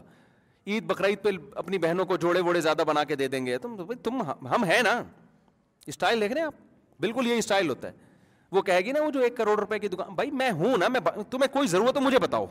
عید 0.68 0.84
بقرعید 0.88 1.22
پہ 1.24 1.30
اپنی 1.56 1.78
بہنوں 1.84 2.06
کو 2.06 2.16
جوڑے 2.22 2.40
ووڑے 2.44 2.62
زیادہ 2.62 2.84
بنا 2.88 3.04
کے 3.12 3.16
دے 3.16 3.28
دیں 3.34 3.46
گے 3.46 3.58
تم 3.66 3.76
تم 4.04 4.22
ہم 4.52 4.64
ہیں 4.70 4.82
نا 4.84 5.02
اسٹائل 5.88 6.22
دیکھ 6.22 6.32
رہے 6.34 6.40
ہیں 6.42 6.48
آپ 6.48 7.00
بالکل 7.02 7.28
یہی 7.28 7.38
اسٹائل 7.40 7.70
ہوتا 7.70 7.88
ہے 7.88 7.94
وہ 8.56 8.62
کہے 8.70 8.80
گی 8.86 8.92
نا 8.92 9.02
وہ 9.04 9.12
جو 9.12 9.20
ایک 9.20 9.38
کروڑ 9.38 9.60
روپئے 9.60 9.80
کی 9.80 9.88
دکان 9.94 10.14
بھائی 10.16 10.32
میں 10.42 10.50
ہوں 10.60 10.78
نا 10.78 10.88
میں 10.88 11.00
تمہیں 11.30 11.54
کوئی 11.54 11.68
ضرورت 11.68 11.96
ہو 11.98 12.02
مجھے 12.02 12.20
بتاؤ 12.20 12.46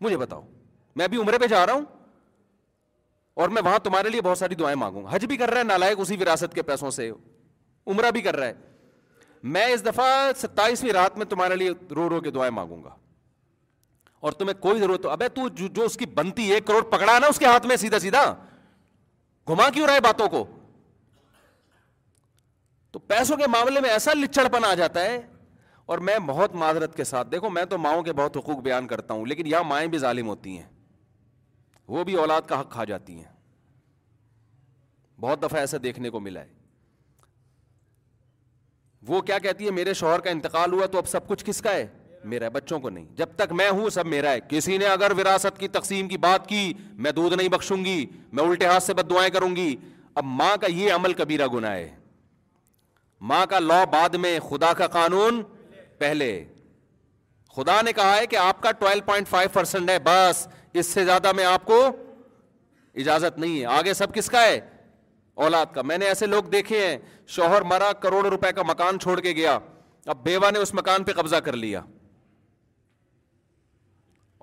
مجھے 0.00 0.16
بتاؤ 0.16 0.42
میں 0.96 1.04
ابھی 1.04 1.18
عمرے 1.20 1.38
پہ 1.38 1.46
جا 1.54 1.64
رہا 1.66 1.72
ہوں 1.72 1.84
اور 3.42 3.48
میں 3.54 3.62
وہاں 3.64 3.78
تمہارے 3.84 4.08
لیے 4.08 4.20
بہت 4.22 4.38
ساری 4.38 4.54
دعائیں 4.54 4.76
مانگوں 4.78 5.02
حج 5.10 5.24
بھی 5.26 5.36
کر 5.36 5.50
رہا 5.50 5.58
ہے 5.58 5.64
نالائق 5.64 6.00
اسی 6.00 6.16
وراثت 6.20 6.54
کے 6.54 6.62
پیسوں 6.70 6.90
سے 6.98 7.10
عمرہ 7.94 8.10
بھی 8.10 8.20
کر 8.22 8.36
رہا 8.36 8.46
ہے 8.46 9.42
میں 9.54 9.66
اس 9.72 9.84
دفعہ 9.86 10.06
ستائیسویں 10.40 10.92
رات 10.92 11.16
میں 11.18 11.26
تمہارے 11.28 11.56
لیے 11.56 11.70
رو 11.96 12.08
رو 12.10 12.20
کے 12.26 12.30
دعائیں 12.38 12.52
مانگوں 12.54 12.82
گا 12.84 12.90
اور 14.24 14.32
تمہیں 14.32 14.52
کوئی 14.62 14.78
ضرورت 14.80 15.04
ہو 15.04 15.10
ابے 15.10 15.28
تو 15.28 15.46
جو 15.60 15.66
جو 15.78 15.82
اس 15.84 15.96
کی 15.98 16.06
بنتی 16.18 16.50
ہے 16.52 16.58
کروڑ 16.68 16.82
پکڑا 16.90 17.18
نا 17.20 17.26
اس 17.32 17.38
کے 17.38 17.46
ہاتھ 17.46 17.66
میں 17.66 17.76
سیدھا 17.80 17.98
سیدھا 18.00 18.22
گھما 19.48 19.68
کیوں 19.74 19.86
رہے 19.86 20.00
باتوں 20.04 20.28
کو 20.34 20.44
تو 22.92 22.98
پیسوں 23.10 23.36
کے 23.36 23.46
معاملے 23.54 23.80
میں 23.86 23.90
ایسا 23.90 24.12
لچڑ 24.14 24.46
پن 24.52 24.64
آ 24.64 24.72
جاتا 24.80 25.00
ہے 25.04 25.20
اور 25.92 25.98
میں 26.08 26.16
بہت 26.26 26.54
معذرت 26.62 26.94
کے 26.96 27.04
ساتھ 27.04 27.28
دیکھو 27.32 27.48
میں 27.56 27.64
تو 27.72 27.78
ماؤں 27.78 28.02
کے 28.02 28.12
بہت 28.20 28.36
حقوق 28.36 28.58
بیان 28.68 28.86
کرتا 28.92 29.14
ہوں 29.14 29.26
لیکن 29.32 29.46
یہاں 29.46 29.64
مائیں 29.72 29.86
بھی 29.94 29.98
ظالم 30.04 30.28
ہوتی 30.28 30.56
ہیں 30.58 30.68
وہ 31.94 32.04
بھی 32.10 32.14
اولاد 32.24 32.48
کا 32.48 32.60
حق 32.60 32.70
کھا 32.72 32.84
جاتی 32.92 33.16
ہیں 33.16 33.24
بہت 35.22 35.42
دفعہ 35.42 35.58
ایسا 35.60 35.78
دیکھنے 35.82 36.10
کو 36.16 36.20
ملا 36.28 36.40
ہے 36.44 36.52
وہ 39.08 39.20
کیا 39.30 39.38
کہتی 39.48 39.66
ہے 39.66 39.70
میرے 39.82 39.94
شوہر 40.04 40.20
کا 40.20 40.30
انتقال 40.38 40.72
ہوا 40.72 40.86
تو 40.92 40.98
اب 40.98 41.08
سب 41.08 41.26
کچھ 41.28 41.44
کس 41.44 41.60
کا 41.62 41.72
ہے 41.74 41.86
میرا 42.28 42.44
ہے 42.44 42.50
بچوں 42.50 42.78
کو 42.80 42.90
نہیں 42.90 43.04
جب 43.16 43.34
تک 43.36 43.52
میں 43.60 43.68
ہوں 43.70 43.88
سب 43.90 44.06
میرا 44.06 44.30
ہے 44.32 44.38
کسی 44.48 44.76
نے 44.78 44.86
اگر 44.88 45.12
وراثت 45.18 45.58
کی 45.58 45.68
تقسیم 45.68 46.08
کی 46.08 46.16
بات 46.18 46.46
کی 46.48 46.72
میں 47.06 47.12
دودھ 47.18 47.34
نہیں 47.34 47.48
بخشوں 47.56 47.84
گی 47.84 48.04
میں 48.32 48.44
الٹے 48.44 48.66
ہاتھ 48.66 48.82
سے 48.82 48.94
بد 48.94 49.10
دعائیں 49.10 49.30
کروں 49.32 49.54
گی 49.56 49.74
اب 50.14 50.24
ماں 50.40 50.56
کا 50.60 50.66
یہ 50.70 50.92
عمل 50.92 51.12
کبیرہ 51.20 51.46
گناہ 51.54 51.72
ہے 51.74 51.88
ماں 53.30 53.44
کا 53.50 53.58
لا 53.58 53.82
بعد 53.92 54.14
میں 54.24 54.38
خدا 54.48 54.72
کا 54.78 54.86
قانون 54.98 55.42
پہلے 55.98 56.30
خدا 57.56 57.80
نے 57.84 57.92
کہا 57.96 58.16
ہے 58.16 58.26
کہ 58.26 58.36
آپ 58.36 58.60
کا 58.62 58.70
ٹویلو 58.78 59.00
پوائنٹ 59.06 59.28
فائیو 59.28 59.48
پرسینٹ 59.52 59.90
ہے 59.90 59.98
بس 60.04 60.46
اس 60.80 60.86
سے 60.86 61.04
زیادہ 61.04 61.32
میں 61.36 61.44
آپ 61.44 61.64
کو 61.66 61.80
اجازت 63.02 63.38
نہیں 63.38 63.60
ہے 63.60 63.66
آگے 63.76 63.94
سب 63.94 64.14
کس 64.14 64.30
کا 64.30 64.42
ہے 64.44 64.58
اولاد 65.44 65.74
کا 65.74 65.82
میں 65.82 65.98
نے 65.98 66.06
ایسے 66.06 66.26
لوگ 66.26 66.42
دیکھے 66.52 66.86
ہیں 66.86 66.96
شوہر 67.36 67.62
مرا 67.72 67.92
کروڑ 68.00 68.24
روپے 68.26 68.52
کا 68.56 68.62
مکان 68.68 68.98
چھوڑ 69.00 69.18
کے 69.20 69.32
گیا 69.36 69.58
اب 70.12 70.22
بیوہ 70.24 70.50
نے 70.52 70.58
اس 70.58 70.74
مکان 70.74 71.04
پہ 71.04 71.12
قبضہ 71.16 71.36
کر 71.44 71.56
لیا 71.56 71.80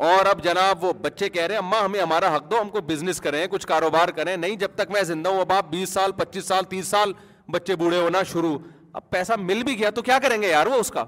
اور 0.10 0.26
اب 0.26 0.41
جناب 0.43 0.84
وہ 0.84 0.91
بچے 1.02 1.28
کہہ 1.30 1.43
رہے 1.45 1.56
ہیں 1.56 1.62
اماں 1.62 1.80
ہمیں 1.82 1.99
ہمارا 2.02 2.36
حق 2.36 2.49
دو 2.52 2.60
ہم 2.62 2.70
کو 2.70 2.82
بزنس 2.86 3.20
کریں 3.22 3.45
کچھ 3.49 3.66
کاروبار 3.68 4.08
کریں 4.20 4.36
نہیں 4.38 4.56
جب 4.64 4.70
تک 4.76 4.91
میں 4.91 5.02
زندہ 5.10 5.30
ہوں 5.30 5.39
اب 5.39 5.52
آپ 5.54 5.70
بیس 5.72 5.89
سال 5.93 6.12
پچیس 6.18 6.45
سال 6.45 6.64
تیس 6.70 6.88
سال 6.88 7.12
بچے 7.54 7.76
بوڑھے 7.82 7.97
ہونا 8.02 8.22
شروع 8.32 8.58
اب 8.99 9.10
پیسہ 9.10 9.34
مل 9.39 9.62
بھی 9.64 9.78
گیا 9.80 9.89
تو 9.97 10.02
کیا 10.08 10.18
کریں 10.24 10.41
گے 10.41 10.49
یار 10.52 10.68
وہ 10.72 10.76
اس 10.86 10.89
کا 10.95 11.04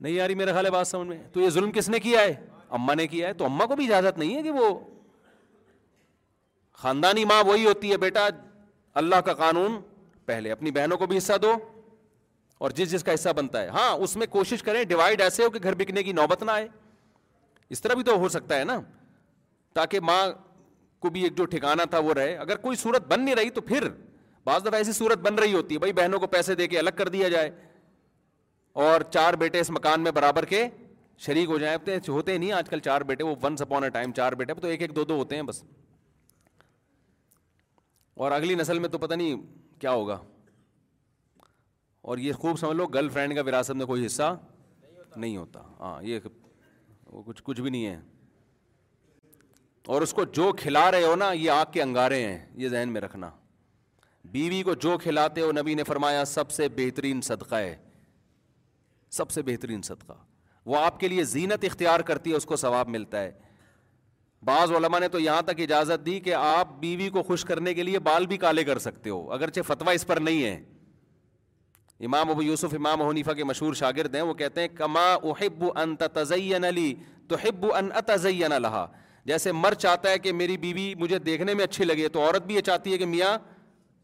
نہیں 0.00 0.12
یاری 0.12 0.34
میرے 0.34 0.52
ہے 0.52 0.70
بات 0.70 0.88
سمجھ 0.88 1.06
میں 1.08 1.16
تو 1.32 1.40
یہ 1.40 1.50
ظلم 1.56 1.72
کس 1.78 1.88
نے 1.88 2.00
کیا 2.06 2.20
ہے 2.20 2.34
اما 2.78 2.94
نے 3.02 3.06
کیا 3.06 3.28
ہے 3.28 3.32
تو 3.40 3.44
اماں 3.44 3.66
کو 3.66 3.76
بھی 3.76 3.86
اجازت 3.86 4.18
نہیں 4.18 4.36
ہے 4.36 4.42
کہ 4.42 4.50
وہ 4.60 4.68
خاندانی 6.82 7.24
ماں 7.24 7.42
وہی 7.46 7.66
ہوتی 7.66 7.90
ہے 7.92 7.96
بیٹا 8.06 8.28
اللہ 9.02 9.20
کا 9.26 9.34
قانون 9.44 9.80
پہلے 10.26 10.52
اپنی 10.52 10.70
بہنوں 10.78 10.98
کو 10.98 11.06
بھی 11.06 11.18
حصہ 11.18 11.36
دو 11.42 11.54
اور 12.64 12.70
جس 12.80 12.90
جس 12.90 13.04
کا 13.04 13.14
حصہ 13.14 13.28
بنتا 13.36 13.62
ہے 13.62 13.68
ہاں 13.78 13.90
اس 14.06 14.16
میں 14.16 14.26
کوشش 14.38 14.62
کریں 14.62 14.82
ڈیوائڈ 14.94 15.20
ایسے 15.20 15.44
ہو 15.44 15.50
کہ 15.50 15.62
گھر 15.62 15.74
بکنے 15.84 16.02
کی 16.02 16.12
نوبت 16.22 16.42
نہ 16.42 16.50
آئے 16.50 16.68
اس 17.72 17.80
طرح 17.82 17.94
بھی 17.94 18.02
تو 18.04 18.16
ہو 18.18 18.28
سکتا 18.28 18.58
ہے 18.58 18.64
نا 18.64 18.80
تاکہ 19.74 20.00
ماں 20.06 20.20
کو 21.00 21.10
بھی 21.10 21.22
ایک 21.24 21.36
جو 21.38 21.44
ٹھکانا 21.54 21.84
تھا 21.90 21.98
وہ 22.04 22.14
رہے 22.14 22.34
اگر 22.44 22.56
کوئی 22.66 22.76
صورت 22.82 23.06
بن 23.08 23.24
نہیں 23.24 23.34
رہی 23.36 23.50
تو 23.50 23.60
پھر 23.70 23.88
بعض 24.44 24.64
دفعہ 24.64 24.74
ایسی 24.78 24.92
صورت 24.92 25.18
بن 25.20 25.34
رہی 25.38 25.52
ہوتی 25.54 25.74
ہے 25.74 25.78
بھائی 25.78 25.92
بہنوں 25.92 26.18
کو 26.20 26.26
پیسے 26.34 26.54
دے 26.54 26.66
کے 26.68 26.78
الگ 26.78 26.90
کر 26.96 27.08
دیا 27.16 27.28
جائے 27.28 27.50
اور 28.84 29.00
چار 29.10 29.34
بیٹے 29.40 29.60
اس 29.60 29.70
مکان 29.70 30.00
میں 30.00 30.10
برابر 30.12 30.44
کے 30.54 30.66
شریک 31.26 31.48
ہو 31.48 31.58
جائیں 31.58 31.76
ہوتے 32.08 32.36
نہیں 32.38 32.52
آج 32.52 32.68
کل 32.70 32.80
چار 32.84 33.00
بیٹے 33.10 33.24
وہ 33.24 33.34
ونس 33.42 33.62
اپون 33.62 33.84
اے 33.84 33.90
ٹائم 33.90 34.12
چار 34.16 34.32
بیٹے 34.40 34.54
تو 34.54 34.68
ایک 34.68 34.82
ایک 34.82 34.94
دو 34.96 35.04
دو 35.04 35.16
ہوتے 35.16 35.34
ہیں 35.36 35.42
بس 35.50 35.62
اور 38.24 38.32
اگلی 38.32 38.54
نسل 38.54 38.78
میں 38.78 38.88
تو 38.88 38.98
پتہ 38.98 39.14
نہیں 39.14 39.36
کیا 39.80 39.90
ہوگا 39.90 40.18
اور 42.12 42.18
یہ 42.26 42.32
خوب 42.40 42.58
سمجھ 42.58 42.76
لو 42.76 42.86
گرل 42.94 43.08
فرینڈ 43.16 43.34
کا 43.36 43.42
وراثت 43.46 43.70
میں 43.76 43.86
کوئی 43.86 44.04
حصہ 44.06 44.36
نہیں 45.16 45.36
ہوتا 45.36 45.60
ہاں 45.80 46.02
یہ 46.02 46.18
وہ 47.12 47.22
کچھ 47.24 47.42
کچھ 47.44 47.60
بھی 47.60 47.70
نہیں 47.70 47.86
ہے 47.86 47.98
اور 49.94 50.02
اس 50.02 50.12
کو 50.14 50.24
جو 50.34 50.52
کھلا 50.58 50.90
رہے 50.90 51.04
ہو 51.04 51.14
نا 51.16 51.30
یہ 51.32 51.50
آگ 51.50 51.66
کے 51.72 51.82
انگارے 51.82 52.24
ہیں 52.26 52.44
یہ 52.62 52.68
ذہن 52.68 52.92
میں 52.92 53.00
رکھنا 53.00 53.30
بیوی 54.32 54.62
کو 54.62 54.74
جو 54.80 54.96
کھلاتے 55.02 55.40
ہو 55.40 55.50
نبی 55.60 55.74
نے 55.74 55.82
فرمایا 55.84 56.24
سب 56.24 56.50
سے 56.50 56.68
بہترین 56.76 57.20
صدقہ 57.22 57.54
ہے 57.54 57.74
سب 59.16 59.30
سے 59.30 59.42
بہترین 59.42 59.82
صدقہ 59.82 60.12
وہ 60.66 60.76
آپ 60.76 60.98
کے 61.00 61.08
لیے 61.08 61.24
زینت 61.24 61.64
اختیار 61.64 62.00
کرتی 62.08 62.30
ہے 62.30 62.36
اس 62.36 62.44
کو 62.46 62.56
ثواب 62.56 62.88
ملتا 62.88 63.22
ہے 63.22 63.30
بعض 64.44 64.72
علماء 64.76 64.98
نے 65.00 65.08
تو 65.08 65.18
یہاں 65.20 65.42
تک 65.42 65.60
اجازت 65.60 66.04
دی 66.06 66.18
کہ 66.20 66.34
آپ 66.34 66.72
بیوی 66.80 67.08
کو 67.10 67.22
خوش 67.22 67.44
کرنے 67.44 67.74
کے 67.74 67.82
لیے 67.82 67.98
بال 68.08 68.26
بھی 68.32 68.36
کالے 68.38 68.64
کر 68.64 68.78
سکتے 68.78 69.10
ہو 69.10 69.30
اگرچہ 69.32 69.60
فتویٰ 69.66 69.94
اس 69.94 70.06
پر 70.06 70.20
نہیں 70.20 70.42
ہے 70.44 70.58
امام 72.04 72.30
ابو 72.30 72.42
یوسف 72.42 72.74
امام 72.74 73.02
حنیفہ 73.02 73.30
کے 73.36 73.44
مشہور 73.44 73.74
شاگرد 73.74 74.14
ہیں 74.14 74.22
وہ 74.22 74.34
کہتے 74.40 74.60
ہیں 74.60 74.68
کما 74.76 75.04
احب 75.14 75.64
ان 75.74 75.94
تزین 76.14 76.64
علی 76.64 76.94
تو 77.28 77.36
حب 77.44 77.64
ان 77.72 77.88
اتزین 77.98 78.52
الحا 78.52 78.84
جیسے 79.26 79.52
مر 79.52 79.74
چاہتا 79.74 80.10
ہے 80.10 80.18
کہ 80.24 80.32
میری 80.32 80.56
بیوی 80.64 80.92
مجھے 80.98 81.18
دیکھنے 81.18 81.54
میں 81.54 81.64
اچھی 81.64 81.84
لگے 81.84 82.08
تو 82.16 82.20
عورت 82.24 82.46
بھی 82.46 82.54
یہ 82.54 82.60
چاہتی 82.66 82.92
ہے 82.92 82.98
کہ 82.98 83.06
میاں 83.06 83.36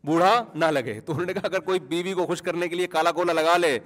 بوڑھا 0.07 0.33
نہ 0.55 0.65
لگے 0.65 0.99
تو 1.07 1.13
انہوں 1.13 1.27
نے 1.27 1.33
کہا 1.33 1.47
اگر 1.47 1.61
کوئی 1.65 1.81
بیوی 1.89 2.13
کو 2.13 2.27
خوش 2.27 2.43
کرنے 2.43 2.69
کے 2.69 2.77
لیے 2.77 2.87
کالا 2.95 3.13
کولا 3.19 3.33
لگا 3.33 3.57
لے 3.57 3.79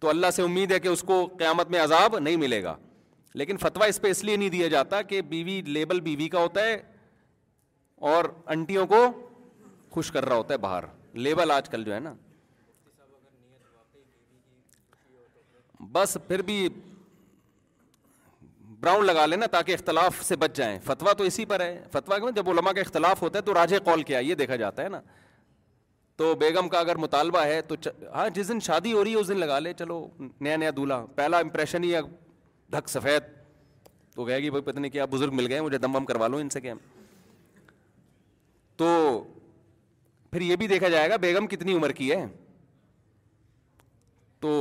تو 0.00 0.08
اللہ 0.08 0.30
سے 0.36 0.42
امید 0.42 0.72
ہے 0.72 0.78
کہ 0.80 0.88
اس 0.88 1.02
کو 1.06 1.24
قیامت 1.38 1.70
میں 1.70 1.80
عذاب 1.82 2.18
نہیں 2.18 2.36
ملے 2.36 2.62
گا 2.62 2.76
لیکن 3.40 3.56
فتویٰ 3.60 3.88
اس 3.88 4.00
پہ 4.02 4.10
اس 4.10 4.22
لیے 4.24 4.36
نہیں 4.36 4.48
دیا 4.48 4.68
جاتا 4.74 5.00
کہ 5.12 5.20
بیوی 5.30 5.60
لیبل 5.66 6.00
بیوی 6.00 6.28
کا 6.28 6.40
ہوتا 6.42 6.64
ہے 6.66 6.76
اور 8.12 8.24
انٹیوں 8.54 8.86
کو 8.86 9.04
خوش 9.90 10.10
کر 10.12 10.24
رہا 10.28 10.36
ہوتا 10.36 10.54
ہے 10.54 10.58
باہر 10.58 10.84
لیبل 11.26 11.50
آج 11.50 11.68
کل 11.70 11.84
جو 11.84 11.94
ہے 11.94 12.00
نا 12.00 12.12
بس 15.92 16.16
پھر 16.28 16.42
بھی 16.42 16.68
براؤن 18.80 19.04
لگا 19.06 19.24
لینا 19.26 19.46
تاکہ 19.50 19.72
اختلاف 19.72 20.22
سے 20.24 20.36
بچ 20.36 20.56
جائیں 20.56 20.78
فتوا 20.84 21.12
تو 21.18 21.24
اسی 21.24 21.44
پر 21.48 21.60
ہے 21.60 21.82
فتوا 21.92 22.18
کے 22.18 22.32
جب 22.36 22.48
علماء 22.50 22.72
کا 22.72 22.80
اختلاف 22.80 23.22
ہوتا 23.22 23.38
ہے 23.38 23.42
تو 23.44 23.54
راجے 23.54 23.78
کال 23.84 24.02
کیا 24.10 24.18
یہ 24.18 24.34
دیکھا 24.34 24.56
جاتا 24.56 24.82
ہے 24.84 24.88
نا 24.88 25.00
تو 26.16 26.34
بیگم 26.40 26.68
کا 26.68 26.78
اگر 26.78 26.96
مطالبہ 26.96 27.40
ہے 27.44 27.60
تو 27.68 27.74
ہاں 28.14 28.28
جس 28.34 28.48
دن 28.48 28.60
شادی 28.66 28.92
ہو 28.92 29.02
رہی 29.04 29.12
ہے 29.14 29.18
اس 29.20 29.28
دن 29.28 29.38
لگا 29.38 29.58
لے 29.58 29.72
چلو 29.78 30.06
نیا 30.40 30.56
نیا 30.56 30.70
دولہا 30.76 31.04
پہلا 31.14 31.38
امپریشن 31.38 31.84
ہی 31.84 31.94
اب 31.96 32.06
ڈھک 32.70 32.88
سفید 32.88 33.34
تو 34.14 34.24
کہے 34.24 34.38
گی 34.42 34.50
بھائی 34.50 34.62
پتہ 34.64 34.78
نہیں 34.78 34.92
کیا 34.92 35.04
بزرگ 35.10 35.34
مل 35.36 35.46
گئے 35.52 35.60
مجھے 35.60 35.78
دم 35.78 35.92
بم 35.92 36.04
کروا 36.04 36.28
لو 36.28 36.36
ان 36.38 36.48
سے 36.50 36.60
کیا 36.60 36.74
تو 38.76 38.88
پھر 40.30 40.40
یہ 40.42 40.56
بھی 40.56 40.66
دیکھا 40.68 40.88
جائے 40.88 41.10
گا 41.10 41.16
بیگم 41.16 41.46
کتنی 41.46 41.72
عمر 41.76 41.92
کی 41.98 42.10
ہے 42.12 42.24
تو 44.40 44.52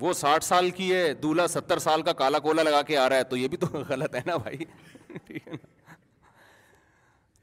وہ 0.00 0.12
ساٹھ 0.12 0.44
سال 0.44 0.70
کی 0.76 0.92
ہے 0.94 1.12
دولہا 1.22 1.46
ستر 1.48 1.78
سال 1.78 2.02
کا 2.06 2.12
کالا 2.12 2.38
کولا 2.46 2.62
لگا 2.62 2.80
کے 2.86 2.96
آ 2.98 3.08
رہا 3.08 3.16
ہے 3.16 3.24
تو 3.28 3.36
یہ 3.36 3.48
بھی 3.48 3.56
تو 3.56 3.66
غلط 3.88 4.14
ہے 4.14 4.20
نا 4.26 4.36
بھائی 4.36 5.36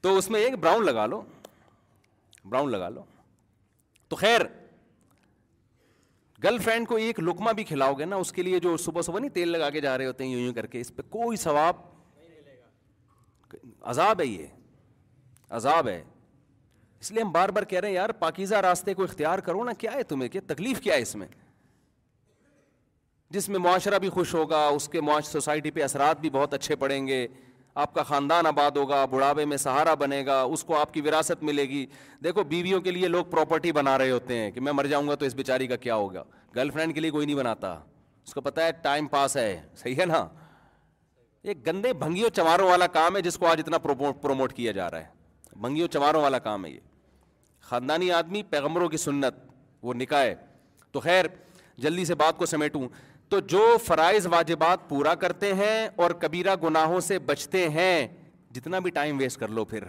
تو 0.01 0.15
اس 0.17 0.29
میں 0.29 0.39
ایک 0.41 0.55
براؤن 0.59 0.85
لگا 0.85 1.05
لو 1.05 1.21
براؤن 2.49 2.71
لگا 2.71 2.89
لو 2.89 3.03
تو 4.09 4.15
خیر 4.15 4.41
گرل 6.43 6.57
فرینڈ 6.63 6.87
کو 6.87 6.95
ایک 7.05 7.19
لکما 7.19 7.51
بھی 7.57 7.63
کھلاؤ 7.63 7.93
گے 7.99 8.05
نا 8.05 8.15
اس 8.23 8.31
کے 8.33 8.41
لیے 8.43 8.59
جو 8.59 8.75
صبح 8.85 9.01
صبح 9.01 9.19
نہیں 9.19 9.33
تیل 9.33 9.49
لگا 9.51 9.69
کے 9.69 9.81
جا 9.81 9.97
رہے 9.97 10.05
ہوتے 10.05 10.23
ہیں 10.23 10.31
یوں 10.31 10.39
یوں 10.41 10.53
کر 10.53 10.65
کے 10.73 10.79
اس 10.81 10.95
پہ 10.95 11.01
کوئی 11.09 11.37
ثواب 11.43 11.75
عذاب 13.93 14.21
ہے 14.21 14.25
یہ 14.25 14.45
عذاب 15.59 15.87
ہے 15.87 16.01
اس 16.99 17.11
لیے 17.11 17.21
ہم 17.21 17.31
بار 17.31 17.49
بار 17.55 17.63
کہہ 17.71 17.79
رہے 17.79 17.87
ہیں 17.87 17.95
یار 17.95 18.09
پاکیزہ 18.19 18.55
راستے 18.67 18.93
کو 18.93 19.03
اختیار 19.03 19.39
کرو 19.47 19.63
نا 19.63 19.73
کیا 19.77 19.93
ہے 19.93 20.03
تمہیں 20.11 20.29
کیا 20.29 20.41
تکلیف 20.47 20.79
کیا 20.81 20.95
ہے 20.95 21.01
اس 21.01 21.15
میں 21.15 21.27
جس 23.33 23.47
میں 23.49 23.59
معاشرہ 23.59 23.97
بھی 23.99 24.09
خوش 24.15 24.33
ہوگا 24.35 24.65
اس 24.75 24.87
کے 24.93 25.01
معاش 25.01 25.25
سوسائٹی 25.27 25.69
پہ 25.71 25.83
اثرات 25.83 26.19
بھی 26.21 26.29
بہت 26.29 26.53
اچھے 26.53 26.75
پڑیں 26.81 27.05
گے 27.05 27.25
آپ 27.83 27.93
کا 27.93 28.01
خاندان 28.09 28.45
آباد 28.45 28.71
ہوگا 28.77 29.03
بڑھاپے 29.11 29.45
میں 29.51 29.57
سہارا 29.57 29.93
بنے 30.01 30.21
گا 30.25 30.41
اس 30.55 30.63
کو 30.63 30.75
آپ 30.77 30.93
کی 30.93 31.01
وراثت 31.01 31.41
ملے 31.49 31.63
گی 31.69 31.85
دیکھو 32.23 32.43
بیویوں 32.51 32.81
کے 32.87 32.91
لیے 32.91 33.07
لوگ 33.07 33.25
پراپرٹی 33.31 33.71
بنا 33.77 33.97
رہے 33.97 34.11
ہوتے 34.11 34.35
ہیں 34.37 34.51
کہ 34.57 34.61
میں 34.67 34.71
مر 34.73 34.87
جاؤں 34.87 35.07
گا 35.07 35.15
تو 35.15 35.25
اس 35.25 35.35
بیچاری 35.35 35.67
کا 35.67 35.75
کیا 35.85 35.95
ہوگا 35.95 36.23
گرل 36.55 36.69
فرینڈ 36.73 36.93
کے 36.95 37.01
لیے 37.01 37.11
کوئی 37.11 37.25
نہیں 37.25 37.35
بناتا 37.35 37.71
اس 38.27 38.33
کو 38.33 38.41
پتہ 38.41 38.61
ہے 38.61 38.71
ٹائم 38.81 39.07
پاس 39.15 39.35
ہے 39.37 39.61
صحیح 39.81 39.95
ہے 39.99 40.05
نا 40.11 40.23
ایک 41.51 41.65
گندے 41.67 41.93
بھنگیوں 42.03 42.29
چماروں 42.35 42.67
والا 42.69 42.87
کام 42.99 43.15
ہے 43.15 43.21
جس 43.21 43.37
کو 43.37 43.47
آج 43.51 43.61
اتنا 43.65 43.77
پروموٹ 44.21 44.53
کیا 44.55 44.71
جا 44.81 44.89
رہا 44.91 44.99
ہے 44.99 45.59
بھنگیوں 45.61 45.87
چماروں 45.93 46.21
والا 46.21 46.39
کام 46.49 46.65
ہے 46.65 46.69
یہ 46.71 46.79
خاندانی 47.69 48.11
آدمی 48.19 48.43
پیغمبروں 48.53 48.89
کی 48.89 48.97
سنت 49.07 49.41
وہ 49.89 49.93
نکاح 49.97 50.23
تو 50.91 50.99
خیر 50.99 51.25
جلدی 51.83 52.05
سے 52.05 52.15
بات 52.15 52.37
کو 52.37 52.45
سمیٹوں 52.45 52.85
تو 53.33 53.39
جو 53.51 53.59
فرائض 53.83 54.25
واجبات 54.31 54.79
پورا 54.89 55.13
کرتے 55.21 55.53
ہیں 55.55 55.87
اور 56.03 56.11
کبیرہ 56.21 56.55
گناہوں 56.63 56.99
سے 57.01 57.17
بچتے 57.29 57.67
ہیں 57.77 58.07
جتنا 58.53 58.79
بھی 58.79 58.91
ٹائم 58.97 59.17
ویسٹ 59.19 59.39
کر 59.39 59.47
لو 59.59 59.63
پھر 59.71 59.83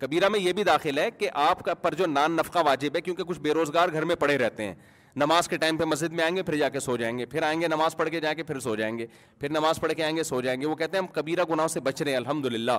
کبیرہ 0.00 0.28
میں 0.28 0.40
یہ 0.40 0.52
بھی 0.52 0.64
داخل 0.64 0.98
ہے 0.98 1.10
کہ 1.18 1.28
آپ 1.42 1.60
پر 1.82 1.94
جو 1.98 2.06
نان 2.06 2.32
نفقہ 2.36 2.58
واجب 2.66 2.96
ہے 2.96 3.00
کیونکہ 3.00 3.24
کچھ 3.28 3.40
بے 3.40 3.52
روزگار 3.54 3.92
گھر 3.92 4.04
میں 4.04 4.14
پڑے 4.20 4.36
رہتے 4.38 4.64
ہیں 4.66 4.74
نماز 5.22 5.48
کے 5.48 5.56
ٹائم 5.56 5.76
پہ 5.76 5.84
مسجد 5.92 6.12
میں 6.12 6.24
آئیں 6.24 6.34
گے 6.36 6.42
پھر 6.42 6.56
جا 6.56 6.68
کے 6.68 6.80
سو 6.80 6.96
جائیں 6.96 7.16
گے 7.18 7.26
پھر 7.26 7.42
آئیں 7.42 7.60
گے 7.60 7.68
نماز 7.68 7.96
پڑھ 7.96 8.10
کے 8.10 8.20
جا 8.20 8.32
کے 8.34 8.42
پھر 8.42 8.60
سو 8.60 8.74
جائیں 8.76 8.96
گے 8.98 9.06
پھر 9.40 9.50
نماز 9.52 9.80
پڑھ 9.80 9.92
کے 9.96 10.04
آئیں 10.04 10.16
گے 10.16 10.22
سو 10.22 10.40
جائیں 10.40 10.60
گے 10.60 10.66
وہ 10.66 10.74
کہتے 10.74 10.96
ہیں 10.98 11.04
ہم 11.04 11.10
کبیرہ 11.20 11.44
گناہوں 11.50 11.68
سے 11.68 11.80
بچ 11.80 12.02
رہے 12.02 12.10
ہیں 12.10 12.18
الحمد 12.18 12.46
للہ 12.52 12.78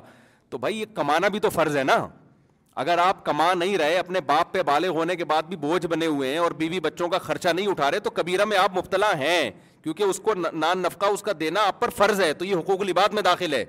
تو 0.50 0.58
بھائی 0.58 0.80
یہ 0.80 0.86
کمانا 0.96 1.28
بھی 1.28 1.40
تو 1.40 1.50
فرض 1.50 1.78
ہے 1.78 1.84
نا 1.84 2.06
اگر 2.84 2.98
آپ 3.06 3.26
کما 3.26 3.54
نہیں 3.54 3.78
رہے 3.78 3.98
اپنے 3.98 4.20
باپ 4.26 4.54
پہ 4.54 4.62
بالے 4.66 4.88
ہونے 4.88 5.16
کے 5.16 5.26
بعد 5.34 5.44
بھی 5.50 5.58
بوجھ 5.68 5.86
بنے 5.88 6.06
ہوئے 6.06 6.30
ہیں 6.32 6.38
اور 6.40 6.52
بیوی 6.58 6.80
بچوں 6.80 7.08
کا 7.10 7.18
خرچہ 7.18 7.50
نہیں 7.56 7.68
اٹھا 7.68 7.92
رہے 7.92 8.00
تو 8.00 8.10
کبیرہ 8.20 8.46
میں 8.46 8.58
آپ 8.58 8.78
مبتلا 8.78 9.12
ہیں 9.20 9.50
کیونکہ 9.84 10.04
اس 10.04 10.20
کو 10.24 10.34
نان 10.54 10.80
نفقہ 10.82 11.06
اس 11.14 11.22
کا 11.24 11.32
دینا 11.40 11.62
آپ 11.68 11.80
پر 11.82 11.90
فرض 11.98 12.20
ہے 12.22 12.32
تو 12.42 12.46
یہ 12.46 12.56
حقوق 12.56 12.82
العباد 12.82 13.14
میں 13.14 13.22
داخل 13.22 13.54
ہے 13.54 13.64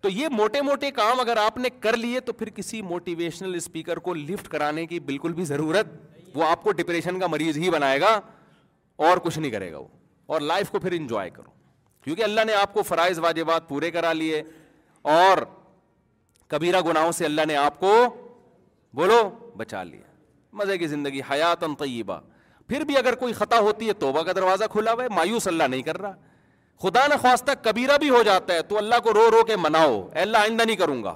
تو 0.00 0.08
یہ 0.08 0.28
موٹے 0.32 0.60
موٹے 0.62 0.90
کام 0.98 1.20
اگر 1.20 1.36
آپ 1.36 1.56
نے 1.58 1.68
کر 1.80 1.96
لیے 1.96 2.20
تو 2.28 2.32
پھر 2.32 2.48
کسی 2.56 2.80
موٹیویشنل 2.90 3.54
اسپیکر 3.54 3.96
کو 4.06 4.14
لفٹ 4.14 4.48
کرانے 4.48 4.84
کی 4.86 5.00
بالکل 5.10 5.32
بھی 5.40 5.44
ضرورت 5.44 5.86
وہ 6.34 6.44
آپ 6.48 6.62
کو 6.62 6.72
ڈپریشن 6.80 7.18
کا 7.20 7.26
مریض 7.26 7.58
ہی 7.58 7.70
بنائے 7.70 8.00
گا 8.00 8.20
اور 9.06 9.18
کچھ 9.24 9.38
نہیں 9.38 9.50
کرے 9.50 9.70
گا 9.72 9.78
وہ 9.78 9.88
اور 10.32 10.40
لائف 10.40 10.70
کو 10.70 10.78
پھر 10.80 10.92
انجوائے 10.96 11.30
کرو 11.30 11.50
کیونکہ 12.04 12.22
اللہ 12.24 12.44
نے 12.46 12.54
آپ 12.54 12.72
کو 12.74 12.82
فرائض 12.88 13.18
واجبات 13.22 13.68
پورے 13.68 13.90
کرا 13.90 14.12
لیے 14.12 14.42
اور 15.14 15.38
کبیرہ 16.48 16.80
گناہوں 16.86 17.12
سے 17.20 17.24
اللہ 17.24 17.42
نے 17.48 17.56
آپ 17.56 17.78
کو 17.80 17.92
بولو 18.96 19.18
بچا 19.56 19.82
لیا 19.84 20.02
مزے 20.60 20.78
کی 20.78 20.86
زندگی 20.86 21.20
حیات 21.30 21.64
ان 21.64 21.74
پھر 22.70 22.80
بھی 22.88 22.96
اگر 22.98 23.14
کوئی 23.20 23.32
خطا 23.34 23.58
ہوتی 23.66 23.86
ہے 23.88 23.92
توبہ 24.00 24.22
کا 24.22 24.32
دروازہ 24.36 24.64
کھلا 24.72 24.92
ہوا 24.92 25.02
ہے 25.02 25.08
مایوس 25.14 25.46
اللہ 25.48 25.68
نہیں 25.70 25.80
کر 25.86 25.96
رہا 26.00 26.12
خدا 26.82 27.06
نہ 27.10 27.14
خواصہ 27.20 27.54
کبیرہ 27.62 27.96
بھی 27.98 28.10
ہو 28.10 28.22
جاتا 28.26 28.54
ہے 28.54 28.62
تو 28.68 28.76
اللہ 28.78 29.00
کو 29.04 29.12
رو 29.14 29.26
رو 29.32 29.42
کے 29.44 29.56
مناؤ 29.62 29.96
اللہ 30.24 30.44
آئندہ 30.46 30.62
نہیں 30.66 30.76
کروں 30.82 31.02
گا 31.04 31.14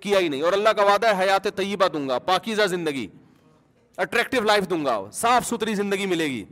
کیا 0.00 0.18
ہی 0.18 0.28
نہیں 0.28 0.42
اور 0.48 0.52
اللہ 0.52 0.72
کا 0.78 0.82
وعدہ 0.92 1.12
حیات 1.20 1.46
طیبہ 1.56 1.86
دوں 1.92 2.06
گا 2.08 2.18
پاکیزہ 2.30 2.66
زندگی 2.76 3.06
اٹریکٹو 4.04 4.40
لائف 4.52 4.68
دوں 4.70 4.84
گا 4.84 4.98
صاف 5.20 5.46
ستھری 5.48 5.74
زندگی 5.84 6.06
ملے 6.14 6.26
گی 6.34 6.44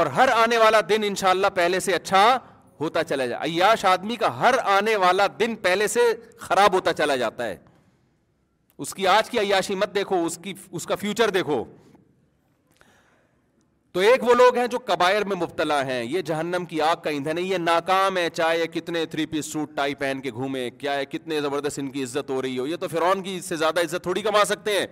اور 0.00 0.06
ہر 0.20 0.28
آنے 0.42 0.58
والا 0.64 0.80
دن 0.88 1.02
انشاءاللہ 1.08 1.46
پہلے 1.60 1.80
سے 1.88 1.94
اچھا 1.94 2.24
ہوتا 2.80 3.02
چلا 3.04 3.26
جا 3.26 3.36
عیاش 3.44 3.84
آدمی 3.84 4.16
کا 4.20 4.38
ہر 4.40 4.54
آنے 4.78 4.96
والا 5.04 5.26
دن 5.40 5.54
پہلے 5.62 5.86
سے 5.88 6.00
خراب 6.38 6.72
ہوتا 6.74 6.92
چلا 6.92 7.16
جاتا 7.16 7.46
ہے 7.46 7.56
اس 8.84 8.94
کی 8.94 9.06
آج 9.06 9.30
کی 9.30 9.38
عیاشی 9.38 9.74
مت 9.74 9.94
دیکھو 9.94 10.24
اس 10.26 10.38
کی 10.42 10.52
اس 10.70 10.86
کا 10.86 10.94
فیوچر 11.00 11.30
دیکھو 11.36 11.64
تو 13.92 14.00
ایک 14.06 14.22
وہ 14.28 14.34
لوگ 14.34 14.56
ہیں 14.58 14.66
جو 14.72 14.78
قبائر 14.86 15.24
میں 15.28 15.36
مبتلا 15.36 15.84
ہیں 15.86 16.02
یہ 16.04 16.20
جہنم 16.30 16.64
کی 16.68 16.80
آگ 16.82 16.96
کا 17.04 17.10
ایندھن 17.10 17.38
ہے 17.38 17.42
یہ 17.42 17.58
ناکام 17.58 18.16
ہے 18.16 18.28
چاہے 18.34 18.66
کتنے 18.72 19.04
تھری 19.14 19.26
پیس 19.26 19.46
سوٹ 19.52 19.70
ٹائی 19.76 19.94
پہن 20.02 20.20
کے 20.22 20.30
گھومے 20.30 20.68
کیا 20.78 20.94
ہے 20.96 21.04
کتنے 21.06 21.40
زبردست 21.40 21.78
ان 21.78 21.90
کی 21.90 22.02
عزت 22.04 22.30
ہو 22.30 22.40
رہی 22.42 22.58
ہو 22.58 22.66
یہ 22.66 22.76
تو 22.80 22.88
فرعون 22.92 23.22
کی 23.22 23.36
اس 23.36 23.44
سے 23.48 23.56
زیادہ 23.62 23.80
عزت 23.84 24.02
تھوڑی 24.02 24.22
کما 24.22 24.44
سکتے 24.52 24.78
ہیں 24.78 24.86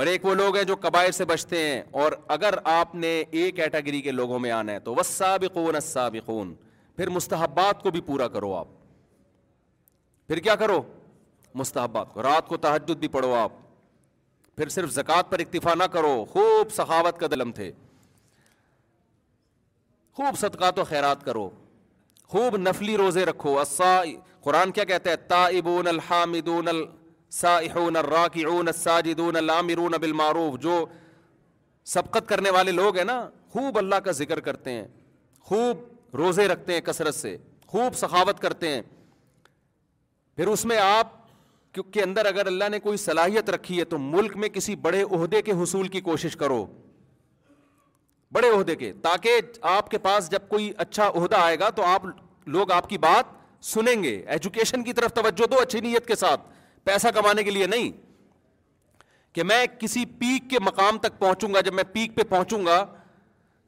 اور 0.00 0.06
ایک 0.12 0.24
وہ 0.24 0.34
لوگ 0.34 0.56
ہیں 0.56 0.64
جو 0.72 0.76
قبائر 0.80 1.10
سے 1.12 1.24
بچتے 1.24 1.60
ہیں 1.66 1.80
اور 2.04 2.12
اگر 2.36 2.54
آپ 2.72 2.94
نے 2.94 3.16
اے 3.30 3.50
کیٹیگری 3.56 4.00
کے 4.02 4.10
لوگوں 4.12 4.38
میں 4.46 4.50
آنا 4.50 4.72
ہے 4.72 4.78
تو 4.84 4.94
وسا 4.94 5.12
سابقون 5.14 5.74
السابقون 5.74 6.54
خون 6.54 6.54
پھر 6.96 7.08
مستحبات 7.10 7.82
کو 7.82 7.90
بھی 7.90 8.00
پورا 8.06 8.26
کرو 8.34 8.52
آپ 8.54 8.66
پھر 10.26 10.38
کیا 10.40 10.54
کرو 10.56 10.82
مستحبات 11.62 12.12
کو 12.12 12.22
رات 12.22 12.48
کو 12.48 12.56
تحجد 12.56 12.98
بھی 12.98 13.08
پڑھو 13.16 13.34
آپ 13.34 13.52
پھر 14.56 14.68
صرف 14.68 14.90
زکوٰۃ 14.92 15.22
پر 15.30 15.38
اکتفا 15.40 15.74
نہ 15.78 15.82
کرو 15.92 16.24
خوب 16.32 16.70
سخاوت 16.74 17.18
کا 17.20 17.26
دلم 17.30 17.52
تھے 17.52 17.70
خوب 20.16 20.36
صدقات 20.38 20.78
و 20.78 20.84
خیرات 20.88 21.24
کرو 21.24 21.48
خوب 22.32 22.56
نفلی 22.56 22.96
روزے 22.96 23.24
رکھو 23.26 23.56
قرآن 24.42 24.70
کیا 24.72 24.84
کہتے 24.84 25.10
ہیں 25.10 25.16
تا 25.28 25.44
ابون 25.46 25.86
الساجدون 25.88 27.96
راکون 28.10 29.92
بالمعروف 30.00 30.58
جو 30.62 30.84
سبقت 31.92 32.28
کرنے 32.28 32.50
والے 32.56 32.72
لوگ 32.72 32.96
ہیں 32.96 33.04
نا 33.04 33.20
خوب 33.52 33.78
اللہ 33.78 33.94
کا 34.04 34.10
ذکر 34.20 34.40
کرتے 34.48 34.70
ہیں 34.72 34.86
خوب 35.48 35.82
روزے 36.18 36.46
رکھتے 36.48 36.72
ہیں 36.74 36.80
کثرت 36.84 37.14
سے 37.14 37.36
خوب 37.68 37.94
سخاوت 37.96 38.40
کرتے 38.40 38.68
ہیں 38.74 38.82
پھر 40.36 40.46
اس 40.48 40.64
میں 40.72 40.76
آپ 40.80 41.12
کے 41.92 42.02
اندر 42.02 42.26
اگر 42.26 42.46
اللہ 42.46 42.68
نے 42.70 42.78
کوئی 42.80 42.96
صلاحیت 43.04 43.48
رکھی 43.50 43.78
ہے 43.78 43.84
تو 43.92 43.98
ملک 43.98 44.36
میں 44.42 44.48
کسی 44.48 44.74
بڑے 44.82 45.02
عہدے 45.02 45.40
کے 45.42 45.52
حصول 45.62 45.88
کی 45.94 46.00
کوشش 46.08 46.36
کرو 46.36 46.64
بڑے 48.32 48.48
عہدے 48.56 48.74
کے 48.76 48.92
تاکہ 49.02 49.40
آپ 49.70 49.90
کے 49.90 49.98
پاس 50.04 50.30
جب 50.30 50.48
کوئی 50.48 50.72
اچھا 50.84 51.08
عہدہ 51.14 51.36
آئے 51.36 51.58
گا 51.58 51.70
تو 51.76 51.82
آپ 51.86 52.06
لوگ 52.56 52.70
آپ 52.72 52.88
کی 52.88 52.98
بات 52.98 53.32
سنیں 53.64 54.02
گے 54.02 54.14
ایجوکیشن 54.36 54.82
کی 54.84 54.92
طرف 54.92 55.12
توجہ 55.14 55.46
دو 55.50 55.60
اچھی 55.62 55.80
نیت 55.80 56.06
کے 56.06 56.14
ساتھ 56.22 56.40
پیسہ 56.84 57.08
کمانے 57.14 57.42
کے 57.44 57.50
لیے 57.50 57.66
نہیں 57.74 57.90
کہ 59.34 59.42
میں 59.42 59.64
کسی 59.78 60.04
پیک 60.18 60.48
کے 60.50 60.58
مقام 60.64 60.98
تک 61.02 61.18
پہنچوں 61.18 61.52
گا 61.54 61.60
جب 61.68 61.74
میں 61.74 61.84
پیک 61.92 62.16
پہ 62.16 62.22
پہنچوں 62.28 62.64
گا 62.66 62.84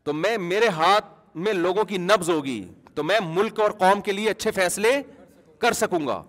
تو 0.05 0.13
میں 0.13 0.37
میرے 0.39 0.69
ہاتھ 0.81 1.07
میں 1.45 1.53
لوگوں 1.53 1.85
کی 1.85 1.99
نبز 1.99 2.31
ہوگی 2.31 2.61
تو 2.95 3.03
میں 3.05 3.19
ملک 3.27 3.61
اور 3.61 3.71
قوم 3.79 4.01
کے 4.01 4.13
لیے 4.13 4.31
اچھے 4.31 4.51
فیصلے 4.61 4.91
کر 5.61 5.73
سکوں 5.83 6.07
گا 6.07 6.23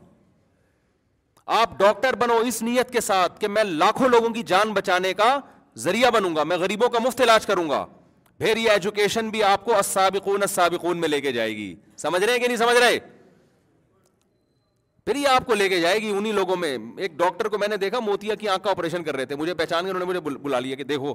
آپ 1.60 1.78
ڈاکٹر 1.80 2.16
بنو 2.22 2.36
اس 2.48 2.62
نیت 2.62 2.92
کے 2.94 3.02
ساتھ 3.02 3.40
کہ 3.40 3.48
میں 3.48 3.64
لاکھوں 3.64 4.08
لوگوں 4.10 4.30
کی 4.30 4.44
جان 4.48 4.74
بچانے 4.74 5.14
کا 5.22 5.38
ذریعہ 5.84 6.10
بنوں 6.12 6.36
گا 6.36 6.44
میں 6.52 6.58
غریبوں 6.58 6.90
کا 6.90 7.00
مفت 7.06 7.22
علاج 7.22 7.46
کروں 7.46 7.70
گا 7.70 7.86
پھر 8.38 8.58
یہ 8.58 8.70
ایجوکیشن 8.70 9.30
بھی 9.30 9.44
آپ 9.44 9.66
کو 9.66 10.92
میں 10.96 11.10
لے 11.10 11.20
کے 11.22 11.32
جائے 11.32 11.56
گی 11.58 11.74
سمجھ 12.04 12.24
رہے 12.24 12.34
ہیں 12.34 12.40
کہ 12.40 12.48
نہیں 12.48 12.58
سمجھ 12.58 12.78
رہے 12.78 12.98
پھر 15.06 15.16
یہ 15.16 15.28
آپ 15.28 15.46
کو 15.46 15.54
لے 15.56 15.68
کے 15.70 15.80
جائے 15.82 16.00
گی 16.02 16.10
انہیں 16.18 16.34
لوگوں 16.34 16.56
میں 16.62 16.78
ایک 17.02 17.12
ڈاکٹر 17.18 17.48
کو 17.50 17.58
میں 17.58 17.68
نے 17.68 17.78
دیکھا 17.84 18.00
موتیا 18.06 18.36
کی 18.40 18.48
آنکھ 18.50 18.64
کا 18.64 18.70
آپریشن 18.72 19.04
کر 19.04 19.16
رہے 19.16 19.26
تھے 19.26 19.36
مجھے 19.36 19.54
پہچان 19.54 19.84
کے 19.84 19.92
انہوں 19.92 20.14
نے 20.14 20.20
مجھے 20.22 20.38
بلا 20.44 20.60
لیا 20.60 20.76
کہ 20.76 20.84
دیکھو 20.94 21.14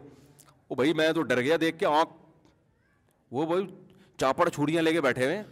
بھائی 0.76 0.92
میں 0.96 1.10
تو 1.12 1.22
ڈر 1.30 1.40
گیا 1.40 1.56
دیکھ 1.60 1.78
کے 1.78 1.86
آنکھ 1.86 2.12
وہ 3.32 3.44
بھائی 3.46 3.66
چاپڑ 4.20 4.48
چھڑیاں 4.48 4.82
لے 4.82 4.92
کے 4.92 5.00
بیٹھے 5.00 5.24
ہوئے 5.24 5.42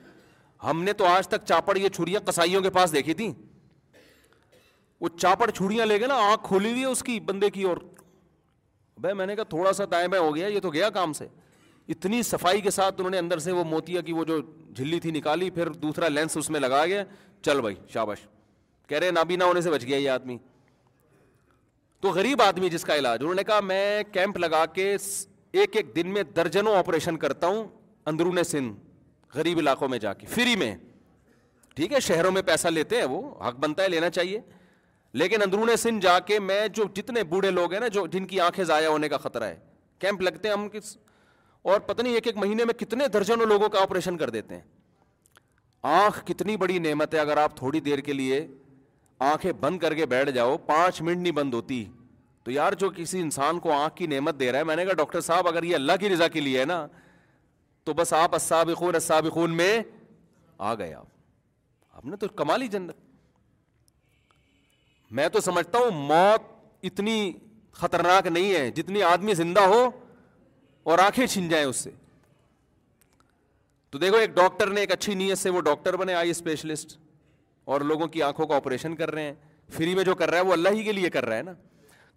ہم 0.65 0.82
نے 0.85 0.93
تو 0.93 1.05
آج 1.07 1.28
تک 1.28 1.44
چاپڑ 1.48 1.77
یہ 1.78 1.89
چھڑیاں 1.97 2.20
کسائیوں 2.27 2.61
کے 2.62 2.70
پاس 2.70 2.93
دیکھی 2.93 3.15
تھی 3.20 3.31
وہ 5.01 5.09
چاپڑ 5.19 5.51
چھڑیاں 5.51 5.86
لے 5.86 5.98
کے 5.98 6.07
نا 6.07 6.15
آنکھ 6.31 6.47
کھولی 6.47 6.70
ہوئی 6.70 6.81
ہے 6.81 6.86
اس 6.86 7.02
کی 7.02 7.19
بندے 7.31 7.51
کی 7.51 7.62
اور 7.69 7.77
بھائی 9.05 9.15
میں 9.16 9.27
نے 9.27 9.36
کہا 9.36 9.44
تھوڑا 9.55 9.73
سا 9.73 9.85
ہے 9.93 10.16
ہو 10.16 10.35
گیا 10.35 10.47
یہ 10.47 10.61
تو 10.62 10.70
گیا 10.70 10.90
کام 10.98 11.12
سے 11.20 11.27
اتنی 11.94 12.23
صفائی 12.23 12.61
کے 12.61 12.70
ساتھ 12.70 12.94
انہوں 12.98 13.11
نے 13.11 13.19
اندر 13.19 13.39
سے 13.44 13.52
وہ 13.52 13.65
موتیا 13.69 14.01
کی 14.09 14.12
وہ 14.12 14.24
جو 14.24 14.39
جھلی 14.74 15.01
تھی 15.05 15.11
نکالی 15.11 15.48
پھر 15.55 15.69
دوسرا 15.85 16.09
لینس 16.09 16.36
اس 16.36 16.51
میں 16.57 16.61
لگا 16.61 16.85
گیا 16.86 17.02
چل 17.44 17.61
بھائی 17.61 17.74
شابش 17.93 18.27
کہہ 18.89 18.98
رہے 18.98 19.11
نابینا 19.11 19.44
ہونے 19.44 19.61
سے 19.61 19.70
بچ 19.70 19.85
گیا 19.86 19.97
یہ 19.97 20.11
آدمی 20.11 20.36
تو 22.01 22.11
غریب 22.19 22.43
آدمی 22.43 22.69
جس 22.70 22.85
کا 22.90 22.97
علاج 22.98 23.19
انہوں 23.23 23.35
نے 23.35 23.44
کہا 23.44 23.61
میں 23.73 24.02
کیمپ 24.12 24.36
لگا 24.39 24.65
کے 24.74 24.97
ایک 25.52 25.77
ایک 25.77 25.94
دن 25.97 26.12
میں 26.14 26.22
درجنوں 26.36 26.74
آپریشن 26.77 27.16
کرتا 27.18 27.47
ہوں 27.47 27.64
اندرون 28.09 28.43
سندھ 28.47 29.36
غریب 29.36 29.59
علاقوں 29.59 29.89
میں 29.89 29.98
جا 29.98 30.12
کے 30.14 30.27
فری 30.31 30.55
میں 30.56 30.74
ٹھیک 31.77 31.93
ہے 31.93 32.01
شہروں 32.01 32.31
میں 32.32 32.43
پیسہ 32.43 32.68
لیتے 32.68 32.97
ہیں 32.97 33.05
وہ 33.09 33.20
حق 33.48 33.56
بنتا 33.60 33.82
ہے 33.82 33.89
لینا 33.89 34.10
چاہیے 34.10 34.40
لیکن 35.22 35.43
اندرون 35.43 35.77
سندھ 35.78 36.01
جا 36.05 36.18
کے 36.27 36.39
میں 36.40 36.66
جو 36.74 36.85
جتنے 36.94 37.22
بوڑھے 37.31 37.51
لوگ 37.51 37.72
ہیں 37.72 37.81
نا 37.81 37.89
جو 37.93 38.06
جن 38.12 38.27
کی 38.27 38.40
آنکھیں 38.40 38.64
ضائع 38.64 38.86
ہونے 38.89 39.09
کا 39.09 39.18
خطرہ 39.18 39.44
ہے 39.44 39.56
کیمپ 40.01 40.20
لگتے 40.22 40.48
ہیں 40.48 40.55
ہم 40.55 40.68
کس 40.72 40.97
اور 41.70 41.81
پتہ 41.86 42.02
نہیں 42.02 42.14
ایک 42.14 42.27
ایک 42.27 42.36
مہینے 42.39 42.64
میں 42.64 42.74
کتنے 42.81 43.09
درجنوں 43.12 43.47
لوگوں 43.47 43.68
کا 43.68 43.82
آپریشن 43.82 44.16
کر 44.18 44.31
دیتے 44.31 44.55
ہیں 44.55 44.62
آنکھ 45.94 46.24
کتنی 46.27 46.56
بڑی 46.56 46.78
نعمت 46.78 47.14
ہے 47.14 47.18
اگر 47.18 47.36
آپ 47.36 47.56
تھوڑی 47.56 47.81
دیر 47.81 47.98
کے 48.09 48.12
لیے 48.12 48.47
آنکھیں 49.32 49.52
بند 49.60 49.78
کر 49.78 49.94
کے 49.94 50.06
بیٹھ 50.06 50.31
جاؤ 50.35 50.56
پانچ 50.66 51.01
منٹ 51.02 51.18
نہیں 51.18 51.32
بند 51.32 51.55
ہوتی 51.55 51.85
تو 52.45 52.51
یار 52.51 52.73
جو 52.81 52.91
کسی 52.97 53.21
انسان 53.21 53.59
کو 53.61 53.73
آنکھ 53.73 53.97
کی 53.97 54.07
نعمت 54.07 54.39
دے 54.41 54.51
رہا 54.53 54.59
ہے 54.59 54.65
میں 54.65 54.77
نے 54.77 54.85
کہا 54.85 54.93
ڈاکٹر 54.99 55.21
صاحب 55.21 55.49
اگر 55.49 55.62
یہ 55.62 55.75
اللہ 55.75 55.93
کی 56.01 56.09
رضا 56.12 56.29
کے 56.37 56.41
لیے 56.41 56.61
ہے 56.61 56.65
نا 56.65 56.87
تو 57.85 57.93
بس 57.95 58.12
آپ 58.12 58.35
السابقون 58.35 59.57
میں 59.57 59.73
آ 60.69 60.75
گئے 60.75 60.93
آپ 60.95 61.07
آپ 61.97 62.05
نے 62.07 62.17
تو 62.17 62.29
کمالی 62.37 62.69
جنت 62.75 62.97
میں 65.19 65.29
تو 65.33 65.41
سمجھتا 65.41 65.79
ہوں 65.79 66.05
موت 66.09 66.43
اتنی 66.87 67.33
خطرناک 67.81 68.27
نہیں 68.27 68.55
ہے 68.55 68.71
جتنی 68.77 69.03
آدمی 69.03 69.35
زندہ 69.35 69.61
ہو 69.61 69.89
اور 70.91 70.99
آنکھیں 70.99 71.27
چھن 71.27 71.49
جائیں 71.49 71.65
اس 71.67 71.77
سے 71.77 71.91
تو 73.91 73.99
دیکھو 73.99 74.17
ایک 74.17 74.31
ڈاکٹر 74.35 74.71
نے 74.71 74.81
ایک 74.81 74.91
اچھی 74.93 75.15
نیت 75.15 75.39
سے 75.39 75.51
وہ 75.51 75.61
ڈاکٹر 75.69 75.97
بنے 75.97 76.15
آئی 76.15 76.31
اسپیشلسٹ 76.31 76.97
اور 77.73 77.81
لوگوں 77.91 78.07
کی 78.15 78.23
آنکھوں 78.23 78.47
کا 78.47 78.57
آپریشن 78.57 78.95
کر 78.97 79.11
رہے 79.15 79.23
ہیں 79.23 79.33
فری 79.77 79.95
میں 79.95 80.05
جو 80.05 80.15
کر 80.21 80.31
رہا 80.31 80.39
ہے 80.39 80.45
وہ 80.45 80.53
اللہ 80.53 80.69
ہی 80.75 80.83
کے 80.85 80.93
لیے 80.93 81.11
کر 81.11 81.25
رہا 81.27 81.37
ہے 81.37 81.43
نا 81.43 81.53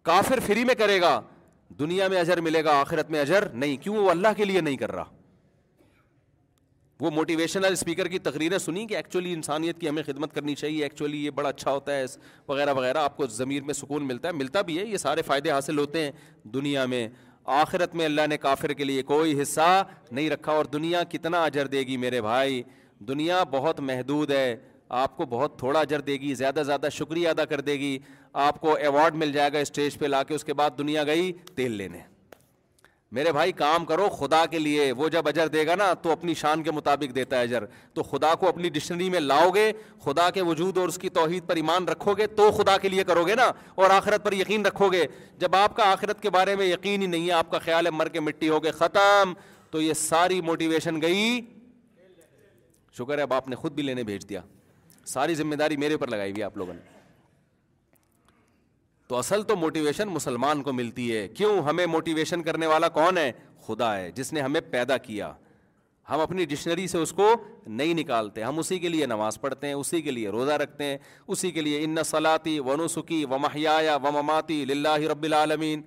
کافر 0.05 0.39
فری 0.45 0.63
میں 0.65 0.75
کرے 0.75 0.99
گا 1.01 1.19
دنیا 1.79 2.07
میں 2.09 2.19
اجر 2.19 2.41
ملے 2.41 2.63
گا 2.63 2.71
آخرت 2.79 3.09
میں 3.11 3.19
اجر 3.19 3.47
نہیں 3.53 3.75
کیوں 3.83 3.95
وہ 3.97 4.09
اللہ 4.11 4.33
کے 4.37 4.45
لیے 4.45 4.61
نہیں 4.61 4.77
کر 4.77 4.91
رہا 4.91 5.03
وہ 6.99 7.09
موٹیویشنل 7.11 7.71
اسپیکر 7.71 8.07
کی 8.07 8.19
تقریریں 8.25 8.57
سنی 8.65 8.85
کہ 8.87 8.95
ایکچولی 8.95 9.31
انسانیت 9.33 9.79
کی 9.79 9.89
ہمیں 9.89 10.01
خدمت 10.03 10.33
کرنی 10.33 10.55
چاہیے 10.55 10.83
ایکچولی 10.83 11.23
یہ 11.25 11.29
بڑا 11.35 11.49
اچھا 11.49 11.71
ہوتا 11.71 11.95
ہے 11.95 12.03
وغیرہ 12.47 12.73
وغیرہ 12.73 12.97
آپ 13.03 13.15
کو 13.17 13.27
ضمیر 13.37 13.63
میں 13.63 13.73
سکون 13.73 14.07
ملتا 14.07 14.27
ہے 14.27 14.33
ملتا 14.33 14.61
بھی 14.69 14.77
ہے 14.79 14.85
یہ 14.85 14.97
سارے 14.97 15.21
فائدے 15.27 15.51
حاصل 15.51 15.77
ہوتے 15.79 16.03
ہیں 16.03 16.11
دنیا 16.53 16.85
میں 16.93 17.07
آخرت 17.59 17.95
میں 17.95 18.05
اللہ 18.05 18.27
نے 18.29 18.37
کافر 18.37 18.73
کے 18.73 18.83
لیے 18.83 19.01
کوئی 19.03 19.41
حصہ 19.41 19.83
نہیں 20.11 20.29
رکھا 20.29 20.51
اور 20.51 20.65
دنیا 20.73 21.03
کتنا 21.11 21.43
اجر 21.43 21.67
دے 21.67 21.79
گی 21.87 21.97
میرے 22.05 22.21
بھائی 22.21 22.61
دنیا 23.07 23.43
بہت 23.51 23.79
محدود 23.89 24.31
ہے 24.31 24.55
آپ 25.01 25.15
کو 25.17 25.25
بہت 25.29 25.57
تھوڑا 25.59 25.79
اجر 25.79 25.99
دے 26.07 26.13
گی 26.21 26.33
زیادہ 26.43 26.61
زیادہ 26.65 26.87
شکریہ 26.91 27.29
ادا 27.29 27.45
کر 27.45 27.61
دے 27.61 27.73
گی 27.79 27.97
آپ 28.41 28.59
کو 28.61 28.73
ایوارڈ 28.75 29.15
مل 29.15 29.31
جائے 29.31 29.51
گا 29.53 29.59
اسٹیج 29.59 29.97
پہ 29.99 30.05
لا 30.05 30.21
کے 30.27 30.33
اس 30.35 30.43
کے 30.43 30.53
بعد 30.59 30.69
دنیا 30.77 31.03
گئی 31.05 31.31
تیل 31.55 31.71
لینے 31.77 31.99
میرے 33.15 33.31
بھائی 33.31 33.51
کام 33.51 33.83
کرو 33.85 34.07
خدا 34.09 34.45
کے 34.51 34.59
لیے 34.59 34.91
وہ 34.97 35.07
جب 35.15 35.27
اجر 35.27 35.47
دے 35.53 35.65
گا 35.67 35.73
نا 35.77 35.91
تو 36.03 36.11
اپنی 36.11 36.33
شان 36.33 36.61
کے 36.63 36.71
مطابق 36.71 37.13
دیتا 37.15 37.37
ہے 37.37 37.41
اجر 37.43 37.65
تو 37.93 38.03
خدا 38.03 38.33
کو 38.39 38.47
اپنی 38.47 38.69
ڈکشنری 38.69 39.09
میں 39.09 39.19
لاؤ 39.19 39.49
گے 39.55 39.71
خدا 40.05 40.29
کے 40.33 40.41
وجود 40.43 40.77
اور 40.77 40.87
اس 40.89 40.97
کی 41.01 41.09
توحید 41.19 41.47
پر 41.47 41.55
ایمان 41.55 41.87
رکھو 41.87 42.13
گے 42.17 42.27
تو 42.37 42.49
خدا 42.57 42.77
کے 42.81 42.89
لیے 42.89 43.03
کرو 43.07 43.25
گے 43.27 43.35
نا 43.35 43.45
اور 43.75 43.89
آخرت 43.97 44.23
پر 44.23 44.33
یقین 44.33 44.65
رکھو 44.65 44.89
گے 44.91 45.05
جب 45.39 45.55
آپ 45.55 45.75
کا 45.75 45.91
آخرت 45.91 46.21
کے 46.21 46.29
بارے 46.39 46.55
میں 46.55 46.65
یقین 46.67 47.01
ہی 47.01 47.07
نہیں 47.07 47.27
ہے 47.27 47.31
آپ 47.41 47.51
کا 47.51 47.59
خیال 47.65 47.85
ہے 47.85 47.91
مر 47.91 48.09
کے 48.15 48.19
مٹی 48.19 48.49
ہو 48.49 48.61
گئے 48.63 48.71
ختم 48.79 49.33
تو 49.71 49.81
یہ 49.81 49.93
ساری 50.01 50.41
موٹیویشن 50.49 51.01
گئی 51.01 51.39
شکر 52.97 53.17
ہے 53.17 53.23
اب 53.23 53.33
آپ 53.33 53.47
نے 53.49 53.55
خود 53.55 53.73
بھی 53.75 53.83
لینے 53.83 54.03
بھیج 54.09 54.27
دیا 54.29 54.41
ساری 55.13 55.35
ذمہ 55.35 55.55
داری 55.59 55.77
میرے 55.77 55.97
پر 55.97 56.07
لگائی 56.07 56.31
ہوئی 56.31 56.43
آپ 56.43 56.57
لوگوں 56.57 56.73
نے 56.73 56.91
تو 59.13 59.19
تو 59.21 59.35
اصل 59.35 59.55
موٹیویشن 59.59 60.07
مسلمان 60.09 60.61
کو 60.63 60.71
ملتی 60.73 61.15
ہے 61.15 61.27
کیوں 61.37 61.57
ہمیں 61.65 61.85
موٹیویشن 61.85 62.43
کرنے 62.43 62.67
والا 62.67 62.87
کون 62.95 63.17
ہے 63.17 63.31
خدا 63.67 63.95
ہے 63.97 64.09
جس 64.15 64.31
نے 64.33 64.41
ہمیں 64.41 64.59
پیدا 64.71 64.97
کیا 65.05 65.31
ہم 66.09 66.19
اپنی 66.19 66.45
ڈکشنری 66.45 66.87
سے 66.87 66.97
اس 66.97 67.11
کو 67.17 67.27
نہیں 67.67 67.93
نکالتے 67.99 68.43
ہم 68.43 68.59
اسی 68.59 68.79
کے 68.79 68.89
لیے 68.89 69.05
نماز 69.05 69.39
پڑھتے 69.41 69.67
ہیں 69.67 69.73
اسی 69.73 70.01
کے 70.01 70.11
لیے 70.11 70.29
روزہ 70.31 70.51
رکھتے 70.61 70.83
ہیں 70.85 70.97
اسی 71.27 71.51
کے 71.51 71.61
لیے 71.61 71.83
ان 71.83 72.03
سلا 72.11 72.35
و 72.65 72.75
نسخی 72.83 73.23
و 73.31 73.37
محیا 73.45 73.77
و 74.03 74.11
مماتی 74.11 74.65
رب 75.11 75.23
العالمین 75.23 75.81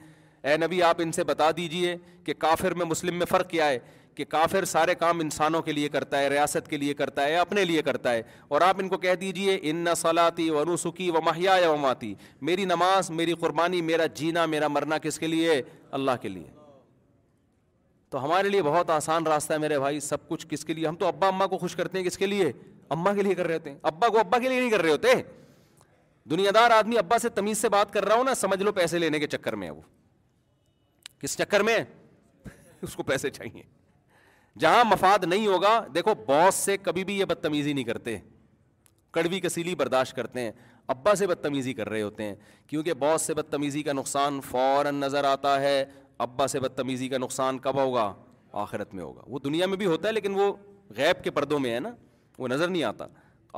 اے 0.48 0.56
نبی 0.64 0.82
آپ 0.90 1.00
ان 1.02 1.12
سے 1.12 1.24
بتا 1.32 1.50
دیجئے 1.56 1.96
کہ 2.24 2.34
کافر 2.46 2.74
میں 2.80 2.86
مسلم 2.86 3.18
میں 3.18 3.26
فرق 3.30 3.50
کیا 3.50 3.68
ہے 3.70 3.78
کہ 4.16 4.24
کافر 4.28 4.64
سارے 4.64 4.94
کام 4.98 5.18
انسانوں 5.20 5.60
کے 5.62 5.72
لیے 5.72 5.88
کرتا 5.94 6.18
ہے 6.18 6.28
ریاست 6.28 6.68
کے 6.68 6.76
لیے 6.76 6.92
کرتا 7.00 7.24
ہے 7.24 7.34
اپنے 7.36 7.64
لیے 7.64 7.82
کرتا 7.88 8.12
ہے 8.12 8.22
اور 8.56 8.60
آپ 8.66 8.76
ان 8.80 8.88
کو 8.88 8.98
کہہ 8.98 9.14
دیجئے 9.20 9.58
ان 9.70 9.76
نہ 9.76 9.90
نسلاتی 9.90 10.48
و 10.60 10.64
نسخی 10.72 11.08
و 11.10 11.20
ماہیا 11.24 11.56
و 11.66 11.72
وماتی 11.72 12.14
میری 12.50 12.64
نماز 12.70 13.10
میری 13.18 13.32
قربانی 13.40 13.80
میرا 13.90 14.06
جینا 14.20 14.46
میرا 14.54 14.68
مرنا 14.76 14.98
کس 15.06 15.18
کے 15.18 15.26
لیے 15.26 15.60
اللہ 15.98 16.20
کے 16.22 16.28
لیے 16.28 16.46
تو 18.10 18.24
ہمارے 18.24 18.48
لیے 18.48 18.62
بہت 18.62 18.90
آسان 18.90 19.26
راستہ 19.26 19.52
ہے 19.52 19.58
میرے 19.58 19.78
بھائی 19.78 20.00
سب 20.00 20.28
کچھ 20.28 20.46
کس 20.50 20.64
کے 20.64 20.74
لیے 20.74 20.86
ہم 20.86 20.96
تو 20.96 21.06
ابا 21.06 21.28
اما 21.28 21.46
کو 21.54 21.58
خوش 21.58 21.76
کرتے 21.76 21.98
ہیں 21.98 22.04
کس 22.06 22.18
کے 22.18 22.26
لیے 22.26 22.50
اماں 22.96 23.14
کے 23.14 23.22
لیے 23.22 23.34
کر 23.34 23.46
رہے 23.46 23.54
ہوتے 23.54 23.70
ہیں 23.70 23.78
ابا 23.92 24.08
کو 24.08 24.18
ابا 24.18 24.38
کے 24.38 24.48
لیے 24.48 24.60
نہیں 24.60 24.70
کر 24.70 24.82
رہے 24.82 24.90
ہوتے 24.90 25.14
دنیا 26.30 26.50
دار 26.54 26.70
آدمی 26.78 26.98
ابا 26.98 27.18
سے 27.22 27.28
تمیز 27.40 27.58
سے 27.62 27.68
بات 27.78 27.92
کر 27.92 28.04
رہا 28.04 28.14
ہوں 28.16 28.24
نا 28.24 28.34
سمجھ 28.34 28.62
لو 28.62 28.72
پیسے 28.80 28.98
لینے 28.98 29.18
کے 29.18 29.26
چکر 29.36 29.56
میں 29.62 29.68
ہے 29.68 29.72
وہ 29.74 29.82
کس 31.22 31.36
چکر 31.38 31.60
میں 31.70 31.78
اس 32.86 32.94
کو 32.96 33.02
پیسے 33.02 33.30
چاہیے 33.30 33.62
جہاں 34.60 34.84
مفاد 34.84 35.24
نہیں 35.24 35.46
ہوگا 35.46 35.72
دیکھو 35.94 36.14
باس 36.26 36.54
سے 36.64 36.76
کبھی 36.82 37.04
بھی 37.04 37.18
یہ 37.18 37.24
بدتمیزی 37.30 37.72
نہیں 37.72 37.84
کرتے 37.84 38.16
کڑوی 39.12 39.40
کسیلی 39.40 39.74
برداشت 39.74 40.14
کرتے 40.16 40.40
ہیں 40.40 40.52
ابا 40.94 41.14
سے 41.16 41.26
بدتمیزی 41.26 41.72
کر 41.74 41.88
رہے 41.88 42.02
ہوتے 42.02 42.22
ہیں 42.22 42.34
کیونکہ 42.68 42.94
باس 42.98 43.22
سے 43.26 43.34
بدتمیزی 43.34 43.82
کا 43.82 43.92
نقصان 43.92 44.40
فوراً 44.50 44.94
نظر 45.00 45.24
آتا 45.24 45.60
ہے 45.60 45.84
ابا 46.26 46.46
سے 46.48 46.60
بدتمیزی 46.60 47.08
کا 47.08 47.18
نقصان 47.18 47.58
کب 47.66 47.76
ہوگا 47.82 48.12
آخرت 48.62 48.94
میں 48.94 49.02
ہوگا 49.04 49.22
وہ 49.26 49.38
دنیا 49.44 49.66
میں 49.66 49.76
بھی 49.76 49.86
ہوتا 49.86 50.08
ہے 50.08 50.12
لیکن 50.12 50.34
وہ 50.34 50.52
غیب 50.96 51.22
کے 51.24 51.30
پردوں 51.38 51.58
میں 51.60 51.74
ہے 51.74 51.80
نا 51.80 51.90
وہ 52.38 52.48
نظر 52.48 52.68
نہیں 52.68 52.82
آتا 52.84 53.06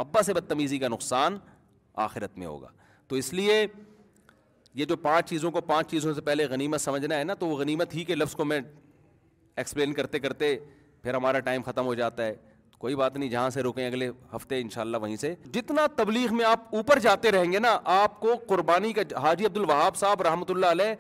ابا 0.05 0.23
سے 0.23 0.35
بدتمیزی 0.35 0.79
کا 0.79 0.89
نقصان 0.89 1.37
آخرت 2.09 2.39
میں 2.39 2.47
ہوگا 2.47 2.69
تو 3.09 3.17
اس 3.17 3.33
لیے 3.35 3.67
یہ 4.75 4.85
جو 4.85 4.97
پانچ 4.97 5.29
چیزوں 5.29 5.51
کو 5.51 5.61
پانچ 5.69 5.91
چیزوں 5.91 6.15
سے 6.15 6.21
پہلے 6.23 6.45
غنیمت 6.51 6.81
سمجھنا 6.81 7.19
ہے 7.19 7.25
نا 7.25 7.35
تو 7.39 7.47
وہ 7.49 7.57
غنیمت 7.59 7.95
ہی 7.95 8.05
کے 8.05 8.15
لفظ 8.15 8.35
کو 8.37 8.45
میں 8.45 8.61
ایکسپلین 9.57 9.93
کرتے 9.93 10.19
کرتے 10.21 10.57
پھر 11.03 11.15
ہمارا 11.15 11.41
ٹائم 11.41 11.63
ختم 11.63 11.87
ہو 11.87 11.95
جاتا 11.95 12.25
ہے 12.27 12.35
کوئی 12.79 12.95
بات 12.97 13.17
نہیں 13.17 13.31
جہاں 13.31 13.49
سے 13.51 13.63
رکیں 13.63 13.87
اگلے 13.87 14.09
ہفتے 14.35 14.61
انشاءاللہ 14.61 14.97
وہیں 15.03 15.17
سے 15.21 15.35
جتنا 15.53 15.87
تبلیغ 15.97 16.35
میں 16.35 16.45
آپ 16.45 16.75
اوپر 16.77 16.99
جاتے 17.03 17.31
رہیں 17.33 17.53
گے 17.53 17.59
نا 17.59 17.79
آپ 17.95 18.19
کو 18.21 18.35
قربانی 18.49 18.93
کا 18.99 19.03
حاجی 19.23 19.47
عبد 19.47 19.57
الوہاب 19.57 19.97
صاحب 19.97 20.23
رحمۃ 20.23 20.51
اللہ 20.51 20.67
علیہ 20.77 20.95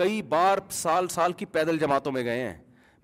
کئی 0.00 0.20
بار 0.28 0.58
سال 0.82 1.08
سال 1.08 1.32
کی 1.40 1.44
پیدل 1.56 1.78
جماعتوں 1.78 2.12
میں 2.12 2.24
گئے 2.24 2.40
ہیں 2.40 2.54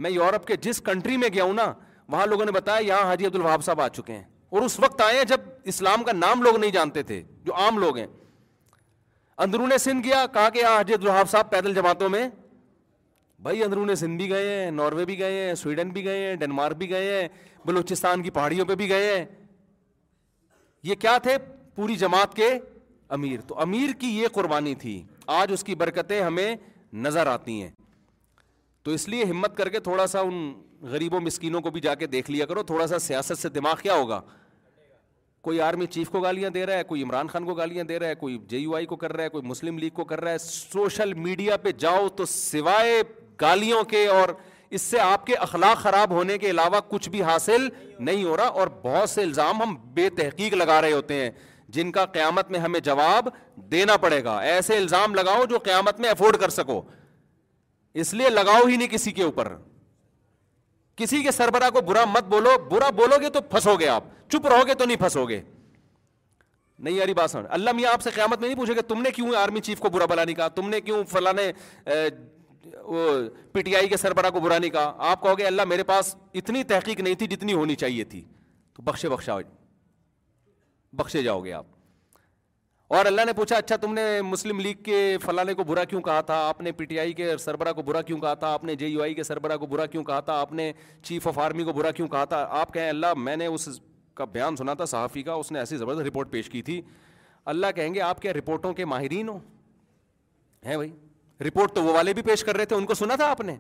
میں 0.05 0.11
یورپ 0.11 0.47
کے 0.47 0.57
جس 0.63 0.81
کنٹری 0.85 1.17
میں 1.17 1.29
گیا 1.35 1.45
ہوں 1.45 1.55
نا 1.55 1.73
وہاں 2.13 2.27
لوگوں 2.27 2.45
نے 2.45 2.53
بتایا 2.53 2.87
یہاں 2.87 3.05
حاجی 3.09 3.27
عبد 3.27 3.35
الوہاب 3.35 3.65
صاحب 3.65 3.81
آ 3.81 3.89
چکے 3.97 4.13
ہیں 4.13 4.23
اور 4.51 4.63
اس 4.63 4.79
وقت 4.81 5.01
آئے 5.01 5.17
ہیں 5.17 5.25
جب 5.29 5.41
اسلام 5.73 6.05
کا 6.05 6.13
نام 6.13 6.43
لوگ 6.43 6.57
نہیں 6.59 6.71
جانتے 6.71 7.03
تھے 7.11 7.23
جو 7.45 7.55
عام 7.57 7.79
لوگ 7.79 7.97
ہیں 7.99 8.07
اندرون 9.45 9.77
سندھ 9.81 10.07
گیا 10.07 10.25
کہا 10.33 10.49
کہ 10.55 10.59
یہاں 10.59 10.77
حاجی 10.77 10.95
عبد 10.95 11.03
الوہاب 11.05 11.31
صاحب 11.31 11.51
پیدل 11.51 11.75
جماعتوں 11.75 12.09
میں 12.09 12.29
بھائی 13.43 13.63
اندرون 13.65 13.95
سندھ 13.97 14.17
بھی 14.23 14.29
گئے 14.31 14.49
ہیں 14.65 14.71
ناروے 14.71 15.05
بھی 15.07 15.19
گئے 15.19 15.41
ہیں 15.47 15.55
سویڈن 15.55 15.91
بھی 15.91 16.05
گئے 16.05 16.27
ہیں 16.27 16.35
ڈنمارک 16.37 16.77
بھی 16.77 16.89
گئے 16.91 17.13
ہیں 17.21 17.29
بلوچستان 17.67 18.23
کی 18.23 18.31
پہاڑیوں 18.31 18.65
پہ 18.67 18.75
بھی 18.81 18.89
گئے 18.89 19.13
ہیں 19.19 19.25
یہ 20.89 20.95
کیا 21.01 21.17
تھے 21.23 21.37
پوری 21.75 21.97
جماعت 22.03 22.35
کے 22.35 22.49
امیر 23.17 23.41
تو 23.49 23.59
امیر 23.61 23.93
کی 24.01 24.07
یہ 24.19 24.29
قربانی 24.33 24.75
تھی 24.83 25.03
آج 25.37 25.53
اس 25.53 25.65
کی 25.65 25.75
برکتیں 25.75 26.21
ہمیں 26.23 26.55
نظر 27.07 27.27
آتی 27.27 27.61
ہیں 27.63 27.71
تو 28.85 28.91
اس 28.91 29.09
لیے 29.09 29.25
ہمت 29.31 29.57
کر 29.57 29.69
کے 29.69 29.81
تھوڑا 29.89 30.07
سا 30.07 30.21
ان 30.27 30.53
غریبوں 30.93 31.21
مسکینوں 31.21 31.61
کو 31.61 31.71
بھی 31.71 31.81
جا 31.81 31.95
کے 32.03 32.07
دیکھ 32.15 32.31
لیا 32.31 32.47
کرو 32.47 32.63
تھوڑا 32.73 32.87
سا 32.87 32.99
سیاست 33.07 33.39
سے 33.43 33.49
دماغ 33.57 33.77
کیا 33.83 33.95
ہوگا 33.95 34.21
کوئی 35.49 35.61
آرمی 35.61 35.87
چیف 35.91 36.09
کو 36.11 36.21
گالیاں 36.21 36.51
دے 36.51 36.65
رہا 36.67 36.79
ہے 36.79 36.85
کوئی 36.85 37.03
عمران 37.03 37.27
خان 37.29 37.45
کو 37.47 37.55
گالیاں 37.55 37.85
دے 37.89 37.99
رہا 37.99 38.09
ہے 38.09 38.15
کوئی 38.23 38.39
جے 38.49 38.59
یو 38.59 38.75
آئی 38.77 38.87
کو 38.87 38.97
کر 39.03 39.13
رہا 39.17 39.25
ہے 39.25 39.29
کوئی 39.37 39.47
مسلم 39.49 39.79
لیگ 39.79 39.91
کو 39.95 40.05
کر 40.05 40.21
رہا 40.21 40.33
ہے 40.33 40.39
سوشل 40.47 41.15
میڈیا 41.27 41.57
پہ 41.63 41.73
جاؤ 41.85 42.09
تو 42.17 42.25
سوائے 42.29 43.03
گالیوں 43.41 43.83
کے 43.93 44.07
اور 44.17 44.29
اس 44.79 44.83
سے 44.83 44.99
آپ 45.01 45.25
کے 45.27 45.35
اخلاق 45.45 45.79
خراب 45.83 46.11
ہونے 46.15 46.37
کے 46.39 46.51
علاوہ 46.51 46.81
کچھ 46.89 47.09
بھی 47.11 47.23
حاصل 47.23 47.67
نہیں 47.99 48.25
ہو 48.25 48.37
رہا 48.37 48.45
اور 48.65 48.69
بہت 48.83 49.11
سے 49.11 49.23
الزام 49.23 49.63
ہم 49.63 49.75
بے 49.95 50.09
تحقیق 50.17 50.55
لگا 50.55 50.81
رہے 50.83 50.93
ہوتے 50.93 51.15
ہیں 51.23 51.31
جن 51.77 51.91
کا 51.93 52.05
قیامت 52.15 52.51
میں 52.51 52.59
ہمیں 52.61 52.81
جواب 52.89 53.29
دینا 53.73 53.97
پڑے 54.05 54.23
گا 54.25 54.39
ایسے 54.53 54.77
الزام 54.77 55.15
لگاؤ 55.15 55.45
جو 55.51 55.59
قیامت 55.65 56.01
میں 56.01 56.09
افورڈ 56.11 56.37
کر 56.41 56.49
سکو 56.61 56.81
اس 58.05 58.13
لیے 58.15 58.29
لگاؤ 58.31 58.67
ہی 58.67 58.77
نہیں 58.77 58.89
کسی 58.89 59.11
کے 59.13 59.23
اوپر 59.23 59.55
کسی 60.97 61.23
کے 61.23 61.31
سربراہ 61.31 61.71
کو 61.75 61.81
برا 61.87 62.05
مت 62.13 62.25
بولو 62.31 62.51
برا 62.71 62.89
بولو 62.97 63.17
گے 63.21 63.31
تو 63.37 63.41
پھنسو 63.51 63.77
گے 63.81 63.89
آپ 63.89 64.05
چپ 64.33 64.47
رہو 64.53 64.67
گے 64.67 64.75
تو 64.79 64.85
نہیں 64.85 64.97
پھنسو 65.01 65.27
گے 65.29 65.41
نہیں 66.83 66.95
یاری 66.95 67.15
بات 67.15 67.31
سمجھ 67.31 67.47
اللہ 67.59 67.73
میاں 67.77 67.93
آپ 67.93 68.03
سے 68.03 68.11
قیامت 68.15 68.41
میں 68.41 68.49
نہیں 68.49 68.59
پوچھے 68.59 68.77
گا 68.77 68.81
تم 68.89 69.03
نے 69.03 69.11
کیوں 69.17 69.35
آرمی 69.39 69.61
چیف 69.61 69.79
کو 69.81 69.89
برا 69.97 70.07
بلا 70.11 70.25
نہیں 70.25 70.37
کہا 70.37 70.49
تم 70.59 70.69
نے 70.71 70.81
کیوں 70.81 71.03
فلاں 71.11 71.33
پی 73.53 73.63
ٹی 73.65 73.75
آئی 73.77 73.89
کے 73.89 73.97
سربراہ 73.97 74.31
کو 74.31 74.41
برا 74.41 74.59
نہیں 74.59 74.71
کہا 74.71 74.93
آپ 75.11 75.23
کہو 75.23 75.39
گے 75.39 75.45
اللہ 75.47 75.65
میرے 75.69 75.83
پاس 75.91 76.15
اتنی 76.41 76.63
تحقیق 76.73 77.01
نہیں 77.01 77.15
تھی 77.19 77.27
جتنی 77.27 77.53
ہونی 77.55 77.75
چاہیے 77.83 78.05
تھی 78.11 78.21
تو 78.77 78.83
بخشے 78.83 79.09
بخشا 79.09 79.37
بخشے 80.97 81.23
جاؤ 81.23 81.41
گے 81.45 81.53
آپ 81.53 81.79
اور 82.95 83.07
اللہ 83.07 83.21
نے 83.27 83.33
پوچھا 83.33 83.57
اچھا 83.57 83.77
تم 83.81 83.93
نے 83.95 84.03
مسلم 84.23 84.61
لیگ 84.61 84.83
کے 84.85 85.17
فلانے 85.25 85.55
کو 85.55 85.65
برا 85.65 85.85
کیوں 85.93 86.01
کہا 86.03 86.21
تھا 86.31 86.35
آپ 86.49 86.61
نے 86.61 86.73
پی 86.79 86.85
ٹی 86.93 86.99
آئی 87.01 87.13
کے 87.21 87.37
سربراہ 87.39 87.73
کو 87.73 87.83
برا 87.83 88.01
کیوں 88.03 88.19
کہا 88.21 88.33
تھا 88.43 88.53
آپ 88.53 88.65
نے 88.65 88.75
جے 88.77 88.87
یو 88.87 89.03
آئی 89.03 89.15
کے 89.15 89.23
سربراہ 89.23 89.57
کو 89.57 89.67
برا 89.67 89.87
کیوں 89.93 90.03
کہا 90.05 90.19
تھا 90.31 90.41
آپ 90.41 90.53
نے 90.61 90.73
چیف 91.03 91.27
آف 91.29 91.39
آرمی 91.39 91.65
کو 91.65 91.73
برا 91.73 91.91
کیوں 92.01 92.09
کہا 92.09 92.25
تھا 92.33 92.47
آپ 92.61 92.73
کہیں 92.75 92.89
اللہ 92.89 93.15
میں 93.17 93.37
نے 93.37 93.47
اس 93.47 93.69
کا 94.17 94.25
بیان 94.33 94.57
سنا 94.57 94.75
تھا 94.81 94.85
صحافی 94.85 95.23
کا 95.23 95.33
اس 95.43 95.53
نے 95.53 95.59
ایسی 95.59 95.77
زبردست 95.77 96.07
رپورٹ 96.07 96.31
پیش 96.31 96.49
کی 96.51 96.63
تھی 96.63 96.81
اللہ 97.55 97.67
کہیں 97.77 97.95
گے 97.95 98.01
آپ 98.11 98.23
کیا 98.23 98.33
رپورٹوں 98.39 98.73
کے 98.81 98.85
ماہرین 98.95 99.29
ہو 99.29 99.37
ہیں 100.67 100.77
بھائی 100.77 100.91
رپورٹ 101.47 101.75
تو 101.75 101.83
وہ 101.85 101.93
والے 101.95 102.13
بھی 102.15 102.23
پیش 102.23 102.45
کر 102.45 102.57
رہے 102.57 102.65
تھے 102.71 102.77
ان 102.77 102.87
کو 102.87 102.95
سنا 102.95 103.17
تھا 103.17 103.27
آپ 103.31 103.41
نے 103.41 103.57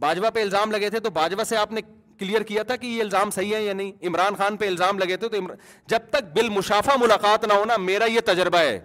باجوا 0.00 0.30
پہ 0.30 0.42
الزام 0.42 0.70
لگے 0.72 0.90
تھے 0.90 1.00
تو 1.00 1.10
باجوا 1.10 1.44
سے 1.44 1.56
آپ 1.56 1.72
نے 1.72 1.80
کلیئر 2.18 2.42
کیا 2.42 2.62
تھا 2.62 2.76
کہ 2.76 2.86
یہ 2.86 3.02
الزام 3.02 3.30
صحیح 3.30 3.54
ہے 3.54 3.62
یا 3.62 3.72
نہیں 3.72 3.92
عمران 4.06 4.34
خان 4.36 4.56
پہ 4.56 4.66
الزام 4.68 4.98
لگے 4.98 5.16
تھے 5.16 5.28
تو 5.36 5.46
جب 5.88 6.08
تک 6.10 6.32
بالمشافہ 6.34 6.96
ملاقات 7.00 7.44
نہ 7.48 7.52
ہونا 7.52 7.76
میرا 7.80 8.04
یہ 8.10 8.20
تجربہ 8.26 8.58
ہے 8.58 8.78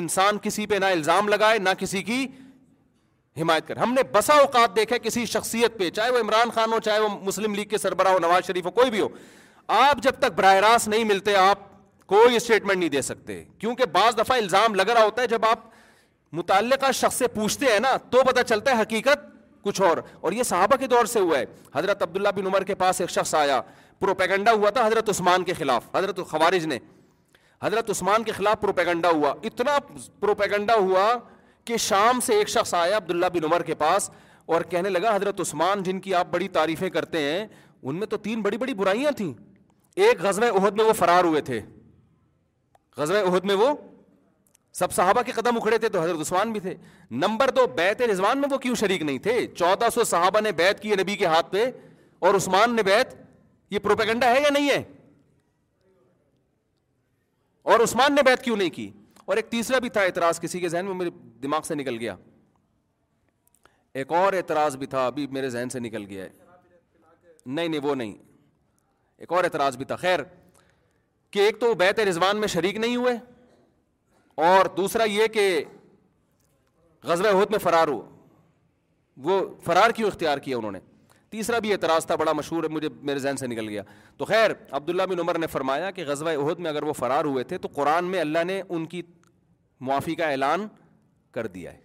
انسان 0.00 0.38
کسی 0.42 0.66
پہ 0.66 0.74
نہ 0.80 0.84
الزام 0.98 1.28
لگائے 1.28 1.58
نہ 1.58 1.68
کسی 1.78 2.02
کی 2.02 2.26
حمایت 3.40 3.66
کر 3.68 3.76
ہم 3.76 3.92
نے 3.94 4.02
بسا 4.12 4.34
اوقات 4.40 4.76
دیکھا 4.76 4.98
کسی 5.02 5.24
شخصیت 5.30 5.78
پہ 5.78 5.90
چاہے 5.96 6.10
وہ 6.12 6.18
عمران 6.18 6.50
خان 6.54 6.72
ہو 6.72 6.78
چاہے 6.84 6.98
وہ 7.00 7.08
مسلم 7.22 7.54
لیگ 7.54 7.68
کے 7.68 7.78
سربراہ 7.78 8.12
ہو 8.12 8.18
نواز 8.22 8.46
شریف 8.46 8.66
ہو 8.66 8.70
کوئی 8.78 8.90
بھی 8.90 9.00
ہو 9.00 9.08
آپ 9.78 10.02
جب 10.02 10.18
تک 10.18 10.34
براہ 10.36 10.54
راست 10.70 10.88
نہیں 10.88 11.04
ملتے 11.04 11.34
آپ 11.36 11.58
کوئی 12.14 12.36
اسٹیٹمنٹ 12.36 12.78
نہیں 12.78 12.88
دے 12.88 13.02
سکتے 13.02 13.42
کیونکہ 13.58 13.84
بعض 13.92 14.18
دفعہ 14.18 14.36
الزام 14.38 14.74
لگ 14.74 14.90
رہا 14.94 15.04
ہوتا 15.04 15.22
ہے 15.22 15.26
جب 15.26 15.44
آپ 15.50 15.64
متعلقہ 16.36 16.90
شخص 17.00 17.16
سے 17.18 17.28
پوچھتے 17.34 17.66
ہیں 17.72 17.78
نا 17.80 17.96
تو 18.10 18.22
پتہ 18.28 18.42
چلتا 18.48 18.70
ہے 18.76 18.80
حقیقت 18.80 19.24
کچھ 19.64 19.80
اور 19.88 19.98
اور 20.26 20.32
یہ 20.38 20.42
صحابہ 20.48 20.76
کے 20.80 20.86
دور 20.94 21.04
سے 21.12 21.20
ہوا 21.20 21.38
ہے 21.38 21.44
حضرت 21.74 22.02
عبداللہ 22.06 22.28
بن 22.36 22.46
عمر 22.46 22.64
کے 22.70 22.74
پاس 22.82 23.00
ایک 23.00 23.10
شخص 23.10 23.34
آیا 23.34 23.60
پروپیگنڈا 24.00 24.52
ہوا 24.58 24.70
تھا 24.76 24.86
حضرت 24.86 25.08
عثمان 25.08 25.44
کے 25.44 25.54
خلاف 25.60 25.86
حضرت 25.94 26.18
خوارج 26.32 26.66
نے 26.72 26.78
حضرت 27.62 27.90
عثمان 27.90 28.24
کے 28.24 28.32
خلاف 28.38 28.60
پروپیگنڈا 28.60 29.10
ہوا 29.18 29.32
اتنا 29.50 29.78
پروپیگنڈا 30.20 30.74
ہوا 30.84 31.06
کہ 31.70 31.76
شام 31.86 32.20
سے 32.26 32.36
ایک 32.38 32.48
شخص 32.58 32.74
آیا 32.82 32.96
عبداللہ 32.96 33.26
بن 33.34 33.44
عمر 33.50 33.62
کے 33.70 33.74
پاس 33.86 34.10
اور 34.54 34.62
کہنے 34.74 34.88
لگا 34.98 35.14
حضرت 35.16 35.40
عثمان 35.46 35.82
جن 35.82 36.00
کی 36.00 36.14
آپ 36.20 36.26
بڑی 36.32 36.48
تعریفیں 36.60 36.88
کرتے 36.96 37.20
ہیں 37.30 37.46
ان 37.46 37.96
میں 38.00 38.06
تو 38.12 38.16
تین 38.28 38.42
بڑی 38.42 38.56
بڑی 38.62 38.74
برائیاں 38.84 39.10
تھیں 39.22 39.32
ایک 40.06 40.20
غزوہ 40.22 40.50
عہد 40.58 40.76
میں 40.76 40.84
وہ 40.84 40.92
فرار 41.02 41.24
ہوئے 41.30 41.40
تھے 41.50 41.60
غزوہ 42.96 43.24
عہد 43.30 43.44
میں 43.50 43.54
وہ 43.64 43.74
سب 44.78 44.92
صحابہ 44.92 45.20
کے 45.26 45.32
قدم 45.32 45.56
اکھڑے 45.56 45.76
تھے 45.78 45.88
تو 45.88 46.00
حضرت 46.02 46.20
عثمان 46.20 46.50
بھی 46.52 46.60
تھے 46.60 46.74
نمبر 47.20 47.50
دو 47.56 47.66
بیت 47.76 48.00
رضوان 48.10 48.38
میں 48.40 48.48
وہ 48.50 48.56
کیوں 48.64 48.74
شریک 48.80 49.02
نہیں 49.02 49.18
تھے 49.26 49.34
چودہ 49.58 49.88
سو 49.94 50.04
صحابہ 50.08 50.40
نے 50.44 50.50
بیت 50.56 50.80
کی 50.80 50.94
نبی 51.00 51.14
کے 51.16 51.26
ہاتھ 51.26 51.50
پہ 51.52 51.64
اور 52.26 52.34
عثمان 52.34 52.74
نے 52.76 52.82
بیت 52.88 53.14
یہ 53.70 53.78
پروپیگنڈا 53.82 54.28
ہے 54.30 54.40
یا 54.42 54.50
نہیں 54.52 54.68
ہے 54.70 54.82
اور 57.74 57.80
عثمان 57.82 58.14
نے 58.14 58.22
بیت 58.26 58.42
کیوں 58.42 58.56
نہیں 58.56 58.70
کی 58.70 58.90
اور 59.24 59.36
ایک 59.36 59.48
تیسرا 59.50 59.78
بھی 59.84 59.88
تھا 59.94 60.00
اعتراض 60.08 60.40
کسی 60.40 60.60
کے 60.60 60.68
ذہن 60.74 60.86
میں 60.86 60.94
میرے 60.94 61.10
دماغ 61.42 61.60
سے 61.66 61.74
نکل 61.74 61.96
گیا 62.00 62.16
ایک 64.02 64.12
اور 64.16 64.32
اعتراض 64.40 64.76
بھی 64.76 64.86
تھا 64.94 65.06
ابھی 65.06 65.26
میرے 65.38 65.48
ذہن 65.54 65.68
سے 65.72 65.78
نکل 65.86 66.04
گیا 66.08 66.24
ہے 66.24 66.28
نہیں 67.46 67.68
نہیں 67.68 67.80
وہ 67.84 67.94
نہیں 68.02 68.12
ایک 69.18 69.32
اور 69.32 69.44
اعتراض 69.44 69.76
بھی 69.76 69.84
تھا 69.84 69.96
خیر 70.04 70.20
کہ 71.30 71.38
ایک 71.46 71.60
تو 71.60 71.72
بیت 71.84 72.00
رضوان 72.08 72.36
میں 72.40 72.48
شریک 72.48 72.76
نہیں 72.76 72.96
ہوئے 72.96 73.14
اور 74.44 74.66
دوسرا 74.76 75.04
یہ 75.04 75.26
کہ 75.32 75.42
غزوہ 77.08 77.28
عہد 77.28 77.50
میں 77.50 77.58
فرار 77.58 77.88
ہو 77.88 78.00
وہ 79.24 79.40
فرار 79.64 79.90
کیوں 79.96 80.08
اختیار 80.10 80.38
کیا 80.44 80.56
انہوں 80.56 80.72
نے 80.72 80.78
تیسرا 81.30 81.58
بھی 81.58 81.72
اعتراض 81.72 82.06
تھا 82.06 82.14
بڑا 82.16 82.32
مشہور 82.36 82.64
ہے 82.64 82.68
مجھے 82.72 82.88
میرے 83.02 83.18
ذہن 83.18 83.36
سے 83.36 83.46
نکل 83.46 83.68
گیا 83.68 83.82
تو 84.16 84.24
خیر 84.24 84.50
عبداللہ 84.76 85.02
بن 85.10 85.20
عمر 85.20 85.38
نے 85.38 85.46
فرمایا 85.52 85.90
کہ 85.90 86.04
غزوہ 86.06 86.30
عہد 86.42 86.58
میں 86.58 86.70
اگر 86.70 86.82
وہ 86.82 86.92
فرار 86.98 87.24
ہوئے 87.24 87.44
تھے 87.52 87.58
تو 87.58 87.68
قرآن 87.74 88.04
میں 88.10 88.20
اللہ 88.20 88.44
نے 88.46 88.60
ان 88.68 88.84
کی 88.86 89.02
معافی 89.88 90.14
کا 90.14 90.28
اعلان 90.30 90.66
کر 91.34 91.46
دیا 91.56 91.72
ہے 91.72 91.80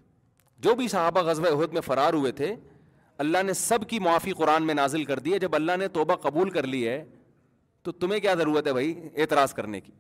جو 0.66 0.76
بھی 0.76 0.88
صحابہ 0.88 1.22
غزوہ 1.30 1.48
عہد 1.60 1.74
میں 1.74 1.82
فرار 1.86 2.14
ہوئے 2.14 2.32
تھے 2.42 2.56
اللہ 3.26 3.44
نے 3.46 3.54
سب 3.54 3.90
کی 3.90 4.00
معافی 4.00 4.32
قرآن 4.38 4.66
میں 4.68 4.74
نازل 4.74 5.04
کر 5.06 5.20
دی 5.26 5.34
ہے 5.34 5.40
جب 5.40 5.56
اللہ 5.56 5.78
نے 5.80 5.88
توبہ 5.98 6.16
قبول 6.30 6.50
کر 6.50 6.68
لی 6.68 6.88
ہے 6.88 7.04
تو 7.84 7.92
تمہیں 7.92 8.20
کیا 8.20 8.34
ضرورت 8.36 8.68
ہے 8.68 8.72
بھائی 8.74 8.94
اعتراض 9.18 9.54
کرنے 9.54 9.80
کی 9.82 9.92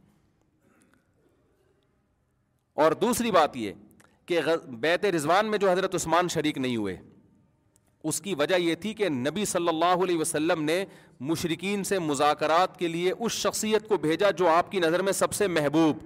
اور 2.79 2.91
دوسری 3.01 3.31
بات 3.31 3.55
یہ 3.57 3.71
کہ 4.27 4.39
بیت 4.79 5.05
رضوان 5.15 5.45
میں 5.51 5.57
جو 5.59 5.69
حضرت 5.71 5.95
عثمان 5.95 6.27
شریک 6.33 6.57
نہیں 6.57 6.75
ہوئے 6.77 6.95
اس 8.09 8.19
کی 8.21 8.33
وجہ 8.35 8.55
یہ 8.59 8.75
تھی 8.81 8.93
کہ 8.99 9.09
نبی 9.09 9.43
صلی 9.45 9.67
اللہ 9.67 10.03
علیہ 10.03 10.17
وسلم 10.19 10.61
نے 10.63 10.83
مشرقین 11.31 11.83
سے 11.83 11.99
مذاکرات 11.99 12.77
کے 12.77 12.87
لیے 12.87 13.11
اس 13.19 13.31
شخصیت 13.31 13.87
کو 13.87 13.97
بھیجا 14.05 14.29
جو 14.37 14.47
آپ 14.49 14.71
کی 14.71 14.79
نظر 14.79 15.01
میں 15.01 15.11
سب 15.13 15.33
سے 15.33 15.47
محبوب 15.47 15.97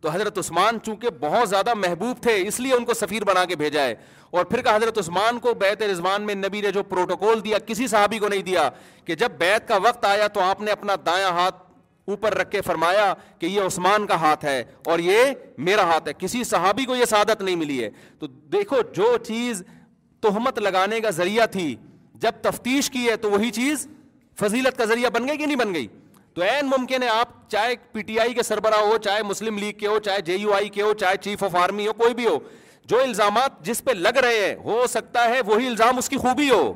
تو 0.00 0.10
حضرت 0.12 0.38
عثمان 0.38 0.78
چونکہ 0.84 1.10
بہت 1.20 1.48
زیادہ 1.48 1.74
محبوب 1.74 2.22
تھے 2.22 2.34
اس 2.48 2.58
لیے 2.60 2.72
ان 2.74 2.84
کو 2.84 2.94
سفیر 2.94 3.24
بنا 3.24 3.44
کے 3.52 3.56
بھیجا 3.56 3.82
ہے 3.86 3.94
اور 4.30 4.44
پھر 4.44 4.62
کہا 4.62 4.76
حضرت 4.76 4.98
عثمان 4.98 5.38
کو 5.40 5.52
بیت 5.60 5.82
رضوان 5.92 6.22
میں 6.26 6.34
نبی 6.34 6.60
نے 6.60 6.70
جو 6.72 6.82
پروٹوکول 6.88 7.44
دیا 7.44 7.58
کسی 7.66 7.86
صحابی 7.88 8.18
کو 8.18 8.28
نہیں 8.28 8.42
دیا 8.42 8.68
کہ 9.04 9.14
جب 9.22 9.32
بیت 9.38 9.68
کا 9.68 9.76
وقت 9.84 10.04
آیا 10.04 10.26
تو 10.28 10.40
آپ 10.40 10.60
نے 10.60 10.70
اپنا 10.72 10.94
دائیں 11.06 11.24
ہاتھ 11.24 11.64
اوپر 12.10 12.34
رکھ 12.38 12.50
کے 12.50 12.60
فرمایا 12.62 13.12
کہ 13.38 13.46
یہ 13.46 13.60
عثمان 13.60 14.06
کا 14.06 14.14
ہاتھ 14.20 14.44
ہے 14.44 14.62
اور 14.92 14.98
یہ 14.98 15.18
میرا 15.68 15.82
ہاتھ 15.92 16.08
ہے 16.08 16.12
کسی 16.18 16.42
صحابی 16.44 16.84
کو 16.90 16.96
یہ 16.96 17.04
سعادت 17.10 17.42
نہیں 17.42 17.56
ملی 17.62 17.82
ہے 17.82 17.88
تو 18.18 18.26
دیکھو 18.52 18.76
جو 18.96 19.16
چیز 19.26 19.62
تہمت 20.22 20.58
لگانے 20.58 21.00
کا 21.00 21.10
ذریعہ 21.16 21.46
تھی 21.52 21.74
جب 22.24 22.34
تفتیش 22.42 22.90
کی 22.90 23.06
ہے 23.08 23.16
تو 23.24 23.30
وہی 23.30 23.50
چیز 23.60 23.86
فضیلت 24.40 24.76
کا 24.78 24.84
ذریعہ 24.84 25.10
بن 25.14 25.28
گئی 25.28 25.36
کہ 25.38 25.46
نہیں 25.46 25.56
بن 25.56 25.74
گئی 25.74 25.86
تو 26.34 26.42
این 26.42 26.66
ممکن 26.78 27.02
ہے 27.02 27.08
آپ 27.08 27.28
چاہے 27.50 27.74
پی 27.92 28.02
ٹی 28.08 28.18
آئی 28.20 28.32
کے 28.34 28.42
سربراہ 28.42 28.80
ہو 28.92 28.96
چاہے 29.04 29.22
مسلم 29.26 29.58
لیگ 29.58 29.78
کے 29.78 29.86
ہو 29.86 29.98
چاہے 30.08 30.20
جے 30.24 30.34
یو 30.36 30.52
آئی 30.54 30.68
کے 30.68 30.82
ہو 30.82 30.92
چاہے 31.00 31.16
چیف 31.24 31.42
آف 31.44 31.54
آرمی 31.62 31.86
ہو 31.86 31.92
کوئی 32.02 32.14
بھی 32.14 32.26
ہو 32.26 32.36
جو 32.90 33.00
الزامات 33.02 33.64
جس 33.64 33.84
پہ 33.84 33.90
لگ 33.90 34.16
رہے 34.24 34.48
ہیں 34.48 34.54
ہو 34.64 34.86
سکتا 34.88 35.24
ہے 35.30 35.40
وہی 35.46 35.66
الزام 35.66 35.98
اس 35.98 36.08
کی 36.08 36.16
خوبی 36.26 36.50
ہو 36.50 36.72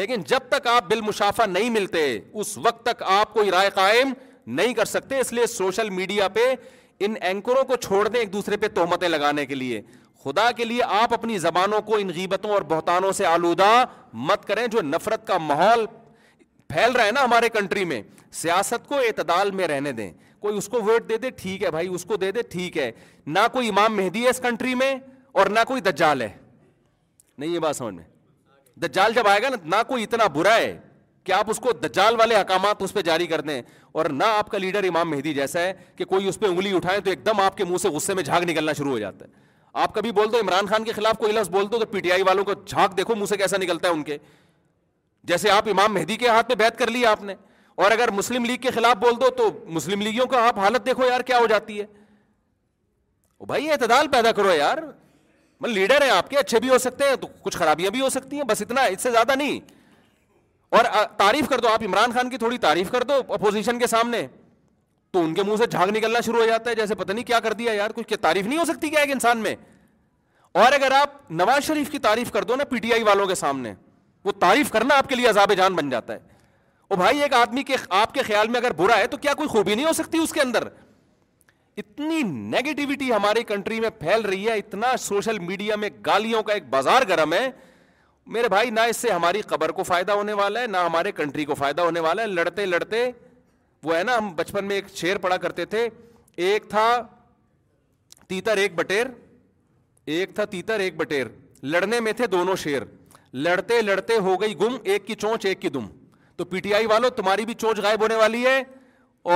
لیکن 0.00 0.22
جب 0.26 0.48
تک 0.48 0.66
آپ 0.74 0.88
بالمشافہ 0.90 1.46
نہیں 1.48 1.70
ملتے 1.70 2.04
اس 2.42 2.56
وقت 2.64 2.84
تک 2.86 3.02
آپ 3.20 3.32
کو 3.34 3.42
رائے 3.52 3.70
قائم 3.74 4.12
نہیں 4.46 4.74
کر 4.74 4.84
سکتے 4.84 5.18
اس 5.20 5.32
لیے 5.32 5.46
سوشل 5.46 5.90
میڈیا 5.90 6.28
پہ 6.34 6.40
ان 7.04 7.14
اینکروں 7.26 7.64
کو 7.64 7.76
چھوڑ 7.80 8.06
دیں 8.08 8.20
ایک 8.20 8.32
دوسرے 8.32 8.56
پہ 8.56 8.68
تہمتیں 8.74 9.08
لگانے 9.08 9.46
کے 9.46 9.54
لیے 9.54 9.80
خدا 10.24 10.50
کے 10.56 10.64
لیے 10.64 10.82
آپ 11.02 11.12
اپنی 11.14 11.38
زبانوں 11.38 11.80
کو 11.86 11.96
ان 12.00 12.08
غیبتوں 12.16 12.50
اور 12.52 12.62
بہتانوں 12.72 13.12
سے 13.12 13.26
آلودہ 13.26 13.84
مت 14.28 14.44
کریں 14.46 14.66
جو 14.72 14.82
نفرت 14.82 15.26
کا 15.26 15.38
ماحول 15.38 15.86
پھیل 16.68 16.92
رہا 16.96 17.04
ہے 17.06 17.10
نا 17.12 17.24
ہمارے 17.24 17.48
کنٹری 17.52 17.84
میں 17.84 18.02
سیاست 18.40 18.86
کو 18.88 18.96
اعتدال 19.06 19.50
میں 19.54 19.66
رہنے 19.68 19.92
دیں 19.92 20.10
کوئی 20.40 20.56
اس 20.58 20.68
کو 20.68 20.80
ووٹ 20.82 21.08
دے 21.08 21.16
دے 21.22 21.30
ٹھیک 21.36 21.62
ہے 21.62 21.70
بھائی 21.70 21.88
اس 21.94 22.04
کو 22.08 22.16
دے 22.16 22.30
دے 22.32 22.42
ٹھیک 22.52 22.78
ہے 22.78 22.90
نہ 23.26 23.38
کوئی 23.52 23.68
امام 23.68 23.96
مہدی 23.96 24.24
ہے 24.24 24.28
اس 24.30 24.40
کنٹری 24.42 24.74
میں 24.74 24.94
اور 25.32 25.46
نہ 25.50 25.60
کوئی 25.66 25.80
دجال 25.82 26.22
ہے 26.22 26.28
نہیں 27.38 27.50
یہ 27.50 27.58
بات 27.58 27.76
سمجھ 27.76 27.94
میں 27.94 28.04
دجال 28.86 29.12
جب 29.14 29.28
آئے 29.28 29.42
گا 29.42 29.48
نا 29.48 29.56
نہ 29.76 29.82
کوئی 29.88 30.02
اتنا 30.02 30.26
برا 30.34 30.54
ہے 30.56 30.76
کہ 31.24 31.32
آپ 31.32 31.50
اس 31.50 31.58
کو 31.62 31.72
دجال 31.84 32.16
والے 32.18 32.34
احکامات 32.34 32.82
اس 32.82 32.92
پہ 32.92 33.02
جاری 33.08 33.26
کر 33.26 33.40
دیں 33.40 33.60
اور 34.00 34.04
نہ 34.20 34.24
آپ 34.38 34.50
کا 34.50 34.58
لیڈر 34.58 34.84
امام 34.88 35.10
مہدی 35.10 35.32
جیسا 35.34 35.60
ہے 35.60 35.72
کہ 35.96 36.04
کوئی 36.12 36.28
اس 36.28 36.38
پہ 36.40 36.46
انگلی 36.46 36.74
اٹھائے 36.76 37.00
تو 37.04 37.10
ایک 37.10 37.24
دم 37.26 37.40
آپ 37.40 37.56
کے 37.56 37.64
منہ 37.64 37.76
سے 37.82 37.88
غصے 37.96 38.14
میں 38.14 38.22
جھاگ 38.22 38.42
نکلنا 38.48 38.72
شروع 38.78 38.90
ہو 38.90 38.98
جاتا 38.98 39.26
ہے 39.26 39.40
آپ 39.82 39.94
کبھی 39.94 40.10
بول 40.12 40.32
دو 40.32 40.38
عمران 40.40 40.66
خان 40.68 40.84
کے 40.84 40.92
خلاف 40.92 41.18
کوئی 41.18 41.32
لفظ 41.32 41.50
بول 41.50 41.70
دو 41.72 41.78
تو 41.78 41.86
پی 41.90 42.00
ٹی 42.00 42.12
آئی 42.12 42.22
والوں 42.26 42.44
کو 42.44 42.54
جھاگ 42.66 42.88
دیکھو 42.96 43.14
منہ 43.16 43.26
سے 43.26 43.36
کیسا 43.36 43.56
نکلتا 43.60 43.88
ہے 43.88 43.92
ان 43.92 44.02
کے 44.04 44.16
جیسے 45.30 45.50
آپ 45.50 45.68
امام 45.70 45.94
مہدی 45.94 46.16
کے 46.24 46.28
ہاتھ 46.28 46.48
پہ 46.48 46.54
بیت 46.62 46.78
کر 46.78 46.90
لی 46.90 47.04
آپ 47.06 47.22
نے 47.24 47.34
اور 47.82 47.90
اگر 47.90 48.10
مسلم 48.14 48.44
لیگ 48.44 48.56
کے 48.62 48.70
خلاف 48.70 48.96
بول 49.02 49.20
دو 49.20 49.28
تو 49.36 49.48
مسلم 49.74 50.00
لیگیوں 50.02 50.26
کا 50.34 50.46
آپ 50.46 50.58
حالت 50.60 50.86
دیکھو 50.86 51.06
یار 51.08 51.20
کیا 51.26 51.38
ہو 51.38 51.46
جاتی 51.50 51.80
ہے 51.80 51.86
بھائی 53.48 53.70
اعتدال 53.70 54.08
پیدا 54.08 54.32
کرو 54.32 54.52
یار 54.54 54.78
مطلب 54.80 55.74
لیڈر 55.74 56.02
ہیں 56.02 56.10
آپ 56.10 56.28
کے 56.30 56.36
اچھے 56.38 56.58
بھی 56.60 56.68
ہو 56.70 56.78
سکتے 56.78 57.04
ہیں 57.08 57.16
تو 57.20 57.26
کچھ 57.42 57.56
خرابیاں 57.56 57.90
بھی 57.90 58.00
ہو 58.00 58.08
سکتی 58.10 58.36
ہیں 58.36 58.44
بس 58.48 58.62
اتنا 58.62 58.82
اس 58.92 59.00
سے 59.02 59.10
زیادہ 59.10 59.34
نہیں 59.36 59.58
اور 60.78 60.84
تعریف 61.16 61.48
کر 61.48 61.58
دو 61.60 61.68
آپ 61.68 61.82
عمران 61.84 62.12
خان 62.12 62.28
کی 62.30 62.36
تھوڑی 62.38 62.56
تعریف 62.58 62.90
کر 62.90 63.02
دو 63.08 63.14
اپوزیشن 63.34 63.78
کے 63.78 63.86
سامنے 63.86 64.26
تو 65.12 65.22
ان 65.24 65.32
کے 65.34 65.42
منہ 65.46 65.56
سے 65.60 65.66
جھاگ 65.70 65.86
نکلنا 65.96 66.20
شروع 66.24 66.38
ہو 66.40 66.44
جاتا 66.46 66.70
ہے 66.70 66.74
جیسے 66.74 66.94
پتہ 67.00 67.12
نہیں 67.12 67.24
کیا 67.30 67.40
کر 67.46 67.52
دیا 67.54 67.72
یار 67.72 67.90
کچھ 67.94 68.12
تعریف 68.20 68.46
نہیں 68.46 68.58
ہو 68.58 68.64
سکتی 68.64 68.88
کیا 68.90 69.00
ایک 69.00 69.10
انسان 69.12 69.38
میں 69.38 69.54
اور 70.62 70.72
اگر 70.72 70.92
آپ 71.00 71.30
نواز 71.40 71.64
شریف 71.66 71.90
کی 71.90 71.98
تعریف 72.06 72.30
کر 72.32 72.44
دو 72.52 72.56
نا 72.56 72.64
پی 72.70 72.78
ٹی 72.86 72.92
آئی 72.92 73.02
والوں 73.08 73.26
کے 73.26 73.34
سامنے 73.34 73.72
وہ 74.24 74.32
تعریف 74.44 74.70
کرنا 74.76 74.96
آپ 74.98 75.08
کے 75.08 75.14
لیے 75.16 75.28
عذاب 75.28 75.52
جان 75.56 75.74
بن 75.74 75.90
جاتا 75.90 76.12
ہے 76.14 76.94
بھائی 76.96 77.22
ایک 77.22 77.32
آدمی 77.34 77.62
کے 77.68 77.76
آپ 77.98 78.12
کے 78.14 78.22
خیال 78.22 78.48
میں 78.54 78.60
اگر 78.60 78.72
برا 78.76 78.96
ہے 78.98 79.06
تو 79.12 79.16
کیا 79.16 79.32
کوئی 79.34 79.48
خوبی 79.48 79.74
نہیں 79.74 79.86
ہو 79.86 79.92
سکتی 79.98 80.18
اس 80.22 80.32
کے 80.32 80.40
اندر 80.40 80.64
اتنی 81.82 82.20
نیگیٹیوٹی 82.32 83.12
ہماری 83.12 83.42
کنٹری 83.50 83.78
میں 83.80 83.90
پھیل 83.98 84.24
رہی 84.24 84.46
ہے 84.48 84.56
اتنا 84.58 84.96
سوشل 85.04 85.38
میڈیا 85.50 85.76
میں 85.84 85.88
گالیوں 86.06 86.42
کا 86.48 86.52
ایک 86.52 86.68
بازار 86.70 87.02
گرم 87.08 87.32
ہے 87.32 87.48
میرے 88.34 88.48
بھائی 88.48 88.70
نہ 88.70 88.80
اس 88.88 88.96
سے 88.96 89.10
ہماری 89.10 89.40
قبر 89.48 89.70
کو 89.72 89.82
فائدہ 89.82 90.12
ہونے 90.12 90.32
والا 90.32 90.60
ہے 90.60 90.66
نہ 90.66 90.76
ہمارے 90.86 91.12
کنٹری 91.12 91.44
کو 91.44 91.54
فائدہ 91.54 91.82
ہونے 91.82 92.00
والا 92.00 92.22
ہے 92.22 92.26
لڑتے 92.26 92.66
لڑتے 92.66 93.10
وہ 93.82 93.96
ہے 93.96 94.02
نا 94.02 94.16
ہم 94.18 94.34
بچپن 94.36 94.64
میں 94.64 94.76
ایک 94.76 94.88
شیر 94.96 95.18
پڑا 95.18 95.36
کرتے 95.36 95.64
تھے 95.74 95.88
ایک 96.48 96.68
تھا 96.70 96.86
تیتر 98.28 98.56
ایک 98.56 98.74
بٹیر 98.74 99.06
ایک 100.16 100.34
تھا 100.34 100.44
تیتر 100.52 100.80
ایک 100.80 100.96
بٹیر 100.96 101.26
لڑنے 101.62 102.00
میں 102.00 102.12
تھے 102.16 102.26
دونوں 102.26 102.56
شیر 102.62 102.82
لڑتے 103.32 103.80
لڑتے 103.82 104.16
ہو 104.24 104.40
گئی 104.40 104.58
گم 104.60 104.76
ایک 104.82 105.06
کی 105.06 105.14
چونچ 105.14 105.46
ایک 105.46 105.60
کی 105.60 105.68
دم 105.74 105.86
تو 106.36 106.44
پی 106.44 106.60
ٹی 106.60 106.74
آئی 106.74 106.86
والوں 106.86 107.10
تمہاری 107.16 107.44
بھی 107.46 107.54
چونچ 107.54 107.78
غائب 107.82 108.02
ہونے 108.02 108.16
والی 108.16 108.44
ہے 108.46 108.62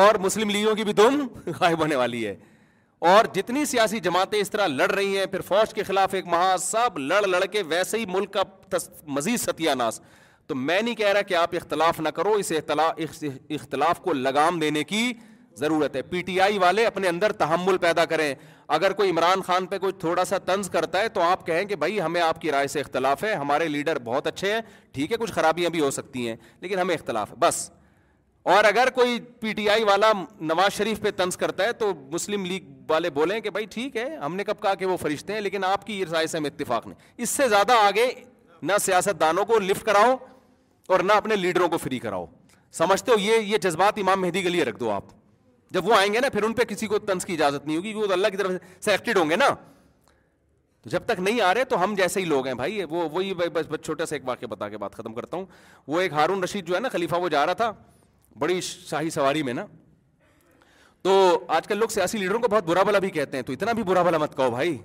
اور 0.00 0.14
مسلم 0.20 0.50
لیگوں 0.50 0.74
کی 0.74 0.84
بھی 0.84 0.92
دم 0.92 1.26
غائب 1.60 1.80
ہونے 1.80 1.96
والی 1.96 2.26
ہے 2.26 2.34
اور 3.04 3.24
جتنی 3.34 3.64
سیاسی 3.64 3.98
جماعتیں 4.00 4.38
اس 4.40 4.50
طرح 4.50 4.66
لڑ 4.66 4.90
رہی 4.90 5.18
ہیں 5.18 5.24
پھر 5.30 5.40
فوج 5.46 5.72
کے 5.74 5.82
خلاف 5.84 6.14
ایک 6.14 6.26
مہا 6.26 6.54
سب 6.60 6.98
لڑ 6.98 7.22
لڑ 7.26 7.40
کے 7.52 7.62
ویسے 7.68 7.98
ہی 7.98 8.04
ملک 8.08 8.32
کا 8.32 8.42
مزید 9.16 9.40
ستیہ 9.40 9.70
ناس 9.78 10.00
تو 10.46 10.54
میں 10.54 10.80
نہیں 10.82 10.94
کہہ 10.94 11.12
رہا 11.12 11.22
کہ 11.28 11.34
آپ 11.34 11.54
اختلاف 11.56 12.00
نہ 12.00 12.08
کرو 12.16 12.32
اس 12.44 12.52
اختلاف 13.58 14.00
کو 14.02 14.12
لگام 14.12 14.58
دینے 14.60 14.84
کی 14.84 15.12
ضرورت 15.58 15.96
ہے 15.96 16.02
پی 16.02 16.20
ٹی 16.22 16.40
آئی 16.40 16.58
والے 16.58 16.84
اپنے 16.86 17.08
اندر 17.08 17.32
تحمل 17.38 17.76
پیدا 17.80 18.04
کریں 18.04 18.34
اگر 18.76 18.92
کوئی 18.92 19.10
عمران 19.10 19.42
خان 19.46 19.66
پہ 19.66 19.78
کوئی 19.78 19.92
تھوڑا 20.00 20.24
سا 20.24 20.38
طنز 20.46 20.70
کرتا 20.70 20.98
ہے 21.00 21.08
تو 21.08 21.20
آپ 21.22 21.46
کہیں 21.46 21.64
کہ 21.68 21.76
بھائی 21.84 22.00
ہمیں 22.00 22.20
آپ 22.20 22.40
کی 22.40 22.50
رائے 22.50 22.66
سے 22.68 22.80
اختلاف 22.80 23.24
ہے 23.24 23.32
ہمارے 23.34 23.68
لیڈر 23.68 23.98
بہت 24.04 24.26
اچھے 24.26 24.52
ہیں 24.54 24.60
ٹھیک 24.92 25.12
ہے 25.12 25.16
کچھ 25.20 25.32
خرابیاں 25.32 25.70
بھی 25.70 25.80
ہو 25.80 25.90
سکتی 25.90 26.28
ہیں 26.28 26.36
لیکن 26.60 26.78
ہمیں 26.78 26.94
اختلاف 26.94 27.30
ہے 27.30 27.36
بس 27.46 27.68
اور 28.54 28.64
اگر 28.64 28.90
کوئی 28.94 29.20
پی 29.40 29.52
ٹی 29.52 29.68
آئی 29.70 29.84
والا 29.84 30.12
نواز 30.40 30.72
شریف 30.76 31.00
پہ 31.02 31.10
طنز 31.16 31.36
کرتا 31.36 31.64
ہے 31.64 31.72
تو 31.78 31.92
مسلم 32.12 32.44
لیگ 32.44 32.74
والے 32.92 33.10
بولیں 33.10 33.40
کہ 33.40 33.50
بھائی 33.50 33.66
ٹھیک 33.70 33.96
ہے 33.96 34.04
ہم 34.16 34.36
نے 34.36 34.44
کب 34.44 34.60
کہا 34.62 34.74
کہ 34.78 34.86
وہ 34.86 34.96
فرشتے 34.96 35.32
ہیں 35.32 35.40
لیکن 35.40 35.64
آپ 35.64 35.86
کی 35.86 36.04
رائے 36.10 36.26
سے 36.26 36.38
ہم 36.38 36.44
اتفاق 36.44 36.86
نہیں 36.86 37.12
اس 37.22 37.30
سے 37.30 37.48
زیادہ 37.48 37.72
آگے 37.84 38.06
نہ 38.62 38.72
سیاست 38.80 39.20
دانوں 39.20 39.44
کو 39.44 39.58
لفٹ 39.60 39.84
کراؤ 39.86 40.14
اور 40.94 41.00
نہ 41.04 41.12
اپنے 41.22 41.36
لیڈروں 41.36 41.68
کو 41.68 41.78
فری 41.78 41.98
کراؤ 41.98 42.26
سمجھتے 42.78 43.12
ہو 43.12 43.18
یہ 43.20 43.56
جذبات 43.62 43.98
امام 43.98 44.20
مہدی 44.20 44.42
کے 44.42 44.48
لیے 44.48 44.64
رکھ 44.64 44.78
دو 44.80 44.90
آپ 44.90 45.04
جب 45.72 45.88
وہ 45.88 45.94
آئیں 45.96 46.12
گے 46.12 46.20
نا 46.20 46.28
پھر 46.32 46.42
ان 46.42 46.52
پہ 46.54 46.64
کسی 46.68 46.86
کو 46.86 46.98
تنس 46.98 47.24
کی 47.26 47.32
اجازت 47.32 47.66
نہیں 47.66 47.76
ہوگی 47.76 47.94
وہ 47.94 48.06
اللہ 48.12 48.28
کی 48.32 48.36
طرف 48.36 48.84
سے 48.84 49.54
جب 50.90 51.04
تک 51.06 51.20
نہیں 51.20 51.40
آ 51.40 51.52
رہے 51.54 51.64
تو 51.70 51.82
ہم 51.82 51.94
جیسے 51.96 52.20
ہی 52.20 52.24
لوگ 52.24 52.46
ہیں 52.46 52.52
بھائی 52.54 52.82
وہ 52.90 53.08
وہی 53.12 53.32
بس 53.52 53.66
بس 53.70 53.80
چھوٹا 53.84 54.04
سا 54.06 54.14
ایک 54.16 54.28
واقعہ 54.28 54.46
بتا 54.48 54.68
کے 54.68 54.78
بات 54.78 54.94
ختم 54.96 55.14
کرتا 55.14 55.36
ہوں 55.36 55.44
وہ 55.86 56.00
ایک 56.00 56.12
ہارون 56.12 56.42
رشید 56.42 56.66
جو 56.68 56.74
ہے 56.74 56.80
نا 56.80 56.88
خلیفہ 56.88 57.16
وہ 57.22 57.28
جا 57.28 57.44
رہا 57.46 57.52
تھا 57.62 57.70
بڑی 58.38 58.60
شاہی 58.66 59.10
سواری 59.10 59.42
میں 59.42 59.54
نا 59.54 59.64
تو 61.06 61.16
آج 61.56 61.66
کل 61.68 61.78
لوگ 61.78 61.88
سیاسی 61.94 62.18
لیڈروں 62.18 62.38
کو 62.40 62.48
بہت 62.50 62.64
برا 62.66 62.82
بلا 62.86 62.98
بھی 62.98 63.08
کہتے 63.16 63.36
ہیں 63.36 63.42
تو 63.44 63.52
اتنا 63.52 63.72
بھی 63.78 63.82
برا 63.88 64.02
بھلا 64.02 64.18
مت 64.18 64.34
کہو 64.36 64.50
بھائی 64.50 64.76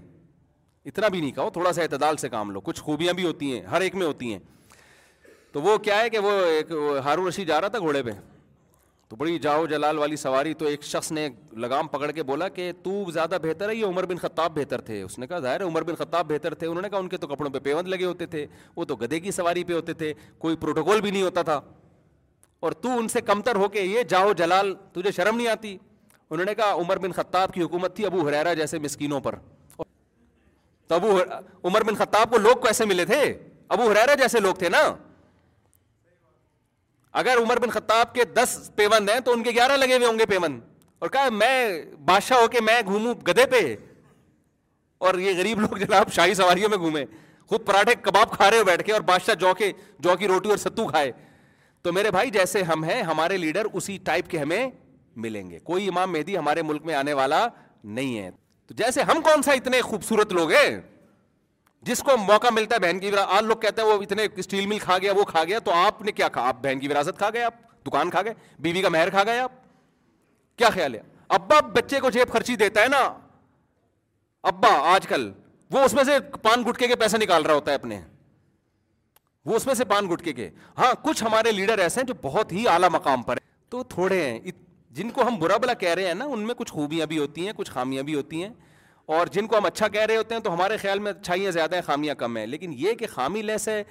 اتنا 0.90 1.08
بھی 1.14 1.20
نہیں 1.22 1.32
کہو 1.36 1.50
تھوڑا 1.54 1.72
سا 1.74 1.82
اعتدال 1.82 2.18
سے 2.24 2.30
کام 2.30 2.52
لو 2.52 2.60
کچھ 2.68 2.82
خوبیاں 2.84 3.14
بھی 3.20 3.26
ہوتی 3.26 3.52
ہیں 3.54 3.62
ہر 3.72 3.82
ایک 3.82 3.96
میں 3.96 4.06
ہوتی 4.08 4.32
ہیں 4.32 4.40
تو 5.52 5.62
وہ 5.62 5.78
کیا 5.88 5.98
ہے 6.02 6.10
کہ 6.10 6.20
وہ 6.26 6.32
ایک 6.46 6.72
ہارو 7.06 7.28
رشید 7.30 7.48
جا 7.48 7.60
رہا 7.62 7.68
تھا 7.68 7.80
گھوڑے 7.80 8.04
پہ 8.04 8.12
تو 9.10 9.16
بڑی 9.22 9.38
جاؤ 9.44 9.66
جلال 9.68 9.98
والی 10.00 10.16
سواری 10.26 10.54
تو 10.60 10.66
ایک 10.66 10.84
شخص 10.94 11.12
نے 11.12 11.28
لگام 11.64 11.88
پکڑ 11.98 12.12
کے 12.12 12.24
بولا 12.24 12.48
کہ 12.60 12.72
تو 12.84 13.04
زیادہ 13.14 13.38
بہتر 13.44 13.70
ہے 13.70 13.76
یہ 13.76 13.86
عمر 13.86 14.06
بن 14.14 14.18
خطاب 14.18 14.54
بہتر 14.58 14.82
تھے 14.90 15.02
اس 15.02 15.18
نے 15.20 15.28
کہا 15.28 15.40
ظاہر 15.48 15.60
ہے 15.62 15.66
عمر 15.66 15.84
بن 15.90 15.96
خطاب 16.06 16.28
بہتر 16.32 16.54
تھے 16.62 16.68
انہوں 16.68 16.82
نے 16.82 16.90
کہا 16.90 17.00
ان 17.00 17.10
کے 17.10 17.18
تو 17.18 17.28
کپڑوں 17.36 17.52
پہ 17.54 17.60
پیوند 17.64 17.88
لگے 17.88 18.06
ہوتے 18.06 18.26
تھے 18.36 18.46
وہ 18.76 18.86
تو 18.86 18.96
گدے 19.02 19.20
کی 19.20 19.32
سواری 19.42 19.64
پہ 19.64 19.74
ہوتے 19.74 19.94
تھے 20.04 20.14
کوئی 20.46 20.56
پروٹوکول 20.62 21.02
بھی 21.02 21.12
نہیں 21.12 21.24
ہوتا 21.24 21.42
تھا 21.52 21.60
اور 22.68 22.72
تو 22.86 22.98
ان 23.00 23.08
سے 23.18 23.22
کمتر 23.34 23.56
ہو 23.64 23.68
کے 23.78 23.82
یہ 23.82 24.04
جاؤ 24.10 24.34
جلال 24.44 24.74
تجھے 24.94 25.12
شرم 25.16 25.38
نہیں 25.38 25.48
آتی 25.48 25.78
انہوں 26.32 26.46
نے 26.46 26.54
کہا 26.56 26.74
عمر 26.82 26.98
بن 27.04 27.12
خطاب 27.12 27.52
کی 27.54 27.62
حکومت 27.62 27.96
تھی 27.96 28.06
ابو 28.06 28.28
حریرا 28.28 28.54
جیسے 28.60 28.78
مسکینوں 28.80 29.20
پر 29.22 29.36
تو 29.78 30.96
ابو 30.96 31.18
عمر 31.68 31.84
بن 31.84 31.96
خطاب 31.96 32.30
کو 32.32 32.38
لوگ 32.38 32.58
کیسے 32.66 32.86
ملے 32.86 33.06
تھے 33.06 33.22
ابو 33.76 33.90
حریرا 33.90 34.14
جیسے 34.22 34.40
لوگ 34.40 34.54
تھے 34.60 34.70
نا 34.70 34.82
اگر 37.22 37.38
عمر 37.42 37.60
بن 37.60 37.70
خطاب 37.70 38.14
کے 38.14 38.24
کے 38.24 38.34
دس 38.34 38.58
ہیں 38.90 39.20
تو 39.26 39.32
ان 39.34 39.44
گیارہ 39.46 39.76
لگے 39.78 39.96
ہوئے 39.96 40.08
ہوں 40.08 40.20
گے 40.20 40.26
پیوند 40.30 40.60
اور 41.00 41.10
کہا 41.16 41.30
میں 41.40 41.86
بادشاہ 42.10 42.42
ہو 42.42 42.48
کے 42.52 42.62
میں 42.68 42.82
گھوموں 42.86 43.14
گدے 43.30 43.46
پہ 43.52 43.62
اور 45.08 45.18
یہ 45.24 45.38
غریب 45.38 45.60
لوگ 45.62 45.76
جناب 45.78 46.12
شاہی 46.16 46.34
سواریوں 46.40 46.70
میں 46.70 46.78
گھومے 46.78 47.06
خود 47.50 47.66
پراٹھے 47.66 47.96
کباب 48.04 48.32
کھا 48.38 48.50
رہے 48.50 48.60
ہو 48.60 48.64
بیٹھ 48.70 48.84
کے 48.86 48.94
اور 48.94 49.02
بادشاہ 49.12 49.36
جو 50.04 50.16
کی 50.20 50.28
روٹی 50.28 50.50
اور 50.50 50.58
ستو 50.64 50.88
کھائے 50.92 51.12
تو 51.84 51.94
میرے 51.94 52.12
بھائی 52.18 52.30
جیسے 52.38 52.64
ہم 52.72 52.84
ہیں 52.84 53.02
ہمارے 53.12 53.38
لیڈر 53.38 53.68
اسی 53.74 53.98
ٹائپ 54.06 54.30
کے 54.30 54.38
ہمیں 54.40 54.66
ملیں 55.24 55.50
گے 55.50 55.60
کوئی 55.64 55.88
امام 55.90 56.12
مہدی 56.14 56.38
ہمارے 56.38 56.62
ملک 56.62 56.86
میں 56.86 56.96
آنے 56.96 57.14
والا 57.14 57.48
نہیں 57.84 58.18
ہے 58.18 58.30
تو 58.68 58.74
جیسے 58.78 59.02
ہم 59.12 59.22
کون 59.24 59.42
سا 59.44 59.52
اتنے 59.54 59.82
خوبصورت 59.82 60.34
لوگ 60.34 60.52
ہیں 60.52 60.80
جس 61.86 62.04
کو 62.04 62.16
موقع 62.18 62.48
ملتا 62.54 62.76
ہے 62.76 62.80
بہن 62.80 63.00
کی 63.00 63.12
وراثت 63.12 63.32
آج 63.36 63.44
لوگ 63.46 63.58
کہتے 63.60 63.82
ہیں 63.82 63.90
وہ 63.90 64.02
اتنے 64.02 64.26
اسٹیل 64.38 64.66
مل 64.68 64.80
کھا 64.80 64.98
گیا 65.02 65.14
وہ 65.18 65.24
کھا 65.28 65.44
گیا 65.44 65.60
تو 65.66 65.72
آپ 65.76 66.02
نے 66.02 66.12
کیا 66.12 66.28
کھا 66.34 66.42
آپ 66.48 66.62
بہن 66.64 66.80
کی 66.80 66.88
وراثت 66.88 67.18
کھا 67.18 67.30
گئے 67.34 67.44
آپ 67.44 67.54
دکان 67.88 68.10
کھا 68.10 68.22
گئے 68.26 68.34
بیوی 68.62 68.82
کا 68.82 68.90
مہر 68.90 69.10
کھا 69.10 69.24
گئے 69.28 69.40
آپ 69.40 69.52
کیا 70.58 70.70
خیال 70.74 70.96
ہے 70.96 71.00
ابا 71.40 71.60
بچے 71.74 72.00
کو 72.00 72.10
جیب 72.10 72.34
خرچی 72.34 72.56
دیتا 72.56 72.82
ہے 72.84 72.88
نا 72.88 73.00
ابا 74.52 74.68
آج 74.94 75.08
کل 75.08 75.32
وہ 75.72 75.80
اس 75.86 75.94
میں 75.94 76.04
سے 76.04 76.20
پان 76.42 76.64
گٹکے 76.70 76.88
کے 76.88 76.96
پیسے 77.02 77.18
نکال 77.18 77.44
رہا 77.46 77.54
ہوتا 77.54 77.72
ہے 77.72 77.76
اپنے 77.76 78.00
وہ 79.46 79.56
اس 79.56 79.66
میں 79.66 79.74
سے 79.74 79.86
پان 79.86 80.10
گٹکے 80.12 80.32
کے 80.34 80.50
ہاں 80.78 80.94
کچھ 81.04 81.24
ہمارے 81.24 81.52
لیڈر 81.52 81.78
ایسے 81.80 82.00
ہیں 82.00 82.08
جو 82.08 82.14
بہت 82.22 82.52
ہی 82.52 82.68
اعلیٰ 82.70 82.90
مقام 82.94 83.22
پر 83.30 83.38
ہیں 83.42 83.50
تو 83.72 83.82
تھوڑے 83.90 84.20
ہیں 84.30 84.40
جن 84.96 85.10
کو 85.16 85.22
ہم 85.28 85.36
برا 85.40 85.58
بلا 85.62 85.74
کہہ 85.80 85.94
رہے 85.96 86.06
ہیں 86.08 86.14
نا 86.14 86.26
ان 86.34 86.40
میں 86.48 86.54
کچھ 86.58 86.72
خوبیاں 86.74 87.06
بھی 87.08 87.18
ہوتی 87.18 87.46
ہیں 87.46 87.52
کچھ 87.56 87.70
خامیاں 87.72 88.04
بھی 88.04 88.16
ہوتی 88.16 88.42
ہیں 88.44 88.50
اور 89.18 89.28
جن 89.34 89.46
کو 89.48 89.58
ہم 89.58 89.66
اچھا 89.66 89.88
کہہ 89.88 90.06
رہے 90.08 90.16
ہوتے 90.18 90.36
ہیں 90.36 90.42
تو 90.42 90.54
ہمارے 90.54 90.78
خیال 90.78 91.00
میں 91.06 91.12
اچھائیاں 91.12 91.52
زیادہ 91.52 91.76
ہیں 91.76 91.82
خامیاں 91.86 92.16
کم 92.16 92.38
ہیں 92.38 92.46
لیکن 92.48 92.74
یہ 92.78 92.94
کہ 93.00 93.08
خامی 93.14 93.42
لیس 93.42 93.68
ہے 93.70 93.82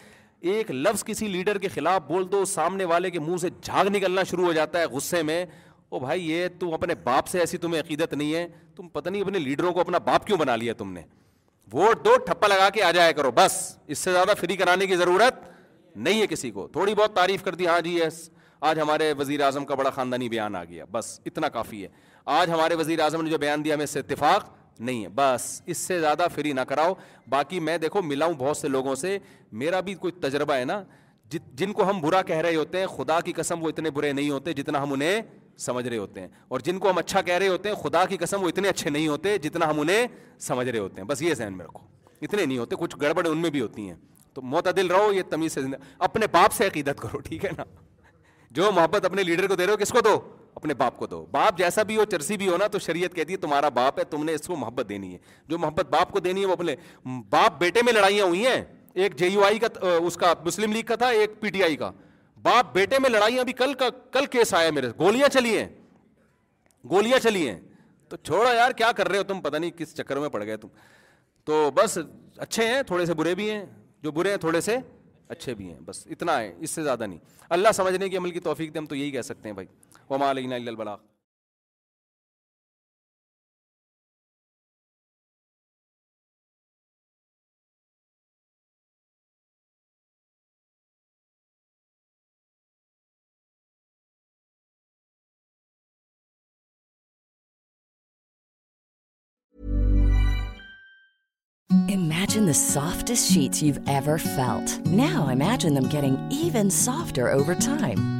ایک 0.53 0.71
لفظ 0.71 1.05
کسی 1.05 1.29
لیڈر 1.29 1.59
کے 1.59 1.69
خلاف 1.75 2.01
بول 2.09 2.31
دو 2.33 2.45
سامنے 2.55 2.85
والے 2.93 3.11
کے 3.11 3.21
منہ 3.21 3.37
سے 3.41 3.49
جھاگ 3.63 3.85
نکلنا 3.95 4.23
شروع 4.31 4.45
ہو 4.45 4.53
جاتا 4.53 4.81
ہے 4.81 4.87
غصے 4.93 5.23
میں 5.31 5.45
او 5.91 5.99
بھائی 6.01 6.31
یہ 6.31 6.49
تم 6.59 6.73
اپنے 6.75 6.95
باپ 7.05 7.27
سے 7.29 7.41
ایسی 7.41 7.59
تمہیں 7.59 7.81
عقیدت 7.81 8.13
نہیں 8.15 8.35
ہے 8.35 8.47
تم 8.77 8.89
پتہ 8.93 9.09
نہیں 9.09 9.23
اپنے 9.23 9.39
لیڈروں 9.39 9.73
کو 9.73 9.81
اپنا 9.81 9.99
باپ 10.05 10.27
کیوں 10.27 10.39
بنا 10.39 10.57
لیا 10.57 10.73
تم 10.79 10.93
نے 10.93 11.03
ووٹ 11.73 12.05
دو 12.05 12.17
ٹھپا 12.27 12.47
لگا 12.49 12.69
کے 12.75 12.83
آ 12.83 12.91
جایا 12.93 13.13
کرو 13.17 13.31
بس 13.35 13.61
اس 13.87 13.99
سے 13.99 14.13
زیادہ 14.13 14.33
فری 14.41 14.57
کرانے 14.57 14.87
کی 14.87 14.97
ضرورت 14.97 15.43
نہیں 15.97 16.21
ہے 16.23 16.27
کسی 16.27 16.51
کو 16.51 16.67
تھوڑی 16.73 16.95
بہت 16.95 17.15
تعریف 17.17 17.43
کر 17.45 17.55
دی 17.55 17.67
ہاں 17.67 17.81
جی 17.85 17.97
یس 17.99 18.29
آج 18.63 18.79
ہمارے 18.81 19.13
وزیر 19.19 19.41
اعظم 19.41 19.65
کا 19.67 19.75
بڑا 19.75 19.91
خاندانی 19.91 20.29
بیان 20.29 20.57
آ 20.57 20.63
گیا 20.69 20.85
بس 20.93 21.19
اتنا 21.27 21.49
کافی 21.49 21.83
ہے 21.83 21.89
آج 22.39 22.51
ہمارے 22.51 22.75
وزیر 22.79 23.01
اعظم 23.01 23.23
نے 23.25 23.31
جو 23.31 23.39
بیان 23.39 23.65
دیا 23.65 23.75
ہمیں 23.75 23.85
اس 23.85 23.91
سے 23.91 23.99
اتفاق 23.99 24.47
نہیں 24.79 25.03
ہے 25.05 25.09
بس 25.15 25.43
اس 25.73 25.79
سے 25.79 25.99
زیادہ 26.01 26.27
فری 26.35 26.53
نہ 26.53 26.61
کراؤ 26.69 26.93
باقی 27.31 27.61
میں 27.61 27.77
دیکھو 27.79 28.03
ملا 28.03 28.27
ہوں 28.27 28.35
بہت 28.39 28.57
سے 28.57 28.69
لوگوں 28.69 28.95
سے 29.05 29.19
میرا 29.63 29.81
بھی 29.89 29.95
کوئی 30.03 30.13
تجربہ 30.21 30.55
ہے 30.55 30.65
نا 30.65 30.83
جن 31.59 31.73
کو 31.73 31.89
ہم 31.91 32.01
برا 32.01 32.23
کہہ 32.27 32.39
رہے 32.47 32.55
ہوتے 32.57 32.79
ہیں 32.81 32.87
خدا 32.97 33.21
کی 33.25 33.33
قسم 33.33 33.63
وہ 33.65 33.69
اتنے 33.69 33.91
برے 33.99 34.13
نہیں 34.13 34.31
ہوتے 34.31 34.53
جتنا 34.53 34.83
ہم 34.83 34.93
انہیں 34.93 35.21
سمجھ 35.67 35.87
رہے 35.89 35.99
ہوتے 35.99 36.21
ہیں 36.21 36.29
اور 36.49 36.61
جن 36.65 36.79
کو 36.79 36.91
ہم 36.91 36.99
اچھا 36.99 37.23
کہہ 37.23 37.39
رہے 37.39 37.49
ہوتے 37.49 37.69
ہیں 37.69 37.77
خدا 37.83 38.05
کی 38.09 38.17
قسم 38.21 38.43
وہ 38.43 38.49
اتنے 38.49 38.69
اچھے 38.69 38.91
نہیں 38.91 39.09
ہوتے 39.09 39.37
جتنا 39.43 39.71
ہم 39.71 39.81
انہیں 39.81 40.07
سمجھ 40.49 40.69
رہے 40.69 40.79
ہوتے 40.79 41.01
ہیں 41.01 41.09
بس 41.09 41.23
یہ 41.23 41.35
ذہن 41.35 41.57
میں 41.57 41.65
رکھو 41.67 41.87
اتنے 42.23 42.45
نہیں 42.45 42.59
ہوتے 42.59 42.77
کچھ 42.79 42.97
گڑبڑ 43.03 43.27
ان 43.29 43.39
میں 43.43 43.51
بھی 43.51 43.61
ہوتی 43.61 43.87
ہیں 43.89 43.95
تو 44.35 44.43
معتدل 44.55 44.91
رہو 44.91 45.13
یہ 45.13 45.23
تمیز 45.31 45.53
سے 45.55 45.61
اپنے 46.09 46.27
باپ 46.33 46.53
سے 46.57 46.67
عقیدت 46.67 47.01
کرو 47.03 47.19
ٹھیک 47.29 47.45
ہے 47.45 47.51
نا 47.59 47.65
جو 48.57 48.71
محبت 48.75 49.05
اپنے 49.05 49.23
لیڈر 49.23 49.47
کو 49.49 49.55
دے 49.57 49.67
رہے 49.67 49.73
ہو 49.73 49.77
کس 49.79 49.91
کو 49.93 50.01
دو 50.05 50.19
اپنے 50.57 50.75
باپ 50.75 50.97
کو 50.99 51.07
دو 51.07 51.25
باپ 51.31 51.59
جیسا 51.59 51.83
بھی 51.91 51.97
ہو 51.97 52.05
چرسی 52.11 52.37
بھی 52.37 52.49
ہو 52.49 52.57
نا 52.59 52.67
تو 52.73 52.79
شریعت 52.79 53.15
کہتی 53.15 53.33
ہے 53.33 53.39
تمہارا 53.39 53.69
باپ 53.75 53.99
ہے 53.99 54.05
تم 54.11 54.25
نے 54.25 54.35
اس 54.35 54.47
کو 54.47 54.57
محبت 54.57 54.89
دینی 54.89 55.13
ہے 55.13 55.19
جو 55.49 55.59
محبت 55.59 55.91
باپ 55.91 56.11
کو 56.13 56.21
دینی 56.21 56.41
ہے 56.41 56.47
وہ 56.47 56.53
اپنے 56.53 56.75
باپ 57.31 57.59
بیٹے 57.61 57.83
میں 57.85 57.93
لڑائیاں 57.93 58.25
ہوئی 58.27 58.47
ہیں 58.47 58.61
ایک 59.03 59.17
جے 59.17 59.29
یو 59.29 59.45
آئی 59.45 59.59
کا 59.59 59.69
اس 59.97 60.17
کا 60.21 60.33
مسلم 60.45 60.73
لیگ 60.73 60.83
کا 60.87 60.95
تھا 61.03 61.09
ایک 61.19 61.41
پی 61.41 61.49
ٹی 61.51 61.63
آئی 61.63 61.77
کا 61.77 61.91
باپ 62.43 62.75
بیٹے 62.75 62.97
میں 63.03 63.11
لڑائیاں 63.11 63.45
بھی 63.45 63.53
کل 63.53 63.75
کا 63.79 63.89
کل 64.13 64.27
کیس 64.31 64.55
آیا 64.55 64.71
میرے 64.73 64.89
گولیاں 64.99 65.29
چلی 65.33 65.57
ہیں 65.59 65.69
گولیاں 66.91 67.19
چلی 67.23 67.49
ہیں 67.49 67.59
تو 68.09 68.17
چھوڑا 68.17 68.53
یار 68.55 68.71
کیا 68.77 68.93
کر 68.97 69.09
رہے 69.09 69.19
ہو 69.19 69.23
تم 69.23 69.41
پتا 69.41 69.59
نہیں 69.59 69.71
کس 69.79 69.95
چکر 69.97 70.17
میں 70.21 70.29
پڑ 70.29 70.45
گئے 70.45 70.57
تم 70.57 70.69
تو 71.45 71.71
بس 71.75 71.99
اچھے 72.39 72.67
ہیں 72.69 72.83
تھوڑے 72.87 73.07
سے 73.07 73.15
برے 73.15 73.35
بھی 73.35 73.51
ہیں 73.51 73.65
جو 74.03 74.11
برے 74.13 74.31
ہیں 74.31 74.37
تھوڑے 74.39 74.61
سے 74.61 74.77
اچھے 75.31 75.53
بھی 75.55 75.73
ہیں 75.73 75.81
بس 75.85 76.07
اتنا 76.11 76.39
ہے 76.39 76.53
اس 76.59 76.71
سے 76.79 76.83
زیادہ 76.83 77.07
نہیں 77.07 77.19
اللہ 77.57 77.73
سمجھنے 77.75 78.09
کی 78.09 78.17
عمل 78.17 78.31
کی 78.37 78.41
توفیق 78.49 78.73
دے 78.75 78.79
ہم 78.79 78.87
تو 78.87 78.95
یہی 78.95 79.11
کہہ 79.11 79.23
سکتے 79.31 79.49
ہیں 79.49 79.55
بھائی 79.61 79.67
وہ 80.09 80.25
علیکنہ 80.31 80.55
اللہ 80.55 80.95
overtime 107.61 108.20